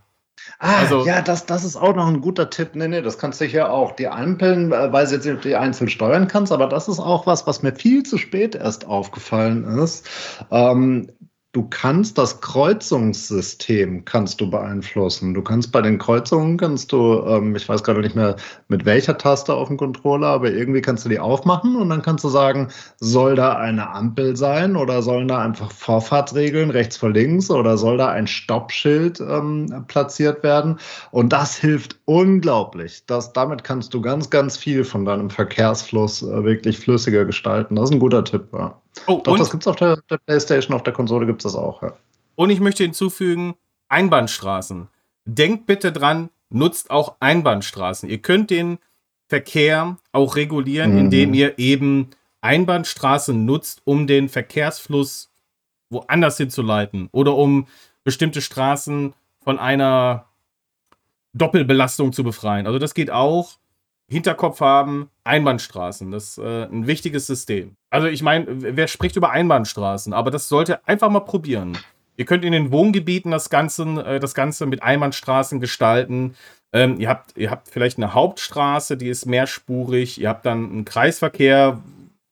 Ah, 0.60 0.76
also, 0.78 1.04
ja, 1.04 1.22
das, 1.22 1.46
das 1.46 1.64
ist 1.64 1.74
auch 1.74 1.96
noch 1.96 2.06
ein 2.06 2.20
guter 2.20 2.50
Tipp. 2.50 2.70
Nee, 2.74 2.86
nee, 2.86 3.02
das 3.02 3.18
kannst 3.18 3.40
du 3.40 3.44
hier 3.44 3.70
auch. 3.70 3.92
Die 3.92 4.06
Ampeln, 4.06 4.70
äh, 4.70 4.92
weiß 4.92 5.10
jetzt 5.10 5.24
nicht, 5.24 5.34
ob 5.34 5.42
du 5.42 5.48
die 5.48 5.56
einzeln 5.56 5.88
steuern 5.88 6.28
kannst, 6.28 6.52
aber 6.52 6.68
das 6.68 6.86
ist 6.86 7.00
auch 7.00 7.26
was, 7.26 7.48
was 7.48 7.62
mir 7.62 7.74
viel 7.74 8.04
zu 8.04 8.18
spät 8.18 8.54
erst 8.54 8.86
aufgefallen 8.86 9.64
ist. 9.64 10.08
Ähm, 10.52 11.10
Du 11.55 11.62
kannst 11.70 12.18
das 12.18 12.40
Kreuzungssystem 12.40 14.05
kannst 14.05 14.40
du 14.40 14.51
beeinflussen. 14.51 15.35
Du 15.35 15.40
kannst 15.40 15.70
bei 15.70 15.82
den 15.82 15.98
Kreuzungen 15.98 16.56
kannst 16.56 16.90
du, 16.90 17.22
ähm, 17.28 17.55
ich 17.55 17.68
weiß 17.68 17.85
gerade 17.85 18.01
nicht 18.01 18.16
mehr 18.16 18.35
mit 18.66 18.85
welcher 18.85 19.16
Taste 19.18 19.55
auf 19.55 19.68
dem 19.68 19.76
Controller, 19.76 20.26
aber 20.26 20.51
irgendwie 20.51 20.81
kannst 20.81 21.05
du 21.05 21.09
die 21.09 21.20
aufmachen 21.20 21.76
und 21.76 21.90
dann 21.90 22.02
kannst 22.02 22.24
du 22.24 22.28
sagen, 22.28 22.72
soll 22.98 23.36
da 23.36 23.56
eine 23.56 23.89
Ampel 23.90 24.36
sein 24.36 24.74
oder 24.74 25.01
sollen 25.01 25.28
da 25.28 25.43
einfach 25.43 25.70
Vorfahrtsregeln 25.70 26.70
rechts 26.70 26.97
vor 26.97 27.10
links 27.10 27.48
oder 27.52 27.78
soll 27.78 27.98
da 27.98 28.09
ein 28.09 28.26
Stoppschild 28.26 29.20
ähm, 29.20 29.85
platziert 29.86 30.43
werden? 30.43 30.81
Und 31.12 31.32
das 31.32 31.56
hilft 31.56 32.01
unglaublich. 32.05 33.06
Das, 33.06 33.32
damit 33.32 33.62
kannst 33.62 33.94
du 33.94 34.01
ganz, 34.01 34.28
ganz 34.28 34.56
viel 34.56 34.82
von 34.82 35.05
deinem 35.05 35.31
Verkehrsfluss 35.31 36.20
äh, 36.22 36.43
wirklich 36.43 36.81
flüssiger 36.81 37.24
gestalten. 37.24 37.76
Das 37.76 37.90
ist 37.90 37.94
ein 37.94 38.01
guter 38.01 38.24
Tipp. 38.24 38.48
Ja. 38.52 38.81
Oh, 39.06 39.20
Doch, 39.22 39.36
das 39.36 39.50
gibt 39.50 39.62
es 39.62 39.66
auf 39.66 39.76
der, 39.76 39.98
der, 40.08 40.18
PlayStation, 40.18 40.74
auf 40.74 40.82
der 40.82 40.92
Konsole 40.92 41.26
gibt 41.26 41.44
es 41.44 41.52
das 41.52 41.60
auch. 41.60 41.82
Ja. 41.82 41.94
Und 42.36 42.50
ich 42.50 42.60
möchte 42.60 42.82
hinzufügen, 42.82 43.54
Einbahnstraßen. 43.88 44.88
Denkt 45.24 45.66
bitte 45.66 45.92
dran, 45.92 46.30
nutzt 46.50 46.90
auch 46.90 47.16
Einbahnstraßen. 47.20 48.08
Ihr 48.08 48.18
könnt 48.18 48.50
den 48.50 48.78
Verkehr 49.28 49.96
auch 50.12 50.36
regulieren, 50.36 50.92
mhm. 50.92 50.98
indem 50.98 51.34
ihr 51.34 51.58
eben 51.58 52.10
Einbahnstraßen 52.40 53.44
nutzt, 53.44 53.82
um 53.84 54.06
den 54.06 54.28
Verkehrsfluss 54.28 55.30
woanders 55.90 56.36
hinzuleiten 56.36 57.08
oder 57.12 57.34
um 57.36 57.66
bestimmte 58.04 58.42
Straßen 58.42 59.14
von 59.42 59.58
einer 59.58 60.26
Doppelbelastung 61.32 62.12
zu 62.12 62.22
befreien. 62.22 62.66
Also 62.66 62.78
das 62.78 62.94
geht 62.94 63.10
auch. 63.10 63.58
Hinterkopf 64.09 64.60
haben, 64.60 65.10
Einbahnstraßen. 65.24 66.10
Das 66.10 66.31
ist 66.31 66.39
äh, 66.39 66.64
ein 66.64 66.86
wichtiges 66.86 67.26
System. 67.26 67.76
Also 67.90 68.06
ich 68.09 68.22
meine, 68.22 68.47
wer 68.48 68.86
spricht 68.86 69.16
über 69.16 69.31
Einbahnstraßen? 69.31 70.12
Aber 70.12 70.31
das 70.31 70.48
sollte 70.48 70.86
einfach 70.86 71.09
mal 71.10 71.20
probieren. 71.20 71.78
Ihr 72.16 72.26
könnt 72.26 72.44
in 72.44 72.52
den 72.52 72.70
Wohngebieten 72.70 73.31
das 73.31 73.51
Ganze, 73.51 73.82
äh, 74.05 74.20
das 74.20 74.35
Ganze 74.35 74.66
mit 74.66 74.82
Einbahnstraßen 74.82 75.60
gestalten. 75.60 76.35
Ähm, 76.72 77.01
ihr, 77.01 77.09
habt, 77.09 77.36
ihr 77.36 77.51
habt 77.51 77.68
vielleicht 77.68 77.98
eine 77.98 78.14
Hauptstraße, 78.14 78.97
die 78.97 79.09
ist 79.09 79.26
mehrspurig. 79.26 80.20
Ihr 80.20 80.28
habt 80.28 80.44
dann 80.44 80.70
einen 80.70 80.85
Kreisverkehr, 80.85 81.81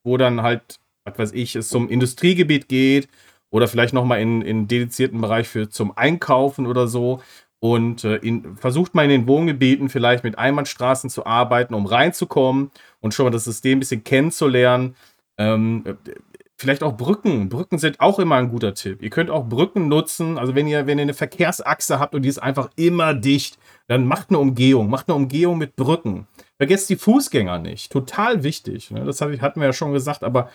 wo 0.04 0.16
dann 0.16 0.42
halt, 0.42 0.78
was 1.04 1.18
weiß 1.18 1.32
ich, 1.32 1.56
es 1.56 1.68
zum 1.68 1.88
Industriegebiet 1.88 2.68
geht. 2.68 3.08
Oder 3.50 3.68
vielleicht 3.68 3.92
nochmal 3.92 4.20
in, 4.20 4.42
in 4.42 4.66
dedizierten 4.66 5.20
Bereich 5.20 5.46
für 5.46 5.68
zum 5.68 5.96
Einkaufen 5.96 6.66
oder 6.66 6.86
so 6.86 7.20
und 7.62 8.02
äh, 8.02 8.16
in, 8.16 8.56
versucht 8.56 8.92
mal 8.92 9.04
in 9.04 9.10
den 9.10 9.28
Wohngebieten 9.28 9.88
vielleicht 9.88 10.24
mit 10.24 10.36
Einbahnstraßen 10.36 11.08
zu 11.08 11.26
arbeiten, 11.26 11.74
um 11.74 11.86
reinzukommen 11.86 12.72
und 12.98 13.14
schon 13.14 13.24
mal 13.24 13.30
das 13.30 13.44
System 13.44 13.76
ein 13.76 13.80
bisschen 13.80 14.02
kennenzulernen. 14.02 14.96
Ähm, 15.38 15.84
äh, 15.86 15.94
vielleicht 16.56 16.82
auch 16.82 16.96
Brücken. 16.96 17.48
Brücken 17.48 17.78
sind 17.78 18.00
auch 18.00 18.18
immer 18.18 18.34
ein 18.34 18.48
guter 18.48 18.74
Tipp. 18.74 19.00
Ihr 19.00 19.10
könnt 19.10 19.30
auch 19.30 19.44
Brücken 19.48 19.86
nutzen. 19.86 20.38
Also 20.38 20.56
wenn 20.56 20.66
ihr, 20.66 20.88
wenn 20.88 20.98
ihr 20.98 21.02
eine 21.02 21.14
Verkehrsachse 21.14 22.00
habt 22.00 22.16
und 22.16 22.22
die 22.22 22.28
ist 22.28 22.42
einfach 22.42 22.68
immer 22.74 23.14
dicht, 23.14 23.58
dann 23.86 24.08
macht 24.08 24.30
eine 24.30 24.40
Umgehung. 24.40 24.90
Macht 24.90 25.08
eine 25.08 25.14
Umgehung 25.14 25.56
mit 25.56 25.76
Brücken. 25.76 26.26
Vergesst 26.56 26.90
die 26.90 26.96
Fußgänger 26.96 27.60
nicht. 27.60 27.92
Total 27.92 28.42
wichtig. 28.42 28.90
Ne? 28.90 29.04
Das 29.04 29.20
hatten 29.20 29.60
wir 29.60 29.66
ja 29.66 29.72
schon 29.72 29.92
gesagt, 29.92 30.24
aber 30.24 30.50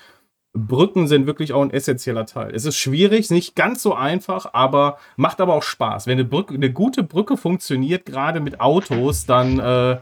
Brücken 0.54 1.08
sind 1.08 1.28
wirklich 1.28 1.54
auch 1.54 1.62
ein 1.62 1.72
essentieller 1.72 2.26
Teil. 2.26 2.54
Es 2.54 2.66
ist 2.66 2.78
schwierig, 2.78 3.30
nicht 3.30 3.56
ganz 3.56 3.82
so 3.84 3.94
einfach, 3.94 4.54
aber 4.54 4.98
macht 5.16 5.40
aber 5.40 5.54
auch 5.54 5.64
Spaß. 5.64 6.08
Wenn 6.08 6.14
eine, 6.14 6.26
Brücke, 6.26 6.56
eine 6.56 6.72
gute 6.72 7.04
Brücke 7.04 7.38
funktioniert, 7.38 8.06
gerade 8.06 8.40
mit 8.40 8.60
Autos, 8.60 9.26
dann 9.26 9.60
äh, 9.60 9.98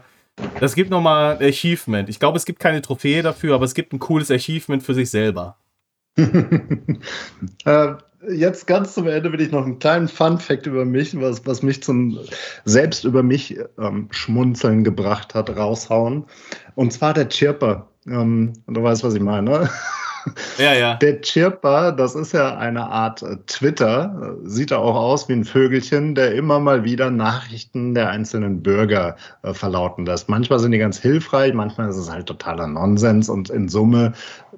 das 0.60 0.74
gibt 0.74 0.90
nochmal 0.90 1.36
ein 1.38 1.48
Achievement. 1.48 2.08
Ich 2.08 2.20
glaube, 2.20 2.36
es 2.36 2.44
gibt 2.44 2.60
keine 2.60 2.82
Trophäe 2.82 3.22
dafür, 3.22 3.54
aber 3.54 3.64
es 3.64 3.74
gibt 3.74 3.92
ein 3.92 3.98
cooles 3.98 4.30
Achievement 4.30 4.82
für 4.82 4.94
sich 4.94 5.10
selber. 5.10 5.56
äh, 6.16 7.94
jetzt 8.28 8.66
ganz 8.66 8.94
zum 8.94 9.06
Ende 9.06 9.32
will 9.32 9.40
ich 9.40 9.50
noch 9.50 9.64
einen 9.64 9.78
kleinen 9.78 10.08
Fun-Fact 10.08 10.66
über 10.66 10.84
mich, 10.84 11.18
was, 11.20 11.46
was 11.46 11.62
mich 11.62 11.82
zum 11.82 12.18
selbst 12.64 13.04
über 13.04 13.22
mich 13.22 13.58
ähm, 13.78 14.08
schmunzeln 14.10 14.84
gebracht 14.84 15.34
hat, 15.34 15.54
raushauen. 15.56 16.24
Und 16.74 16.92
zwar 16.92 17.14
der 17.14 17.28
Chirper. 17.28 17.88
Ähm, 18.06 18.52
du 18.66 18.82
weißt, 18.82 19.04
was 19.04 19.14
ich 19.14 19.22
meine. 19.22 19.70
Ja, 20.58 20.74
ja. 20.74 20.94
Der 20.94 21.20
Chirper, 21.20 21.92
das 21.92 22.14
ist 22.14 22.32
ja 22.32 22.56
eine 22.56 22.88
Art 22.88 23.22
äh, 23.22 23.36
Twitter, 23.46 24.36
sieht 24.44 24.70
er 24.70 24.78
auch 24.78 24.94
aus 24.94 25.28
wie 25.28 25.34
ein 25.34 25.44
Vögelchen, 25.44 26.14
der 26.14 26.34
immer 26.34 26.60
mal 26.60 26.84
wieder 26.84 27.10
Nachrichten 27.10 27.94
der 27.94 28.08
einzelnen 28.08 28.62
Bürger 28.62 29.16
äh, 29.42 29.52
verlauten 29.52 30.06
lässt. 30.06 30.28
Manchmal 30.28 30.58
sind 30.58 30.72
die 30.72 30.78
ganz 30.78 30.98
hilfreich, 30.98 31.52
manchmal 31.52 31.90
ist 31.90 31.96
es 31.96 32.10
halt 32.10 32.26
totaler 32.26 32.66
Nonsens 32.66 33.28
und 33.28 33.50
in 33.50 33.68
Summe 33.68 34.12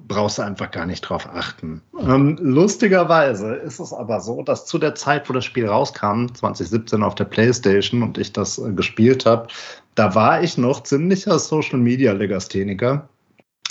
brauchst 0.07 0.37
du 0.37 0.41
einfach 0.41 0.71
gar 0.71 0.85
nicht 0.85 1.01
drauf 1.01 1.27
achten. 1.33 1.81
Ähm, 2.01 2.37
lustigerweise 2.41 3.55
ist 3.55 3.79
es 3.79 3.93
aber 3.93 4.21
so, 4.21 4.41
dass 4.41 4.65
zu 4.65 4.77
der 4.77 4.95
Zeit, 4.95 5.29
wo 5.29 5.33
das 5.33 5.45
Spiel 5.45 5.67
rauskam, 5.67 6.27
2017 6.33 7.03
auf 7.03 7.15
der 7.15 7.25
PlayStation 7.25 8.03
und 8.03 8.17
ich 8.17 8.31
das 8.31 8.57
äh, 8.57 8.71
gespielt 8.71 9.25
habe, 9.25 9.47
da 9.95 10.15
war 10.15 10.41
ich 10.41 10.57
noch 10.57 10.83
ziemlicher 10.83 11.39
Social 11.39 11.77
Media 11.77 12.13
Legastheniker 12.13 13.09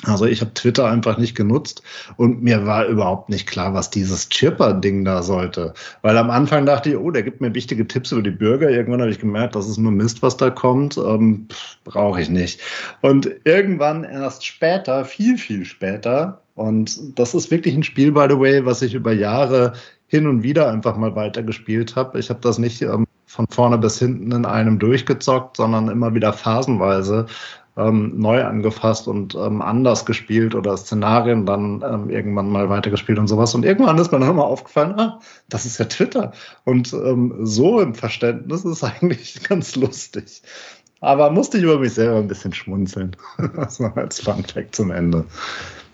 Also 0.04 0.26
ich 0.26 0.40
habe 0.40 0.54
Twitter 0.54 0.88
einfach 0.88 1.18
nicht 1.18 1.34
genutzt 1.34 1.82
und 2.16 2.40
mir 2.40 2.66
war 2.66 2.86
überhaupt 2.86 3.30
nicht 3.30 3.48
klar, 3.48 3.74
was 3.74 3.90
dieses 3.90 4.28
Chipper-Ding 4.28 5.04
da 5.04 5.24
sollte. 5.24 5.74
Weil 6.02 6.16
am 6.16 6.30
Anfang 6.30 6.66
dachte 6.66 6.90
ich, 6.90 6.96
oh, 6.96 7.10
der 7.10 7.24
gibt 7.24 7.40
mir 7.40 7.52
wichtige 7.52 7.86
Tipps 7.86 8.12
über 8.12 8.22
die 8.22 8.30
Bürger. 8.30 8.70
Irgendwann 8.70 9.00
habe 9.00 9.10
ich 9.10 9.18
gemerkt, 9.18 9.56
das 9.56 9.68
ist 9.68 9.76
nur 9.76 9.90
Mist, 9.90 10.22
was 10.22 10.36
da 10.36 10.50
kommt. 10.50 10.96
Ähm, 10.96 11.48
Brauche 11.82 12.20
ich 12.20 12.30
nicht. 12.30 12.60
Und 13.00 13.28
irgendwann 13.42 14.04
erst 14.04 14.46
später, 14.46 15.04
viel, 15.04 15.36
viel 15.36 15.64
später, 15.64 16.42
und 16.58 17.16
das 17.16 17.34
ist 17.34 17.52
wirklich 17.52 17.76
ein 17.76 17.84
Spiel, 17.84 18.10
by 18.10 18.26
the 18.28 18.38
way, 18.38 18.66
was 18.66 18.82
ich 18.82 18.92
über 18.92 19.12
Jahre 19.12 19.74
hin 20.08 20.26
und 20.26 20.42
wieder 20.42 20.68
einfach 20.68 20.96
mal 20.96 21.14
weitergespielt 21.14 21.94
habe. 21.94 22.18
Ich 22.18 22.30
habe 22.30 22.40
das 22.40 22.58
nicht 22.58 22.82
ähm, 22.82 23.06
von 23.26 23.46
vorne 23.46 23.78
bis 23.78 24.00
hinten 24.00 24.32
in 24.32 24.44
einem 24.44 24.80
durchgezockt, 24.80 25.56
sondern 25.56 25.88
immer 25.88 26.14
wieder 26.14 26.32
phasenweise 26.32 27.26
ähm, 27.78 28.18
neu 28.18 28.44
angefasst 28.44 29.06
und 29.06 29.34
ähm, 29.34 29.62
anders 29.62 30.04
gespielt 30.04 30.54
oder 30.54 30.76
Szenarien 30.76 31.46
dann 31.46 31.82
ähm, 31.88 32.10
irgendwann 32.10 32.50
mal 32.50 32.68
weitergespielt 32.68 33.18
und 33.18 33.28
sowas. 33.28 33.54
Und 33.54 33.64
irgendwann 33.64 33.98
ist 33.98 34.10
mir 34.10 34.18
dann 34.18 34.36
mal 34.36 34.42
aufgefallen, 34.42 34.98
ah, 34.98 35.20
das 35.48 35.64
ist 35.64 35.78
ja 35.78 35.84
Twitter. 35.84 36.32
Und 36.64 36.92
ähm, 36.92 37.34
so 37.42 37.80
im 37.80 37.94
Verständnis 37.94 38.64
ist 38.64 38.84
eigentlich 39.02 39.42
ganz 39.44 39.76
lustig. 39.76 40.42
Aber 41.00 41.30
musste 41.30 41.58
ich 41.58 41.64
über 41.64 41.78
mich 41.78 41.94
selber 41.94 42.18
ein 42.18 42.28
bisschen 42.28 42.52
schmunzeln. 42.52 43.16
das 43.56 43.78
war 43.78 43.96
als 43.96 44.20
Fun 44.20 44.44
Fact 44.44 44.74
zum 44.74 44.90
Ende. 44.90 45.24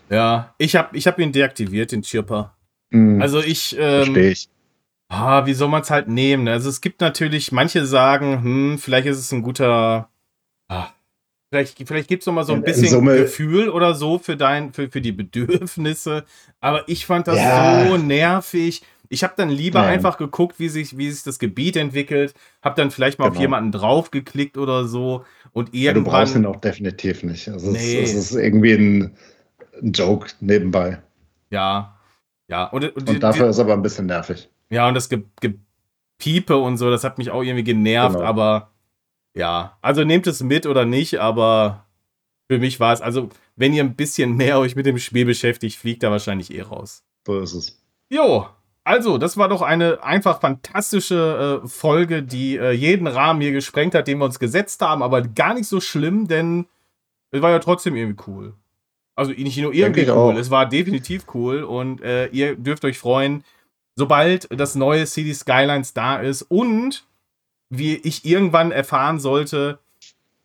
Ja, 0.09 0.53
ich 0.57 0.75
habe 0.75 0.97
ich 0.97 1.05
hab 1.05 1.19
ihn 1.19 1.31
deaktiviert, 1.31 1.91
den 1.91 2.01
Chirper. 2.01 2.55
Mhm. 2.89 3.21
Also 3.21 3.39
ich. 3.39 3.75
Ähm, 3.77 4.05
Verstehe 4.05 4.31
ich. 4.31 4.49
Ah, 5.07 5.45
wie 5.45 5.53
soll 5.53 5.69
man 5.69 5.83
es 5.83 5.91
halt 5.91 6.07
nehmen? 6.07 6.47
Also 6.47 6.67
es 6.67 6.81
gibt 6.81 6.99
natürlich, 6.99 7.51
manche 7.51 7.85
sagen, 7.85 8.43
hm, 8.43 8.77
vielleicht 8.79 9.07
ist 9.07 9.19
es 9.19 9.31
ein 9.31 9.43
guter. 9.43 10.09
Ah, 10.67 10.87
vielleicht 11.49 11.87
vielleicht 11.87 12.07
gibt 12.07 12.23
es 12.23 12.27
noch 12.27 12.33
mal 12.33 12.43
so 12.43 12.53
ein 12.53 12.63
bisschen 12.63 12.87
Summe, 12.87 13.17
Gefühl 13.17 13.69
oder 13.69 13.93
so 13.93 14.19
für 14.19 14.37
dein, 14.37 14.73
für, 14.73 14.89
für 14.89 15.01
die 15.01 15.11
Bedürfnisse. 15.11 16.25
Aber 16.59 16.87
ich 16.87 17.05
fand 17.05 17.27
das 17.27 17.37
ja. 17.37 17.87
so 17.87 17.97
nervig. 17.97 18.83
Ich 19.09 19.23
habe 19.23 19.33
dann 19.37 19.49
lieber 19.49 19.81
Nein. 19.81 19.93
einfach 19.93 20.17
geguckt, 20.17 20.59
wie 20.59 20.69
sich, 20.69 20.97
wie 20.97 21.11
sich 21.11 21.23
das 21.23 21.37
Gebiet 21.37 21.75
entwickelt, 21.75 22.33
habe 22.63 22.75
dann 22.75 22.91
vielleicht 22.91 23.19
mal 23.19 23.25
genau. 23.25 23.35
auf 23.35 23.41
jemanden 23.41 23.71
draufgeklickt 23.71 24.57
oder 24.57 24.87
so 24.87 25.23
und 25.53 25.73
irgendwann. 25.73 25.83
Ja, 25.83 25.93
du 25.93 26.03
brauchst 26.03 26.35
ihn 26.35 26.45
auch 26.45 26.55
definitiv 26.55 27.23
nicht. 27.23 27.47
Also 27.47 27.71
nee. 27.71 28.01
es, 28.01 28.13
es 28.13 28.31
ist 28.31 28.35
irgendwie 28.35 28.73
ein, 28.73 29.15
ein 29.81 29.91
Joke 29.91 30.29
nebenbei. 30.39 31.01
Ja, 31.51 31.97
ja. 32.47 32.65
Und, 32.65 32.95
und, 32.95 33.09
und 33.09 33.23
dafür 33.23 33.45
die, 33.45 33.49
ist 33.51 33.59
aber 33.59 33.73
ein 33.73 33.81
bisschen 33.81 34.07
nervig. 34.07 34.49
Ja, 34.69 34.87
und 34.87 34.95
das 34.95 35.09
Gepiepe 35.09 36.57
und 36.57 36.77
so, 36.77 36.89
das 36.89 37.03
hat 37.03 37.17
mich 37.17 37.29
auch 37.29 37.43
irgendwie 37.43 37.63
genervt, 37.63 38.15
genau. 38.15 38.27
aber 38.27 38.71
ja. 39.35 39.77
Also 39.81 40.03
nehmt 40.03 40.27
es 40.27 40.41
mit 40.41 40.65
oder 40.65 40.85
nicht, 40.85 41.19
aber 41.19 41.85
für 42.49 42.59
mich 42.59 42.79
war 42.79 42.93
es, 42.93 43.01
also 43.01 43.29
wenn 43.55 43.73
ihr 43.73 43.83
ein 43.83 43.95
bisschen 43.95 44.35
mehr 44.37 44.59
euch 44.59 44.75
mit 44.75 44.85
dem 44.85 44.97
Spiel 44.97 45.25
beschäftigt, 45.25 45.77
fliegt 45.77 46.03
da 46.03 46.11
wahrscheinlich 46.11 46.53
eh 46.53 46.61
raus. 46.61 47.03
So 47.25 47.39
ist 47.39 47.53
es. 47.53 47.81
Jo, 48.09 48.47
also, 48.87 49.17
das 49.17 49.35
war 49.35 49.49
doch 49.49 49.63
eine 49.63 50.03
einfach 50.03 50.39
fantastische 50.39 51.61
äh, 51.63 51.67
Folge, 51.67 52.21
die 52.21 52.55
äh, 52.55 52.69
jeden 52.71 53.07
Rahmen 53.07 53.41
hier 53.41 53.51
gesprengt 53.51 53.95
hat, 53.95 54.07
den 54.07 54.19
wir 54.19 54.25
uns 54.25 54.37
gesetzt 54.37 54.79
haben, 54.81 55.01
aber 55.01 55.23
gar 55.23 55.55
nicht 55.55 55.67
so 55.67 55.81
schlimm, 55.81 56.27
denn 56.27 56.67
es 57.31 57.41
war 57.41 57.49
ja 57.49 57.57
trotzdem 57.57 57.95
irgendwie 57.95 58.23
cool. 58.27 58.53
Also 59.15 59.31
nicht 59.31 59.57
nur 59.57 59.73
irgendwie 59.73 60.03
cool, 60.03 60.11
auch. 60.11 60.37
es 60.37 60.51
war 60.51 60.69
definitiv 60.69 61.25
cool 61.33 61.63
und 61.63 62.01
äh, 62.01 62.27
ihr 62.27 62.55
dürft 62.55 62.85
euch 62.85 62.99
freuen, 62.99 63.43
sobald 63.95 64.47
das 64.51 64.75
neue 64.75 65.07
City 65.07 65.33
Skylines 65.33 65.95
da 65.95 66.17
ist 66.17 66.43
und 66.43 67.07
wie 67.69 67.95
ich 67.95 68.25
irgendwann 68.25 68.71
erfahren 68.71 69.19
sollte, 69.19 69.79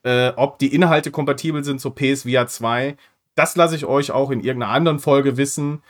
äh, 0.02 0.32
ob 0.36 0.58
die 0.58 0.74
Inhalte 0.74 1.10
kompatibel 1.10 1.64
sind 1.64 1.80
zur 1.80 1.94
PSVR 1.94 2.46
2. 2.46 2.96
Das 3.34 3.56
lasse 3.56 3.76
ich 3.76 3.84
euch 3.84 4.10
auch 4.10 4.30
in 4.30 4.40
irgendeiner 4.40 4.72
anderen 4.72 4.98
Folge 4.98 5.36
wissen. 5.36 5.82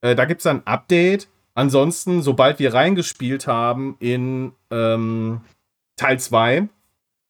Äh, 0.00 0.14
da 0.14 0.24
gibt 0.24 0.40
es 0.40 0.46
ein 0.46 0.66
Update. 0.66 1.28
Ansonsten, 1.54 2.22
sobald 2.22 2.58
wir 2.58 2.74
reingespielt 2.74 3.46
haben 3.46 3.96
in 3.98 4.52
ähm, 4.70 5.40
Teil 5.96 6.20
2, 6.20 6.68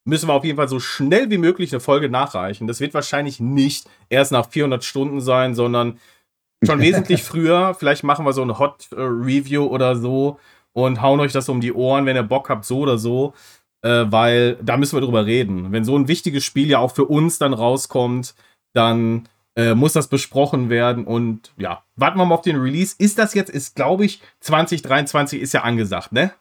müssen 0.05 0.29
wir 0.29 0.35
auf 0.35 0.45
jeden 0.45 0.57
Fall 0.57 0.69
so 0.69 0.81
schnell 0.81 1.31
wie 1.31 1.39
möglich 1.39 1.73
eine 1.73 1.81
Folge 1.81 2.09
nachreichen. 2.09 2.67
Das 2.67 2.81
wird 2.81 2.95
wahrscheinlich 2.95 3.41
nicht 3.41 3.89
erst 4.09 4.33
nach 4.33 4.49
400 4.49 4.83
Stunden 4.85 5.21
sein, 5.21 5.55
sondern 5.55 5.99
schon 6.65 6.81
wesentlich 6.81 7.23
früher. 7.25 7.75
Vielleicht 7.75 8.05
machen 8.05 8.25
wir 8.25 8.33
so 8.33 8.43
ein 8.43 8.59
Hot 8.59 8.89
äh, 8.93 8.97
Review 9.01 9.65
oder 9.67 9.97
so 9.97 10.39
und 10.77 11.01
hauen 11.01 11.21
euch 11.21 11.33
das 11.33 11.49
um 11.49 11.63
die 11.63 11.73
Ohren, 11.73 12.05
wenn 12.05 12.17
ihr 12.17 12.23
Bock 12.23 12.51
habt, 12.51 12.67
so 12.67 12.81
oder 12.81 12.99
so. 12.99 13.33
Äh, 13.81 14.05
weil 14.11 14.57
da 14.63 14.77
müssen 14.77 14.95
wir 14.95 15.01
drüber 15.01 15.25
reden. 15.25 15.73
Wenn 15.73 15.87
so 15.87 15.97
ein 15.97 16.07
wichtiges 16.07 16.45
Spiel 16.45 16.69
ja 16.69 16.81
auch 16.81 16.95
für 16.95 17.07
uns 17.07 17.39
dann 17.39 17.55
rauskommt, 17.55 18.35
dann 18.75 19.27
äh, 19.57 19.75
muss 19.75 19.95
das 19.95 20.09
besprochen 20.09 20.69
werden. 20.69 21.07
Und 21.07 21.55
ja, 21.57 21.83
warten 21.95 22.19
wir 22.19 22.27
mal 22.27 22.35
auf 22.35 22.43
den 22.43 22.57
Release. 22.57 22.95
Ist 22.99 23.19
das 23.19 23.33
jetzt, 23.33 23.49
ist 23.49 23.75
glaube 23.75 24.05
ich, 24.05 24.21
2023 24.41 25.41
ist 25.41 25.55
ja 25.55 25.63
angesagt, 25.63 26.13
ne? 26.13 26.33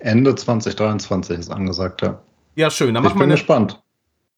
Ende 0.00 0.34
2023 0.34 1.38
ist 1.38 1.50
angesagt, 1.50 2.02
ja. 2.02 2.20
Ja, 2.54 2.68
schön. 2.68 2.92
Dann 2.92 3.06
ich 3.06 3.12
bin 3.14 3.22
eine, 3.22 3.32
gespannt. 3.32 3.82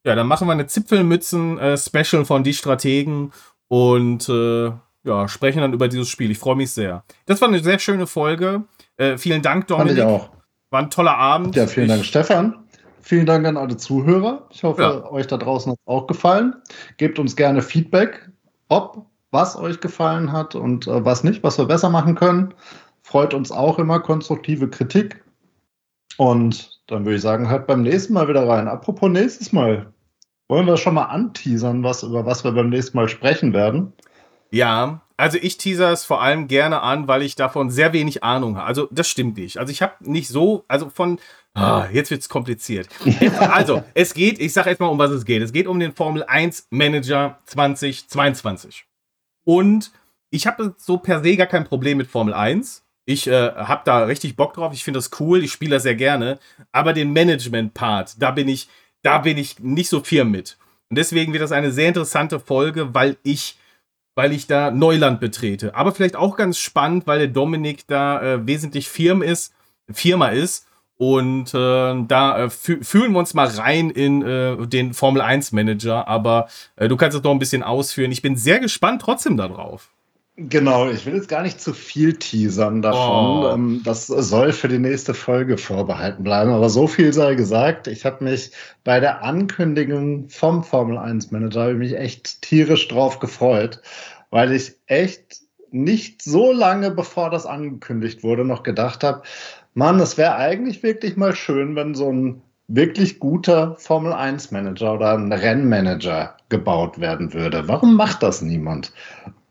Ja, 0.04 0.14
dann 0.14 0.28
machen 0.28 0.46
wir 0.46 0.52
eine 0.52 0.68
Zipfelmützen-Special 0.68 2.22
äh, 2.22 2.24
von 2.24 2.44
Die 2.44 2.54
Strategen 2.54 3.32
und 3.66 4.28
äh, 4.28 4.70
ja, 5.02 5.26
sprechen 5.26 5.60
dann 5.60 5.72
über 5.72 5.88
dieses 5.88 6.08
Spiel. 6.08 6.30
Ich 6.30 6.38
freue 6.38 6.54
mich 6.54 6.70
sehr. 6.70 7.02
Das 7.26 7.40
war 7.40 7.48
eine 7.48 7.58
sehr 7.58 7.80
schöne 7.80 8.06
Folge. 8.06 8.62
Äh, 8.96 9.18
vielen 9.18 9.42
Dank, 9.42 9.66
Dominik. 9.66 9.98
Fand 9.98 9.98
ich 9.98 10.04
auch. 10.04 10.30
War 10.70 10.82
ein 10.82 10.90
toller 10.90 11.16
Abend. 11.16 11.56
Ja, 11.56 11.66
vielen 11.66 11.86
ich, 11.86 11.92
Dank, 11.92 12.04
Stefan. 12.04 12.64
Vielen 13.00 13.26
Dank 13.26 13.46
an 13.46 13.56
alle 13.56 13.76
Zuhörer. 13.76 14.48
Ich 14.50 14.62
hoffe, 14.62 14.82
ja. 14.82 15.10
euch 15.10 15.26
da 15.26 15.36
draußen 15.36 15.72
hat 15.72 15.78
es 15.78 15.86
auch 15.86 16.06
gefallen. 16.06 16.54
Gebt 16.96 17.18
uns 17.18 17.36
gerne 17.36 17.60
Feedback, 17.60 18.30
ob 18.68 19.06
was 19.30 19.56
euch 19.56 19.80
gefallen 19.80 20.32
hat 20.32 20.54
und 20.54 20.86
äh, 20.86 21.04
was 21.04 21.22
nicht, 21.22 21.42
was 21.42 21.58
wir 21.58 21.66
besser 21.66 21.90
machen 21.90 22.14
können. 22.14 22.54
Freut 23.02 23.34
uns 23.34 23.52
auch 23.52 23.78
immer 23.78 24.00
konstruktive 24.00 24.70
Kritik. 24.70 25.22
Und 26.16 26.80
dann 26.86 27.04
würde 27.04 27.16
ich 27.16 27.22
sagen, 27.22 27.50
hört 27.50 27.66
beim 27.66 27.82
nächsten 27.82 28.14
Mal 28.14 28.28
wieder 28.28 28.48
rein. 28.48 28.68
Apropos 28.68 29.10
nächstes 29.10 29.52
Mal. 29.52 29.92
Wollen 30.48 30.66
wir 30.66 30.76
schon 30.76 30.94
mal 30.94 31.04
anteasern, 31.04 31.82
was, 31.82 32.02
über 32.02 32.26
was 32.26 32.44
wir 32.44 32.52
beim 32.52 32.68
nächsten 32.70 32.96
Mal 32.96 33.08
sprechen 33.08 33.52
werden? 33.52 33.92
Ja, 34.50 35.02
also 35.16 35.38
ich 35.40 35.58
teaser 35.58 35.92
es 35.92 36.04
vor 36.04 36.22
allem 36.22 36.48
gerne 36.48 36.80
an, 36.82 37.06
weil 37.06 37.22
ich 37.22 37.36
davon 37.36 37.70
sehr 37.70 37.92
wenig 37.92 38.24
Ahnung 38.24 38.56
habe. 38.56 38.66
Also 38.66 38.88
das 38.90 39.08
stimmt 39.08 39.36
nicht. 39.36 39.58
Also 39.58 39.70
ich 39.70 39.82
habe 39.82 39.94
nicht 40.00 40.28
so, 40.28 40.64
also 40.66 40.90
von, 40.90 41.18
ah, 41.54 41.86
jetzt 41.92 42.10
es 42.10 42.28
kompliziert. 42.28 42.88
also 43.38 43.84
es 43.94 44.14
geht, 44.14 44.40
ich 44.40 44.52
sage 44.52 44.70
erstmal, 44.70 44.90
um 44.90 44.98
was 44.98 45.10
es 45.10 45.24
geht. 45.24 45.42
Es 45.42 45.52
geht 45.52 45.66
um 45.66 45.78
den 45.78 45.92
Formel 45.92 46.24
1 46.24 46.68
Manager 46.70 47.38
2022. 47.46 48.86
Und 49.44 49.92
ich 50.30 50.46
habe 50.46 50.74
so 50.78 50.98
per 50.98 51.22
se 51.22 51.36
gar 51.36 51.46
kein 51.46 51.64
Problem 51.64 51.98
mit 51.98 52.08
Formel 52.08 52.34
1. 52.34 52.84
Ich 53.06 53.26
äh, 53.26 53.52
habe 53.52 53.82
da 53.84 54.04
richtig 54.04 54.34
Bock 54.34 54.54
drauf. 54.54 54.72
Ich 54.72 54.82
finde 54.82 54.98
das 54.98 55.10
cool. 55.20 55.44
Ich 55.44 55.52
spiele 55.52 55.72
das 55.72 55.84
sehr 55.84 55.94
gerne. 55.94 56.38
Aber 56.72 56.92
den 56.92 57.12
Management-Part, 57.12 58.20
da 58.20 58.30
bin 58.30 58.48
ich, 58.48 58.68
da 59.02 59.18
bin 59.18 59.38
ich 59.38 59.60
nicht 59.60 59.90
so 59.90 60.00
firm 60.00 60.30
mit. 60.30 60.56
Und 60.88 60.98
deswegen 60.98 61.32
wird 61.32 61.42
das 61.42 61.52
eine 61.52 61.70
sehr 61.70 61.88
interessante 61.88 62.40
Folge, 62.40 62.94
weil 62.94 63.16
ich, 63.22 63.58
weil 64.14 64.32
ich 64.32 64.46
da 64.46 64.70
Neuland 64.70 65.20
betrete. 65.20 65.74
Aber 65.74 65.92
vielleicht 65.92 66.16
auch 66.16 66.36
ganz 66.36 66.58
spannend, 66.58 67.06
weil 67.06 67.18
der 67.18 67.28
Dominik 67.28 67.86
da 67.86 68.22
äh, 68.22 68.46
wesentlich 68.46 68.88
firm 68.88 69.22
ist, 69.22 69.52
Firma 69.90 70.28
ist. 70.28 70.66
Und 70.96 71.52
äh, 71.54 72.04
da 72.06 72.44
äh, 72.44 72.50
fühlen 72.50 73.12
wir 73.12 73.18
uns 73.18 73.34
mal 73.34 73.48
rein 73.48 73.90
in 73.90 74.22
äh, 74.22 74.66
den 74.66 74.94
Formel 74.94 75.22
1 75.22 75.52
Manager. 75.52 76.06
Aber 76.06 76.48
äh, 76.76 76.88
du 76.88 76.96
kannst 76.96 77.16
es 77.16 77.22
noch 77.22 77.32
ein 77.32 77.40
bisschen 77.40 77.64
ausführen. 77.64 78.12
Ich 78.12 78.22
bin 78.22 78.36
sehr 78.36 78.60
gespannt 78.60 79.02
trotzdem 79.02 79.36
darauf. 79.36 79.90
Genau, 80.36 80.90
ich 80.90 81.06
will 81.06 81.14
jetzt 81.14 81.28
gar 81.28 81.42
nicht 81.42 81.60
zu 81.60 81.72
viel 81.72 82.14
teasern 82.14 82.82
davon. 82.82 83.44
Oh. 83.44 83.54
Ähm, 83.54 83.82
das 83.84 84.08
soll 84.08 84.52
für 84.52 84.66
die 84.66 84.80
nächste 84.80 85.14
Folge 85.14 85.58
vorbehalten 85.58 86.24
bleiben. 86.24 86.50
Aber 86.50 86.70
so 86.70 86.88
viel 86.88 87.12
sei 87.12 87.36
gesagt. 87.36 87.86
Ich 87.86 88.04
habe 88.04 88.24
mich 88.24 88.50
bei 88.82 88.98
der 88.98 89.22
Ankündigung 89.22 90.28
vom 90.28 90.64
Formel 90.64 90.98
1 90.98 91.30
Manager 91.30 91.72
mich 91.74 91.96
echt 91.96 92.42
tierisch 92.42 92.88
drauf 92.88 93.20
gefreut, 93.20 93.80
weil 94.30 94.50
ich 94.50 94.74
echt 94.86 95.36
nicht 95.70 96.22
so 96.22 96.52
lange 96.52 96.90
bevor 96.90 97.30
das 97.30 97.46
angekündigt 97.46 98.24
wurde 98.24 98.44
noch 98.44 98.64
gedacht 98.64 99.04
habe, 99.04 99.22
Mann, 99.74 100.00
es 100.00 100.18
wäre 100.18 100.36
eigentlich 100.36 100.82
wirklich 100.82 101.16
mal 101.16 101.34
schön, 101.34 101.76
wenn 101.76 101.94
so 101.94 102.12
ein 102.12 102.42
wirklich 102.66 103.20
guter 103.20 103.76
Formel 103.76 104.12
1 104.12 104.50
Manager 104.50 104.94
oder 104.94 105.16
ein 105.16 105.32
Rennmanager 105.32 106.36
gebaut 106.48 106.98
werden 106.98 107.34
würde. 107.34 107.68
Warum 107.68 107.94
macht 107.94 108.22
das 108.22 108.42
niemand? 108.42 108.92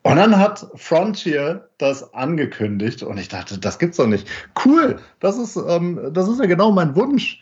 Und 0.03 0.17
dann 0.17 0.37
hat 0.37 0.67
Frontier 0.75 1.69
das 1.77 2.13
angekündigt 2.13 3.03
und 3.03 3.17
ich 3.17 3.29
dachte, 3.29 3.57
das 3.57 3.79
gibt's 3.79 3.97
doch 3.97 4.07
nicht. 4.07 4.27
Cool, 4.65 4.99
das 5.19 5.37
ist, 5.37 5.55
ähm, 5.55 6.09
das 6.11 6.27
ist 6.27 6.39
ja 6.39 6.45
genau 6.45 6.71
mein 6.71 6.95
Wunsch. 6.95 7.41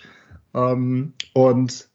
Ähm, 0.53 1.13
und 1.33 1.89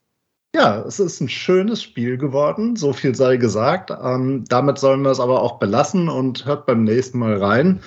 ja, 0.55 0.81
es 0.81 0.99
ist 0.99 1.21
ein 1.21 1.29
schönes 1.29 1.83
Spiel 1.83 2.19
geworden, 2.19 2.77
so 2.77 2.93
viel 2.93 3.15
sei 3.15 3.37
gesagt. 3.37 3.91
Ähm, 3.91 4.45
damit 4.49 4.79
sollen 4.79 5.03
wir 5.03 5.11
es 5.11 5.21
aber 5.21 5.43
auch 5.43 5.59
belassen 5.59 6.09
und 6.09 6.47
hört 6.47 6.67
beim 6.67 6.83
nächsten 6.83 7.19
Mal 7.19 7.37
rein. 7.37 7.81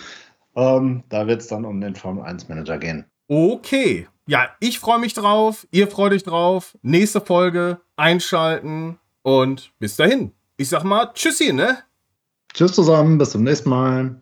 Ähm, 0.56 1.04
da 1.10 1.28
wird 1.28 1.42
es 1.42 1.48
dann 1.48 1.66
um 1.66 1.82
den 1.82 1.96
Formel 1.96 2.24
1 2.24 2.48
Manager 2.48 2.78
gehen. 2.78 3.06
Okay. 3.28 4.08
Ja, 4.28 4.50
ich 4.60 4.80
freue 4.80 5.00
mich 5.00 5.14
drauf. 5.14 5.68
Ihr 5.72 5.88
freut 5.88 6.14
euch 6.14 6.24
drauf. 6.24 6.78
Nächste 6.82 7.20
Folge 7.20 7.82
einschalten 7.98 9.00
und 9.24 9.72
bis 9.80 9.96
dahin. 9.96 10.32
ich 10.56 10.70
sag 10.70 10.84
mal 10.84 11.12
Tschüssi, 11.14 11.52
ne? 11.54 11.80
Tschüss 12.54 12.74
zusammen, 12.74 13.18
bis 13.18 13.32
zum 13.32 13.44
nächsten 13.44 13.70
Mal. 13.70 14.22